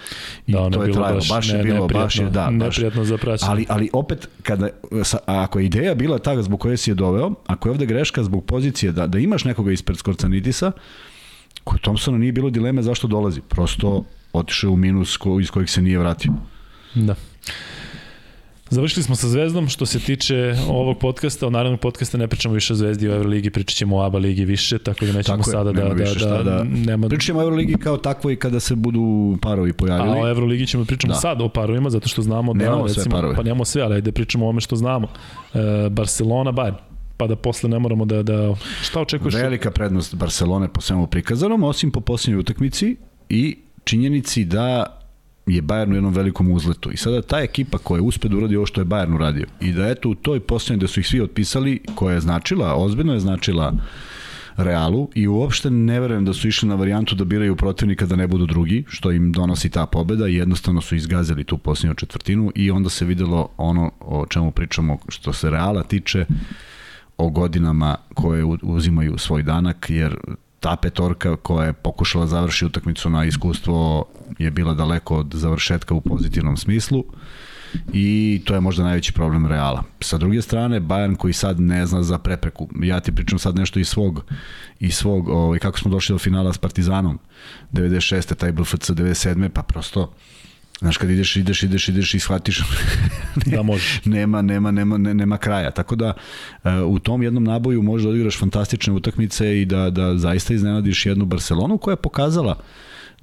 i 0.46 0.52
da, 0.52 0.70
to 0.70 0.82
je 0.82 0.92
trajalo. 0.92 1.14
Baš, 1.14 1.28
baš 1.28 1.48
je 1.48 1.56
ne, 1.56 1.62
bilo, 1.62 1.88
baš 1.88 2.18
je, 2.18 2.30
da. 2.30 2.50
Baš. 2.52 2.80
za 3.02 3.18
praćenje. 3.18 3.50
Ali, 3.50 3.66
ali 3.68 3.90
opet, 3.92 4.28
kada, 4.42 4.68
ako 5.26 5.58
je 5.58 5.66
ideja 5.66 5.94
bila 5.94 6.18
ta 6.18 6.42
zbog 6.42 6.60
koje 6.60 6.76
si 6.76 6.90
je 6.90 6.94
doveo, 6.94 7.34
ako 7.46 7.68
je 7.68 7.70
ovde 7.70 7.86
greška 7.86 8.22
zbog 8.22 8.44
pozicije 8.44 8.92
da, 8.92 9.06
da 9.06 9.18
imaš 9.18 9.44
nekoga 9.44 9.72
ispred 9.72 9.98
Skorcanidisa, 9.98 10.72
kod 11.64 11.80
Thompsona 11.80 12.18
nije 12.18 12.32
bilo 12.32 12.50
dileme 12.50 12.82
zašto 12.82 13.06
dolazi. 13.06 13.40
Prosto 13.40 14.04
otišao 14.32 14.70
u 14.70 14.76
minus 14.76 15.16
ko, 15.16 15.40
iz 15.40 15.50
kojeg 15.50 15.68
se 15.68 15.82
nije 15.82 15.98
vratio. 15.98 16.32
Da. 16.94 17.14
Završili 18.70 19.02
smo 19.02 19.16
sa 19.16 19.28
Zvezdom, 19.28 19.68
što 19.68 19.86
se 19.86 19.98
tiče 19.98 20.56
ovog 20.68 20.98
podcasta, 20.98 21.46
o 21.46 21.50
narednog 21.50 21.80
podcasta 21.80 22.18
ne 22.18 22.28
pričamo 22.28 22.54
više 22.54 22.72
o 22.72 22.76
Zvezdi 22.76 23.08
u 23.08 23.12
Euroligi, 23.12 23.50
pričat 23.50 23.76
ćemo 23.76 23.96
o 23.96 24.02
ABA 24.02 24.18
ligi 24.18 24.44
više, 24.44 24.78
tako 24.78 25.06
da 25.06 25.12
nećemo 25.12 25.38
tako 25.38 25.50
sada 25.50 25.72
da, 25.72 25.82
da, 25.82 26.04
da, 26.26 26.42
da, 26.42 26.64
nema... 26.64 27.08
Pričat 27.08 27.26
ćemo 27.26 27.38
o 27.40 27.42
Euroligi 27.42 27.74
kao 27.74 27.96
takvo 27.96 28.30
i 28.30 28.36
kada 28.36 28.60
se 28.60 28.74
budu 28.74 29.36
parovi 29.42 29.72
pojavili. 29.72 30.18
A 30.18 30.22
o 30.22 30.28
Euroligi 30.28 30.66
ćemo 30.66 30.84
da 30.84 30.86
pričamo 30.86 31.12
da. 31.12 31.20
sad 31.20 31.40
o 31.40 31.48
parovima, 31.48 31.90
zato 31.90 32.08
što 32.08 32.22
znamo 32.22 32.54
da, 32.54 32.64
nemamo 32.64 32.86
recimo, 32.86 33.20
sve 33.20 33.34
pa 33.36 33.42
nemamo 33.42 33.64
sve, 33.64 33.82
ali 33.82 33.94
ajde 33.94 34.12
pričamo 34.12 34.46
o 34.46 34.48
ome 34.48 34.60
što 34.60 34.76
znamo. 34.76 35.08
E, 35.54 35.88
Barcelona, 35.90 36.52
Bayern 36.52 36.76
pa 37.16 37.26
da 37.26 37.36
posle 37.36 37.70
ne 37.70 37.78
moramo 37.78 38.04
da, 38.04 38.22
da 38.22 38.54
šta 38.82 39.00
očekuješ? 39.00 39.34
Velika 39.34 39.70
prednost 39.70 40.14
Barcelone 40.14 40.68
po 40.68 40.80
svemu 40.80 41.06
prikazanom, 41.06 41.62
osim 41.62 41.90
po 41.90 42.00
posljednjoj 42.00 42.40
utakmici 42.40 42.96
i 43.28 43.58
činjenici 43.84 44.44
da 44.44 45.00
je 45.46 45.62
Bayern 45.62 45.92
u 45.92 45.94
jednom 45.94 46.14
velikom 46.14 46.50
uzletu. 46.52 46.90
I 46.90 46.96
sada 46.96 47.22
ta 47.22 47.40
ekipa 47.40 47.78
koja 47.78 47.98
je 47.98 48.02
uspe 48.02 48.28
da 48.28 48.36
uradi 48.36 48.56
ovo 48.56 48.66
što 48.66 48.80
je 48.80 48.84
Bayern 48.84 49.14
uradio 49.14 49.46
i 49.60 49.72
da 49.72 49.88
eto 49.88 50.08
u 50.08 50.14
toj 50.14 50.40
posljednjoj 50.40 50.80
da 50.80 50.86
su 50.86 51.00
ih 51.00 51.06
svi 51.06 51.20
otpisali, 51.20 51.80
koja 51.94 52.14
je 52.14 52.20
značila, 52.20 52.74
ozbiljno 52.74 53.12
je 53.14 53.20
značila 53.20 53.72
Realu 54.56 55.08
i 55.14 55.28
uopšte 55.28 55.70
ne 55.70 56.00
verujem 56.00 56.24
da 56.24 56.32
su 56.32 56.48
išli 56.48 56.68
na 56.68 56.74
varijantu 56.74 57.14
da 57.14 57.24
biraju 57.24 57.56
protivnika 57.56 58.06
da 58.06 58.16
ne 58.16 58.26
budu 58.26 58.46
drugi, 58.46 58.84
što 58.88 59.12
im 59.12 59.32
donosi 59.32 59.70
ta 59.70 59.86
pobeda 59.86 60.28
i 60.28 60.34
jednostavno 60.34 60.80
su 60.80 60.96
izgazili 60.96 61.44
tu 61.44 61.58
posljednju 61.58 61.94
četvrtinu 61.94 62.52
i 62.54 62.70
onda 62.70 62.90
se 62.90 63.04
videlo 63.04 63.48
ono 63.56 63.90
o 64.00 64.26
čemu 64.26 64.50
pričamo 64.50 64.98
što 65.08 65.32
se 65.32 65.50
Reala 65.50 65.82
tiče 65.82 66.26
o 67.16 67.30
godinama 67.30 67.96
koje 68.14 68.44
uzimaju 68.62 69.18
svoj 69.18 69.42
danak, 69.42 69.86
jer 69.90 70.16
ta 70.64 70.76
petorka 70.76 71.36
koja 71.36 71.66
je 71.66 71.72
pokušala 71.72 72.26
završi 72.26 72.66
utakmicu 72.66 73.10
na 73.10 73.24
iskustvo 73.24 74.04
je 74.38 74.50
bila 74.50 74.74
daleko 74.74 75.16
od 75.16 75.34
završetka 75.34 75.94
u 75.94 76.00
pozitivnom 76.00 76.56
smislu 76.56 77.04
i 77.92 78.40
to 78.44 78.54
je 78.54 78.60
možda 78.60 78.84
najveći 78.84 79.12
problem 79.12 79.46
Reala. 79.46 79.82
Sa 80.00 80.18
druge 80.18 80.42
strane, 80.42 80.80
Bayern 80.80 81.16
koji 81.16 81.32
sad 81.32 81.60
ne 81.60 81.86
zna 81.86 82.02
za 82.02 82.18
prepreku. 82.18 82.68
Ja 82.82 83.00
ti 83.00 83.12
pričam 83.12 83.38
sad 83.38 83.56
nešto 83.56 83.78
iz 83.78 83.88
svog, 83.88 84.24
iz 84.80 84.94
svog 84.94 85.28
ovaj, 85.28 85.58
kako 85.58 85.78
smo 85.78 85.90
došli 85.90 86.14
do 86.14 86.18
finala 86.18 86.52
s 86.52 86.58
Partizanom 86.58 87.18
96. 87.72 88.34
taj 88.34 88.52
BFC 88.52 88.90
97. 88.90 89.48
pa 89.48 89.62
prosto 89.62 90.12
Znaš, 90.78 90.96
kad 90.96 91.10
ideš, 91.10 91.36
ideš, 91.36 91.62
ideš, 91.62 91.88
ideš 91.88 92.14
i 92.14 92.18
shvatiš 92.18 92.60
da 93.52 93.62
može. 93.62 94.00
nema, 94.04 94.42
nema, 94.42 94.70
nema, 94.70 94.98
nema 94.98 95.38
kraja. 95.38 95.70
Tako 95.70 95.96
da 95.96 96.12
uh, 96.64 96.70
u 96.86 96.98
tom 96.98 97.22
jednom 97.22 97.44
naboju 97.44 97.82
možeš 97.82 98.04
da 98.04 98.10
odigraš 98.10 98.38
fantastične 98.38 98.92
utakmice 98.92 99.60
i 99.60 99.64
da, 99.64 99.90
da 99.90 100.16
zaista 100.16 100.54
iznenadiš 100.54 101.06
jednu 101.06 101.24
Barcelonu 101.24 101.78
koja 101.78 101.92
je 101.92 101.96
pokazala 101.96 102.56
uh, 102.58 102.64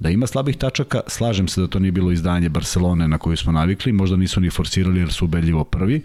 Da 0.02 0.10
ima 0.10 0.26
slabih 0.26 0.56
tačaka, 0.56 1.00
slažem 1.06 1.48
se 1.48 1.60
da 1.60 1.66
to 1.66 1.78
nije 1.78 1.92
bilo 1.92 2.12
izdanje 2.12 2.48
Barcelone 2.48 3.08
na 3.08 3.18
koju 3.18 3.36
smo 3.36 3.52
navikli, 3.52 3.92
možda 3.92 4.16
nisu 4.16 4.40
ni 4.40 4.50
forsirali 4.50 5.00
jer 5.00 5.12
su 5.12 5.24
ubedljivo 5.24 5.64
prvi. 5.64 6.02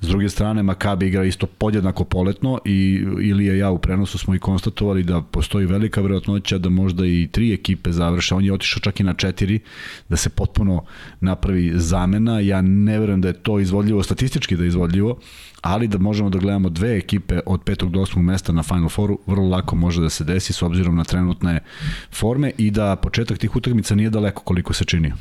S 0.00 0.08
druge 0.08 0.28
strane, 0.28 0.62
Makabi 0.62 1.06
igra 1.06 1.24
isto 1.24 1.46
podjednako 1.46 2.04
poletno 2.04 2.58
i 2.64 3.04
Ilija 3.20 3.54
i 3.54 3.58
ja 3.58 3.70
u 3.70 3.78
prenosu 3.78 4.18
smo 4.18 4.34
i 4.34 4.38
konstatovali 4.38 5.02
da 5.02 5.22
postoji 5.22 5.66
velika 5.66 6.00
verovatnoća 6.00 6.58
da 6.58 6.68
možda 6.68 7.06
i 7.06 7.28
tri 7.32 7.52
ekipe 7.52 7.92
završe. 7.92 8.34
On 8.34 8.44
je 8.44 8.52
otišao 8.52 8.80
čak 8.80 9.00
i 9.00 9.04
na 9.04 9.14
četiri, 9.14 9.60
da 10.08 10.16
se 10.16 10.28
potpuno 10.28 10.84
napravi 11.20 11.72
zamena. 11.74 12.40
Ja 12.40 12.60
ne 12.62 12.98
verujem 12.98 13.20
da 13.20 13.28
je 13.28 13.42
to 13.42 13.60
izvodljivo, 13.60 14.02
statistički 14.02 14.56
da 14.56 14.62
je 14.62 14.68
izvodljivo, 14.68 15.18
ali 15.68 15.88
da 15.88 15.98
možemo 15.98 16.30
da 16.30 16.38
gledamo 16.38 16.68
dve 16.68 16.96
ekipe 16.96 17.40
od 17.46 17.62
petog 17.62 17.90
do 17.90 18.00
osmog 18.00 18.24
mesta 18.24 18.52
na 18.52 18.62
Final 18.62 18.88
Fouru, 18.88 19.18
vrlo 19.26 19.48
lako 19.48 19.76
može 19.76 20.00
da 20.00 20.10
se 20.10 20.24
desi 20.24 20.52
s 20.52 20.62
obzirom 20.62 20.96
na 20.96 21.04
trenutne 21.04 21.60
forme 22.12 22.52
i 22.58 22.70
da 22.70 22.96
početak 22.96 23.38
tih 23.38 23.56
utakmica 23.56 23.94
nije 23.94 24.10
daleko 24.10 24.42
koliko 24.42 24.72
se 24.72 24.84
čini. 24.84 25.08
E, 25.08 25.12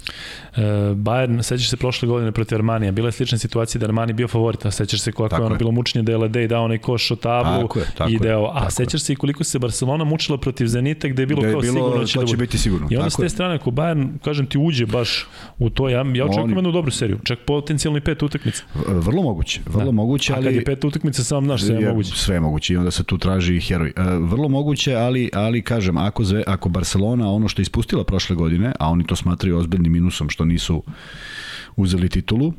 Bayern, 0.96 1.42
sećaš 1.42 1.70
se 1.70 1.78
prošle 1.78 2.08
godine 2.08 2.32
protiv 2.32 2.56
Armanija, 2.56 2.92
bila 2.92 3.08
je 3.08 3.12
slična 3.12 3.38
situacija 3.38 3.80
da 3.80 3.86
Armani 3.86 4.14
bio 4.14 4.28
favorit, 4.28 4.66
a 4.66 4.72
sećaš 4.72 5.02
se 5.02 5.12
kako 5.12 5.36
je 5.36 5.42
ono 5.42 5.56
bilo 5.56 5.72
mučenje 5.72 6.04
da 6.04 6.12
je 6.12 6.18
Ledej 6.18 6.48
dao 6.48 6.64
onaj 6.64 6.78
koš 6.78 7.12
o 7.12 7.16
tablu 7.16 7.62
tako 7.62 7.80
je, 7.80 7.86
tako 7.98 8.12
i 8.12 8.20
deo, 8.20 8.52
a 8.54 8.70
sećaš 8.70 9.02
se 9.02 9.14
i 9.14 9.16
koliko 9.16 9.44
se 9.44 9.60
Barcelona 9.60 10.04
mučila 10.04 10.38
protiv 10.38 10.68
Zenita 10.68 11.08
gde 11.08 11.22
je 11.22 11.26
bilo 11.26 11.42
da 11.42 11.48
je 11.48 11.54
kao 11.54 11.62
bilo, 11.62 11.74
sigurno 11.74 12.06
će, 12.06 12.20
da 12.20 12.26
će 12.26 12.38
biti 12.38 12.58
sigurno. 12.58 12.88
I 12.90 12.98
onda 12.98 13.10
s 13.10 13.16
te 13.16 13.30
strane 13.30 13.56
ako 13.56 13.72
Bayern, 13.72 14.20
kažem 14.24 14.46
ti, 14.46 14.58
uđe 14.58 14.86
baš 14.86 15.28
u 15.60 15.70
to, 15.70 15.90
ja, 15.90 16.06
ja 16.14 16.26
očekujem 16.26 16.56
jednu 16.56 16.72
dobru 16.72 16.92
seriju, 16.92 17.20
čak 17.24 17.40
potencijalno 17.46 17.98
i 17.98 18.02
pet 18.02 18.24
utakmica. 18.24 18.64
Vrlo 18.88 19.24
moguće, 19.24 19.62
vrlo 19.66 19.86
da. 19.86 19.92
moguće, 19.92 20.34
ali... 20.38 20.46
Kad 20.46 20.56
je 20.56 20.66
peta 20.66 20.88
utakmica, 20.88 21.24
sam 21.24 21.46
znaš, 21.46 21.64
sve 21.64 21.76
je 21.76 21.90
moguće. 21.90 22.12
Sve 22.16 22.36
je 22.36 22.40
moguće 22.40 22.74
i 22.74 22.78
onda 22.78 22.92
se 22.92 23.04
tu 23.04 23.18
traži 23.18 23.56
i 23.56 23.62
heroj. 23.62 23.94
E, 23.96 24.04
vrlo 24.20 24.50
moguće, 24.50 24.96
ali, 24.96 25.30
ali 25.34 25.62
kažem, 25.62 25.98
ako, 25.98 26.24
zve, 26.24 26.44
ako 26.48 26.70
Barcelona 26.70 27.32
ono 27.32 27.48
što 27.48 27.62
je 27.62 27.64
ispustila 27.64 28.04
prošle 28.04 28.36
godine, 28.36 28.74
a 28.80 28.90
oni 28.90 29.08
to 29.08 29.16
smatraju 29.16 29.58
ozbiljnim 29.58 29.92
minusom 29.92 30.30
što 30.30 30.46
nisu 30.46 30.84
uzeli 31.76 32.10
titulu, 32.10 32.54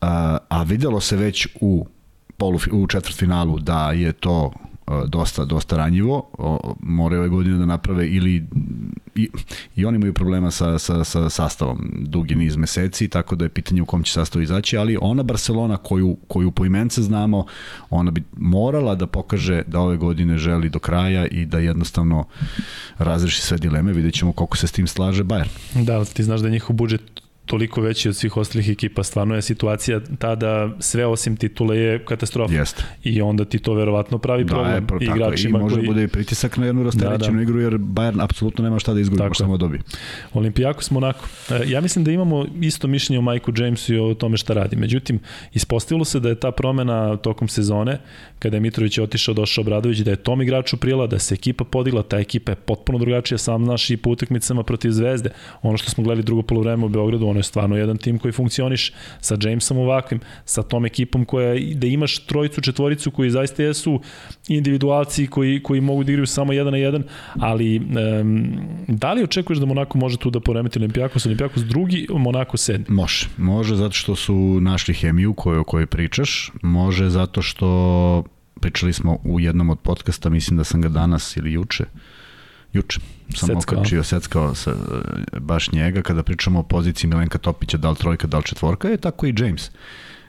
a, 0.00 0.38
a 0.48 0.62
videlo 0.62 1.00
se 1.00 1.16
već 1.16 1.48
u 1.60 1.86
polu, 2.36 2.58
u 2.72 2.86
četvrtfinalu 2.86 3.58
da 3.58 3.92
je 3.92 4.12
to 4.12 4.52
dosta, 5.06 5.44
dosta 5.44 5.76
ranjivo. 5.76 6.30
Moraju 6.80 7.20
ove 7.20 7.28
godine 7.28 7.58
da 7.58 7.66
naprave 7.66 8.08
ili 8.08 8.46
i, 9.14 9.28
i 9.76 9.84
oni 9.84 9.96
imaju 9.96 10.14
problema 10.14 10.50
sa, 10.50 10.78
sa, 10.78 11.04
sa 11.04 11.30
sastavom 11.30 11.90
dugi 11.98 12.34
niz 12.34 12.56
meseci, 12.56 13.08
tako 13.08 13.36
da 13.36 13.44
je 13.44 13.48
pitanje 13.48 13.82
u 13.82 13.86
kom 13.86 14.02
će 14.02 14.12
sastav 14.12 14.42
izaći, 14.42 14.76
ali 14.76 14.98
ona 15.00 15.22
Barcelona 15.22 15.76
koju, 15.76 16.16
koju 16.28 16.50
po 16.50 16.64
imence 16.64 17.02
znamo, 17.02 17.46
ona 17.90 18.10
bi 18.10 18.22
morala 18.36 18.94
da 18.94 19.06
pokaže 19.06 19.62
da 19.66 19.80
ove 19.80 19.96
godine 19.96 20.38
želi 20.38 20.68
do 20.68 20.78
kraja 20.78 21.26
i 21.26 21.46
da 21.46 21.58
jednostavno 21.58 22.24
razreši 22.98 23.42
sve 23.42 23.58
dileme, 23.58 23.92
vidjet 23.92 24.14
ćemo 24.14 24.32
koliko 24.32 24.56
se 24.56 24.66
s 24.66 24.72
tim 24.72 24.86
slaže 24.86 25.24
Bayern. 25.24 25.48
Da, 25.74 26.04
ti 26.04 26.24
znaš 26.24 26.40
da 26.40 26.46
je 26.46 26.52
njihov 26.52 26.76
budžet 26.76 27.02
toliko 27.46 27.80
veći 27.80 28.08
od 28.08 28.16
svih 28.16 28.36
ostalih 28.36 28.68
ekipa. 28.68 29.02
Stvarno 29.02 29.34
je 29.34 29.42
situacija 29.42 30.00
ta 30.18 30.34
da 30.34 30.70
sve 30.80 31.06
osim 31.06 31.36
titule 31.36 31.78
je 31.78 32.04
katastrofa. 32.04 32.54
Jeste. 32.54 32.84
I 33.04 33.22
onda 33.22 33.44
ti 33.44 33.58
to 33.58 33.74
verovatno 33.74 34.18
pravi 34.18 34.44
da, 34.44 34.48
problem 34.48 34.74
je, 34.74 34.86
pro, 34.86 34.98
igračima 35.00 35.58
I 35.58 35.62
može 35.62 35.74
koji... 35.74 35.86
bude 35.86 36.04
i 36.04 36.08
pritisak 36.08 36.56
na 36.56 36.66
jednu 36.66 36.84
rasterećenu 36.84 37.32
da, 37.32 37.36
da. 37.36 37.42
igru, 37.42 37.60
jer 37.60 37.72
Bayern 37.72 38.24
apsolutno 38.24 38.64
nema 38.64 38.78
šta 38.78 38.94
da 38.94 39.00
izgubi, 39.00 39.22
može 39.22 39.38
samo 39.38 39.56
dobi. 39.56 39.80
Olimpijakos 40.32 40.90
Monako. 40.90 41.26
E, 41.50 41.60
ja 41.66 41.80
mislim 41.80 42.04
da 42.04 42.10
imamo 42.10 42.46
isto 42.60 42.88
mišljenje 42.88 43.18
o 43.18 43.22
Majku 43.22 43.52
Jamesu 43.56 43.94
i 43.94 43.98
o 43.98 44.14
tome 44.14 44.36
šta 44.36 44.54
radi. 44.54 44.76
Međutim, 44.76 45.20
ispostavilo 45.52 46.04
se 46.04 46.20
da 46.20 46.28
je 46.28 46.40
ta 46.40 46.50
promena 46.50 47.16
tokom 47.16 47.48
sezone, 47.48 47.98
kada 48.38 48.56
je 48.56 48.60
Mitrović 48.60 48.98
otišao, 48.98 49.34
došao 49.34 49.62
Obradović, 49.62 49.98
da 49.98 50.10
je 50.10 50.16
tom 50.16 50.42
igraču 50.42 50.76
prijela, 50.76 51.06
da 51.06 51.18
se 51.18 51.34
ekipa 51.34 51.64
podigla, 51.64 52.02
ta 52.02 52.18
ekipa 52.18 52.52
je 52.52 52.56
potpuno 52.56 52.98
drugačija, 52.98 53.38
sam 53.38 53.64
naš 53.64 53.90
i 53.90 53.96
po 53.96 54.10
utakmicama 54.10 54.62
protiv 54.62 54.90
Zvezde. 54.90 55.30
Ono 55.62 55.76
što 55.76 55.90
smo 55.90 56.04
gledali 56.04 56.24
drugo 56.24 56.42
polovreme 56.42 56.84
u 56.84 56.88
Beogradu, 56.88 57.26
ono 57.36 57.40
je 57.40 57.44
stvarno 57.44 57.76
jedan 57.76 57.96
tim 57.96 58.18
koji 58.18 58.32
funkcioniš 58.32 58.92
sa 59.20 59.36
Jamesom 59.42 59.78
ovakvim, 59.78 60.20
sa 60.44 60.62
tom 60.62 60.86
ekipom 60.86 61.24
koja, 61.24 61.54
da 61.74 61.86
imaš 61.86 62.18
trojicu, 62.18 62.60
četvoricu 62.60 63.10
koji 63.10 63.30
zaista 63.30 63.62
jesu 63.62 64.00
individualci 64.48 65.26
koji, 65.26 65.62
koji 65.62 65.80
mogu 65.80 66.04
da 66.04 66.12
igraju 66.12 66.26
samo 66.26 66.52
jedan 66.52 66.72
na 66.72 66.78
jedan, 66.78 67.04
ali 67.34 67.78
um, 67.78 68.58
da 68.88 69.12
li 69.12 69.22
očekuješ 69.22 69.58
da 69.58 69.66
Monako 69.66 69.98
može 69.98 70.16
tu 70.16 70.30
da 70.30 70.40
poremeti 70.40 70.78
Olimpijakos, 70.78 71.26
Olimpijakos 71.26 71.62
drugi, 71.62 72.06
Monako 72.10 72.56
sedmi? 72.56 72.86
Može, 72.88 73.28
može 73.36 73.76
zato 73.76 73.94
što 73.94 74.16
su 74.16 74.34
našli 74.60 74.94
hemiju 74.94 75.34
koju, 75.34 75.60
o 75.60 75.64
kojoj 75.64 75.86
pričaš, 75.86 76.52
može 76.62 77.08
zato 77.08 77.42
što 77.42 78.24
pričali 78.60 78.92
smo 78.92 79.18
u 79.24 79.40
jednom 79.40 79.70
od 79.70 79.78
podcasta, 79.78 80.30
mislim 80.30 80.56
da 80.56 80.64
sam 80.64 80.80
ga 80.80 80.88
danas 80.88 81.36
ili 81.36 81.52
juče, 81.52 81.84
juče 82.76 83.00
sam 83.34 83.48
seckao. 83.48 83.78
okačio, 83.78 84.02
seckao 84.04 84.54
sa, 84.54 84.72
baš 85.40 85.72
njega 85.72 86.02
kada 86.02 86.22
pričamo 86.22 86.58
o 86.58 86.62
poziciji 86.62 87.10
Milenka 87.10 87.38
Topića, 87.38 87.76
da 87.78 87.90
li 87.90 87.96
trojka, 87.96 88.26
da 88.26 88.38
li 88.38 88.44
četvorka, 88.44 88.88
je 88.88 88.96
tako 88.96 89.26
i 89.26 89.34
James. 89.38 89.70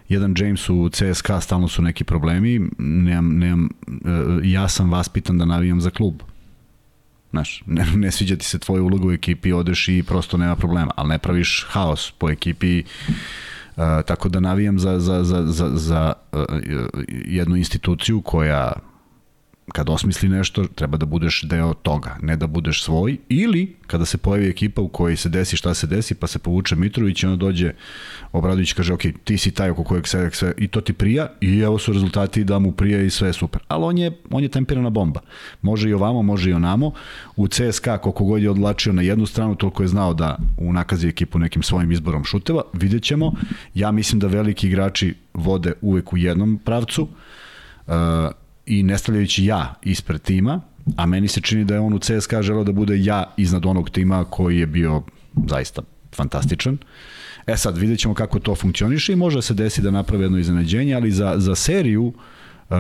Jedan 0.10 0.36
James 0.38 0.70
u 0.70 0.90
CSKA 0.90 1.42
stalno 1.42 1.68
su 1.68 1.82
neki 1.82 2.04
problemi, 2.04 2.70
nemam, 2.78 3.38
nemam, 3.38 3.70
e, 3.88 4.10
ja 4.44 4.68
sam 4.68 4.92
vas 4.92 5.10
pitan 5.10 5.38
da 5.38 5.46
navijam 5.46 5.82
za 5.82 5.90
klub. 5.90 6.22
Znaš, 7.32 7.64
ne, 7.66 7.86
ne 7.96 8.12
sviđa 8.12 8.36
ti 8.36 8.46
se 8.46 8.60
tvoja 8.60 8.84
uloga 8.84 9.08
u 9.08 9.12
ekipi, 9.12 9.52
odeš 9.52 9.88
i 9.88 10.04
prosto 10.04 10.38
nema 10.38 10.56
problema, 10.56 10.92
ali 10.96 11.10
ne 11.10 11.18
praviš 11.18 11.66
haos 11.70 12.12
po 12.18 12.30
ekipi, 12.30 12.84
Uh, 13.78 13.84
tako 14.06 14.30
da 14.30 14.40
navijam 14.40 14.80
za, 14.80 15.00
za, 15.00 15.24
za, 15.24 15.44
za, 15.48 15.70
za 15.74 16.14
uh, 16.32 16.46
jednu 17.26 17.56
instituciju 17.56 18.22
koja 18.22 18.72
kad 19.72 19.90
osmisli 19.90 20.30
nešto, 20.30 20.66
treba 20.76 20.98
da 20.98 21.06
budeš 21.06 21.44
deo 21.44 21.74
toga, 21.74 22.18
ne 22.22 22.36
da 22.36 22.48
budeš 22.48 22.84
svoj, 22.84 23.18
ili 23.30 23.76
kada 23.88 24.06
se 24.06 24.18
pojavi 24.18 24.50
ekipa 24.50 24.82
u 24.82 24.88
kojoj 24.88 25.16
se 25.16 25.30
desi 25.30 25.58
šta 25.58 25.74
se 25.74 25.88
desi, 25.88 26.16
pa 26.16 26.28
se 26.28 26.40
povuče 26.40 26.76
Mitrović 26.76 27.24
i 27.24 27.26
onda 27.26 27.38
dođe 27.38 27.74
Obradović 28.32 28.74
kaže, 28.74 28.94
ok, 28.94 29.02
ti 29.24 29.38
si 29.38 29.52
taj 29.52 29.70
oko 29.70 29.84
kojeg 29.84 30.08
se 30.08 30.30
sve, 30.34 30.54
i 30.58 30.68
to 30.68 30.82
ti 30.82 30.94
prija, 30.94 31.28
i 31.42 31.60
evo 31.60 31.80
su 31.80 31.94
rezultati 31.94 32.44
da 32.44 32.60
mu 32.60 32.72
prija 32.72 33.02
i 33.02 33.10
sve 33.10 33.30
je 33.30 33.34
super. 33.34 33.62
Ali 33.68 33.84
on 33.84 33.98
je, 33.98 34.12
on 34.32 34.44
je 34.44 34.50
temperana 34.50 34.90
bomba. 34.90 35.20
Može 35.62 35.90
i 35.90 35.94
ovamo, 35.94 36.22
može 36.22 36.50
i 36.50 36.54
onamo. 36.54 36.92
U 37.36 37.48
CSKA, 37.48 37.98
koliko 37.98 38.24
god 38.24 38.42
je 38.42 38.50
odlačio 38.50 38.94
na 38.94 39.02
jednu 39.02 39.26
stranu, 39.26 39.56
toliko 39.56 39.84
je 39.84 39.88
znao 39.88 40.14
da 40.14 40.38
unakazi 40.58 41.08
ekipu 41.08 41.40
nekim 41.40 41.64
svojim 41.64 41.92
izborom 41.92 42.24
šuteva. 42.24 42.62
Vidjet 42.74 43.04
ćemo. 43.04 43.34
Ja 43.74 43.92
mislim 43.92 44.20
da 44.20 44.28
veliki 44.28 44.68
igrači 44.68 45.16
vode 45.34 45.74
uvek 45.82 46.14
u 46.14 46.18
jednom 46.18 46.60
pravcu. 46.66 47.08
Uh, 47.88 47.94
i 48.68 48.84
ne 48.84 48.98
stavljajući 48.98 49.46
ja 49.46 49.74
ispred 49.84 50.22
tima, 50.22 50.62
a 50.98 51.06
meni 51.06 51.28
se 51.28 51.42
čini 51.42 51.66
da 51.66 51.74
je 51.74 51.80
on 51.80 51.94
u 51.94 52.00
CSKA 52.00 52.42
želeo 52.42 52.64
da 52.64 52.72
bude 52.72 53.04
ja 53.04 53.34
iznad 53.38 53.66
onog 53.66 53.90
tima 53.90 54.24
koji 54.24 54.60
je 54.60 54.68
bio 54.68 55.02
zaista 55.48 55.82
fantastičan. 56.16 56.78
E 57.48 57.58
sad, 57.58 57.78
vidjet 57.78 58.00
ćemo 58.00 58.14
kako 58.14 58.40
to 58.40 58.56
funkcioniše 58.56 59.14
i 59.14 59.16
može 59.16 59.42
se 59.42 59.54
desi 59.54 59.82
da 59.82 59.92
naprave 59.92 60.26
jedno 60.26 60.38
iznenađenje, 60.38 60.96
ali 60.96 61.12
za, 61.12 61.34
za 61.38 61.56
seriju 61.56 62.04
uh, 62.04 62.78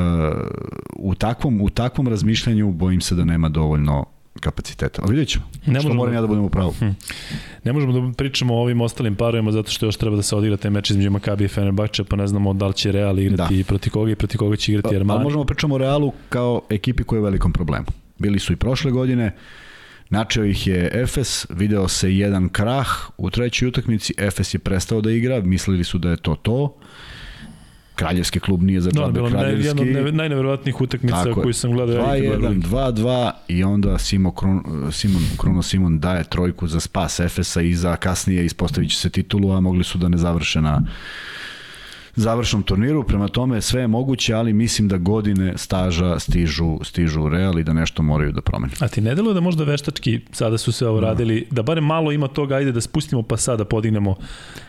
u, 0.95 1.15
takvom, 1.15 1.61
u 1.61 1.69
takvom 1.69 2.07
razmišljanju 2.07 2.71
bojim 2.71 3.01
se 3.01 3.15
da 3.15 3.25
nema 3.25 3.49
dovoljno 3.49 4.05
kapaciteta. 4.39 5.01
Ali 5.01 5.11
vidjet 5.11 5.29
ćemo. 5.29 5.45
Ne 5.65 5.79
što 5.79 5.93
moram 5.93 6.11
da... 6.11 6.17
ja 6.17 6.21
da 6.21 6.27
budem 6.27 6.43
u 6.43 6.49
pravu. 6.49 6.71
Hm. 6.79 6.89
Ne 7.63 7.73
možemo 7.73 7.99
da 7.99 8.13
pričamo 8.13 8.55
o 8.55 8.61
ovim 8.61 8.81
ostalim 8.81 9.15
parovima 9.15 9.51
zato 9.51 9.71
što 9.71 9.85
još 9.85 9.97
treba 9.97 10.15
da 10.15 10.21
se 10.21 10.35
odigra 10.35 10.57
taj 10.57 10.71
meč 10.71 10.89
između 10.89 11.11
Makabi 11.11 11.43
i 11.43 11.47
Fenerbahče, 11.47 12.03
pa 12.03 12.15
ne 12.15 12.27
znamo 12.27 12.53
da 12.53 12.67
li 12.67 12.73
će 12.73 12.91
Real 12.91 13.19
igrati 13.19 13.57
da. 13.57 13.63
proti 13.63 13.89
koga 13.89 14.11
i 14.11 14.15
proti 14.15 14.38
koga 14.38 14.55
će 14.55 14.71
igrati 14.71 14.95
Armani. 14.95 15.19
Pa, 15.19 15.23
možemo 15.23 15.43
da 15.43 15.47
pričamo 15.47 15.75
o 15.75 15.77
Realu 15.77 16.11
kao 16.29 16.61
ekipi 16.69 17.03
koja 17.03 17.17
je 17.17 17.21
u 17.21 17.25
velikom 17.25 17.53
problemu. 17.53 17.85
Bili 18.19 18.39
su 18.39 18.53
i 18.53 18.55
prošle 18.55 18.91
godine, 18.91 19.35
Načeo 20.09 20.45
ih 20.45 20.67
je 20.67 20.89
Efes, 20.93 21.45
video 21.49 21.88
se 21.88 22.15
jedan 22.15 22.49
krah 22.49 22.88
u 23.17 23.29
trećoj 23.29 23.67
utakmici, 23.67 24.13
Efes 24.17 24.53
je 24.53 24.59
prestao 24.59 25.01
da 25.01 25.11
igra, 25.11 25.41
mislili 25.41 25.83
su 25.83 25.97
da 25.97 26.09
je 26.09 26.17
to 26.17 26.35
to. 26.35 26.75
Kraljevski 27.98 28.39
klub 28.39 28.64
nije 28.64 28.82
za 28.82 28.91
džabe 28.91 29.22
da, 29.22 29.30
kraljevski. 29.30 29.68
Jedna 29.68 29.82
od 29.82 29.88
ne, 29.88 30.12
najneverovatnijih 30.12 30.82
utakmica 30.82 31.34
koju 31.34 31.54
sam 31.54 31.72
gledao. 31.72 31.95
2-1, 31.95 32.62
2-2 32.62 33.32
i 33.48 33.64
onda 33.64 33.98
Simo 33.98 34.32
Kron, 34.32 34.64
Simon, 34.91 35.22
Krono 35.38 35.62
Simon 35.62 36.00
daje 36.00 36.24
trojku 36.24 36.68
za 36.68 36.80
spas 36.80 37.20
Efesa 37.20 37.62
i 37.62 37.74
za 37.74 37.95
kasnije 37.95 38.45
ispostavit 38.45 38.91
će 38.91 38.98
se 38.98 39.10
titulu, 39.10 39.52
a 39.52 39.60
mogli 39.60 39.84
su 39.84 39.98
da 39.98 40.10
ne 40.10 40.18
završe 40.18 40.62
na 40.62 40.82
završnom 42.16 42.64
turniru, 42.64 43.04
prema 43.04 43.28
tome 43.28 43.62
sve 43.62 43.82
je 43.82 43.88
moguće, 43.88 44.34
ali 44.34 44.54
mislim 44.54 44.88
da 44.88 44.98
godine 44.98 45.54
staža 45.58 46.20
stižu, 46.20 46.80
stižu 46.84 47.22
u 47.22 47.30
Real 47.30 47.60
i 47.60 47.64
da 47.64 47.74
nešto 47.74 48.04
moraju 48.04 48.32
da 48.32 48.41
promene. 48.41 48.74
A 48.80 48.88
ti 48.88 49.02
ne 49.02 49.16
deluje 49.16 49.34
da 49.34 49.39
možda 49.39 49.64
veštački 49.64 50.20
sada 50.32 50.58
su 50.58 50.72
se 50.72 50.88
ovo 50.88 51.00
radili, 51.00 51.48
da 51.52 51.64
bare 51.64 51.82
malo 51.82 52.12
ima 52.12 52.28
toga, 52.28 52.56
ajde 52.56 52.72
da 52.72 52.82
spustimo 52.82 53.24
pa 53.24 53.38
sada 53.38 53.66
podignemo 53.66 54.16
E, 54.16 54.66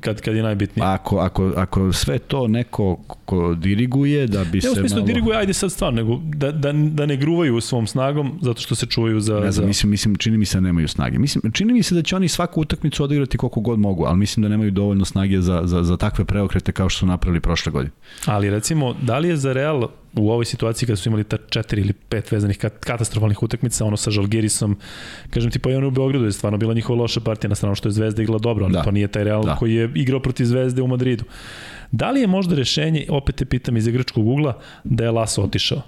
kad, 0.00 0.20
kad 0.20 0.36
je 0.36 0.42
najbitnije. 0.42 0.86
Ako, 0.88 1.18
ako, 1.18 1.52
ako 1.56 1.92
sve 1.92 2.18
to 2.18 2.48
neko 2.48 2.96
ko 3.24 3.54
diriguje, 3.54 4.26
da 4.26 4.44
bi 4.44 4.58
ne, 4.58 4.60
se 4.60 4.68
malo... 4.68 4.76
Ne, 4.76 4.80
u 4.80 4.88
smislu 4.88 5.06
diriguje, 5.06 5.36
ajde 5.36 5.52
sad 5.52 5.72
stvarno, 5.72 5.96
nego 5.96 6.20
da, 6.24 6.52
da, 6.52 6.72
da 6.72 7.06
ne 7.06 7.16
gruvaju 7.16 7.60
svom 7.60 7.86
snagom, 7.86 8.38
zato 8.42 8.60
što 8.60 8.74
se 8.74 8.86
čuvaju 8.86 9.20
za... 9.20 9.34
Ne 9.34 9.40
znam, 9.40 9.52
za... 9.52 9.66
mislim, 9.66 9.90
mislim, 9.90 10.16
čini 10.16 10.38
mi 10.38 10.46
se 10.46 10.56
da 10.56 10.60
nemaju 10.60 10.88
snage. 10.88 11.18
Mislim, 11.18 11.52
čini 11.52 11.72
mi 11.72 11.82
se 11.82 11.94
da 11.94 12.02
će 12.02 12.16
oni 12.16 12.28
svaku 12.28 12.60
utakmicu 12.60 13.04
odigrati 13.04 13.38
koliko 13.38 13.60
god 13.60 13.78
mogu, 13.78 14.04
ali 14.04 14.18
mislim 14.18 14.42
da 14.42 14.48
nemaju 14.48 14.70
dovoljno 14.70 15.04
snage 15.04 15.40
za, 15.40 15.62
za, 15.64 15.82
za 15.82 15.96
takve 15.96 16.24
preokrete 16.24 16.72
kao 16.72 16.88
što 16.88 16.98
su 16.98 17.06
napravili 17.06 17.40
prošle 17.40 17.72
godine. 17.72 17.92
Ali 18.26 18.50
recimo, 18.50 18.94
da 19.02 19.18
li 19.18 19.28
je 19.28 19.36
za 19.36 19.52
Real 19.52 19.88
u 20.14 20.30
ovoj 20.30 20.44
situaciji 20.44 20.86
kada 20.86 20.96
su 20.96 21.08
imali 21.08 21.24
ta 21.24 21.36
četiri 21.50 21.80
ili 21.80 21.92
pet 21.92 22.32
vezanih 22.32 22.58
katastrofalnih 22.58 23.42
utakmica, 23.42 23.84
ono 23.84 23.96
sa 23.96 24.10
Žalgirisom, 24.10 24.76
kažem 25.30 25.50
ti 25.50 25.58
pa 25.58 25.70
i 25.70 25.74
ono 25.74 25.88
u 25.88 25.90
Beogradu 25.90 26.24
je 26.24 26.32
stvarno 26.32 26.58
bila 26.58 26.74
njihova 26.74 26.98
loša 26.98 27.20
partija 27.20 27.48
na 27.48 27.54
stranu 27.54 27.74
što 27.74 27.88
je 27.88 27.92
Zvezda 27.92 28.22
igrala 28.22 28.38
dobro, 28.38 28.64
ali 28.64 28.72
da. 28.72 28.82
to 28.82 28.90
nije 28.90 29.08
taj 29.08 29.24
Real 29.24 29.44
da. 29.44 29.56
koji 29.56 29.74
je 29.74 29.90
igrao 29.94 30.20
protiv 30.20 30.44
Zvezde 30.44 30.82
u 30.82 30.86
Madridu. 30.86 31.24
Da 31.92 32.10
li 32.10 32.20
je 32.20 32.26
možda 32.26 32.54
rešenje, 32.54 33.06
opet 33.08 33.34
te 33.34 33.44
pitam 33.44 33.76
iz 33.76 33.86
igračkog 33.86 34.26
ugla, 34.26 34.58
da 34.84 35.04
je 35.04 35.10
Laso 35.10 35.42
otišao? 35.42 35.82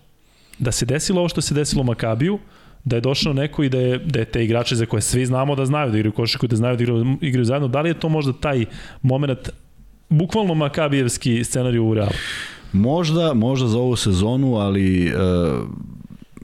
Da 0.59 0.73
se 0.73 0.87
desilo 0.87 1.21
ovo 1.21 1.29
što 1.29 1.41
se 1.41 1.55
desilo 1.55 1.85
Makabiju, 1.85 2.39
da 2.85 2.97
je 2.97 3.01
došao 3.01 3.33
neko 3.33 3.63
i 3.63 3.69
da 3.69 3.79
je, 3.79 3.99
da 3.99 4.19
je 4.19 4.25
te 4.25 4.45
igrače 4.45 4.77
za 4.77 4.87
koje 4.87 5.03
svi 5.03 5.27
znamo 5.27 5.55
da 5.55 5.67
znaju 5.67 5.91
da 5.91 5.99
igraju 5.99 6.13
košarku, 6.13 6.47
da 6.47 6.57
znaju 6.57 6.77
da 6.77 6.83
igraju, 6.83 7.17
igraju 7.21 7.45
zajedno, 7.45 7.69
da 7.69 7.81
li 7.81 7.91
je 7.91 8.01
to 8.01 8.09
možda 8.09 8.33
taj 8.33 8.65
moment 9.03 9.49
bukvalno 10.09 10.55
makabijevski 10.55 11.45
scenarij 11.45 11.79
u 11.79 11.95
Realu? 11.95 12.13
Možda, 12.73 13.35
možda 13.35 13.69
za 13.69 13.79
ovu 13.79 13.97
sezonu, 13.97 14.55
ali 14.55 15.15
uh, 15.15 15.69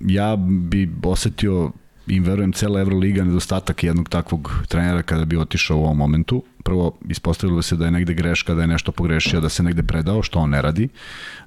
ja 0.01 0.37
bi 0.37 0.91
osetio 1.03 1.73
im 2.09 2.25
verujem 2.25 2.53
cela 2.53 2.81
Euroliga 2.81 3.25
nedostatak 3.25 3.85
jednog 3.85 4.09
takvog 4.09 4.53
trenera 4.69 5.03
kada 5.03 5.25
bi 5.25 5.37
otišao 5.37 5.79
u 5.79 5.85
ovom 5.85 5.97
momentu. 5.97 6.43
Prvo, 6.65 6.93
ispostavilo 7.09 7.63
se 7.63 7.77
da 7.77 7.85
je 7.85 7.91
negde 7.91 8.15
greška, 8.15 8.55
da 8.55 8.61
je 8.61 8.67
nešto 8.67 8.93
pogrešio, 8.93 9.41
da 9.41 9.49
se 9.49 9.63
negde 9.63 9.83
predao, 9.83 10.23
što 10.23 10.39
on 10.39 10.51
ne 10.51 10.63
radi. 10.63 10.89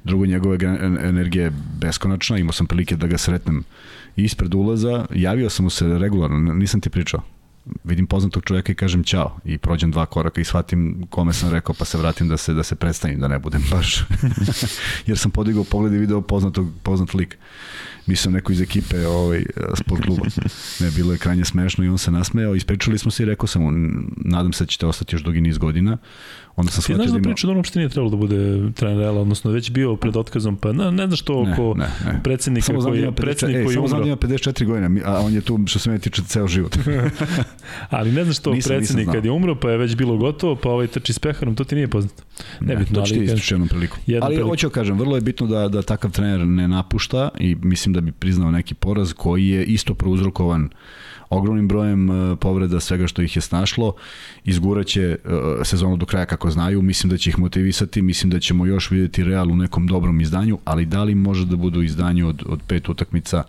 Drugo, 0.03 0.25
njegove 0.25 0.57
energije 1.03 1.43
je 1.43 1.53
beskonačna, 1.79 2.37
imao 2.37 2.53
sam 2.53 2.67
prilike 2.67 2.95
da 2.95 3.07
ga 3.07 3.17
sretnem 3.17 3.63
ispred 4.15 4.53
ulaza, 4.53 5.05
javio 5.13 5.49
sam 5.49 5.63
mu 5.63 5.69
se 5.69 5.97
regularno, 5.97 6.53
nisam 6.53 6.81
ti 6.81 6.89
pričao. 6.89 7.21
Vidim 7.83 8.07
poznatog 8.07 8.43
čoveka 8.45 8.71
i 8.71 8.75
kažem 8.75 9.03
ćao 9.03 9.39
i 9.45 9.57
prođem 9.57 9.91
dva 9.91 10.05
koraka 10.05 10.41
i 10.41 10.43
shvatim 10.43 11.07
kome 11.09 11.33
sam 11.33 11.49
rekao 11.49 11.75
pa 11.79 11.85
se 11.85 11.97
vratim 11.97 12.27
da 12.27 12.37
se 12.37 12.53
da 12.53 12.63
se 12.63 12.75
predstavim 12.75 13.19
da 13.19 13.27
ne 13.27 13.39
budem 13.39 13.63
baš 13.71 14.05
jer 15.07 15.17
sam 15.17 15.31
podigao 15.31 15.63
pogled 15.63 15.93
i 15.93 15.97
video 15.97 16.21
poznatog 16.21 16.67
poznat 16.83 17.13
lik. 17.13 17.37
Mislim 18.05 18.33
neko 18.33 18.51
iz 18.51 18.61
ekipe 18.61 19.07
ovaj 19.07 19.45
sport 19.75 20.01
kluba. 20.05 20.23
Ne 20.79 20.91
bilo 20.91 21.11
je 21.11 21.17
krajnje 21.17 21.45
smešno 21.45 21.83
i 21.83 21.87
on 21.87 21.97
se 21.97 22.11
nasmejao. 22.11 22.55
Ispričali 22.55 22.97
smo 22.97 23.11
se 23.11 23.23
i 23.23 23.25
rekao 23.25 23.47
sam 23.47 23.61
mu 23.61 23.71
nadam 24.17 24.53
se 24.53 24.63
da 24.63 24.67
ćete 24.67 24.85
ostati 24.85 25.15
još 25.15 25.23
dugi 25.23 25.41
niz 25.41 25.57
godina 25.57 25.97
onda 26.55 26.71
sam 26.71 26.77
Ti 26.77 26.85
znaš 26.85 26.95
shvatio 26.97 27.05
da 27.05 27.11
da 27.11 27.17
ima... 27.19 27.23
priča 27.25 27.47
da 27.47 27.51
on 27.51 27.57
uopšte 27.57 27.79
nije 27.79 27.89
trebalo 27.89 28.09
da 28.09 28.17
bude 28.17 28.35
trener 28.71 28.97
Reala, 28.97 29.21
odnosno 29.21 29.51
već 29.51 29.71
bio 29.71 29.95
pred 29.95 30.17
otkazom, 30.17 30.55
pa 30.55 30.71
ne, 30.73 30.91
ne 30.91 31.07
znaš 31.07 31.19
što 31.19 31.43
Ne, 31.43 31.53
oko 31.53 31.73
ne, 31.75 31.85
ne. 32.05 32.23
predsednika 32.23 32.65
Samo 32.65 32.81
znam 32.81 32.91
da 32.91 32.93
koji, 32.93 32.99
ima 32.99 33.07
je, 33.07 33.11
54, 33.11 33.15
predsednik 33.17 33.57
ej, 33.57 33.63
koji 33.63 33.73
samo 33.73 33.87
znam 33.87 34.01
da 34.01 34.07
ima 34.07 34.15
54 34.17 34.65
godina, 34.65 34.89
mi- 34.89 35.01
a 35.05 35.19
on 35.19 35.33
je 35.33 35.41
tu 35.41 35.59
što 35.65 35.79
se 35.79 35.89
mene 35.89 35.99
tiče 35.99 36.21
ceo 36.23 36.47
život. 36.47 36.77
ali 37.89 38.11
ne 38.11 38.23
znaš 38.23 38.37
što 38.37 38.49
Nisam- 38.49 38.57
nisam 38.57 38.69
predsednik 38.71 39.03
znao. 39.03 39.13
kad 39.13 39.25
je 39.25 39.31
umro, 39.31 39.55
pa 39.55 39.71
je 39.71 39.77
već 39.77 39.95
bilo 39.95 40.17
gotovo, 40.17 40.55
pa 40.55 40.69
ovaj 40.69 40.87
trči 40.87 41.13
s 41.13 41.19
peharom, 41.19 41.55
to 41.55 41.63
ti 41.63 41.75
nije 41.75 41.87
poznato. 41.87 42.23
Nebitno, 42.61 42.95
to 42.95 43.05
ću 43.05 43.13
ti 43.13 43.19
istići 43.21 43.53
jednom 43.53 43.69
priliku. 43.69 43.97
jednom 44.05 44.23
ali 44.23 44.35
priliku. 44.35 44.49
hoću 44.49 44.67
da 44.67 44.73
kažem, 44.73 44.97
vrlo 44.97 45.15
je 45.15 45.21
bitno 45.21 45.47
da, 45.47 45.67
da 45.67 45.81
takav 45.81 46.11
trener 46.11 46.39
ne 46.41 46.67
napušta 46.67 47.29
i 47.37 47.55
mislim 47.55 47.93
da 47.93 48.01
bi 48.01 48.11
priznao 48.11 48.51
neki 48.51 48.73
poraz 48.73 49.13
koji 49.13 49.47
je 49.47 49.65
isto 49.65 49.93
prouzrokovan 49.93 50.69
ogromnim 51.31 51.67
brojem 51.67 52.09
uh, 52.09 52.37
povreda 52.39 52.79
svega 52.79 53.07
što 53.07 53.21
ih 53.21 53.35
je 53.35 53.41
snašlo, 53.41 53.93
izguraće 54.43 55.17
uh, 55.23 55.31
sezonu 55.63 55.97
do 55.97 56.05
kraja 56.05 56.25
kako 56.25 56.51
znaju, 56.51 56.81
mislim 56.81 57.09
da 57.09 57.17
će 57.17 57.29
ih 57.29 57.39
motivisati, 57.39 58.01
mislim 58.01 58.29
da 58.29 58.39
ćemo 58.39 58.65
još 58.65 58.91
videti 58.91 59.23
Real 59.23 59.51
u 59.51 59.55
nekom 59.55 59.87
dobrom 59.87 60.21
izdanju, 60.21 60.59
ali 60.65 60.85
da 60.85 61.03
li 61.03 61.15
može 61.15 61.45
da 61.45 61.55
budu 61.55 61.81
izdanju 61.81 62.27
od, 62.27 62.43
od 62.45 62.59
pet 62.67 62.89
utakmica 62.89 63.43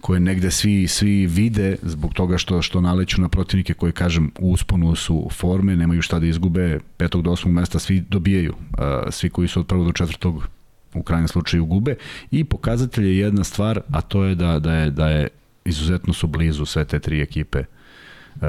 koje 0.00 0.20
negde 0.20 0.50
svi 0.50 0.88
svi 0.88 1.26
vide 1.26 1.76
zbog 1.82 2.14
toga 2.14 2.38
što 2.38 2.62
što 2.62 2.80
naleću 2.80 3.20
na 3.20 3.28
protivnike 3.28 3.74
koji 3.74 3.92
kažem 3.92 4.32
u 4.38 4.52
usponu 4.52 4.94
su 4.94 5.28
forme, 5.32 5.76
nemaju 5.76 6.02
šta 6.02 6.18
da 6.18 6.26
izgube, 6.26 6.78
petog 6.96 7.22
do 7.22 7.30
osmog 7.30 7.54
mesta 7.54 7.78
svi 7.78 8.00
dobijaju. 8.00 8.52
Uh, 8.52 8.78
svi 9.10 9.30
koji 9.30 9.48
su 9.48 9.60
od 9.60 9.66
prvog 9.66 9.86
do 9.86 9.92
četvrtog 9.92 10.48
u 10.94 11.02
krajnjem 11.02 11.28
slučaju 11.28 11.64
gube. 11.64 11.94
I 12.30 12.44
pokazatelj 12.44 13.06
je 13.06 13.18
jedna 13.18 13.44
stvar, 13.44 13.80
a 13.90 14.00
to 14.00 14.24
je 14.24 14.34
da 14.34 14.58
da 14.58 14.72
je 14.72 14.90
da 14.90 15.08
je 15.08 15.28
izuzetno 15.66 16.12
su 16.12 16.26
blizu 16.26 16.66
sve 16.66 16.84
te 16.84 16.98
tri 16.98 17.20
ekipe. 17.20 17.64
Uh, 18.34 18.42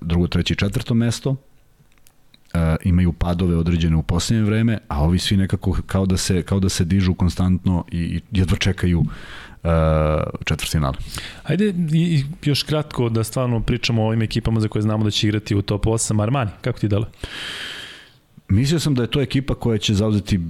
drugo, 0.00 0.26
treće 0.26 0.54
i 0.54 0.56
četvrto 0.56 0.94
mesto. 0.94 1.30
Uh, 1.30 1.36
imaju 2.84 3.12
padove 3.12 3.56
određene 3.56 3.96
u 3.96 4.02
posljednje 4.02 4.44
vreme, 4.44 4.78
a 4.88 5.02
ovi 5.02 5.18
svi 5.18 5.36
nekako 5.36 5.76
kao 5.86 6.06
da 6.06 6.16
se 6.16 6.42
kao 6.42 6.60
da 6.60 6.68
se 6.68 6.84
dižu 6.84 7.14
konstantno 7.14 7.84
i, 7.92 7.98
i 7.98 8.20
jedva 8.32 8.56
čekaju 8.56 9.00
uh, 9.00 9.08
četvrtfinale. 10.44 10.96
Ajde 11.42 11.74
i, 11.92 12.24
još 12.44 12.62
kratko 12.62 13.08
da 13.08 13.24
stvarno 13.24 13.60
pričamo 13.60 14.02
o 14.02 14.06
ovim 14.06 14.22
ekipama 14.22 14.60
za 14.60 14.68
koje 14.68 14.82
znamo 14.82 15.04
da 15.04 15.10
će 15.10 15.26
igrati 15.26 15.54
u 15.54 15.62
top 15.62 15.84
8. 15.84 16.22
Armani, 16.22 16.50
kako 16.60 16.78
ti 16.78 16.88
dale? 16.88 17.06
Mislio 18.48 18.80
sam 18.80 18.94
da 18.94 19.02
je 19.02 19.10
to 19.10 19.20
ekipa 19.20 19.54
koja 19.54 19.78
će 19.78 19.94
zauzeti 19.94 20.40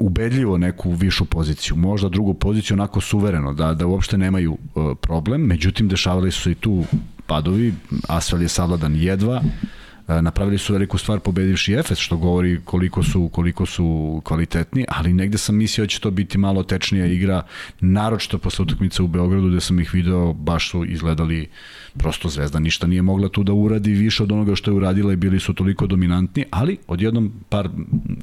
ubedljivo 0.00 0.58
neku 0.58 0.90
višu 0.90 1.24
poziciju, 1.24 1.76
možda 1.76 2.08
drugu 2.08 2.34
poziciju 2.34 2.74
onako 2.74 3.00
suvereno, 3.00 3.54
da, 3.54 3.74
da 3.74 3.86
uopšte 3.86 4.18
nemaju 4.18 4.52
uh, 4.52 4.96
problem, 5.00 5.40
međutim 5.40 5.88
dešavali 5.88 6.30
su 6.30 6.50
i 6.50 6.54
tu 6.54 6.84
padovi, 7.26 7.74
Asfel 8.08 8.42
je 8.42 8.48
savladan 8.48 8.96
jedva, 8.96 9.42
E, 9.42 9.79
napravili 10.22 10.58
su 10.58 10.72
veliku 10.72 10.98
stvar 10.98 11.20
pobedivši 11.20 11.74
Efes, 11.74 11.98
što 11.98 12.16
govori 12.16 12.60
koliko 12.64 13.02
su, 13.02 13.28
koliko 13.32 13.66
su 13.66 14.20
kvalitetni, 14.24 14.84
ali 14.88 15.12
negde 15.12 15.38
sam 15.38 15.56
mislio 15.56 15.84
da 15.84 15.88
će 15.88 16.00
to 16.00 16.10
biti 16.10 16.38
malo 16.38 16.62
tečnija 16.62 17.06
igra, 17.06 17.42
naročito 17.80 18.38
posle 18.38 18.62
utakmice 18.62 19.02
u 19.02 19.08
Beogradu 19.08 19.48
gde 19.48 19.60
sam 19.60 19.80
ih 19.80 19.94
video, 19.94 20.32
baš 20.32 20.70
su 20.70 20.84
izgledali 20.84 21.48
prosto 21.94 22.28
Zvezda 22.28 22.58
ništa 22.58 22.86
nije 22.86 23.02
mogla 23.02 23.28
tu 23.28 23.42
da 23.42 23.52
uradi 23.52 23.92
više 23.92 24.22
od 24.22 24.32
onoga 24.32 24.54
što 24.54 24.70
je 24.70 24.74
uradila 24.74 25.12
i 25.12 25.16
bili 25.16 25.40
su 25.40 25.54
toliko 25.54 25.86
dominantni, 25.86 26.44
ali 26.50 26.78
odjednom 26.86 27.32
par 27.48 27.68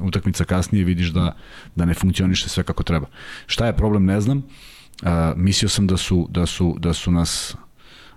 utakmica 0.01 0.43
kasnije 0.43 0.85
vidiš 0.85 1.07
da, 1.07 1.35
da 1.75 1.85
ne 1.85 1.93
funkcioniše 1.93 2.49
sve 2.49 2.63
kako 2.63 2.83
treba. 2.83 3.07
Šta 3.45 3.65
je 3.65 3.77
problem, 3.77 4.05
ne 4.05 4.21
znam. 4.21 4.37
Uh, 4.37 5.09
mislio 5.35 5.69
sam 5.69 5.87
da 5.87 5.97
su, 5.97 6.27
da 6.29 6.45
su, 6.45 6.75
da 6.79 6.93
su 6.93 7.11
nas 7.11 7.55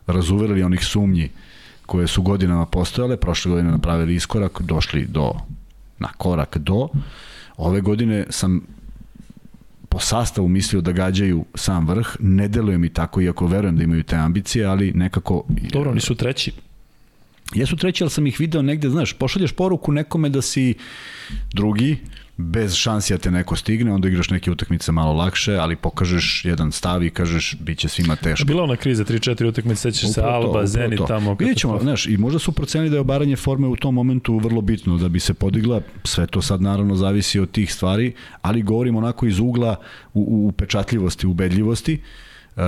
razuverili 0.06 0.62
onih 0.62 0.84
sumnji 0.84 1.30
koje 1.90 2.06
su 2.06 2.22
godinama 2.22 2.66
postojale, 2.66 3.16
prošle 3.16 3.50
godine 3.50 3.70
napravili 3.70 4.14
iskorak, 4.14 4.62
došli 4.62 5.06
do 5.06 5.32
na 5.98 6.08
korak 6.08 6.58
do. 6.58 6.88
Ove 7.56 7.80
godine 7.80 8.26
sam 8.30 8.60
po 9.88 9.98
sastavu 9.98 10.48
mislio 10.48 10.80
da 10.80 10.92
gađaju 10.92 11.44
sam 11.54 11.88
vrh, 11.88 12.16
ne 12.20 12.48
deluje 12.48 12.78
mi 12.78 12.88
tako, 12.88 13.20
iako 13.20 13.46
verujem 13.46 13.76
da 13.76 13.82
imaju 13.82 14.02
te 14.02 14.16
ambicije, 14.16 14.66
ali 14.66 14.92
nekako... 14.92 15.44
Dobro, 15.72 15.90
oni 15.90 16.00
su 16.00 16.14
treći. 16.14 16.52
Jesu 17.54 17.76
treći, 17.76 18.04
ali 18.04 18.10
sam 18.10 18.26
ih 18.26 18.40
video 18.40 18.62
negde, 18.62 18.90
znaš, 18.90 19.12
pošalješ 19.12 19.52
poruku 19.52 19.92
nekome 19.92 20.28
da 20.28 20.42
si 20.42 20.74
drugi, 21.52 21.96
bez 22.40 22.74
šansi 22.74 23.12
da 23.12 23.18
te 23.18 23.30
neko 23.30 23.56
stigne, 23.56 23.92
onda 23.92 24.08
igraš 24.08 24.30
neke 24.30 24.50
utakmice 24.50 24.92
malo 24.92 25.12
lakše, 25.12 25.54
ali 25.54 25.76
pokažeš 25.76 26.44
jedan 26.44 26.72
stav 26.72 27.02
i 27.02 27.10
kažeš 27.10 27.56
bit 27.60 27.78
će 27.78 27.88
svima 27.88 28.16
teško. 28.16 28.46
Bila 28.46 28.62
ona 28.62 28.76
kriza, 28.76 29.04
3-4 29.04 29.48
utakmice, 29.48 29.80
sećaš 29.80 30.12
se 30.12 30.20
Alba, 30.20 30.66
Zenit 30.66 31.00
tamo. 31.08 31.36
Vidjet 31.38 31.58
ćemo, 31.58 31.78
znaš, 31.78 32.06
i 32.06 32.16
možda 32.16 32.38
su 32.38 32.52
procenili 32.52 32.90
da 32.90 32.96
je 32.96 33.00
obaranje 33.00 33.36
forme 33.36 33.66
u 33.66 33.76
tom 33.76 33.94
momentu 33.94 34.38
vrlo 34.38 34.60
bitno 34.60 34.96
da 34.98 35.08
bi 35.08 35.20
se 35.20 35.34
podigla, 35.34 35.80
sve 36.04 36.26
to 36.26 36.42
sad 36.42 36.62
naravno 36.62 36.96
zavisi 36.96 37.40
od 37.40 37.50
tih 37.50 37.74
stvari, 37.74 38.12
ali 38.42 38.62
govorim 38.62 38.96
onako 38.96 39.26
iz 39.26 39.38
ugla 39.38 39.76
u, 40.14 40.20
u 40.20 40.48
upečatljivosti, 40.48 41.26
ubedljivosti. 41.26 42.00
E, 42.56 42.62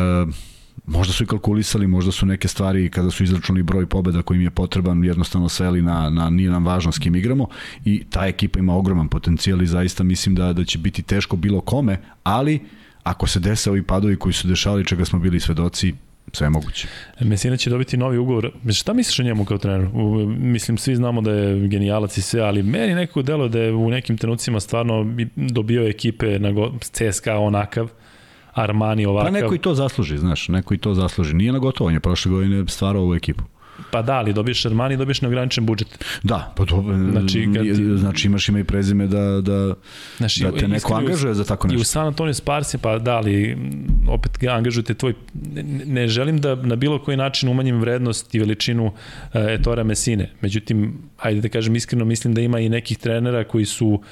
možda 0.86 1.12
su 1.12 1.24
i 1.24 1.26
kalkulisali, 1.26 1.86
možda 1.86 2.12
su 2.12 2.26
neke 2.26 2.48
stvari 2.48 2.90
kada 2.90 3.10
su 3.10 3.24
izračunali 3.24 3.62
broj 3.62 3.86
pobeda 3.86 4.22
koji 4.22 4.36
im 4.36 4.42
je 4.42 4.50
potreban 4.50 5.04
jednostavno 5.04 5.48
sveli 5.48 5.82
na, 5.82 6.10
na 6.10 6.30
nije 6.30 6.50
nam 6.50 6.66
važno 6.66 6.92
s 6.92 6.98
kim 6.98 7.16
igramo 7.16 7.48
i 7.84 8.04
ta 8.10 8.26
ekipa 8.26 8.58
ima 8.58 8.74
ogroman 8.76 9.08
potencijal 9.08 9.62
i 9.62 9.66
zaista 9.66 10.04
mislim 10.04 10.34
da, 10.34 10.52
da 10.52 10.64
će 10.64 10.78
biti 10.78 11.02
teško 11.02 11.36
bilo 11.36 11.60
kome, 11.60 11.98
ali 12.22 12.60
ako 13.02 13.26
se 13.26 13.40
dese 13.40 13.70
ovi 13.70 13.82
padovi 13.82 14.16
koji 14.16 14.32
su 14.32 14.48
dešavali 14.48 14.84
čega 14.86 15.04
smo 15.04 15.18
bili 15.18 15.40
svedoci, 15.40 15.94
sve 16.32 16.44
je 16.46 16.50
moguće. 16.50 16.88
Mesina 17.20 17.56
će 17.56 17.70
dobiti 17.70 17.96
novi 17.96 18.18
ugovor. 18.18 18.50
Šta 18.74 18.92
misliš 18.92 19.18
o 19.18 19.22
njemu 19.22 19.44
kao 19.44 19.58
treneru? 19.58 19.90
U, 19.94 20.26
mislim, 20.26 20.78
svi 20.78 20.96
znamo 20.96 21.20
da 21.20 21.32
je 21.32 21.68
genijalac 21.68 22.16
i 22.18 22.22
sve, 22.22 22.40
ali 22.40 22.62
meni 22.62 22.94
nekako 22.94 23.22
delo 23.22 23.48
da 23.48 23.58
je 23.58 23.72
u 23.72 23.90
nekim 23.90 24.18
trenucima 24.18 24.60
stvarno 24.60 25.04
bi- 25.04 25.28
dobio 25.36 25.88
ekipe 25.88 26.38
na 26.38 26.70
CSKA 26.80 27.38
onakav, 27.38 27.88
Armani 28.54 29.04
Pa 29.04 29.10
ovakav. 29.10 29.32
neko 29.32 29.54
i 29.54 29.58
to 29.58 29.74
zasluži, 29.74 30.18
znaš, 30.18 30.48
neko 30.48 30.74
i 30.74 30.78
to 30.78 30.94
zasluži. 30.94 31.34
Nije 31.34 31.52
na 31.52 31.58
gotovanje, 31.58 32.00
prošle 32.00 32.30
godine 32.30 32.64
stvarao 32.68 33.02
ovu 33.02 33.14
ekipu. 33.14 33.44
Pa 33.90 34.02
da, 34.02 34.12
ali 34.12 34.32
dobiješ 34.32 34.66
Armani, 34.66 34.96
dobiješ 34.96 35.20
neograničen 35.20 35.66
budžet. 35.66 36.04
Da, 36.22 36.52
pa 36.56 36.64
to, 36.64 36.84
Znači, 37.10 37.48
kad 37.54 37.62
ti- 37.64 37.98
znači 37.98 38.26
imaš 38.26 38.48
ime 38.48 38.60
i 38.60 38.64
prezime 38.64 39.06
da, 39.06 39.40
da, 39.40 39.74
Znači, 40.16 40.42
da 40.42 40.52
te 40.52 40.68
neko 40.68 40.94
angažuje 40.94 41.34
za 41.34 41.44
tako 41.44 41.66
I 41.66 41.70
u 41.70 41.72
nešto. 41.72 41.84
San 41.84 42.06
Antonio 42.06 42.34
Sparsi, 42.34 42.78
pa 42.78 42.98
da, 42.98 43.16
ali 43.16 43.50
m, 43.50 43.58
opet 44.08 44.38
ga 44.40 44.50
angažujete 44.50 44.94
tvoj... 44.94 45.14
Ne, 45.54 45.62
ne 45.86 46.08
želim 46.08 46.40
da 46.40 46.54
na 46.54 46.76
bilo 46.76 46.98
koji 46.98 47.16
način 47.16 47.48
umanjim 47.48 47.80
vrednost 47.80 48.34
i 48.34 48.38
veličinu 48.38 48.86
uh, 48.86 48.92
Etora 49.34 49.84
Mesine. 49.84 50.30
Međutim, 50.40 50.98
hajde 51.16 51.40
da 51.40 51.48
kažem 51.48 51.76
iskreno, 51.76 52.04
mislim 52.04 52.34
da 52.34 52.40
ima 52.40 52.60
i 52.60 52.68
nekih 52.68 52.98
trenera 52.98 53.44
koji 53.44 53.64
su 53.64 54.02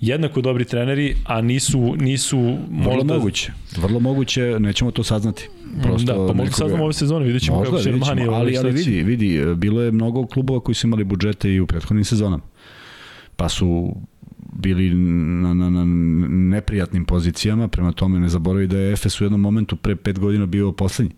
jednako 0.00 0.40
dobri 0.40 0.64
treneri, 0.64 1.16
a 1.24 1.40
nisu, 1.40 1.94
nisu 1.96 2.38
Vrlo 2.38 2.94
možda... 2.94 3.14
moguće. 3.14 3.52
Vrlo 3.76 4.00
moguće, 4.00 4.56
nećemo 4.60 4.90
to 4.90 5.02
saznati. 5.02 5.48
Prosto 5.82 6.12
da, 6.12 6.26
pa 6.26 6.32
možda 6.32 6.54
saznamo 6.54 6.84
ove 6.84 6.92
sezone, 6.92 7.24
vidjet 7.24 7.42
ćemo 7.42 7.58
Možda, 7.58 7.70
kako 7.70 7.82
će 7.82 7.90
Armani... 7.90 8.28
ovaj, 8.28 8.40
ali, 8.40 8.58
ali 8.58 8.72
vidi, 8.72 9.02
vidi, 9.02 9.54
bilo 9.56 9.82
je 9.82 9.92
mnogo 9.92 10.26
klubova 10.26 10.60
koji 10.60 10.74
su 10.74 10.86
imali 10.86 11.04
budžete 11.04 11.52
i 11.52 11.60
u 11.60 11.66
prethodnim 11.66 12.04
sezonama. 12.04 12.42
Pa 13.36 13.48
su 13.48 13.96
bili 14.52 14.94
na, 14.94 15.54
na, 15.54 15.70
na 15.70 15.84
neprijatnim 16.28 17.04
pozicijama, 17.04 17.68
prema 17.68 17.92
tome 17.92 18.20
ne 18.20 18.28
zaboravi 18.28 18.66
da 18.66 18.78
je 18.78 18.92
Efes 18.92 19.20
u 19.20 19.24
jednom 19.24 19.40
momentu 19.40 19.76
pre 19.76 19.96
pet 19.96 20.18
godina 20.18 20.46
bio 20.46 20.72
poslednji. 20.72 21.14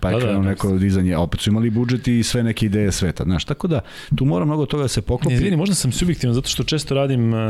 Pa 0.00 0.10
je 0.10 0.12
Da, 0.12 0.18
da, 0.18 0.24
da, 0.26 0.26
krenuo 0.26 0.42
da. 0.42 0.50
neko 0.50 0.78
dizanje, 0.78 1.14
a 1.14 1.20
opet 1.20 1.40
su 1.40 1.50
imali 1.50 1.70
budžet 1.70 2.08
i 2.08 2.22
sve 2.22 2.42
neke 2.42 2.66
ideje 2.66 2.92
sveta. 2.92 3.24
Znaš, 3.24 3.44
tako 3.44 3.68
da 3.68 3.80
tu 4.16 4.24
mora 4.24 4.44
mnogo 4.44 4.66
toga 4.66 4.82
da 4.82 4.88
se 4.88 5.02
poklopi. 5.02 5.28
Ne, 5.28 5.34
izvini, 5.34 5.56
možda 5.56 5.74
sam 5.74 5.92
subjektivan 5.92 6.34
zato 6.34 6.48
što 6.48 6.64
često 6.64 6.94
radim 6.94 7.32
uh, 7.32 7.40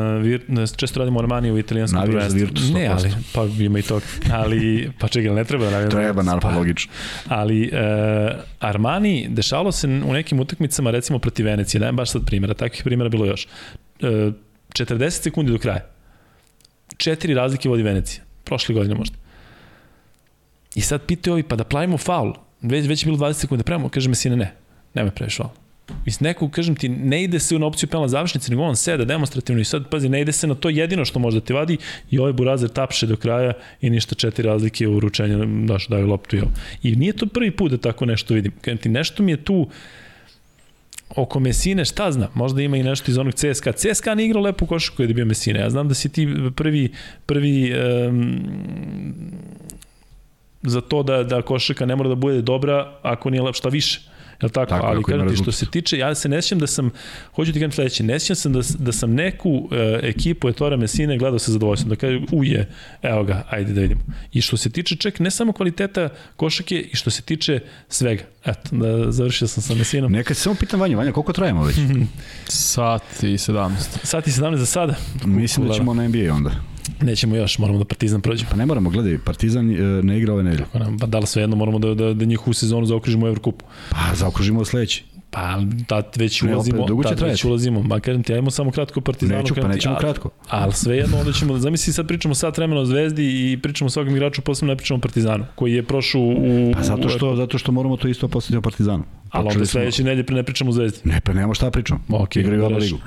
često 0.76 1.01
radim 1.01 1.16
Armani 1.16 1.51
u 1.51 1.59
italijanskom 1.59 2.03
prvenstvu. 2.03 2.39
Virtus 2.39 2.70
Ne, 2.70 2.89
100%. 2.89 2.91
ali 2.91 3.12
pa 3.35 3.64
ima 3.64 3.78
i 3.78 3.83
to. 3.83 4.01
Ali 4.33 4.91
pa 4.99 5.09
čekaj, 5.09 5.35
ne 5.35 5.45
treba 5.45 5.64
da 5.64 5.70
navijam. 5.70 5.91
za 5.91 5.97
Treba, 5.97 6.22
naravno, 6.22 6.51
Pa, 6.51 6.57
logično. 6.59 6.93
Ali 7.28 7.70
uh, 7.72 7.78
Armani 8.61 9.26
dešavalo 9.30 9.72
se 9.72 9.89
u 9.89 10.12
nekim 10.12 10.41
utakmicama 10.41 10.91
recimo 10.91 11.18
protiv 11.18 11.47
Venecije, 11.47 11.78
dajem 11.78 11.97
baš 11.97 12.11
sad 12.11 12.24
primjera, 12.26 12.55
takvih 12.55 12.83
primjera 12.85 13.09
bilo 13.09 13.26
još. 13.26 13.49
Uh, 14.01 14.09
40 14.72 15.11
sekundi 15.11 15.53
do 15.53 15.59
kraja. 15.59 15.87
Četiri 16.97 17.35
razlike 17.35 17.68
vodi 17.68 17.83
Venecija. 17.83 18.24
Prošle 18.45 18.74
godine 18.74 18.95
možda. 18.95 19.16
I 20.75 20.81
sad 20.81 21.07
pitaju 21.07 21.33
ovi, 21.33 21.43
pa 21.43 21.57
da 21.57 21.64
pravimo 21.64 21.99
faul. 21.99 22.33
Već, 22.61 22.89
već 22.89 23.03
je 23.03 23.07
bilo 23.07 23.18
20 23.18 23.33
sekundi, 23.33 23.64
pravimo, 23.64 23.89
kaže 23.89 24.09
Mesina, 24.09 24.37
ne, 24.37 24.55
nema 24.95 25.11
previše 25.11 25.37
faul. 25.37 25.51
Mislim, 26.07 26.29
neko, 26.29 26.49
kažem 26.49 26.75
ti, 26.75 26.89
ne 26.89 27.23
ide 27.23 27.39
se 27.39 27.59
na 27.59 27.66
opciju 27.66 27.89
penala 27.89 28.09
završnice, 28.09 28.51
nego 28.51 28.62
on 28.62 28.77
seda 28.77 29.05
demonstrativno 29.05 29.61
i 29.61 29.64
sad, 29.64 29.89
pazi, 29.91 30.09
ne 30.09 30.20
ide 30.20 30.33
se 30.33 30.47
na 30.47 30.55
to 30.55 30.68
jedino 30.68 31.05
što 31.05 31.18
može 31.18 31.41
da 31.41 31.47
ti 31.47 31.53
vadi 31.53 31.77
i 32.11 32.18
ovaj 32.18 32.33
Burazer 32.33 32.68
tapše 32.68 33.07
do 33.07 33.16
kraja 33.16 33.53
i 33.81 33.91
ništa 33.91 34.14
četiri 34.14 34.49
razlike 34.49 34.89
u 34.89 34.97
uručenju, 34.97 35.66
daš, 35.66 35.87
daju 35.89 36.07
loptu 36.07 36.37
i 36.37 36.41
ovo. 36.41 36.51
I 36.83 36.97
nije 36.97 37.12
to 37.12 37.27
prvi 37.27 37.51
put 37.51 37.70
da 37.70 37.79
tako 37.79 38.07
nešto 38.07 38.35
vidim. 38.35 38.53
Kažem 38.61 38.79
ti, 38.79 38.89
nešto 38.89 39.23
mi 39.23 39.33
je 39.33 39.45
tu, 39.45 39.68
oko 41.16 41.41
Mesine, 41.41 41.85
šta 41.85 42.12
zna, 42.12 42.29
možda 42.35 42.62
ima 42.62 42.77
i 42.77 42.83
nešto 42.83 43.11
iz 43.11 43.18
onog 43.18 43.35
CSKA. 43.35 43.73
CSKA 43.73 44.14
nije 44.14 44.27
igrao 44.27 44.43
lepo 44.43 44.66
košarku 44.66 44.97
kada 44.97 45.11
je 45.11 45.14
bio 45.14 45.25
Mesine. 45.25 45.61
Ja 45.61 45.70
znam 45.70 45.89
da 45.89 45.95
si 45.95 46.09
ti 46.09 46.29
prvi, 46.57 46.93
prvi 47.27 47.73
um, 48.09 48.41
za 50.62 50.80
to 50.80 51.02
da, 51.02 51.22
da 51.22 51.43
košarka 51.43 51.86
ne 51.86 51.97
mora 51.97 52.09
da 52.09 52.14
bude 52.14 52.43
dobra 52.43 52.93
ako 53.02 53.30
nije 53.30 53.43
lep, 53.43 53.55
šta 53.55 53.68
više. 53.68 54.01
Je 54.43 54.48
tako? 54.48 54.70
tako? 54.70 54.86
Ali 54.86 55.02
kažem 55.02 55.28
ti, 55.28 55.36
što 55.36 55.52
se 55.52 55.66
tiče, 55.66 55.98
ja 55.98 56.14
se 56.14 56.28
ne 56.28 56.43
sjećam 56.43 56.59
da 56.59 56.66
sam, 56.66 56.90
hoću 57.34 57.52
ti 57.52 57.59
kažem 57.59 57.72
sledeće, 57.72 58.02
ne 58.02 58.20
sjećam 58.20 58.36
sam 58.36 58.52
da, 58.52 58.60
da 58.78 58.93
sam 58.93 59.14
neku 59.14 59.51
uh, 59.51 59.70
ekipu 60.02 60.48
Etora 60.48 60.76
Mesine 60.76 61.18
gledao 61.18 61.39
sa 61.39 61.52
zadovoljstvom, 61.52 61.90
da 61.90 61.97
kaže, 61.97 62.20
uje, 62.32 62.68
evo 63.02 63.24
ga, 63.24 63.47
ajde 63.51 63.72
da 63.72 63.80
vidimo. 63.80 64.01
I 64.32 64.40
što 64.40 64.56
se 64.56 64.70
tiče 64.70 64.97
čak 64.97 65.18
ne 65.18 65.30
samo 65.30 65.52
kvaliteta 65.52 66.09
košake, 66.36 66.80
i 66.80 66.97
što 66.97 67.10
se 67.10 67.22
tiče 67.22 67.60
svega. 67.89 68.22
Eto, 68.44 68.68
da 68.70 69.12
završio 69.12 69.48
sam 69.48 69.62
sa 69.62 69.74
Mesinom. 69.74 70.12
Neka 70.12 70.34
se 70.34 70.40
samo 70.40 70.56
pitam 70.60 70.80
Vanja, 70.80 70.97
Vanja, 70.97 71.12
koliko 71.12 71.32
trajemo 71.32 71.64
već? 71.64 71.76
Sat 72.48 73.22
i 73.22 73.26
17. 73.26 73.70
Sat 74.02 74.26
i 74.26 74.30
17 74.30 74.56
za 74.56 74.66
sada? 74.66 74.94
Mislim 75.24 75.68
da 75.68 75.74
ćemo 75.74 75.94
na 75.94 76.09
NBA 76.09 76.34
onda. 76.34 76.51
Nećemo 77.00 77.36
još, 77.36 77.59
moramo 77.59 77.78
da 77.78 77.84
Partizan 77.84 78.20
prođe. 78.20 78.44
Pa 78.50 78.56
ne 78.56 78.66
moramo, 78.66 78.90
gledaj, 78.90 79.18
Partizan 79.18 79.70
e, 79.70 80.02
ne 80.02 80.18
igra 80.18 80.32
ove 80.32 80.42
nedelje. 80.42 80.64
Pa 81.00 81.06
da 81.06 81.18
li 81.18 81.26
sve 81.26 81.42
jedno 81.42 81.56
moramo 81.56 81.78
da, 81.78 81.94
da, 81.94 82.14
da 82.14 82.24
njihovu 82.24 82.54
sezonu 82.54 82.86
zaokružimo 82.86 83.26
u 83.26 83.28
Evrokupu. 83.28 83.64
Pa 83.90 84.14
zaokružimo 84.14 84.64
sledeći. 84.64 85.04
Pa 85.34 85.59
tad 85.86 86.06
već 86.16 86.42
ne, 86.42 86.54
ulazimo, 86.54 86.82
opet, 86.82 87.18
tad 87.18 87.20
već 87.28 87.44
ulazimo. 87.44 87.82
Ma 87.82 88.00
kažem 88.00 88.22
ti, 88.22 88.34
ajmo 88.34 88.50
samo 88.50 88.70
kratko 88.70 89.00
Partizanu. 89.00 89.40
Neću, 89.40 89.54
pa 89.54 89.68
nećemo 89.68 89.94
ti, 89.94 90.00
kratko. 90.00 90.30
Ali 90.48 90.72
sve 90.72 90.96
jedno, 90.96 91.18
onda 91.18 91.32
ćemo, 91.32 91.59
zamisli 91.59 91.92
sad 91.92 92.09
pričamo 92.09 92.34
sat 92.34 92.56
vremena 92.56 92.80
o 92.80 92.84
Zvezdi 92.84 93.24
i 93.24 93.59
pričamo 93.62 93.86
o 93.86 93.90
svakom 93.90 94.16
igraču, 94.16 94.42
posebno 94.42 94.72
ne 94.72 94.76
pričamo 94.76 94.98
o 94.98 95.00
Partizanu, 95.00 95.44
koji 95.54 95.72
je 95.72 95.82
prošao 95.82 96.20
u... 96.20 96.72
Pa 96.74 96.82
zato 96.82 97.09
što, 97.09 97.36
zato 97.36 97.59
što 97.59 97.72
moramo 97.72 97.96
to 97.96 98.09
isto 98.09 98.28
postaviti 98.28 98.59
o 98.59 98.62
Partizanu. 98.62 99.04
Ali 99.32 99.48
onda 99.48 99.66
sledeće 99.66 100.04
nedelje 100.04 100.26
pre 100.26 100.36
ne 100.36 100.42
pričamo 100.42 100.70
o 100.70 100.72
Zvezdi. 100.72 100.98
Ne, 101.04 101.20
pa 101.20 101.32
nemamo 101.32 101.54
šta 101.54 101.70
pričamo. 101.70 102.00
Ok, 102.09 102.36
Igraju 102.36 102.64
oba 102.64 102.76
ligu. 102.76 102.98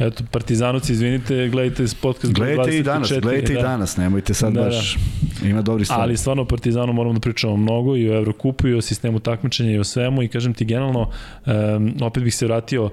Eto, 0.00 0.24
Partizanovci, 0.30 0.92
izvinite, 0.92 1.48
gledajte 1.48 1.84
podcast. 2.00 2.32
Gledajte 2.32 2.78
i 2.78 2.82
danas, 2.82 3.08
gledajte 3.08 3.52
da. 3.52 3.58
i 3.58 3.62
danas, 3.62 3.96
nemojte 3.96 4.34
sad 4.34 4.52
da, 4.52 4.62
baš, 4.62 4.96
da. 5.42 5.48
ima 5.48 5.62
dobri 5.62 5.84
stvari. 5.84 6.02
Ali 6.02 6.16
stvarno 6.16 6.42
o 6.42 6.46
Partizanu 6.46 6.92
moramo 6.92 7.14
da 7.14 7.20
pričamo 7.20 7.56
mnogo 7.56 7.96
i 7.96 8.10
o 8.10 8.16
Evrokupu 8.16 8.68
i 8.68 8.74
o 8.74 8.80
sistemu 8.80 9.20
takmičenja 9.20 9.70
i 9.70 9.78
o 9.78 9.84
svemu 9.84 10.22
i 10.22 10.28
kažem 10.28 10.54
ti 10.54 10.64
generalno, 10.64 11.10
um, 11.76 11.94
opet 12.00 12.22
bih 12.22 12.34
se 12.34 12.46
vratio 12.46 12.90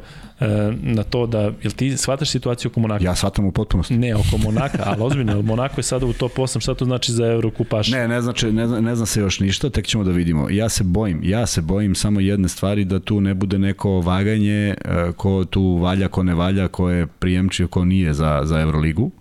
na 0.82 1.03
to 1.03 1.28
da, 1.28 1.40
jel 1.40 1.72
ti 1.76 1.98
shvataš 1.98 2.30
situaciju 2.30 2.72
oko 2.72 2.80
Monaka? 2.80 3.03
Ja 3.03 3.16
shvatam 3.16 3.45
u 3.45 3.52
potpunosti. 3.52 3.98
Ne, 3.98 4.16
oko 4.16 4.38
Monaka, 4.38 4.84
ali 4.86 5.03
ozbiljno, 5.03 5.41
Monako 5.41 5.80
je 5.80 5.84
sada 5.84 6.06
u 6.06 6.14
top 6.14 6.38
8, 6.38 6.60
šta 6.60 6.74
to 6.74 6.86
znači 6.86 7.12
za 7.12 7.26
Evrokupaš? 7.26 7.91
Ne, 7.91 8.08
ne 8.08 8.22
znači, 8.22 8.52
ne, 8.52 8.68
ne 8.82 8.95
zna 8.95 9.06
se 9.06 9.20
još 9.20 9.40
ništa, 9.40 9.70
tek 9.70 9.88
ćemo 9.88 10.03
da 10.03 10.12
vidimo. 10.12 10.49
Ja 10.49 10.70
se 10.70 10.84
bojim, 10.84 11.20
ja 11.24 11.48
se 11.48 11.62
bojim 11.62 11.95
samo 11.95 12.20
jedne 12.20 12.49
stvari 12.49 12.86
da 12.86 12.99
tu 12.99 13.22
ne 13.22 13.34
bude 13.34 13.60
neko 13.60 13.90
vaganje 13.90 14.68
e, 14.68 14.76
ko 15.18 15.45
tu 15.45 15.78
valja, 15.78 16.08
ko 16.08 16.24
ne 16.24 16.34
valja, 16.34 16.68
ko 16.68 16.90
je 16.90 17.08
prijemčio, 17.08 17.68
ko 17.68 17.86
nije 17.86 18.14
za, 18.14 18.41
za 18.44 18.60
Euroligu. 18.60 19.12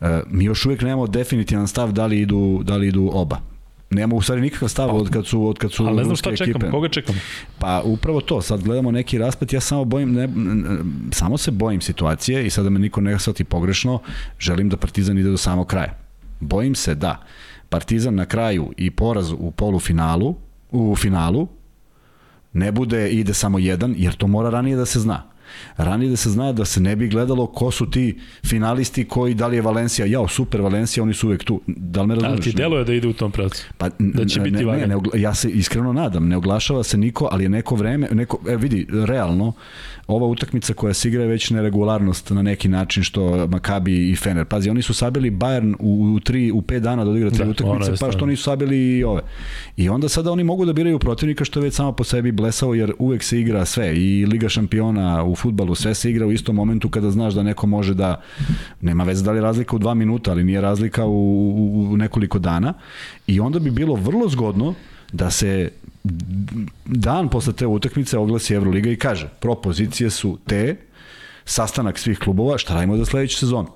E, 0.00 0.20
mi 0.26 0.44
još 0.44 0.66
uvijek 0.66 0.82
nemamo 0.82 1.06
definitivan 1.06 1.68
stav 1.68 1.92
da 1.92 2.06
li 2.06 2.20
idu, 2.20 2.60
da 2.64 2.76
li 2.76 2.88
idu 2.88 3.10
oba 3.12 3.57
nema 3.90 4.14
u 4.14 4.22
stvari 4.22 4.40
nikakav 4.40 4.68
stav 4.68 4.96
od 4.96 5.10
kad 5.10 5.26
su 5.26 5.46
od 5.48 5.58
kad 5.58 5.72
su 5.72 5.86
Ali 5.86 5.96
ne 5.96 6.04
znam 6.04 6.16
šta 6.16 6.36
čekamo, 6.36 6.50
ekipe. 6.50 6.70
koga 6.70 6.88
čekamo? 6.88 7.18
Pa 7.58 7.82
upravo 7.84 8.20
to, 8.20 8.42
sad 8.42 8.62
gledamo 8.62 8.90
neki 8.90 9.18
raspet, 9.18 9.52
ja 9.52 9.60
samo 9.60 9.84
bojim 9.84 10.12
ne, 10.12 10.28
samo 11.12 11.38
se 11.38 11.50
bojim 11.50 11.80
situacije 11.80 12.46
i 12.46 12.50
sada 12.50 12.64
da 12.64 12.70
me 12.70 12.78
niko 12.78 13.00
ne 13.00 13.18
shvati 13.18 13.44
pogrešno, 13.44 13.98
želim 14.38 14.68
da 14.68 14.76
Partizan 14.76 15.18
ide 15.18 15.30
do 15.30 15.36
samog 15.36 15.66
kraja. 15.66 15.94
Bojim 16.40 16.74
se 16.74 16.94
da 16.94 17.22
Partizan 17.68 18.14
na 18.14 18.26
kraju 18.26 18.72
i 18.76 18.90
poraz 18.90 19.32
u 19.32 19.50
polufinalu, 19.50 20.34
u 20.70 20.96
finalu 20.96 21.48
ne 22.52 22.72
bude 22.72 23.10
ide 23.10 23.34
samo 23.34 23.58
jedan, 23.58 23.94
jer 23.98 24.14
to 24.14 24.26
mora 24.26 24.50
ranije 24.50 24.76
da 24.76 24.86
se 24.86 25.00
zna 25.00 25.22
ranije 25.76 26.10
da 26.10 26.16
se 26.16 26.30
zna 26.30 26.52
da 26.52 26.64
se 26.64 26.80
ne 26.80 26.96
bi 26.96 27.08
gledalo 27.08 27.46
ko 27.46 27.70
su 27.70 27.90
ti 27.90 28.18
finalisti 28.46 29.04
koji, 29.04 29.34
da 29.34 29.46
li 29.46 29.56
je 29.56 29.62
Valencija, 29.62 30.06
jao, 30.06 30.28
super 30.28 30.60
Valencija, 30.60 31.04
oni 31.04 31.14
su 31.14 31.26
uvek 31.26 31.44
tu. 31.44 31.60
Da 31.66 32.02
li 32.02 32.08
me 32.08 32.14
razumiješ? 32.14 32.46
Ali 32.46 32.52
ti 32.52 32.56
deluje 32.56 32.84
da 32.84 32.94
ide 32.94 33.08
u 33.08 33.12
tom 33.12 33.32
pravcu? 33.32 33.64
Pa, 33.78 33.88
da 33.98 34.24
će 34.24 34.40
biti 34.40 34.64
ne, 34.64 34.76
ne, 34.76 34.86
ne, 34.86 34.96
ja 35.14 35.34
se 35.34 35.50
iskreno 35.50 35.92
nadam, 35.92 36.28
ne 36.28 36.36
oglašava 36.36 36.82
se 36.82 36.96
niko, 36.96 37.28
ali 37.32 37.44
je 37.44 37.48
neko 37.48 37.74
vreme, 37.74 38.08
neko, 38.12 38.38
e, 38.48 38.56
vidi, 38.56 38.86
realno, 38.90 39.52
ova 40.06 40.26
utakmica 40.26 40.74
koja 40.74 40.94
se 40.94 41.08
igra 41.08 41.22
je 41.22 41.28
već 41.28 41.50
neregularnost 41.50 42.30
na 42.30 42.42
neki 42.42 42.68
način 42.68 43.02
što 43.02 43.46
Makabi 43.46 44.10
i 44.10 44.16
Fener. 44.16 44.44
Pazi, 44.44 44.70
oni 44.70 44.82
su 44.82 44.94
sabili 44.94 45.30
Bayern 45.30 45.74
u, 45.78 46.14
u, 46.16 46.20
tri, 46.20 46.52
u 46.52 46.62
pet 46.62 46.82
dana 46.82 47.04
da 47.04 47.10
odigra 47.10 47.30
tri 47.30 47.44
da, 47.44 47.50
utakmice, 47.50 47.92
pa 48.00 48.12
što 48.12 48.26
nisu 48.26 48.42
sabili 48.42 48.98
i 48.98 49.04
ove. 49.04 49.22
I 49.76 49.88
onda 49.88 50.08
sada 50.08 50.32
oni 50.32 50.44
mogu 50.44 50.64
da 50.64 50.72
biraju 50.72 50.98
protivnika 50.98 51.44
što 51.44 51.60
je 51.60 51.64
već 51.64 51.74
samo 51.74 51.92
po 51.92 52.04
sebi 52.04 52.32
blesavo, 52.32 52.74
jer 52.74 52.92
uvek 52.98 53.22
se 53.22 53.40
igra 53.40 53.64
sve, 53.64 53.96
i 53.96 54.26
Liga 54.26 54.48
šampiona 54.48 55.24
u 55.24 55.34
futbalu, 55.38 55.74
sve 55.74 55.94
se 55.94 56.10
igra 56.10 56.26
u 56.26 56.32
istom 56.32 56.56
momentu 56.56 56.88
kada 56.88 57.10
znaš 57.10 57.34
da 57.34 57.42
neko 57.42 57.66
može 57.66 57.94
da, 57.94 58.20
nema 58.80 59.04
veze 59.04 59.24
da 59.24 59.32
li 59.32 59.38
je 59.38 59.42
razlika 59.42 59.76
u 59.76 59.78
dva 59.78 59.94
minuta, 59.94 60.30
ali 60.30 60.44
nije 60.44 60.60
razlika 60.60 61.06
u, 61.06 61.10
u, 61.10 61.88
u 61.92 61.96
nekoliko 61.96 62.38
dana. 62.38 62.74
I 63.26 63.40
onda 63.40 63.58
bi 63.58 63.70
bilo 63.70 63.94
vrlo 63.94 64.28
zgodno 64.28 64.74
da 65.12 65.30
se 65.30 65.70
dan 66.84 67.28
posle 67.28 67.52
te 67.52 67.66
utakmice 67.66 68.18
oglasi 68.18 68.54
Euroliga 68.54 68.90
i 68.90 68.96
kaže 68.96 69.28
propozicije 69.40 70.10
su 70.10 70.38
te, 70.46 70.76
sastanak 71.44 71.98
svih 71.98 72.18
klubova, 72.18 72.58
šta 72.58 72.74
radimo 72.74 72.96
za 72.96 73.04
sledeću 73.04 73.38
sezonu. 73.38 73.68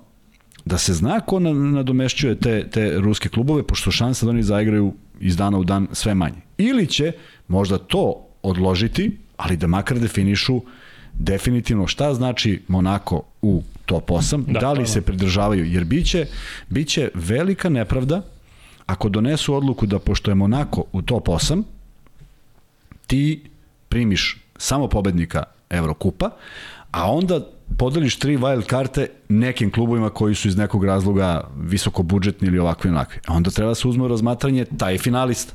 Da 0.65 0.79
se 0.79 0.95
zna 0.95 1.21
ko 1.21 1.41
nadomešćuje 1.41 2.37
te, 2.39 2.69
te 2.71 3.01
ruske 3.01 3.29
klubove, 3.29 3.63
pošto 3.63 3.91
šansa 3.91 4.27
da 4.27 4.31
oni 4.31 4.43
zaigraju 4.43 4.93
iz 5.21 5.37
dana 5.37 5.59
u 5.59 5.65
dan 5.65 5.89
sve 5.93 6.15
manje. 6.15 6.43
Ili 6.59 6.87
će 6.87 7.13
možda 7.49 7.79
to 7.79 8.27
odložiti, 8.43 9.19
ali 9.37 9.57
da 9.57 9.67
makar 9.67 9.99
definišu 9.99 10.61
definitivno 11.19 11.87
šta 11.87 12.15
znači 12.15 12.63
Monako 12.69 13.23
u 13.43 13.63
top 13.87 14.11
8, 14.11 14.45
da, 14.47 14.61
da 14.61 14.73
li 14.73 14.87
se 14.87 15.01
pridržavaju, 15.01 15.65
jer 15.65 15.85
biće, 15.85 16.27
biće 16.69 17.11
velika 17.15 17.69
nepravda 17.69 18.23
ako 18.87 19.09
donesu 19.09 19.55
odluku 19.55 19.87
da 19.87 19.99
pošto 19.99 20.31
je 20.31 20.35
Monako 20.35 20.85
u 20.93 21.03
top 21.03 21.29
8, 21.29 21.63
ti 23.07 23.43
primiš 23.89 24.39
samo 24.57 24.89
pobednika 24.89 25.43
Evrokupa, 25.71 26.31
a 26.91 27.13
onda 27.13 27.41
podeliš 27.79 28.19
tri 28.19 28.37
wild 28.37 28.67
karte 28.67 29.09
nekim 29.29 29.71
klubovima 29.71 30.11
koji 30.11 30.35
su 30.35 30.49
iz 30.49 30.57
nekog 30.57 30.85
razloga 30.85 31.49
visoko 31.61 32.03
budžetni 32.03 32.49
ili 32.49 32.59
ovakvi 32.59 32.91
onakvi. 32.91 33.21
A 33.27 33.35
onda 33.35 33.51
treba 33.51 33.71
da 33.71 33.75
se 33.75 33.89
uzme 33.89 34.05
u 34.05 34.09
razmatranje 34.09 34.65
taj 34.65 34.99
finalista. 34.99 35.55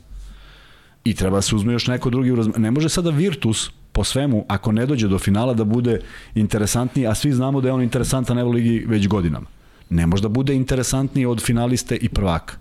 I 1.04 1.14
treba 1.16 1.38
da 1.38 1.42
se 1.42 1.56
uzme 1.56 1.74
još 1.74 1.88
neko 1.88 2.10
drugi 2.10 2.32
u 2.32 2.36
razmatranje. 2.36 2.64
Ne 2.64 2.72
može 2.72 2.90
sada 2.90 3.10
Virtus 3.10 3.72
po 3.98 4.04
svemu, 4.04 4.46
ako 4.48 4.72
ne 4.72 4.86
dođe 4.86 5.08
do 5.08 5.18
finala, 5.20 5.54
da 5.58 5.64
bude 5.64 6.00
interesantniji, 6.36 7.08
a 7.08 7.16
svi 7.16 7.32
znamo 7.34 7.62
da 7.62 7.68
je 7.68 7.74
on 7.74 7.82
interesantan 7.82 8.38
Evroligi 8.40 8.84
već 8.88 9.08
godinama. 9.08 9.48
Ne 9.90 10.06
može 10.08 10.22
da 10.22 10.30
bude 10.30 10.54
interesantniji 10.56 11.26
od 11.26 11.42
finaliste 11.42 11.96
i 11.96 12.10
prvaka. 12.10 12.60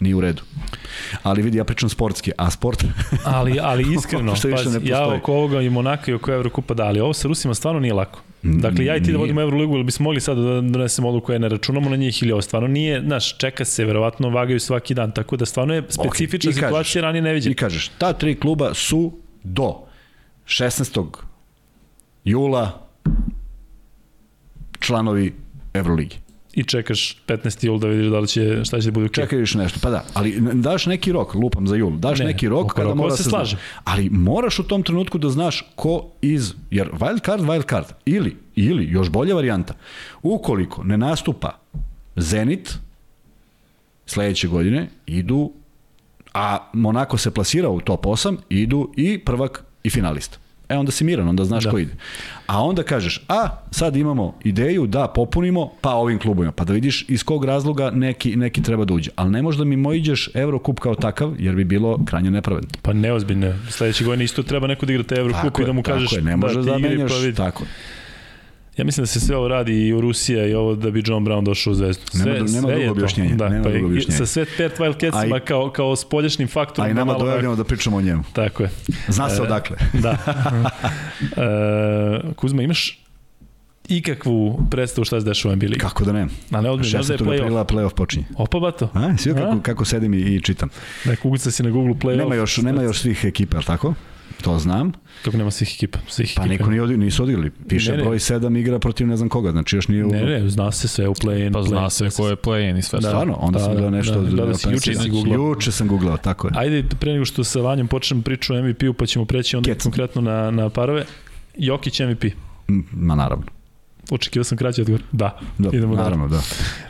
Nije 0.00 0.14
u 0.14 0.20
redu. 0.20 0.42
Ali 1.22 1.42
vidi, 1.42 1.58
ja 1.58 1.64
pričam 1.64 1.88
sportski, 1.88 2.32
a 2.36 2.50
sport... 2.50 2.84
ali, 3.38 3.58
ali 3.60 3.94
iskreno, 3.94 4.34
pa, 4.42 4.48
ja 4.82 5.14
oko 5.14 5.32
ovoga 5.32 5.60
i 5.60 5.70
Monaka 5.70 6.10
i 6.10 6.14
oko 6.14 6.32
Evrokupa 6.32 6.74
da, 6.74 6.84
ali 6.84 7.00
ovo 7.00 7.12
sa 7.12 7.28
Rusima 7.28 7.54
stvarno 7.54 7.80
nije 7.80 7.94
lako. 7.94 8.20
Dakle, 8.42 8.84
ja 8.84 8.96
i 8.96 9.02
ti 9.02 9.12
da 9.12 9.18
vodimo 9.18 9.40
Euroligu, 9.40 9.74
ili 9.74 9.84
bismo 9.84 10.04
mogli 10.04 10.20
sad 10.20 10.36
da 10.36 10.60
donesemo 10.60 11.08
odluku 11.08 11.26
koja 11.26 11.38
ne 11.38 11.48
računamo 11.48 11.90
na 11.90 11.96
njih 11.96 12.22
ili 12.22 12.32
ovo 12.32 12.42
stvarno 12.42 12.68
nije, 12.68 13.00
znaš, 13.00 13.38
čeka 13.38 13.64
se, 13.64 13.84
verovatno 13.84 14.30
vagaju 14.30 14.60
svaki 14.60 14.94
dan, 14.94 15.12
tako 15.12 15.36
da 15.36 15.46
stvarno 15.46 15.74
je 15.74 15.82
specifična 15.88 16.50
okay. 16.50 16.54
situacija, 16.54 16.78
kažeš, 16.78 17.02
ranije 17.02 17.22
ne 17.22 17.32
vidim. 17.32 17.52
I 17.52 17.54
kažeš, 17.54 17.88
ta 17.88 18.12
tri 18.12 18.34
kluba 18.34 18.74
su 18.74 19.12
do 19.44 19.91
16. 20.52 21.06
jula 22.24 22.88
članovi 24.80 25.34
Euroligi 25.74 26.16
i 26.54 26.64
čekaš 26.64 27.16
15. 27.26 27.66
jul 27.66 27.78
da 27.78 27.88
vidiš 27.88 28.10
da 28.10 28.18
li 28.18 28.28
će, 28.28 28.64
šta 28.64 28.80
će 28.80 28.90
da 28.90 28.92
bude 28.92 29.06
okay. 29.08 29.14
Čekaš 29.14 29.54
nešto, 29.54 29.78
pa 29.82 29.90
da, 29.90 30.04
ali 30.14 30.38
daš 30.52 30.86
neki 30.86 31.12
rok, 31.12 31.34
lupam 31.34 31.66
za 31.66 31.76
jul, 31.76 31.96
daš 31.96 32.18
ne, 32.18 32.24
neki 32.24 32.48
rok 32.48 32.72
kada 32.72 32.94
mora 32.94 33.16
se, 33.16 33.22
se 33.22 33.30
slaže. 33.30 33.56
Ali 33.84 34.10
moraš 34.10 34.58
u 34.58 34.62
tom 34.62 34.82
trenutku 34.82 35.18
da 35.18 35.30
znaš 35.30 35.64
ko 35.74 36.10
iz, 36.20 36.52
jer 36.70 36.90
wild 36.90 37.24
card, 37.24 37.42
wild 37.42 37.68
card, 37.70 37.86
ili, 38.04 38.36
ili, 38.54 38.84
još 38.90 39.10
bolja 39.10 39.34
varijanta, 39.34 39.74
ukoliko 40.22 40.84
ne 40.84 40.98
nastupa 40.98 41.58
Zenit 42.16 42.78
sledeće 44.06 44.48
godine, 44.48 44.88
idu, 45.06 45.52
a 46.34 46.70
Monako 46.72 47.18
se 47.18 47.30
plasira 47.30 47.68
u 47.68 47.80
top 47.80 48.04
8, 48.04 48.36
idu 48.48 48.92
i 48.96 49.18
prvak 49.18 49.64
i 49.82 49.90
finalista. 49.90 50.41
E 50.72 50.78
onda 50.78 50.92
si 50.92 51.04
miran, 51.04 51.28
onda 51.28 51.44
znaš 51.44 51.64
Da. 51.64 51.70
ko 51.70 51.78
ide. 51.78 51.92
A 52.46 52.64
onda 52.64 52.82
kažeš, 52.82 53.24
a 53.28 53.48
sad 53.70 53.96
imamo 53.96 54.34
ideju 54.44 54.86
da 54.86 55.08
popunimo, 55.08 55.70
pa 55.80 55.90
ovim 55.90 56.18
klubovima, 56.18 56.52
pa 56.52 56.64
da 56.64 56.72
vidiš 56.72 57.04
iz 57.08 57.24
kog 57.24 57.44
razloga 57.44 57.90
neki, 57.90 58.36
neki 58.36 58.62
treba 58.62 58.84
da 58.84 58.94
uđe. 58.94 59.10
Ali 59.16 59.30
ne 59.30 59.42
možda 59.42 59.64
mi 59.64 59.76
mojiđeš 59.76 60.30
Eurocup 60.34 60.80
kao 60.80 60.94
takav, 60.94 61.34
jer 61.38 61.54
bi 61.54 61.64
bilo 61.64 61.98
krajnje 62.04 62.30
nepravedno. 62.30 62.70
Pa 62.82 62.92
neozbiljno. 62.92 63.54
Sledeće 63.70 64.04
godine 64.04 64.24
isto 64.24 64.42
treba 64.42 64.66
neko 64.66 64.86
da 64.86 64.92
igra 64.92 65.04
taj 65.04 65.18
Eurocup 65.18 65.60
i 65.60 65.64
da 65.64 65.72
mu 65.72 65.82
kažeš 65.82 66.12
je, 66.12 66.22
ne 66.22 66.36
možeš 66.36 66.64
ti 66.64 66.70
da, 66.70 66.78
menjaš, 66.78 67.10
pa 67.10 67.18
vidi. 67.18 67.36
tako. 67.36 67.64
Ja 68.76 68.84
mislim 68.84 69.02
da 69.02 69.06
se 69.06 69.20
sve 69.20 69.36
ovo 69.36 69.48
radi 69.48 69.72
i 69.78 69.92
u 69.92 70.00
Rusija 70.00 70.46
i 70.46 70.54
ovo 70.54 70.74
da 70.74 70.90
bi 70.90 71.02
John 71.06 71.24
Brown 71.24 71.44
došao 71.44 71.70
u 71.70 71.74
zvezdu. 71.74 72.02
Sve, 72.06 72.24
Nema- 72.24 72.34
nema 72.34 72.48
sve 72.48 72.60
drugog 72.60 72.80
je 72.80 72.86
to. 72.86 72.92
objašnjenja, 72.92 73.34
Da, 73.34 73.48
nema 73.48 73.62
pa 73.62 73.70
drugog 73.70 73.90
objašnjenja. 73.90 74.18
Sa 74.18 74.26
sve 74.26 74.44
Pert 74.56 74.78
Wildcatsima 74.78 75.40
kao, 75.40 75.70
kao 75.70 75.96
spoljašnjim 75.96 76.48
faktorom. 76.48 76.86
A 76.86 76.90
i 76.90 76.94
da 76.94 77.00
nama 77.00 77.18
dojavljamo 77.18 77.56
da 77.56 77.64
pričamo 77.64 77.96
o 77.96 78.02
njemu. 78.02 78.22
Tako 78.32 78.62
je. 78.62 78.70
Zna 79.08 79.28
se 79.30 79.36
E, 79.38 79.42
odakle. 79.42 79.76
Da. 79.92 80.10
e, 81.36 82.34
Kuzma, 82.34 82.62
imaš 82.62 82.98
ikakvu 83.88 84.60
predstavu 84.70 85.04
šta 85.04 85.20
se 85.20 85.26
dešava 85.26 85.52
u 85.52 85.56
NBA 85.56 85.66
ligi? 85.66 85.78
Kako 85.78 86.04
da 86.04 86.12
ne? 86.12 86.26
A 86.50 86.60
ne 86.60 86.70
odmah, 86.70 86.86
ne 86.86 86.92
da 86.92 86.98
je 86.98 87.18
16. 87.18 87.18
play-off. 87.18 87.40
aprila 87.40 87.64
playoff 87.64 87.94
počinje. 87.94 88.24
Opa, 88.36 88.58
bato. 88.60 88.88
A, 88.94 89.16
svi 89.18 89.34
kako, 89.34 89.60
kako 89.62 89.84
sedim 89.84 90.14
i, 90.14 90.18
i 90.18 90.40
čitam. 90.40 90.68
Ne, 91.04 91.16
kuguca 91.16 91.50
si 91.50 91.62
na 91.62 91.70
Google 91.70 91.94
play-off. 91.94 92.16
Nema 92.18 92.34
još, 92.34 92.56
nema 92.56 92.82
još 92.82 93.00
svih 93.00 93.24
ekipa, 93.24 93.56
je 93.56 93.64
tako? 93.64 93.94
To 94.42 94.58
znam. 94.58 94.92
Kako 95.24 95.36
nema 95.36 95.50
svih 95.50 95.74
ekipa? 95.74 95.98
Svih 96.08 96.32
Pa 96.36 96.42
ekipa. 96.42 96.52
niko 96.52 96.70
nije 96.70 96.82
odi, 96.82 96.96
nisu 96.96 97.22
odigrali. 97.22 97.50
Piše 97.68 97.90
Ne, 97.90 97.96
ne. 97.96 98.02
broj 98.02 98.18
7 98.18 98.58
igra 98.58 98.78
protiv 98.78 99.06
ne 99.06 99.16
znam 99.16 99.28
koga, 99.28 99.50
znači 99.50 99.76
još 99.76 99.88
nije 99.88 100.04
u... 100.04 100.08
Ne, 100.08 100.22
ne, 100.22 100.48
zna 100.48 100.72
se 100.72 100.88
sve 100.88 101.08
u 101.08 101.14
play-in. 101.14 101.52
Pa 101.52 101.62
zna 101.62 101.90
se 101.90 101.96
sve 101.96 102.10
ko 102.12 102.28
je 102.28 102.36
play-in 102.36 102.78
i 102.78 102.82
sve. 102.82 103.00
Da. 103.00 103.08
Stvarno, 103.08 103.34
onda 103.34 103.58
Da, 103.58 103.64
sam 103.64 103.68
da, 103.68 103.80
gledao 103.80 103.90
nešto... 103.90 104.14
da, 104.14 104.30
gledao 104.30 104.54
si, 104.54 104.64
pa 104.64 104.70
juče 104.70 104.94
sam- 104.94 105.02
si 105.02 105.10
googlao. 105.10 105.48
Juče 105.48 105.72
sam 105.72 105.88
googlao, 105.88 106.16
tako 106.16 106.46
je. 106.46 106.52
Ajde, 106.56 106.84
pre 106.92 107.12
nego 107.12 107.24
što 107.24 107.44
sa 107.44 107.60
Vanjom 107.60 107.88
počnem 107.88 108.22
priču 108.22 108.54
o 108.54 108.62
MVP-u, 108.62 108.94
pa 108.94 109.06
ćemo 109.06 109.24
preći 109.24 109.56
onda 109.56 109.66
Kec. 109.66 109.82
konkretno 109.82 110.20
na, 110.22 110.50
na 110.50 110.68
parove. 110.68 111.04
Jokić 111.56 112.00
MVP. 112.00 112.24
Ma 112.92 113.14
naravno. 113.14 113.44
Očekivao 114.10 114.44
sam 114.44 114.58
kraći 114.58 114.80
odgovor. 114.80 115.02
Da. 115.12 115.38
Da, 115.58 115.68
Idemo 115.68 115.96
naravno, 115.96 116.28
da. 116.28 116.40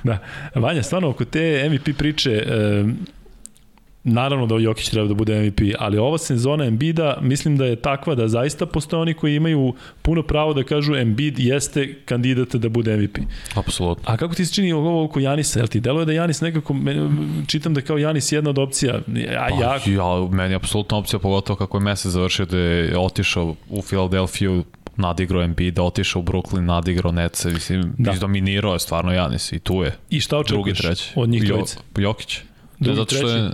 Da. 0.04 0.18
Vanja, 0.54 0.82
stvarno, 0.82 1.08
oko 1.08 1.24
te 1.24 1.68
MVP 1.70 1.96
priče, 1.98 2.30
e, 2.30 2.84
naravno 4.04 4.46
da 4.46 4.54
Jokić 4.54 4.88
treba 4.88 5.08
da 5.08 5.14
bude 5.14 5.42
MVP, 5.42 5.60
ali 5.78 5.98
ova 5.98 6.18
sezona 6.18 6.64
Embida 6.64 7.18
mislim 7.20 7.56
da 7.56 7.64
je 7.66 7.76
takva 7.76 8.14
da 8.14 8.28
zaista 8.28 8.66
postoje 8.66 9.00
oni 9.00 9.14
koji 9.14 9.36
imaju 9.36 9.74
puno 10.02 10.22
pravo 10.22 10.54
da 10.54 10.62
kažu 10.64 10.94
Embiid 10.94 11.38
jeste 11.38 11.94
kandidat 12.04 12.54
da 12.54 12.68
bude 12.68 12.96
MVP. 12.96 13.18
Apsolutno. 13.54 14.04
A 14.06 14.16
kako 14.16 14.34
ti 14.34 14.46
se 14.46 14.54
čini 14.54 14.72
ovo 14.72 15.04
oko 15.04 15.20
Janisa? 15.20 15.58
Jel 15.58 15.68
ti 15.68 15.80
deluje 15.80 16.06
da 16.06 16.12
Janis 16.12 16.40
nekako, 16.40 16.74
čitam 17.46 17.74
da 17.74 17.80
kao 17.80 17.98
Janis 17.98 18.32
jedna 18.32 18.50
od 18.50 18.58
opcija, 18.58 18.94
a 19.38 19.48
Pa, 19.48 19.64
ja, 19.64 19.94
ja, 19.94 20.28
meni 20.30 20.52
je 20.52 20.56
apsolutna 20.56 20.98
opcija, 20.98 21.18
pogotovo 21.18 21.56
kako 21.56 21.76
je 21.76 21.80
mesec 21.80 22.12
završio 22.12 22.46
da 22.46 22.58
je 22.58 22.98
otišao 22.98 23.54
u 23.68 23.82
Filadelfiju, 23.82 24.64
nadigrao 24.96 25.42
Embiid, 25.42 25.78
otišao 25.78 26.20
u 26.20 26.24
Brooklyn, 26.24 26.60
nadigrao 26.60 27.12
Nece, 27.12 27.50
mislim, 27.50 27.94
Da. 27.98 28.12
izdominirao 28.12 28.72
je 28.72 28.78
stvarno 28.78 29.12
Janis 29.12 29.52
i 29.52 29.58
tu 29.58 29.82
je. 29.82 29.96
i 30.10 30.20
šta 30.20 30.38
očekuješ 30.38 30.80
od 31.14 31.28
njih 31.28 31.44
dvojice? 31.44 31.76
Jokić. 31.96 32.40
Drugi, 32.82 32.96
zato 32.96 33.14
što 33.14 33.28
je... 33.28 33.50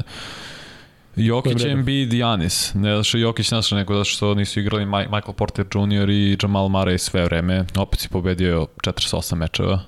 Jokić? 1.16 1.64
Embiid 1.64 2.12
i 2.12 2.18
Janis. 2.18 2.74
Ne 2.74 2.90
zato 2.90 3.04
što 3.04 3.18
je 3.18 3.22
Jokić 3.22 3.50
našao 3.50 3.78
nego 3.78 3.94
zato 3.94 4.04
što 4.04 4.34
nisu 4.34 4.60
igrali 4.60 4.86
Michael 4.86 5.32
Porter 5.36 5.66
Jr. 5.74 6.10
i 6.10 6.36
Jamal 6.42 6.68
Murray 6.68 6.98
sve 6.98 7.24
vreme. 7.24 7.64
Opet 7.76 8.00
si 8.00 8.08
pobedio 8.08 8.66
48 8.84 9.34
mečeva. 9.34 9.80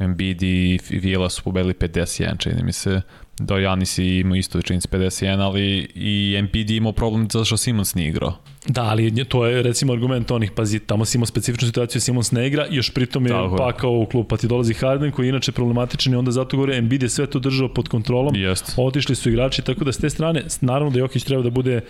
Embiid 0.00 0.42
i 0.42 0.78
Vila 0.90 1.30
su 1.30 1.42
pobedili 1.42 1.74
51, 1.74 2.38
čini 2.38 2.62
mi 2.62 2.72
se. 2.72 3.00
Do 3.38 3.58
Janis 3.58 3.98
je 3.98 4.20
imao 4.20 4.36
isto 4.36 4.62
čini 4.62 4.80
se 4.80 4.88
51, 4.88 5.40
ali 5.40 5.88
i 5.94 6.36
Embiid 6.38 6.70
je 6.70 6.76
imao 6.76 6.92
problem 6.92 7.28
zato 7.30 7.44
što 7.44 7.56
Simons 7.56 7.94
nije 7.94 8.08
igrao. 8.08 8.38
Da, 8.68 8.82
ali 8.82 9.24
to 9.24 9.46
je 9.46 9.62
recimo 9.62 9.92
argument 9.92 10.30
onih, 10.30 10.50
pazi, 10.50 10.78
tamo 10.78 11.04
si 11.04 11.18
imao 11.18 11.26
specifičnu 11.26 11.68
situaciju, 11.68 12.00
Simons 12.00 12.32
ne 12.32 12.46
igra, 12.46 12.66
još 12.70 12.90
pritom 12.94 13.26
je 13.26 13.32
Tako 13.32 13.56
pakao 13.56 13.90
u 13.90 14.06
klub, 14.06 14.26
pa 14.26 14.36
ti 14.36 14.48
dolazi 14.48 14.74
Harden 14.74 15.12
koji 15.12 15.26
je 15.26 15.28
inače 15.28 15.52
problematičan 15.52 16.12
i 16.12 16.16
onda 16.16 16.30
zato 16.30 16.56
gore 16.56 16.76
Embiid 16.76 17.02
je 17.02 17.08
sve 17.08 17.26
to 17.26 17.38
držao 17.38 17.68
pod 17.68 17.88
kontrolom, 17.88 18.34
Jeste. 18.34 18.72
otišli 18.76 19.14
su 19.14 19.28
igrači, 19.28 19.62
tako 19.62 19.84
da 19.84 19.92
s 19.92 19.98
te 19.98 20.10
strane, 20.10 20.42
naravno 20.60 20.90
da 20.90 20.98
Jokić 20.98 21.24
treba 21.24 21.42
da 21.42 21.50
bude 21.50 21.80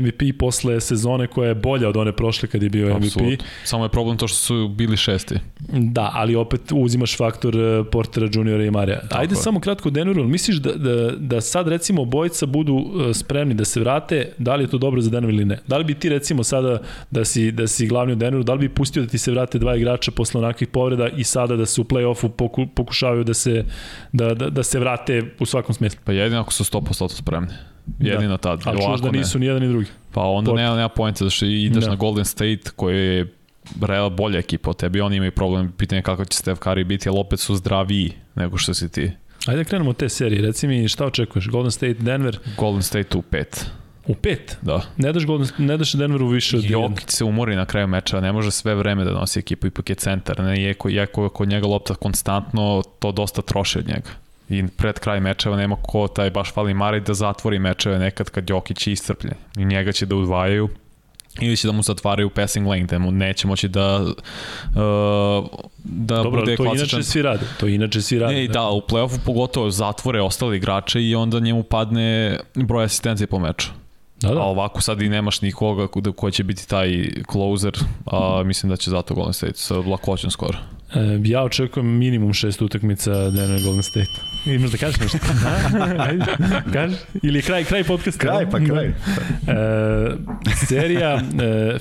MVP 0.00 0.38
posle 0.38 0.80
sezone 0.80 1.26
koja 1.26 1.48
je 1.48 1.54
bolja 1.54 1.88
od 1.88 1.96
one 1.96 2.12
prošle 2.12 2.48
kad 2.48 2.62
je 2.62 2.68
bio 2.68 2.94
MVP. 2.94 3.04
Apsolutno. 3.04 3.46
Samo 3.64 3.84
je 3.84 3.88
problem 3.88 4.16
to 4.16 4.28
što 4.28 4.38
su 4.38 4.68
bili 4.68 4.96
šesti. 4.96 5.34
Da, 5.68 6.10
ali 6.14 6.34
opet 6.34 6.60
uzimaš 6.74 7.16
faktor 7.16 7.56
eh, 7.56 7.84
Portera 7.92 8.28
Juniora 8.32 8.64
i 8.64 8.70
Marija. 8.70 9.00
Ajde 9.10 9.32
je. 9.32 9.36
samo 9.36 9.60
kratko 9.60 9.90
Denveru, 9.90 10.24
misliš 10.24 10.56
da, 10.56 10.72
da, 10.72 11.10
da 11.16 11.40
sad 11.40 11.68
recimo 11.68 12.04
bojica 12.04 12.46
budu 12.46 12.78
eh, 12.78 13.14
spremni 13.14 13.54
da 13.54 13.64
se 13.64 13.80
vrate, 13.80 14.32
da 14.38 14.54
li 14.54 14.64
je 14.64 14.68
to 14.68 14.78
dobro 14.78 15.00
za 15.00 15.10
Denver 15.10 15.34
ili 15.34 15.44
ne? 15.44 15.58
Da 15.66 15.76
li 15.76 15.84
bi 15.84 15.94
ti 15.94 16.08
recimo 16.08 16.44
sada 16.44 16.78
da 17.10 17.24
si, 17.24 17.52
da 17.52 17.66
si 17.66 17.86
glavni 17.86 18.12
u 18.12 18.16
Denveru, 18.16 18.44
da 18.44 18.52
li 18.52 18.68
bi 18.68 18.74
pustio 18.74 19.02
da 19.02 19.08
ti 19.08 19.18
se 19.18 19.30
vrate 19.30 19.58
dva 19.58 19.76
igrača 19.76 20.10
posle 20.10 20.40
onakvih 20.40 20.68
povreda 20.68 21.08
i 21.08 21.24
sada 21.24 21.56
da 21.56 21.66
se 21.66 21.80
u 21.80 21.84
play-offu 21.84 22.28
poku, 22.28 22.66
pokušavaju 22.74 23.24
da 23.24 23.34
se, 23.34 23.64
da, 24.12 24.34
da, 24.34 24.50
da 24.50 24.62
se 24.62 24.78
vrate 24.78 25.22
u 25.40 25.46
svakom 25.46 25.74
smislu? 25.74 26.00
Pa 26.04 26.12
jedino 26.12 26.40
ako 26.40 26.52
su 26.52 26.64
100% 26.64 27.08
spremni. 27.08 27.71
Jedino 27.98 28.36
tad. 28.36 28.60
Ali 28.64 28.78
čuvaš 28.82 29.00
da 29.00 29.10
nisu 29.10 29.38
ni 29.38 29.46
jedan 29.46 29.62
ni 29.62 29.68
drugi. 29.68 29.86
Pa 30.12 30.20
onda 30.22 30.50
Porto. 30.50 30.62
nema, 30.62 30.76
nema 30.76 30.88
pojenta, 30.88 31.24
zašto 31.24 31.46
ideš 31.46 31.84
Da. 31.84 31.90
na 31.90 31.96
Golden 31.96 32.24
State 32.24 32.70
koji 32.76 32.96
je 32.98 33.32
Real 33.80 34.10
bolja 34.10 34.38
ekipa 34.38 34.70
od 34.70 34.76
tebi, 34.76 35.00
oni 35.00 35.16
imaju 35.16 35.32
problem, 35.32 35.72
pitanje 35.78 36.02
kako 36.02 36.24
će 36.24 36.36
Steph 36.38 36.60
Curry 36.60 36.84
biti, 36.84 37.08
ali 37.08 37.18
opet 37.18 37.40
su 37.40 37.54
zdraviji 37.56 38.12
nego 38.34 38.58
što 38.58 38.74
si 38.74 38.88
ti. 38.92 39.10
Ajde 39.46 39.62
da 39.62 39.64
krenemo 39.64 39.90
od 39.90 39.96
te 39.96 40.08
serije. 40.08 40.42
Reci 40.42 40.66
mi 40.66 40.88
šta 40.88 41.06
očekuješ? 41.06 41.48
Golden 41.48 41.70
State, 41.70 41.94
Denver 41.94 42.38
Golden 42.58 42.82
State 42.82 43.16
u 43.18 43.22
pet. 43.22 43.66
u 44.06 44.14
pet. 44.14 44.58
Da. 44.62 44.80
Ne 44.96 45.12
daš, 45.12 45.26
Golden, 45.26 45.48
ne 45.58 45.76
daš 45.76 45.92
Denveru 45.92 46.26
više 46.28 46.56
od 46.56 46.64
jedan. 46.64 46.80
Jokić 46.82 47.10
se 47.10 47.24
umori 47.24 47.56
na 47.56 47.66
kraju 47.66 47.86
meča, 47.86 48.20
ne 48.20 48.32
može 48.32 48.50
sve 48.50 48.74
vreme 48.74 49.04
da 49.04 49.10
nosi 49.12 49.38
ekipu, 49.38 49.66
ipak 49.66 49.90
je 49.90 49.94
centar, 49.96 50.40
ne, 50.40 50.62
iako, 50.62 50.90
iako 50.90 51.22
je 51.24 51.28
kod 51.28 51.48
njega 51.48 51.66
lopta 51.66 51.94
konstantno, 51.94 52.82
to 52.98 53.12
dosta 53.12 53.42
troši 53.42 53.78
od 53.78 53.86
njega. 53.88 54.10
I 54.48 54.64
pred 54.68 54.98
kraj 54.98 55.20
mečeva 55.20 55.56
nema 55.56 55.76
ko 55.76 56.08
taj 56.08 56.30
baš 56.30 56.52
fali 56.52 56.74
Mari 56.74 57.00
da 57.00 57.14
zatvori 57.14 57.58
mečeve 57.58 57.98
nekad 57.98 58.30
kad 58.30 58.50
Jokić 58.50 58.86
je 58.86 58.92
istrpljen. 58.92 59.34
I 59.56 59.64
njega 59.64 59.92
će 59.92 60.06
da 60.06 60.16
udvajaju 60.16 60.68
ili 61.40 61.56
će 61.56 61.68
da 61.68 61.72
mu 61.72 61.82
zatvaraju 61.82 62.30
passing 62.30 62.66
lane, 62.66 62.84
da 62.84 62.98
mu 62.98 63.10
neće 63.10 63.46
moći 63.46 63.68
da 63.68 64.00
uh, 64.00 64.12
da 65.78 66.14
Dobro, 66.16 66.40
bude 66.40 66.56
to 66.56 66.62
klasičan 66.62 66.98
inače 66.98 67.02
svi 67.02 67.22
rade. 67.22 67.46
To 67.60 67.66
inače 67.68 68.02
svi 68.02 68.18
rade. 68.18 68.34
Ne, 68.34 68.44
i 68.44 68.48
da, 68.48 68.68
u 68.68 68.80
play-offu 68.80 69.18
pogotovo 69.26 69.70
zatvore 69.70 70.20
ostali 70.20 70.56
igrače 70.56 71.02
i 71.02 71.14
onda 71.14 71.40
njemu 71.40 71.62
padne 71.62 72.38
broj 72.54 72.84
asistencije 72.84 73.26
po 73.26 73.38
meču. 73.38 73.68
Da, 74.20 74.28
Da. 74.28 74.34
da. 74.34 74.40
A 74.40 74.44
ovako 74.44 74.80
sad 74.80 75.02
i 75.02 75.08
nemaš 75.08 75.40
nikoga 75.40 75.86
ko- 75.86 76.12
ko 76.12 76.30
će 76.30 76.44
biti 76.44 76.68
taj 76.68 76.90
closer, 77.32 77.72
a 78.06 78.42
mislim 78.44 78.70
da 78.70 78.76
će 78.76 78.90
zato 78.90 79.14
Golden 79.14 79.32
State 79.32 79.54
sa 79.56 79.74
lakoćom 79.76 80.30
skoro. 80.30 80.58
E, 80.94 81.20
ja 81.24 81.42
očekujem 81.42 81.86
minimum 81.86 82.32
šest 82.32 82.62
utakmica 82.62 83.30
Denver 83.30 83.62
Golden 83.62 83.82
State. 83.82 84.10
Imaš 84.46 84.70
da 84.70 84.78
kažeš 84.78 85.00
nešto? 85.00 85.18
Ajde, 86.06 86.24
kaži. 86.72 86.96
Ili 87.22 87.38
je 87.38 87.42
kraj, 87.42 87.64
kraj 87.64 87.84
podcasta? 87.84 88.20
Kraj, 88.20 88.50
pa 88.50 88.58
kraj. 88.58 88.86
E, 88.86 88.94
serija 90.66 91.14
e, 91.14 91.20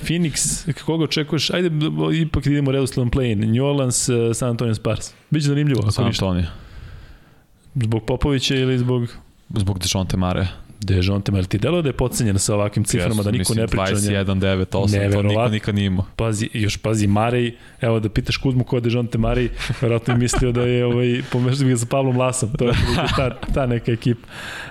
Phoenix, 0.04 0.66
koga 0.86 1.04
očekuješ? 1.04 1.50
Ajde, 1.50 1.72
ipak 2.22 2.46
idemo 2.46 2.72
redosledom 2.72 3.12
play-in. 3.12 3.52
New 3.52 3.66
Orleans, 3.66 4.10
e, 4.10 4.34
San 4.34 4.50
Antonio 4.50 4.76
Spurs. 4.76 5.12
Biće 5.30 5.48
zanimljivo, 5.48 5.92
San. 5.92 6.06
Antonio. 6.06 6.46
Zbog 7.76 8.06
Popovića 8.06 8.56
ili 8.56 8.78
zbog 8.78 9.10
Zbog 9.50 9.80
Dejonte 9.80 10.18
Mare. 10.18 10.48
Dejonte, 10.84 11.32
ali 11.36 11.48
ti 11.48 11.58
delo 11.58 11.82
da 11.82 11.90
je 11.90 11.94
podcenjen 11.94 12.40
sa 12.40 12.56
ovakvim 12.56 12.84
ciframa, 12.84 13.24
da 13.24 13.32
niko 13.32 13.53
ne 13.53 13.68
priča 13.68 13.84
o 13.84 13.88
njemu. 13.88 14.18
21, 14.18 14.40
9, 14.40 14.66
8, 14.66 15.14
to 15.14 15.22
niko 15.24 15.48
nikad 15.48 15.76
nije 15.76 15.86
imao. 15.86 16.06
Pazi, 16.16 16.49
još 16.53 16.78
pazi 16.78 17.08
Marej, 17.08 17.56
evo 17.82 17.99
da 17.99 18.10
pitaš 18.10 18.38
Kuzmu 18.38 18.64
ko 18.64 18.78
je 18.78 18.82
Dejonte 18.82 19.18
Marej, 19.18 19.49
verovatno 19.82 20.14
je 20.14 20.18
mislio 20.18 20.52
da 20.52 20.62
je 20.62 20.86
ovaj, 20.86 21.22
pomešao 21.32 21.68
ga 21.68 21.78
sa 21.78 21.86
Pavlom 21.86 22.18
Lasom, 22.18 22.49
to 22.58 22.66
je 22.66 22.74
ta, 23.16 23.38
ta 23.53 23.66
neka 23.66 23.91
ekipa. 23.91 24.28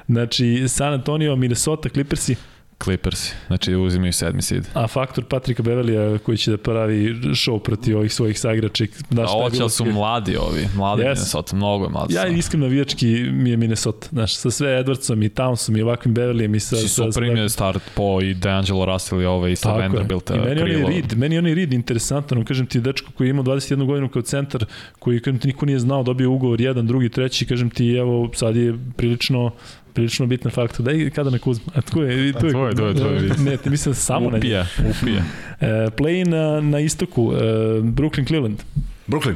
Znači, 0.08 0.68
San 0.68 0.92
Antonio, 0.92 1.36
Minnesota, 1.36 1.88
Clippersi, 1.88 2.36
Clippers, 2.84 3.32
znači 3.46 3.74
uzimaju 3.74 4.12
sedmi 4.12 4.42
seed. 4.42 4.68
a 4.74 4.86
faktor 4.86 5.24
Patrika 5.24 5.62
Bevelija 5.62 6.18
koji 6.18 6.38
će 6.38 6.50
da 6.50 6.56
pravi 6.56 7.14
show 7.14 7.58
protiv 7.58 7.98
ovih 7.98 8.12
svojih 8.12 8.40
saigrača. 8.40 8.84
Da, 9.10 9.22
A 9.22 9.26
hoće 9.26 9.64
li 9.64 9.70
su 9.70 9.84
mladi 9.84 10.36
ovi, 10.36 10.68
mladi 10.74 11.02
Yes. 11.02 11.04
Minnesota, 11.04 11.56
mnogo 11.56 11.84
je 11.84 11.90
mladi. 11.90 12.14
Ja 12.14 12.22
su. 12.22 12.32
iskreno 12.32 12.66
navijački 12.66 13.06
mi 13.32 13.50
je 13.50 13.56
Minnesota, 13.56 14.08
znaš, 14.12 14.36
sa 14.36 14.50
sve 14.50 14.84
Edwardsom 14.84 15.26
i 15.26 15.28
Townsom 15.28 15.78
i 15.78 15.82
ovakvim 15.82 16.14
Beverlijem 16.14 16.54
i 16.54 16.60
sa... 16.60 16.76
Si 16.76 16.88
sa, 16.88 17.12
super 17.12 17.22
im 17.22 17.36
je 17.36 17.48
start 17.48 17.82
po 17.94 18.20
i 18.22 18.34
D'Angelo 18.34 18.84
Russell 18.92 19.22
i 19.22 19.24
ovaj 19.24 19.56
sa 19.56 19.62
Tako 19.62 19.80
je. 19.80 19.88
Vanderbilta. 19.88 20.34
I 20.34 20.38
meni 20.38 20.62
onaj. 20.62 20.92
Reed, 20.92 21.18
meni 21.18 21.38
onaj 21.38 21.54
Reed 21.54 21.72
interesantan, 21.72 22.38
on 22.38 22.44
kažem 22.44 22.66
ti 22.66 22.80
dečko 22.80 23.12
koji 23.12 23.28
je 23.28 23.30
imao 23.30 23.44
21 23.44 23.86
godinu 23.86 24.08
kao 24.08 24.22
centar, 24.22 24.64
koji 24.98 25.20
kažem 25.20 25.38
ti 25.38 25.46
niko 25.46 25.66
nije 25.66 25.78
znao, 25.78 26.02
dobio 26.02 26.30
ugovor 26.30 26.60
jedan, 26.60 26.86
drugi, 26.86 27.08
treći, 27.08 27.46
kažem 27.46 27.70
ti 27.70 27.92
evo 27.92 28.30
sad 28.34 28.56
je 28.56 28.78
prilično 28.96 29.50
prilično 29.94 30.26
bitan 30.26 30.52
faktor. 30.52 30.84
Daj 30.84 31.10
kada 31.10 31.30
na 31.30 31.38
Kuzma. 31.38 31.72
A 31.74 31.80
tu 31.80 32.02
je, 32.02 32.32
tu 32.32 32.46
je. 32.46 32.52
tu 32.52 32.58
je, 32.58 32.74
tu 32.74 32.84
je, 32.84 32.94
tu 32.94 33.04
je. 33.04 33.44
Ne, 33.50 33.56
ti 33.56 33.70
mislim 33.70 33.94
samo 33.94 34.30
na 34.30 34.38
njega. 34.38 34.66
Upije, 34.78 34.90
upije. 34.90 35.22
E, 35.60 35.66
play 35.96 36.28
na, 36.28 36.60
na 36.60 36.80
istoku, 36.80 37.32
e, 37.32 37.36
Brooklyn 37.82 38.26
Cleveland. 38.26 38.62
Brooklyn. 39.06 39.34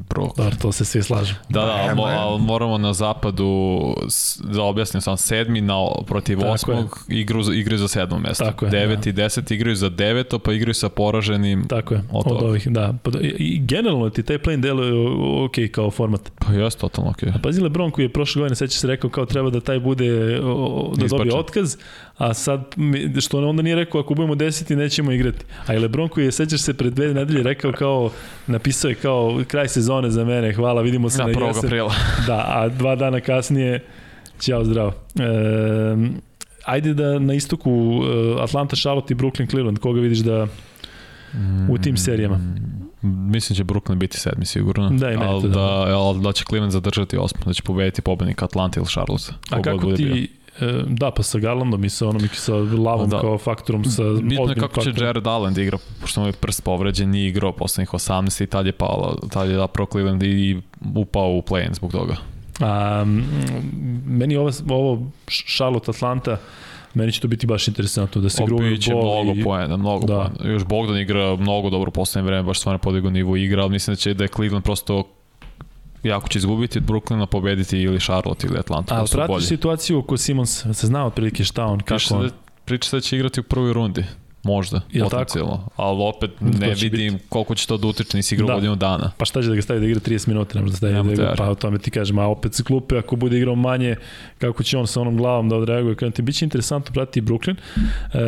Brook. 0.00 0.36
Dobro, 0.36 0.56
to 0.56 0.72
se 0.72 0.84
svi 0.84 1.02
slažu. 1.02 1.34
Da, 1.48 1.60
da, 1.60 1.72
ali, 1.72 1.94
mo, 1.94 2.02
ali 2.02 2.40
moramo 2.40 2.78
na 2.78 2.92
zapadu, 2.92 3.80
da 4.44 4.62
objasnim 4.62 5.00
sam, 5.00 5.16
sedmi 5.16 5.60
na, 5.60 5.74
protiv 6.06 6.38
Tako 6.38 6.52
osmog 6.52 7.04
igru, 7.08 7.42
za- 7.42 7.54
igraju 7.54 7.78
za 7.78 7.88
sedmo 7.88 8.18
mesto. 8.18 8.44
Tako 8.44 8.64
je, 8.64 8.70
Devet 8.70 9.00
da. 9.00 9.10
i 9.10 9.12
deset 9.12 9.50
igraju 9.50 9.76
za 9.76 9.88
deveto, 9.88 10.38
pa 10.38 10.52
igraju 10.52 10.74
sa 10.74 10.88
poraženim. 10.88 11.64
Tako 11.64 11.94
je, 11.94 12.02
Od 12.10 12.24
od, 12.26 12.42
ovih, 12.42 12.68
da. 12.68 12.94
Pa, 13.02 13.10
da- 13.10 13.20
I 13.20 13.26
i 13.38 13.58
generalno 13.58 14.10
ti 14.10 14.22
taj 14.22 14.38
play 14.38 14.56
deluje 14.56 14.92
ok 15.44 15.72
kao 15.72 15.90
format. 15.90 16.32
Pa 16.36 16.52
jes, 16.52 16.74
totalno 16.76 17.10
okej. 17.10 17.28
A 17.28 17.38
pazi 17.38 17.60
Lebron 17.60 17.90
koji 17.90 18.04
je 18.04 18.08
prošle 18.08 18.40
godine, 18.40 18.56
seća 18.56 18.78
se 18.78 18.86
rekao 18.86 19.10
kao 19.10 19.26
treba 19.26 19.50
da 19.50 19.60
taj 19.60 19.80
bude, 19.80 20.08
da 20.96 21.06
dobije 21.08 21.34
otkaz, 21.34 21.76
a 22.22 22.34
sad, 22.34 22.74
što 23.20 23.38
on 23.38 23.44
onda 23.44 23.62
nije 23.62 23.76
rekao 23.76 24.00
ako 24.00 24.14
budemo 24.14 24.34
deseti 24.34 24.76
nećemo 24.76 25.12
igrati. 25.12 25.44
A 25.66 25.74
i 25.74 25.78
Lebron 25.78 26.08
koji 26.08 26.24
je, 26.24 26.32
sećaš 26.32 26.60
se, 26.60 26.74
pred 26.74 26.92
dve 26.92 27.14
nedelje 27.14 27.42
rekao 27.42 27.72
kao, 27.72 28.10
napisao 28.46 28.88
je 28.88 28.94
kao 28.94 29.40
kraj 29.46 29.68
sezone 29.68 30.10
za 30.10 30.24
mene, 30.24 30.52
hvala, 30.52 30.82
vidimo 30.82 31.10
se 31.10 31.18
Na 31.18 31.24
na, 31.24 31.32
1. 31.32 31.46
jesen. 31.46 31.64
aprila. 31.64 31.94
Da, 32.26 32.44
a 32.48 32.68
dva 32.68 32.96
dana 32.96 33.20
kasnije, 33.20 33.84
ćao 34.40 34.64
zdravo. 34.64 34.92
E, 35.18 35.22
ajde 36.64 36.94
da 36.94 37.18
na 37.18 37.34
istoku 37.34 38.02
e, 38.04 38.42
Atlanta, 38.42 38.76
Charlotte 38.76 39.14
i 39.14 39.16
Brooklyn, 39.16 39.50
Cleveland, 39.50 39.78
koga 39.78 40.00
vidiš 40.00 40.18
da 40.18 40.46
u 41.70 41.78
tim 41.78 41.96
serijama? 41.96 42.36
Mm, 42.36 43.30
Mislim 43.30 43.56
će 43.56 43.64
Brooklyn 43.64 43.94
biti 43.94 44.18
sedmi 44.18 44.46
sigurno. 44.46 44.90
Da, 44.90 45.06
ali 45.06 45.42
da, 45.42 45.48
da. 45.48 45.60
ali 45.98 46.20
da 46.20 46.32
će 46.32 46.44
Cleveland 46.48 46.72
zadržati 46.72 47.16
osmo, 47.16 47.40
da 47.46 47.52
će 47.52 47.62
pobediti 47.62 48.02
pobednik 48.02 48.42
Atlanta 48.42 48.80
ili 48.80 48.88
Charlotte. 48.88 49.32
A 49.50 49.62
kako 49.62 49.92
ti, 49.92 50.28
da, 50.86 51.10
pa 51.10 51.22
sa 51.22 51.38
Garlandom 51.38 51.84
i 51.84 51.90
sa 51.90 52.08
onom 52.08 52.24
i 52.24 52.28
sa 52.28 52.54
Lavom 52.54 53.10
Da. 53.10 53.20
kao 53.20 53.38
faktorom, 53.38 53.84
sa 53.84 54.02
Bitno 54.02 54.48
je 54.48 54.54
kako 54.54 54.80
će 54.80 54.90
faktorom. 54.90 55.06
Jared 55.08 55.26
Allen 55.26 55.54
da 55.54 55.62
igra, 55.62 55.78
pošto 56.00 56.20
mu 56.20 56.26
je 56.26 56.32
prst 56.32 56.64
povređen, 56.64 57.10
nije 57.10 57.28
igrao 57.28 57.52
poslednjih 57.52 57.88
18 57.90 58.42
i 58.42 58.46
tad 58.46 58.66
je 58.66 58.72
palo, 58.72 59.18
tad 59.30 59.50
je 59.50 59.56
zapravo 59.56 59.88
Cleveland 59.92 60.22
i 60.22 60.60
upao 60.94 61.28
u 61.30 61.42
play-in 61.42 61.74
zbog 61.74 61.92
toga. 61.92 62.16
A, 62.60 63.04
meni 64.06 64.36
ovo, 64.36 64.50
ovo 64.68 65.02
Charlotte 65.56 65.90
Atlanta, 65.90 66.36
meni 66.94 67.12
će 67.12 67.20
to 67.20 67.28
biti 67.28 67.46
baš 67.46 67.68
interesantno 67.68 68.22
da 68.22 68.28
se 68.28 68.44
gruvi 68.46 68.70
Biće 68.70 68.94
mnogo 68.94 69.32
i... 69.36 69.42
poena, 69.44 69.76
mnogo 69.76 70.06
Da. 70.06 70.14
da. 70.14 70.30
poena. 70.38 70.52
Još 70.52 70.64
Bogdan 70.64 70.98
igra 70.98 71.36
mnogo 71.36 71.70
dobro 71.70 71.88
u 71.88 71.92
poslednje 71.92 72.26
vreme, 72.26 72.42
baš 72.42 72.58
stvarno 72.58 72.78
podigao 72.78 73.10
nivo 73.10 73.36
igra, 73.36 73.62
ali 73.62 73.70
mislim 73.70 73.92
da 73.92 73.96
će 73.96 74.14
da 74.14 74.24
je 74.24 74.28
Cleveland 74.28 74.64
prosto 74.64 75.04
jako 76.02 76.28
će 76.28 76.38
izgubiti 76.38 76.78
od 76.78 76.84
Brooklyna, 76.84 77.26
pobediti 77.26 77.78
ili 77.78 78.00
Charlotte 78.00 78.46
ili 78.46 78.58
Atlanta. 78.58 78.96
A 78.96 79.00
ko 79.00 79.06
su 79.06 79.16
bolji. 79.16 79.26
pratiš 79.26 79.48
situaciju 79.48 79.98
oko 79.98 80.16
Simons, 80.16 80.66
se 80.72 80.86
zna 80.86 81.06
otprilike 81.06 81.44
šta 81.44 81.64
on, 81.64 81.80
kako 81.80 82.00
se 82.00 82.14
on. 82.14 82.22
da, 82.22 82.28
priča 82.64 82.96
da 82.96 83.00
će 83.00 83.16
igrati 83.16 83.40
u 83.40 83.42
prvoj 83.42 83.72
rundi. 83.72 84.04
Možda, 84.44 84.80
Jel 84.92 85.04
tako? 85.04 85.10
potencijalno. 85.16 85.68
Ali 85.76 85.98
opet 86.00 86.30
ne 86.40 86.74
vidim 86.74 87.18
koliko 87.28 87.54
će 87.54 87.66
to 87.66 87.76
da 87.76 87.86
utiče, 87.86 88.16
nisi 88.16 88.34
igrao 88.34 88.46
Da. 88.48 88.54
godinu 88.54 88.76
dana. 88.76 89.12
Pa 89.18 89.24
šta 89.24 89.42
će 89.42 89.48
da 89.48 89.54
ga 89.54 89.62
stavi 89.62 89.80
da 89.80 89.86
igra 89.86 90.00
30 90.00 90.28
minuta, 90.28 90.54
ne 90.54 90.60
može 90.60 90.70
da 90.70 90.76
stavi 90.76 90.92
Nema 90.92 91.04
da 91.04 91.12
igra, 91.12 91.34
pa 91.38 91.50
o 91.50 91.54
tome 91.54 91.78
ti 91.78 91.90
kažem, 91.90 92.18
a 92.18 92.26
opet 92.26 92.54
se 92.54 92.62
klupe, 92.62 92.98
ako 92.98 93.16
bude 93.16 93.36
igrao 93.38 93.54
manje, 93.54 93.96
kako 94.38 94.62
će 94.62 94.78
on 94.78 94.86
sa 94.86 95.00
onom 95.00 95.16
glavom 95.16 95.48
da 95.48 95.56
odreaguje, 95.56 95.94
kada 95.94 96.10
ti 96.12 96.22
biće 96.22 96.44
interesantno 96.44 96.92
pratiti 96.92 97.18
i 97.18 97.22
Brooklyn. 97.22 97.56
E, 98.14 98.18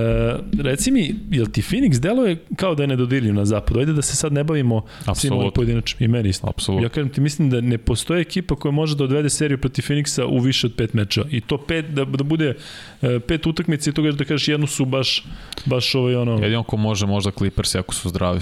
reci 0.63 0.91
mi, 0.91 1.15
jel 1.31 1.47
ti 1.47 1.63
Phoenix 1.63 1.99
deluje 1.99 2.45
kao 2.57 2.75
da 2.75 2.83
je 2.83 2.87
nedodirljiv 2.87 3.35
na 3.35 3.45
zapadu? 3.45 3.81
Ajde 3.81 3.93
da 3.93 4.03
se 4.03 4.17
sad 4.17 4.33
ne 4.33 4.45
bavimo 4.45 4.83
svim 5.15 5.33
ovim 5.33 5.51
pojedinačnim 5.55 6.11
i 6.11 6.13
meni 6.13 6.29
isto. 6.29 6.47
Apsolutno. 6.49 6.87
Ja 6.87 6.89
kažem 6.89 7.09
ti, 7.09 7.21
mislim 7.21 7.51
da 7.51 7.61
ne 7.61 7.79
postoje 7.79 8.21
ekipa 8.21 8.57
koja 8.57 8.73
može 8.73 8.97
da 8.97 9.05
odvede 9.05 9.31
seriju 9.31 9.59
protiv 9.59 9.83
Phoenixa 9.83 10.25
u 10.25 10.39
više 10.39 10.67
od 10.67 10.73
pet 10.77 10.95
meča. 10.95 11.25
I 11.31 11.41
to 11.41 11.59
pet, 11.59 11.87
da, 11.87 12.05
da 12.05 12.25
bude 12.25 12.55
pet 13.29 13.47
utakmica 13.47 13.91
i 13.91 13.93
to 13.93 14.03
da 14.03 14.25
kažeš 14.25 14.49
jednu 14.49 14.67
su 14.67 14.85
baš, 14.85 15.25
baš 15.65 15.95
ovaj 15.95 16.17
ono... 16.17 16.33
Jedino 16.33 16.63
ko 16.63 16.77
može, 16.77 17.07
možda 17.07 17.31
Clippers 17.31 17.75
ako 17.75 17.95
su 17.95 18.09
zdravi. 18.09 18.41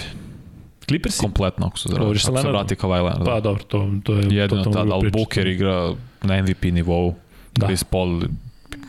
Clippersi? 0.88 1.18
Kompletno 1.18 1.66
ako 1.66 1.78
su 1.78 1.88
zdravi. 1.88 2.00
Govoriš 2.00 2.24
Ako 2.24 2.36
se 2.36 2.48
vrati 2.48 2.74
Kawhi 2.74 3.04
Leonard. 3.04 3.24
Pa 3.24 3.40
dobro, 3.40 3.64
to, 3.64 3.90
to 4.04 4.14
je 4.14 4.26
Jedino 4.30 4.64
tada, 4.64 4.94
ali. 4.94 5.10
Booker 5.10 5.46
igra 5.46 5.94
na 6.22 6.42
MVP 6.42 6.64
nivou. 6.64 7.14
Da. 7.54 7.60
Da. 7.60 7.66
Chris 7.66 7.84
Paul 7.84 8.22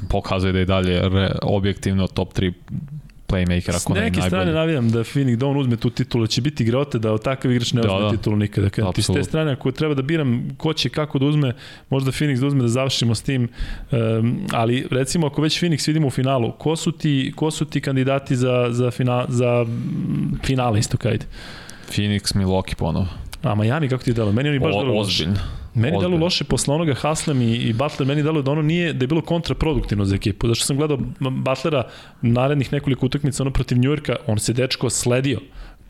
pokazuje 0.09 0.53
da 0.53 0.59
je 0.59 0.65
dalje 0.65 1.09
re, 1.09 1.31
objektivno 1.41 2.07
top 2.07 2.33
3 2.33 2.53
playmaker 3.33 3.71
S 3.73 3.85
ako 3.85 3.93
ne 3.93 3.99
i 3.99 4.03
neke 4.03 4.21
strane 4.21 4.45
najbolji. 4.45 4.55
navijam 4.55 4.89
da 4.91 4.99
Phoenix 4.99 5.35
da 5.35 5.47
on 5.47 5.57
uzme 5.57 5.77
tu 5.77 5.89
titulu, 5.89 6.27
će 6.27 6.41
biti 6.41 6.63
grote 6.65 6.99
da 6.99 7.17
takav 7.17 7.51
igrač 7.51 7.73
ne 7.73 7.81
Da, 7.81 7.95
uzme 7.95 8.09
da. 8.11 8.17
titulu 8.17 8.35
nikada. 8.35 8.69
Kad 8.69 8.93
ti 8.93 9.01
s 9.01 9.07
te 9.07 9.23
strane, 9.23 9.51
ako 9.51 9.71
treba 9.71 9.93
da 9.93 10.01
biram 10.01 10.49
ko 10.57 10.73
će 10.73 10.89
kako 10.89 11.19
da 11.19 11.25
uzme, 11.25 11.53
možda 11.89 12.11
Phoenix 12.11 12.39
da 12.39 12.47
uzme 12.47 12.61
da 12.61 12.67
završimo 12.67 13.15
s 13.15 13.21
tim, 13.21 13.49
um, 13.91 14.47
ali 14.51 14.87
recimo 14.91 15.27
ako 15.27 15.41
već 15.41 15.61
Phoenix 15.63 15.87
vidimo 15.87 16.07
u 16.07 16.11
finalu, 16.11 16.51
ko 16.51 16.75
su 16.75 16.91
ti, 16.91 17.33
ko 17.35 17.51
su 17.51 17.65
ti 17.65 17.81
kandidati 17.81 18.35
za, 18.35 18.67
za, 18.71 18.91
fina, 18.91 19.25
za 19.29 19.65
finale 20.43 20.79
isto 20.79 20.97
kajde? 20.97 21.25
Phoenix, 21.89 22.35
Milwaukee 22.35 22.75
ponovo. 22.75 23.07
A 23.43 23.55
Miami 23.55 23.89
kako 23.89 24.03
ti 24.03 24.13
delo? 24.13 24.31
Meni 24.31 24.49
oni 24.49 24.59
baš 24.59 24.75
O, 24.75 24.79
deluju 24.79 24.97
loše. 24.97 25.25
Meni 25.73 25.91
delo 25.91 25.97
ozbiljno. 25.97 26.23
loše 26.25 26.43
posle 26.43 26.73
onoga 26.75 26.93
Haslem 26.93 27.41
i, 27.41 27.55
i 27.55 27.73
Butler, 27.73 28.07
meni 28.07 28.23
delo 28.23 28.41
da 28.41 28.51
ono 28.51 28.61
nije, 28.61 28.93
da 28.93 29.03
je 29.03 29.07
bilo 29.07 29.21
kontraproduktivno 29.21 30.05
za 30.05 30.15
ekipu. 30.15 30.47
Zašto 30.47 30.65
sam 30.65 30.77
gledao 30.77 30.97
Butlera 31.19 31.87
narednih 32.21 32.73
nekoliko 32.73 33.05
utakmica 33.05 33.43
ono 33.43 33.51
protiv 33.51 33.77
Njujorka, 33.77 34.15
on 34.27 34.39
se 34.39 34.53
dečko 34.53 34.89
sledio 34.89 35.39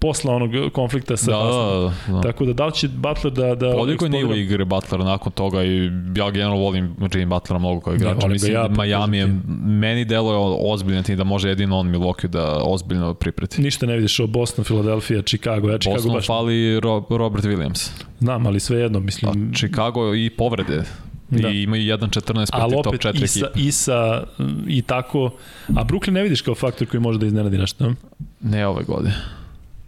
posle 0.03 0.31
onog 0.31 0.51
konflikta 0.73 1.17
sa 1.17 1.31
Da, 1.31 1.37
Haslem. 1.37 1.93
da, 2.07 2.13
da. 2.13 2.21
Tako 2.21 2.45
da 2.45 2.53
da 2.53 2.65
li 2.65 2.73
će 2.73 2.87
Butler 2.87 3.33
da... 3.33 3.55
da 3.55 3.67
je 3.67 4.09
nivo 4.09 4.35
igre 4.35 4.65
Butlera 4.65 5.03
nakon 5.03 5.31
toga 5.31 5.63
i 5.63 5.91
ja 6.15 6.31
generalno 6.31 6.57
volim 6.57 6.95
Jimmy 6.99 7.25
Butlera 7.25 7.59
mnogo 7.59 7.81
kao 7.81 7.95
igrača. 7.95 8.27
ga 8.27 8.33
Mislim 8.33 8.53
ja, 8.53 8.67
Miami 8.67 9.17
je, 9.17 9.39
meni 9.63 10.05
deluje 10.05 10.37
ozbiljno 10.61 11.03
tim 11.03 11.17
da 11.17 11.23
može 11.23 11.49
jedino 11.49 11.77
on 11.79 11.87
Milwaukee 11.87 12.27
da 12.27 12.61
ozbiljno 12.63 13.13
pripreti. 13.13 13.61
Ništa 13.61 13.85
ne 13.85 13.95
vidiš 13.95 14.19
o 14.19 14.27
Boston, 14.27 14.65
Philadelphia, 14.65 15.21
Chicago. 15.21 15.69
Ja 15.69 15.77
Chicago 15.77 15.95
Boston 15.95 16.13
baš 16.13 16.27
fali 16.27 16.79
Ro 16.79 17.03
Robert 17.09 17.45
Williams. 17.45 17.91
znam, 18.19 18.47
ali 18.47 18.59
sve 18.59 18.79
jedno, 18.79 18.99
A 18.99 19.01
mislim... 19.01 19.53
Chicago 19.53 20.15
i 20.15 20.29
povrede. 20.29 20.83
Da. 21.29 21.49
I 21.49 21.63
imaju 21.63 21.97
1.14 21.97 22.49
ali 22.51 22.71
protiv 22.71 22.83
top 22.83 22.87
opet 22.87 23.01
4 23.01 23.23
i 23.23 23.27
sa, 23.27 23.47
i 23.55 23.71
sa 23.71 24.23
i 24.67 24.81
tako 24.81 25.31
a 25.75 25.83
Brooklyn 25.85 26.11
ne 26.11 26.23
vidiš 26.23 26.41
kao 26.41 26.55
faktor 26.55 26.87
koji 26.87 27.01
može 27.01 27.19
da 27.19 27.25
iznenadi 27.25 27.57
nešto 27.57 27.87
ne? 27.89 27.95
Ne 28.41 28.67
ove 28.67 28.83
godine. 28.83 29.15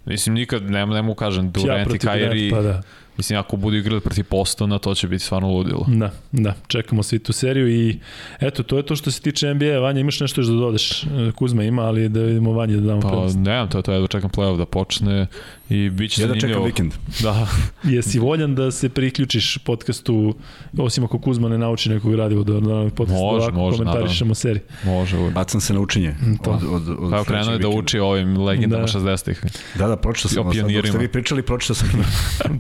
Mislim, 0.06 0.36
nikad, 0.36 0.70
ne, 0.70 0.86
ne 0.86 1.02
mu 1.02 1.16
kažem, 1.16 1.52
Durant 1.52 1.82
i 1.82 1.90
protiv 1.90 2.10
Durant, 2.10 2.52
pa 2.52 2.62
da. 2.62 2.82
Mislim, 3.18 3.40
ako 3.40 3.58
budu 3.58 3.78
igrali 3.78 4.02
protiv 4.02 4.24
Postona, 4.26 4.78
to 4.80 4.96
će 4.96 5.08
biti 5.08 5.24
stvarno 5.24 5.48
ludilo. 5.50 5.86
Da, 5.90 6.12
da, 6.32 6.54
čekamo 6.68 7.04
svi 7.04 7.20
tu 7.20 7.34
seriju 7.34 7.70
i 7.70 8.00
eto, 8.40 8.64
to 8.64 8.78
je 8.78 8.84
to 8.84 8.96
što 8.96 9.12
se 9.12 9.22
tiče 9.22 9.54
NBA. 9.54 9.80
Vanja, 9.80 10.00
imaš 10.00 10.20
nešto 10.20 10.42
još 10.42 10.48
da 10.48 10.54
dodeš? 10.56 11.04
E, 11.04 11.08
Kuzma 11.32 11.64
ima, 11.64 11.82
ali 11.82 12.10
da 12.10 12.20
vidimo 12.22 12.52
Vanje 12.54 12.76
da 12.76 12.82
damo 12.82 13.02
Pa, 13.02 13.08
prednost. 13.08 13.36
nemam, 13.38 13.70
to 13.70 13.78
je 13.78 13.84
to, 13.84 13.92
jedva 13.92 14.08
čekam 14.08 14.30
playoff 14.30 14.58
da 14.58 14.66
počne 14.66 15.28
i 15.70 15.90
bit 15.90 16.12
će 16.12 16.22
Ja 16.22 16.28
da 16.28 16.34
čekam 16.34 16.40
zanimljivo. 16.42 16.66
vikend. 16.66 16.94
Da, 17.22 17.48
Jesi 17.96 18.20
voljan 18.20 18.56
da 18.56 18.72
se 18.72 18.90
priključiš 18.90 19.58
podcastu, 19.58 20.36
osim 20.78 21.04
ako 21.04 21.20
Kuzma 21.20 21.50
ne 21.50 21.58
nauči 21.58 21.90
nekog 21.90 22.16
radivo 22.16 22.44
da, 22.44 22.54
da 22.54 22.90
podcast 22.90 23.12
Može, 23.12 23.22
ovako 23.36 23.52
može, 23.52 23.78
komentarišemo 23.78 24.36
seriju. 24.36 24.62
može. 24.86 25.18
uvek. 25.18 25.34
Bacam 25.34 25.62
se 25.62 25.74
na 25.74 25.80
učenje 25.80 26.16
to. 26.44 26.52
od, 26.52 26.64
od, 26.66 26.90
od 27.00 27.12
Pa 27.12 27.24
krenuo 27.24 27.54
je 27.54 27.60
da 27.60 27.68
uči 27.70 28.00
o 28.00 28.06
ovim 28.06 28.38
legendama 28.38 28.84
Da. 28.84 28.88
60-ih. 28.90 29.44
Da, 29.76 29.88
da, 29.88 29.96
pročitao 29.96 30.32
sam. 30.32 30.44
Dok 30.44 30.88
ste 30.88 30.98
vi 30.98 31.08
pričali, 31.08 31.42
pročitao 31.44 31.76
sam 31.76 31.90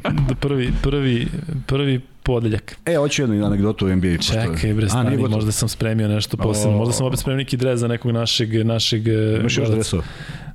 prvi, 0.47 0.71
prvi, 0.81 1.27
prvi 1.65 2.01
podeljak. 2.23 2.77
E, 2.85 2.95
hoću 2.95 3.21
jednu 3.21 3.45
anegdotu 3.45 3.85
o 3.85 3.95
NBA. 3.95 4.17
Čekaj 4.17 4.73
bre, 4.73 4.85
A, 4.85 4.89
stani, 4.89 5.17
gotovo. 5.17 5.35
možda 5.35 5.51
sam 5.51 5.69
spremio 5.69 6.07
nešto 6.07 6.37
posebno. 6.37 6.77
Možda 6.77 6.93
sam 6.93 7.05
opet 7.05 7.19
spremio 7.19 7.37
neki 7.37 7.57
dres 7.57 7.79
za 7.79 7.87
nekog 7.87 8.11
našeg, 8.11 8.65
našeg 8.65 9.07
e, 9.07 9.37
Imaš 9.39 9.57
još 9.57 9.69
dresova? 9.69 10.03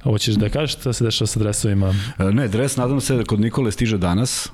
Hoćeš 0.03 0.35
da 0.35 0.49
kažeš 0.49 0.73
šta 0.73 0.93
se 0.93 1.05
dešava 1.05 1.27
sa 1.27 1.41
dresovima? 1.41 1.95
E, 2.19 2.25
Ne, 2.25 2.49
dres 2.49 2.77
nadam 2.77 3.01
se 3.01 3.17
da 3.17 3.25
kod 3.25 3.41
Nikole 3.41 3.73
stiže 3.73 3.99
danas 3.99 4.49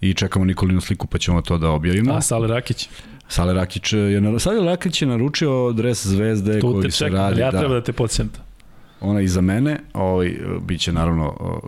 i 0.00 0.14
čekamo 0.14 0.44
Nikolinu 0.44 0.80
sliku 0.80 1.06
pa 1.06 1.18
ćemo 1.18 1.42
to 1.42 1.58
da 1.58 1.68
objavimo. 1.70 2.14
A, 2.14 2.20
Sale 2.20 2.48
Rakić, 2.48 2.88
Sale 3.28 3.54
Rakić 3.54 3.92
je. 3.92 4.38
Sale 4.38 4.64
Rakić 4.64 5.02
je 5.02 5.08
naručio 5.08 5.72
dres 5.72 6.06
zvezde 6.06 6.60
tu 6.60 6.72
te 6.72 6.80
koji 6.80 6.90
se 6.90 6.98
čekam, 6.98 7.16
radi. 7.16 7.40
ja 7.40 7.50
da. 7.50 7.58
treba 7.58 7.74
da 7.74 7.82
te 7.82 7.92
podsjetim. 7.92 8.49
Ona 9.02 9.20
iza 9.20 9.40
mene, 9.40 9.78
ovaj, 9.94 10.34
bit 10.60 10.80
će 10.80 10.92
naravno 10.92 11.24
o, 11.30 11.60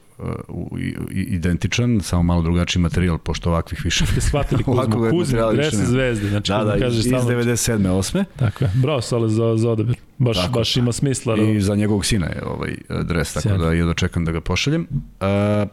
i- 0.78 0.94
identičan, 1.12 2.00
samo 2.00 2.22
malo 2.22 2.42
drugačiji 2.42 2.82
materijal, 2.82 3.18
pošto 3.18 3.50
ovakvih 3.50 3.80
više. 3.84 4.06
Ste 4.06 4.20
shvatili 4.20 4.62
Kuzmu, 4.64 5.00
materijala 5.10 5.52
dres 5.52 5.74
zvezde, 5.74 6.28
znači 6.28 6.52
Da, 6.52 6.58
da, 6.60 6.72
kaže 6.72 6.86
iz, 6.88 7.06
iz 7.06 7.12
stalno- 7.12 7.30
97. 7.32 7.78
8. 7.78 8.24
Tako 8.36 8.64
je, 8.64 8.70
bravo 8.74 9.00
Sale 9.00 9.28
za, 9.28 9.56
za 9.56 9.70
odabir, 9.70 9.96
baš, 10.18 10.36
Tako. 10.36 10.52
baš 10.52 10.76
ima 10.76 10.92
smisla. 10.92 11.36
I 11.38 11.60
za 11.60 11.74
njegovog 11.74 12.04
sina 12.04 12.26
je 12.26 12.42
ovaj 12.46 12.74
dres, 13.04 13.32
tako 13.32 13.42
Sjajno. 13.42 13.64
da 13.64 13.72
je 13.72 13.84
dočekam 13.84 14.24
da 14.24 14.32
ga 14.32 14.40
pošaljem. 14.40 14.86
A, 15.20 15.66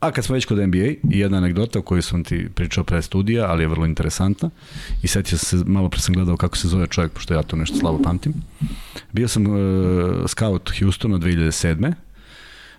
a 0.00 0.10
kad 0.10 0.24
smo 0.24 0.34
već 0.34 0.44
kod 0.44 0.58
NBA, 0.58 0.92
jedna 1.02 1.36
anegdota 1.38 1.78
o 1.78 1.82
kojoj 1.82 2.02
sam 2.02 2.24
ti 2.24 2.48
pričao 2.54 2.84
pre 2.84 3.02
studija, 3.02 3.46
ali 3.50 3.62
je 3.62 3.68
vrlo 3.68 3.86
interesantna. 3.86 4.50
I 5.02 5.08
setio 5.08 5.38
sam 5.38 5.58
se, 5.58 5.64
malo 5.66 5.88
pre 5.88 6.00
sam 6.00 6.14
gledao 6.14 6.36
kako 6.36 6.56
se 6.56 6.68
zove 6.68 6.86
čovjek, 6.86 7.12
pošto 7.12 7.34
ja 7.34 7.42
to 7.42 7.56
nešto 7.56 7.76
slabo 7.76 8.02
pamtim. 8.02 8.34
Bio 9.12 9.28
sam 9.28 9.46
uh, 9.46 9.56
scout 10.26 10.70
Houstona 10.80 11.18
2007. 11.18 11.92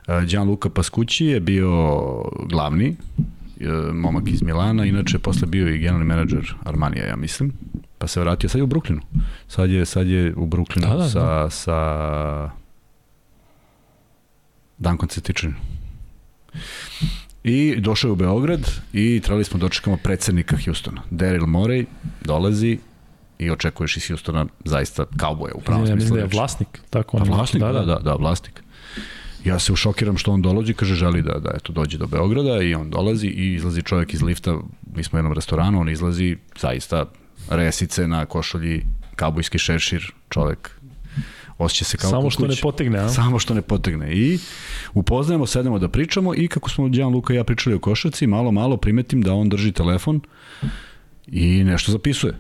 Uh, 0.08 0.24
Gianluca 0.24 0.70
Pascucci 0.70 1.26
je 1.26 1.40
bio 1.40 1.72
glavni, 2.50 2.96
uh, 3.18 3.94
momak 3.94 4.28
iz 4.28 4.42
Milana, 4.42 4.86
inače 4.86 5.20
posle 5.20 5.48
bio 5.48 5.68
i 5.68 5.78
generalni 5.78 6.06
menadžer 6.06 6.56
Armanija, 6.64 7.08
ja 7.08 7.16
mislim. 7.16 7.54
Pa 7.98 8.08
se 8.08 8.20
vratio, 8.20 8.50
sad 8.50 8.60
je 8.60 8.64
u 8.64 8.68
Brooklynu. 8.68 9.02
Sad 9.48 9.70
je, 9.70 9.86
sad 9.86 10.08
je 10.08 10.34
u 10.36 10.48
Brooklynu 10.48 10.90
Da, 10.90 10.96
da, 10.96 11.10
sa, 11.10 11.20
da. 11.20 11.50
sa 11.50 12.50
Dankom 14.78 15.10
Cetičinom. 15.10 15.56
I 17.44 17.76
došao 17.80 18.10
je 18.10 18.12
u 18.12 18.16
Beograd 18.16 18.72
i 18.94 19.22
trebali 19.24 19.44
smo 19.44 19.60
dočekamo 19.60 19.98
predsednika 19.98 20.58
Hjustona. 20.58 21.02
Daryl 21.12 21.46
Morey 21.46 21.86
dolazi 22.26 22.80
i 23.40 23.52
očekuješ 23.52 23.98
iz 23.98 24.08
Hjustona 24.08 24.46
zaista 24.66 25.06
kauboja 25.18 25.54
u 25.56 25.62
pravom 25.62 25.86
smislu. 25.86 25.96
mislim 25.96 26.16
da 26.16 26.22
je 26.22 26.30
vlasnik. 26.32 26.68
Tako, 26.90 27.18
Pa 27.18 27.24
ono, 27.24 27.36
vlasnik, 27.36 27.64
da, 27.64 27.72
da, 27.72 27.86
da, 27.86 28.00
da, 28.00 28.14
vlasnik. 28.14 28.64
Ja 29.46 29.60
se 29.60 29.74
ušokiram 29.74 30.18
što 30.18 30.32
on 30.32 30.42
dolazi, 30.42 30.74
kaže 30.74 30.96
želi 30.96 31.22
da, 31.22 31.40
da 31.40 31.52
eto, 31.56 31.74
dođe 31.74 31.98
do 31.98 32.08
Beograda 32.08 32.62
i 32.62 32.74
on 32.76 32.90
dolazi 32.90 33.28
i 33.28 33.54
izlazi 33.54 33.82
čovjek 33.84 34.14
iz 34.14 34.22
lifta, 34.22 34.58
mi 34.96 35.04
smo 35.04 35.18
u 35.18 35.20
jednom 35.20 35.34
restoranu, 35.34 35.80
on 35.80 35.90
izlazi 35.90 36.38
zaista 36.60 37.06
resice 37.50 38.08
na 38.08 38.26
košulji, 38.26 38.86
kabujski 39.16 39.58
šešir, 39.58 40.14
čovek 40.30 40.80
osjeća 41.60 41.86
se 41.86 41.98
kao 41.98 42.10
Samo 42.10 42.30
što 42.30 42.48
ne 42.48 42.56
potegne, 42.62 43.00
a? 43.00 43.10
Samo 43.10 43.40
što 43.40 43.54
ne 43.54 43.62
potegne. 43.62 44.14
I 44.14 44.40
upoznajemo, 44.94 45.46
sedemo 45.46 45.80
da 45.80 45.88
pričamo 45.90 46.36
i 46.36 46.48
kako 46.48 46.70
smo 46.70 46.90
Đan 46.90 47.14
Luka 47.14 47.34
i 47.34 47.38
ja 47.38 47.44
pričali 47.44 47.76
o 47.76 47.80
košarci, 47.80 48.28
malo, 48.28 48.52
malo 48.52 48.78
primetim 48.78 49.22
da 49.22 49.34
on 49.34 49.50
drži 49.50 49.72
telefon 49.72 50.22
i 51.28 51.64
nešto 51.64 51.92
zapisuje. 51.92 52.34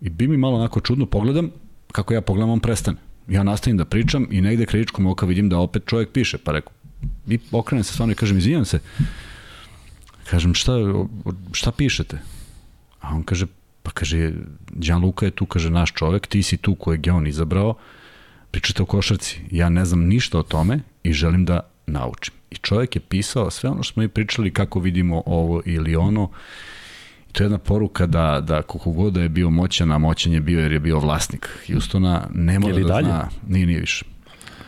I 0.00 0.10
bi 0.10 0.28
mi 0.28 0.36
malo 0.36 0.56
onako 0.56 0.80
čudno 0.80 1.06
pogledam, 1.06 1.50
kako 1.92 2.14
ja 2.14 2.20
pogledam, 2.20 2.50
on 2.50 2.60
prestane. 2.60 2.98
Ja 3.28 3.42
nastavim 3.42 3.76
da 3.76 3.84
pričam 3.84 4.26
i 4.30 4.40
negde 4.40 4.66
kritičkom 4.66 5.06
oka 5.06 5.26
vidim 5.26 5.48
da 5.48 5.58
opet 5.58 5.82
čovjek 5.86 6.10
piše, 6.10 6.38
pa 6.38 6.52
rekao, 6.52 6.72
i 7.28 7.38
okrenem 7.52 7.84
se 7.84 7.92
stvarno 7.92 8.12
i 8.12 8.14
kažem, 8.14 8.38
izvinjam 8.38 8.64
se. 8.64 8.80
Kažem, 10.30 10.54
šta, 10.54 10.72
šta 11.52 11.72
pišete? 11.72 12.18
A 13.00 13.14
on 13.14 13.22
kaže, 13.22 13.46
pa 13.82 13.90
kaže, 13.90 14.32
Đan 14.70 15.02
Luka 15.02 15.26
je 15.26 15.30
tu, 15.30 15.46
kaže, 15.46 15.70
naš 15.70 15.92
čovek, 15.92 16.26
ti 16.26 16.42
si 16.42 16.56
tu 16.56 16.74
kojeg 16.74 17.06
je 17.06 17.12
on 17.12 17.26
izabrao, 17.26 17.74
pričate 18.50 18.82
o 18.82 18.86
košarci, 18.86 19.40
ja 19.50 19.68
ne 19.68 19.84
znam 19.84 20.00
ništa 20.00 20.38
o 20.38 20.42
tome 20.42 20.80
i 21.02 21.12
želim 21.12 21.44
da 21.44 21.60
naučim. 21.86 22.34
I 22.50 22.54
čovjek 22.54 22.96
je 22.96 23.00
pisao 23.00 23.50
sve 23.50 23.70
ono 23.70 23.82
što 23.82 23.92
smo 23.92 24.02
i 24.02 24.08
pričali 24.08 24.52
kako 24.52 24.80
vidimo 24.80 25.22
ovo 25.26 25.62
ili 25.64 25.96
ono. 25.96 26.30
I 27.30 27.32
to 27.32 27.42
je 27.42 27.44
jedna 27.44 27.58
poruka 27.58 28.06
da, 28.06 28.40
da 28.40 28.62
koliko 28.62 28.90
god 28.90 29.12
da 29.12 29.22
je 29.22 29.28
bio 29.28 29.50
moćan, 29.50 29.92
a 29.92 29.98
moćan 29.98 30.32
je 30.32 30.40
bio 30.40 30.60
jer 30.60 30.72
je 30.72 30.80
bio 30.80 30.98
vlasnik 30.98 31.48
Houstona, 31.66 32.28
ne 32.34 32.58
mora 32.58 32.78
da 32.78 32.82
dalje? 32.82 33.06
zna, 33.06 33.28
nije, 33.48 33.66
nije 33.66 33.80
više. 33.80 34.04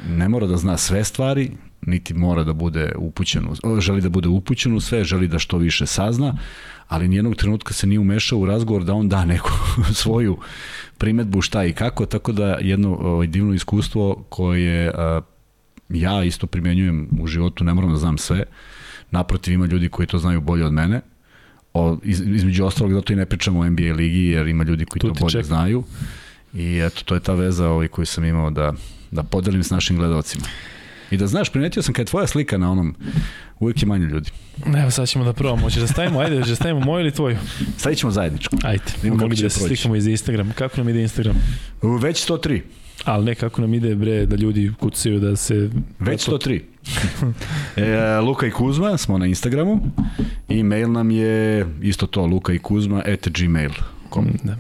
Ne 0.09 0.29
mora 0.29 0.47
da 0.47 0.57
zna 0.57 0.77
sve 0.77 1.05
stvari, 1.05 1.51
niti 1.81 2.15
mora 2.15 2.45
da 2.45 2.53
bude 2.53 2.93
upućen, 2.97 3.49
u, 3.65 3.81
želi 3.81 4.01
da 4.01 4.09
bude 4.09 4.29
upućen 4.29 4.75
u 4.75 4.81
sve, 4.81 5.05
želi 5.05 5.29
da 5.29 5.39
što 5.39 5.59
više 5.59 5.87
sazna, 5.87 6.39
ali 6.89 7.09
nijednog 7.09 7.37
trenutka 7.37 7.75
se 7.75 7.87
nije 7.87 7.99
umešao 7.99 8.39
u 8.39 8.47
razgovor 8.47 8.85
da 8.85 8.95
on 8.95 9.09
da 9.09 9.25
neku 9.25 9.51
svoju 10.03 10.39
primetbu 10.99 11.41
šta 11.43 11.65
i 11.65 11.73
kako, 11.73 12.07
tako 12.07 12.33
da 12.33 12.59
jedno 12.61 12.97
ovaj, 12.97 13.27
divno 13.27 13.55
iskustvo 13.55 14.25
koje 14.29 14.93
a, 14.95 15.21
ja 15.89 16.25
isto 16.25 16.47
primenjujem 16.47 17.09
u 17.21 17.27
životu, 17.27 17.65
ne 17.65 17.75
moram 17.75 17.91
da 17.91 17.97
znam 17.97 18.19
sve, 18.19 18.45
naprotiv 19.11 19.55
ima 19.55 19.67
ljudi 19.67 19.89
koji 19.89 20.07
to 20.07 20.19
znaju 20.19 20.41
bolje 20.41 20.65
od 20.65 20.73
mene, 20.73 21.01
o, 21.75 21.99
iz, 22.03 22.21
između 22.21 22.65
ostalog 22.65 22.93
zato 22.93 23.13
i 23.13 23.17
ne 23.17 23.27
pričamo 23.27 23.61
o 23.61 23.71
NBA 23.71 23.93
ligi 23.95 24.25
jer 24.25 24.49
ima 24.49 24.65
ljudi 24.65 24.85
koji 24.85 25.01
Tu 25.01 25.09
to 25.09 25.21
bolje 25.21 25.33
čekam. 25.33 25.47
znaju 25.47 25.85
i 26.55 26.79
eto 26.79 27.03
to 27.05 27.15
je 27.15 27.21
ta 27.21 27.35
veza 27.35 27.69
ovaj, 27.69 27.89
koju 27.89 28.07
sam 28.07 28.25
imao 28.25 28.51
da, 28.51 28.73
da 29.11 29.23
podelim 29.23 29.63
s 29.63 29.71
našim 29.71 29.97
gledalcima. 29.97 30.45
I 31.11 31.17
da 31.17 31.27
znaš, 31.27 31.51
primetio 31.53 31.83
sam 31.83 31.95
kad 31.95 32.07
je 32.07 32.11
tvoja 32.11 32.27
slika 32.27 32.59
na 32.59 32.71
onom, 32.73 32.95
uvijek 33.59 33.83
je 33.83 33.87
manje 33.87 34.07
ljudi. 34.07 34.31
Evo 34.83 34.91
sad 34.91 35.09
ćemo 35.09 35.25
da 35.25 35.33
probamo. 35.33 35.63
Hoćeš 35.63 35.81
da 35.81 35.87
stavimo, 35.87 36.21
ajde, 36.21 36.39
da 36.39 36.55
stavimo 36.55 36.81
moju 36.81 37.01
ili 37.01 37.13
tvoju? 37.13 37.37
Stavit 37.77 37.99
ćemo 37.99 38.13
zajedničku. 38.13 38.57
Ajde, 38.63 38.85
kako 39.03 39.09
mogli 39.09 39.29
bi 39.29 39.43
da 39.43 39.51
se 39.51 39.59
proći. 39.61 39.77
slikamo 39.77 39.97
iz 39.97 40.07
Instagram. 40.07 40.53
Kako 40.55 40.77
nam 40.77 40.89
ide 40.89 41.03
Instagram? 41.03 41.37
Već 41.83 42.31
103. 42.31 42.61
Ali 43.05 43.25
ne, 43.25 43.35
kako 43.35 43.61
nam 43.61 43.75
ide, 43.75 43.95
bre, 43.95 44.27
da 44.27 44.37
ljudi 44.37 44.73
kucaju 44.81 45.21
da 45.21 45.37
se... 45.37 45.71
Već 45.99 46.29
103. 46.29 46.61
e, 47.77 48.21
Luka 48.21 48.47
i 48.47 48.51
Kuzma 48.51 48.97
smo 48.99 49.19
na 49.19 49.27
Instagramu 49.27 49.81
i 50.49 50.63
mail 50.63 50.93
nam 50.93 51.11
je 51.11 51.67
isto 51.83 52.07
to, 52.07 52.27
luka 52.27 52.53
i 52.53 52.59
Kuzma 52.59 52.99
at 52.99 53.29
gmail.com. 53.29 54.27
Da. 54.43 54.57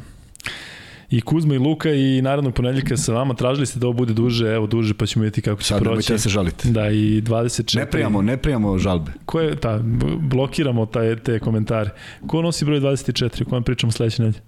I 1.11 1.21
Kuzma 1.21 1.55
i 1.55 1.59
Luka 1.59 1.91
i 1.91 2.23
narednog 2.23 2.55
ponedjeljka 2.55 2.97
sa 2.97 3.13
vama 3.13 3.35
tražili 3.35 3.67
ste 3.67 3.79
da 3.79 3.87
ovo 3.87 3.93
bude 3.97 4.15
duže, 4.15 4.47
evo 4.47 4.67
duže 4.67 4.95
pa 4.95 5.07
ćemo 5.07 5.23
vidjeti 5.23 5.43
kako 5.43 5.63
će 5.63 5.69
Sad 5.69 5.79
proći. 5.79 5.89
nemojte 5.91 6.13
da 6.13 6.19
se 6.19 6.29
žalite. 6.29 6.69
Da, 6.69 6.91
i 6.91 7.23
24... 7.23 7.77
Ne 7.79 7.91
prijamo, 7.91 8.23
ne 8.23 8.37
prijamo 8.37 8.79
žalbe. 8.79 9.13
Ko 9.25 9.41
je, 9.41 9.57
ta, 9.57 9.81
blokiramo 10.21 10.87
taj, 10.87 11.17
te 11.17 11.39
komentare. 11.39 11.91
Ko 12.27 12.43
nosi 12.43 12.65
broj 12.65 12.81
24, 12.81 13.43
o 13.43 13.49
kojem 13.49 13.63
pričamo 13.63 13.93
sledeće 13.93 14.23
nedelje? 14.23 14.43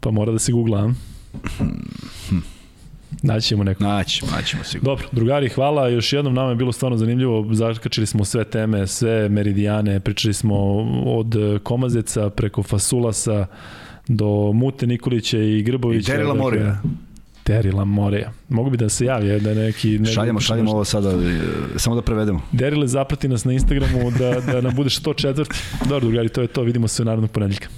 Pa 0.00 0.10
mora 0.10 0.32
da 0.32 0.38
se 0.38 0.52
googla, 0.52 0.78
a? 0.78 0.92
Naći 3.22 3.46
ćemo 3.48 3.64
neko. 3.64 3.84
Naćemo, 3.84 4.32
naćemo 4.36 4.64
sigurno. 4.64 4.90
Dobro, 4.90 5.06
drugari, 5.12 5.48
hvala. 5.48 5.88
Još 5.88 6.12
jednom 6.12 6.34
nama 6.34 6.50
je 6.50 6.56
bilo 6.56 6.72
stvarno 6.72 6.96
zanimljivo. 6.98 7.46
Zakačili 7.54 8.06
smo 8.06 8.24
sve 8.24 8.44
teme, 8.44 8.86
sve 8.86 9.28
meridijane. 9.28 10.00
Pričali 10.00 10.34
smo 10.34 10.56
od 11.06 11.34
Komazeca 11.62 12.30
preko 12.30 12.62
Fasulasa 12.62 13.46
do 14.08 14.52
Mute 14.52 14.86
Nikolića 14.86 15.38
i 15.38 15.62
Grbovića. 15.62 16.12
I 16.12 16.16
Derila 16.16 16.34
Dakle, 16.34 16.42
Moreja. 16.42 16.82
Derila 17.46 17.84
Moreja. 17.84 18.32
Mogu 18.48 18.70
bi 18.70 18.76
da 18.76 18.88
se 18.88 19.04
javi, 19.04 19.40
da 19.40 19.54
neki... 19.54 19.98
neki 19.98 20.12
Šaljemo, 20.12 20.40
šaljemo 20.40 20.70
ovo 20.70 20.84
sada, 20.84 21.10
e, 21.10 21.40
samo 21.76 21.96
da 21.96 22.02
prevedemo. 22.02 22.40
Derile, 22.52 22.86
zaprati 22.86 23.28
nas 23.28 23.44
na 23.44 23.52
Instagramu 23.52 24.10
da, 24.10 24.40
da 24.52 24.60
nam 24.60 24.74
budeš 24.74 25.00
104. 25.00 25.46
Dobro, 25.88 26.00
drugari, 26.00 26.28
to 26.28 26.40
je 26.40 26.46
to. 26.46 26.62
Vidimo 26.62 26.88
se 26.88 27.04
narednog 27.04 27.30
ponedjeljka. 27.30 27.68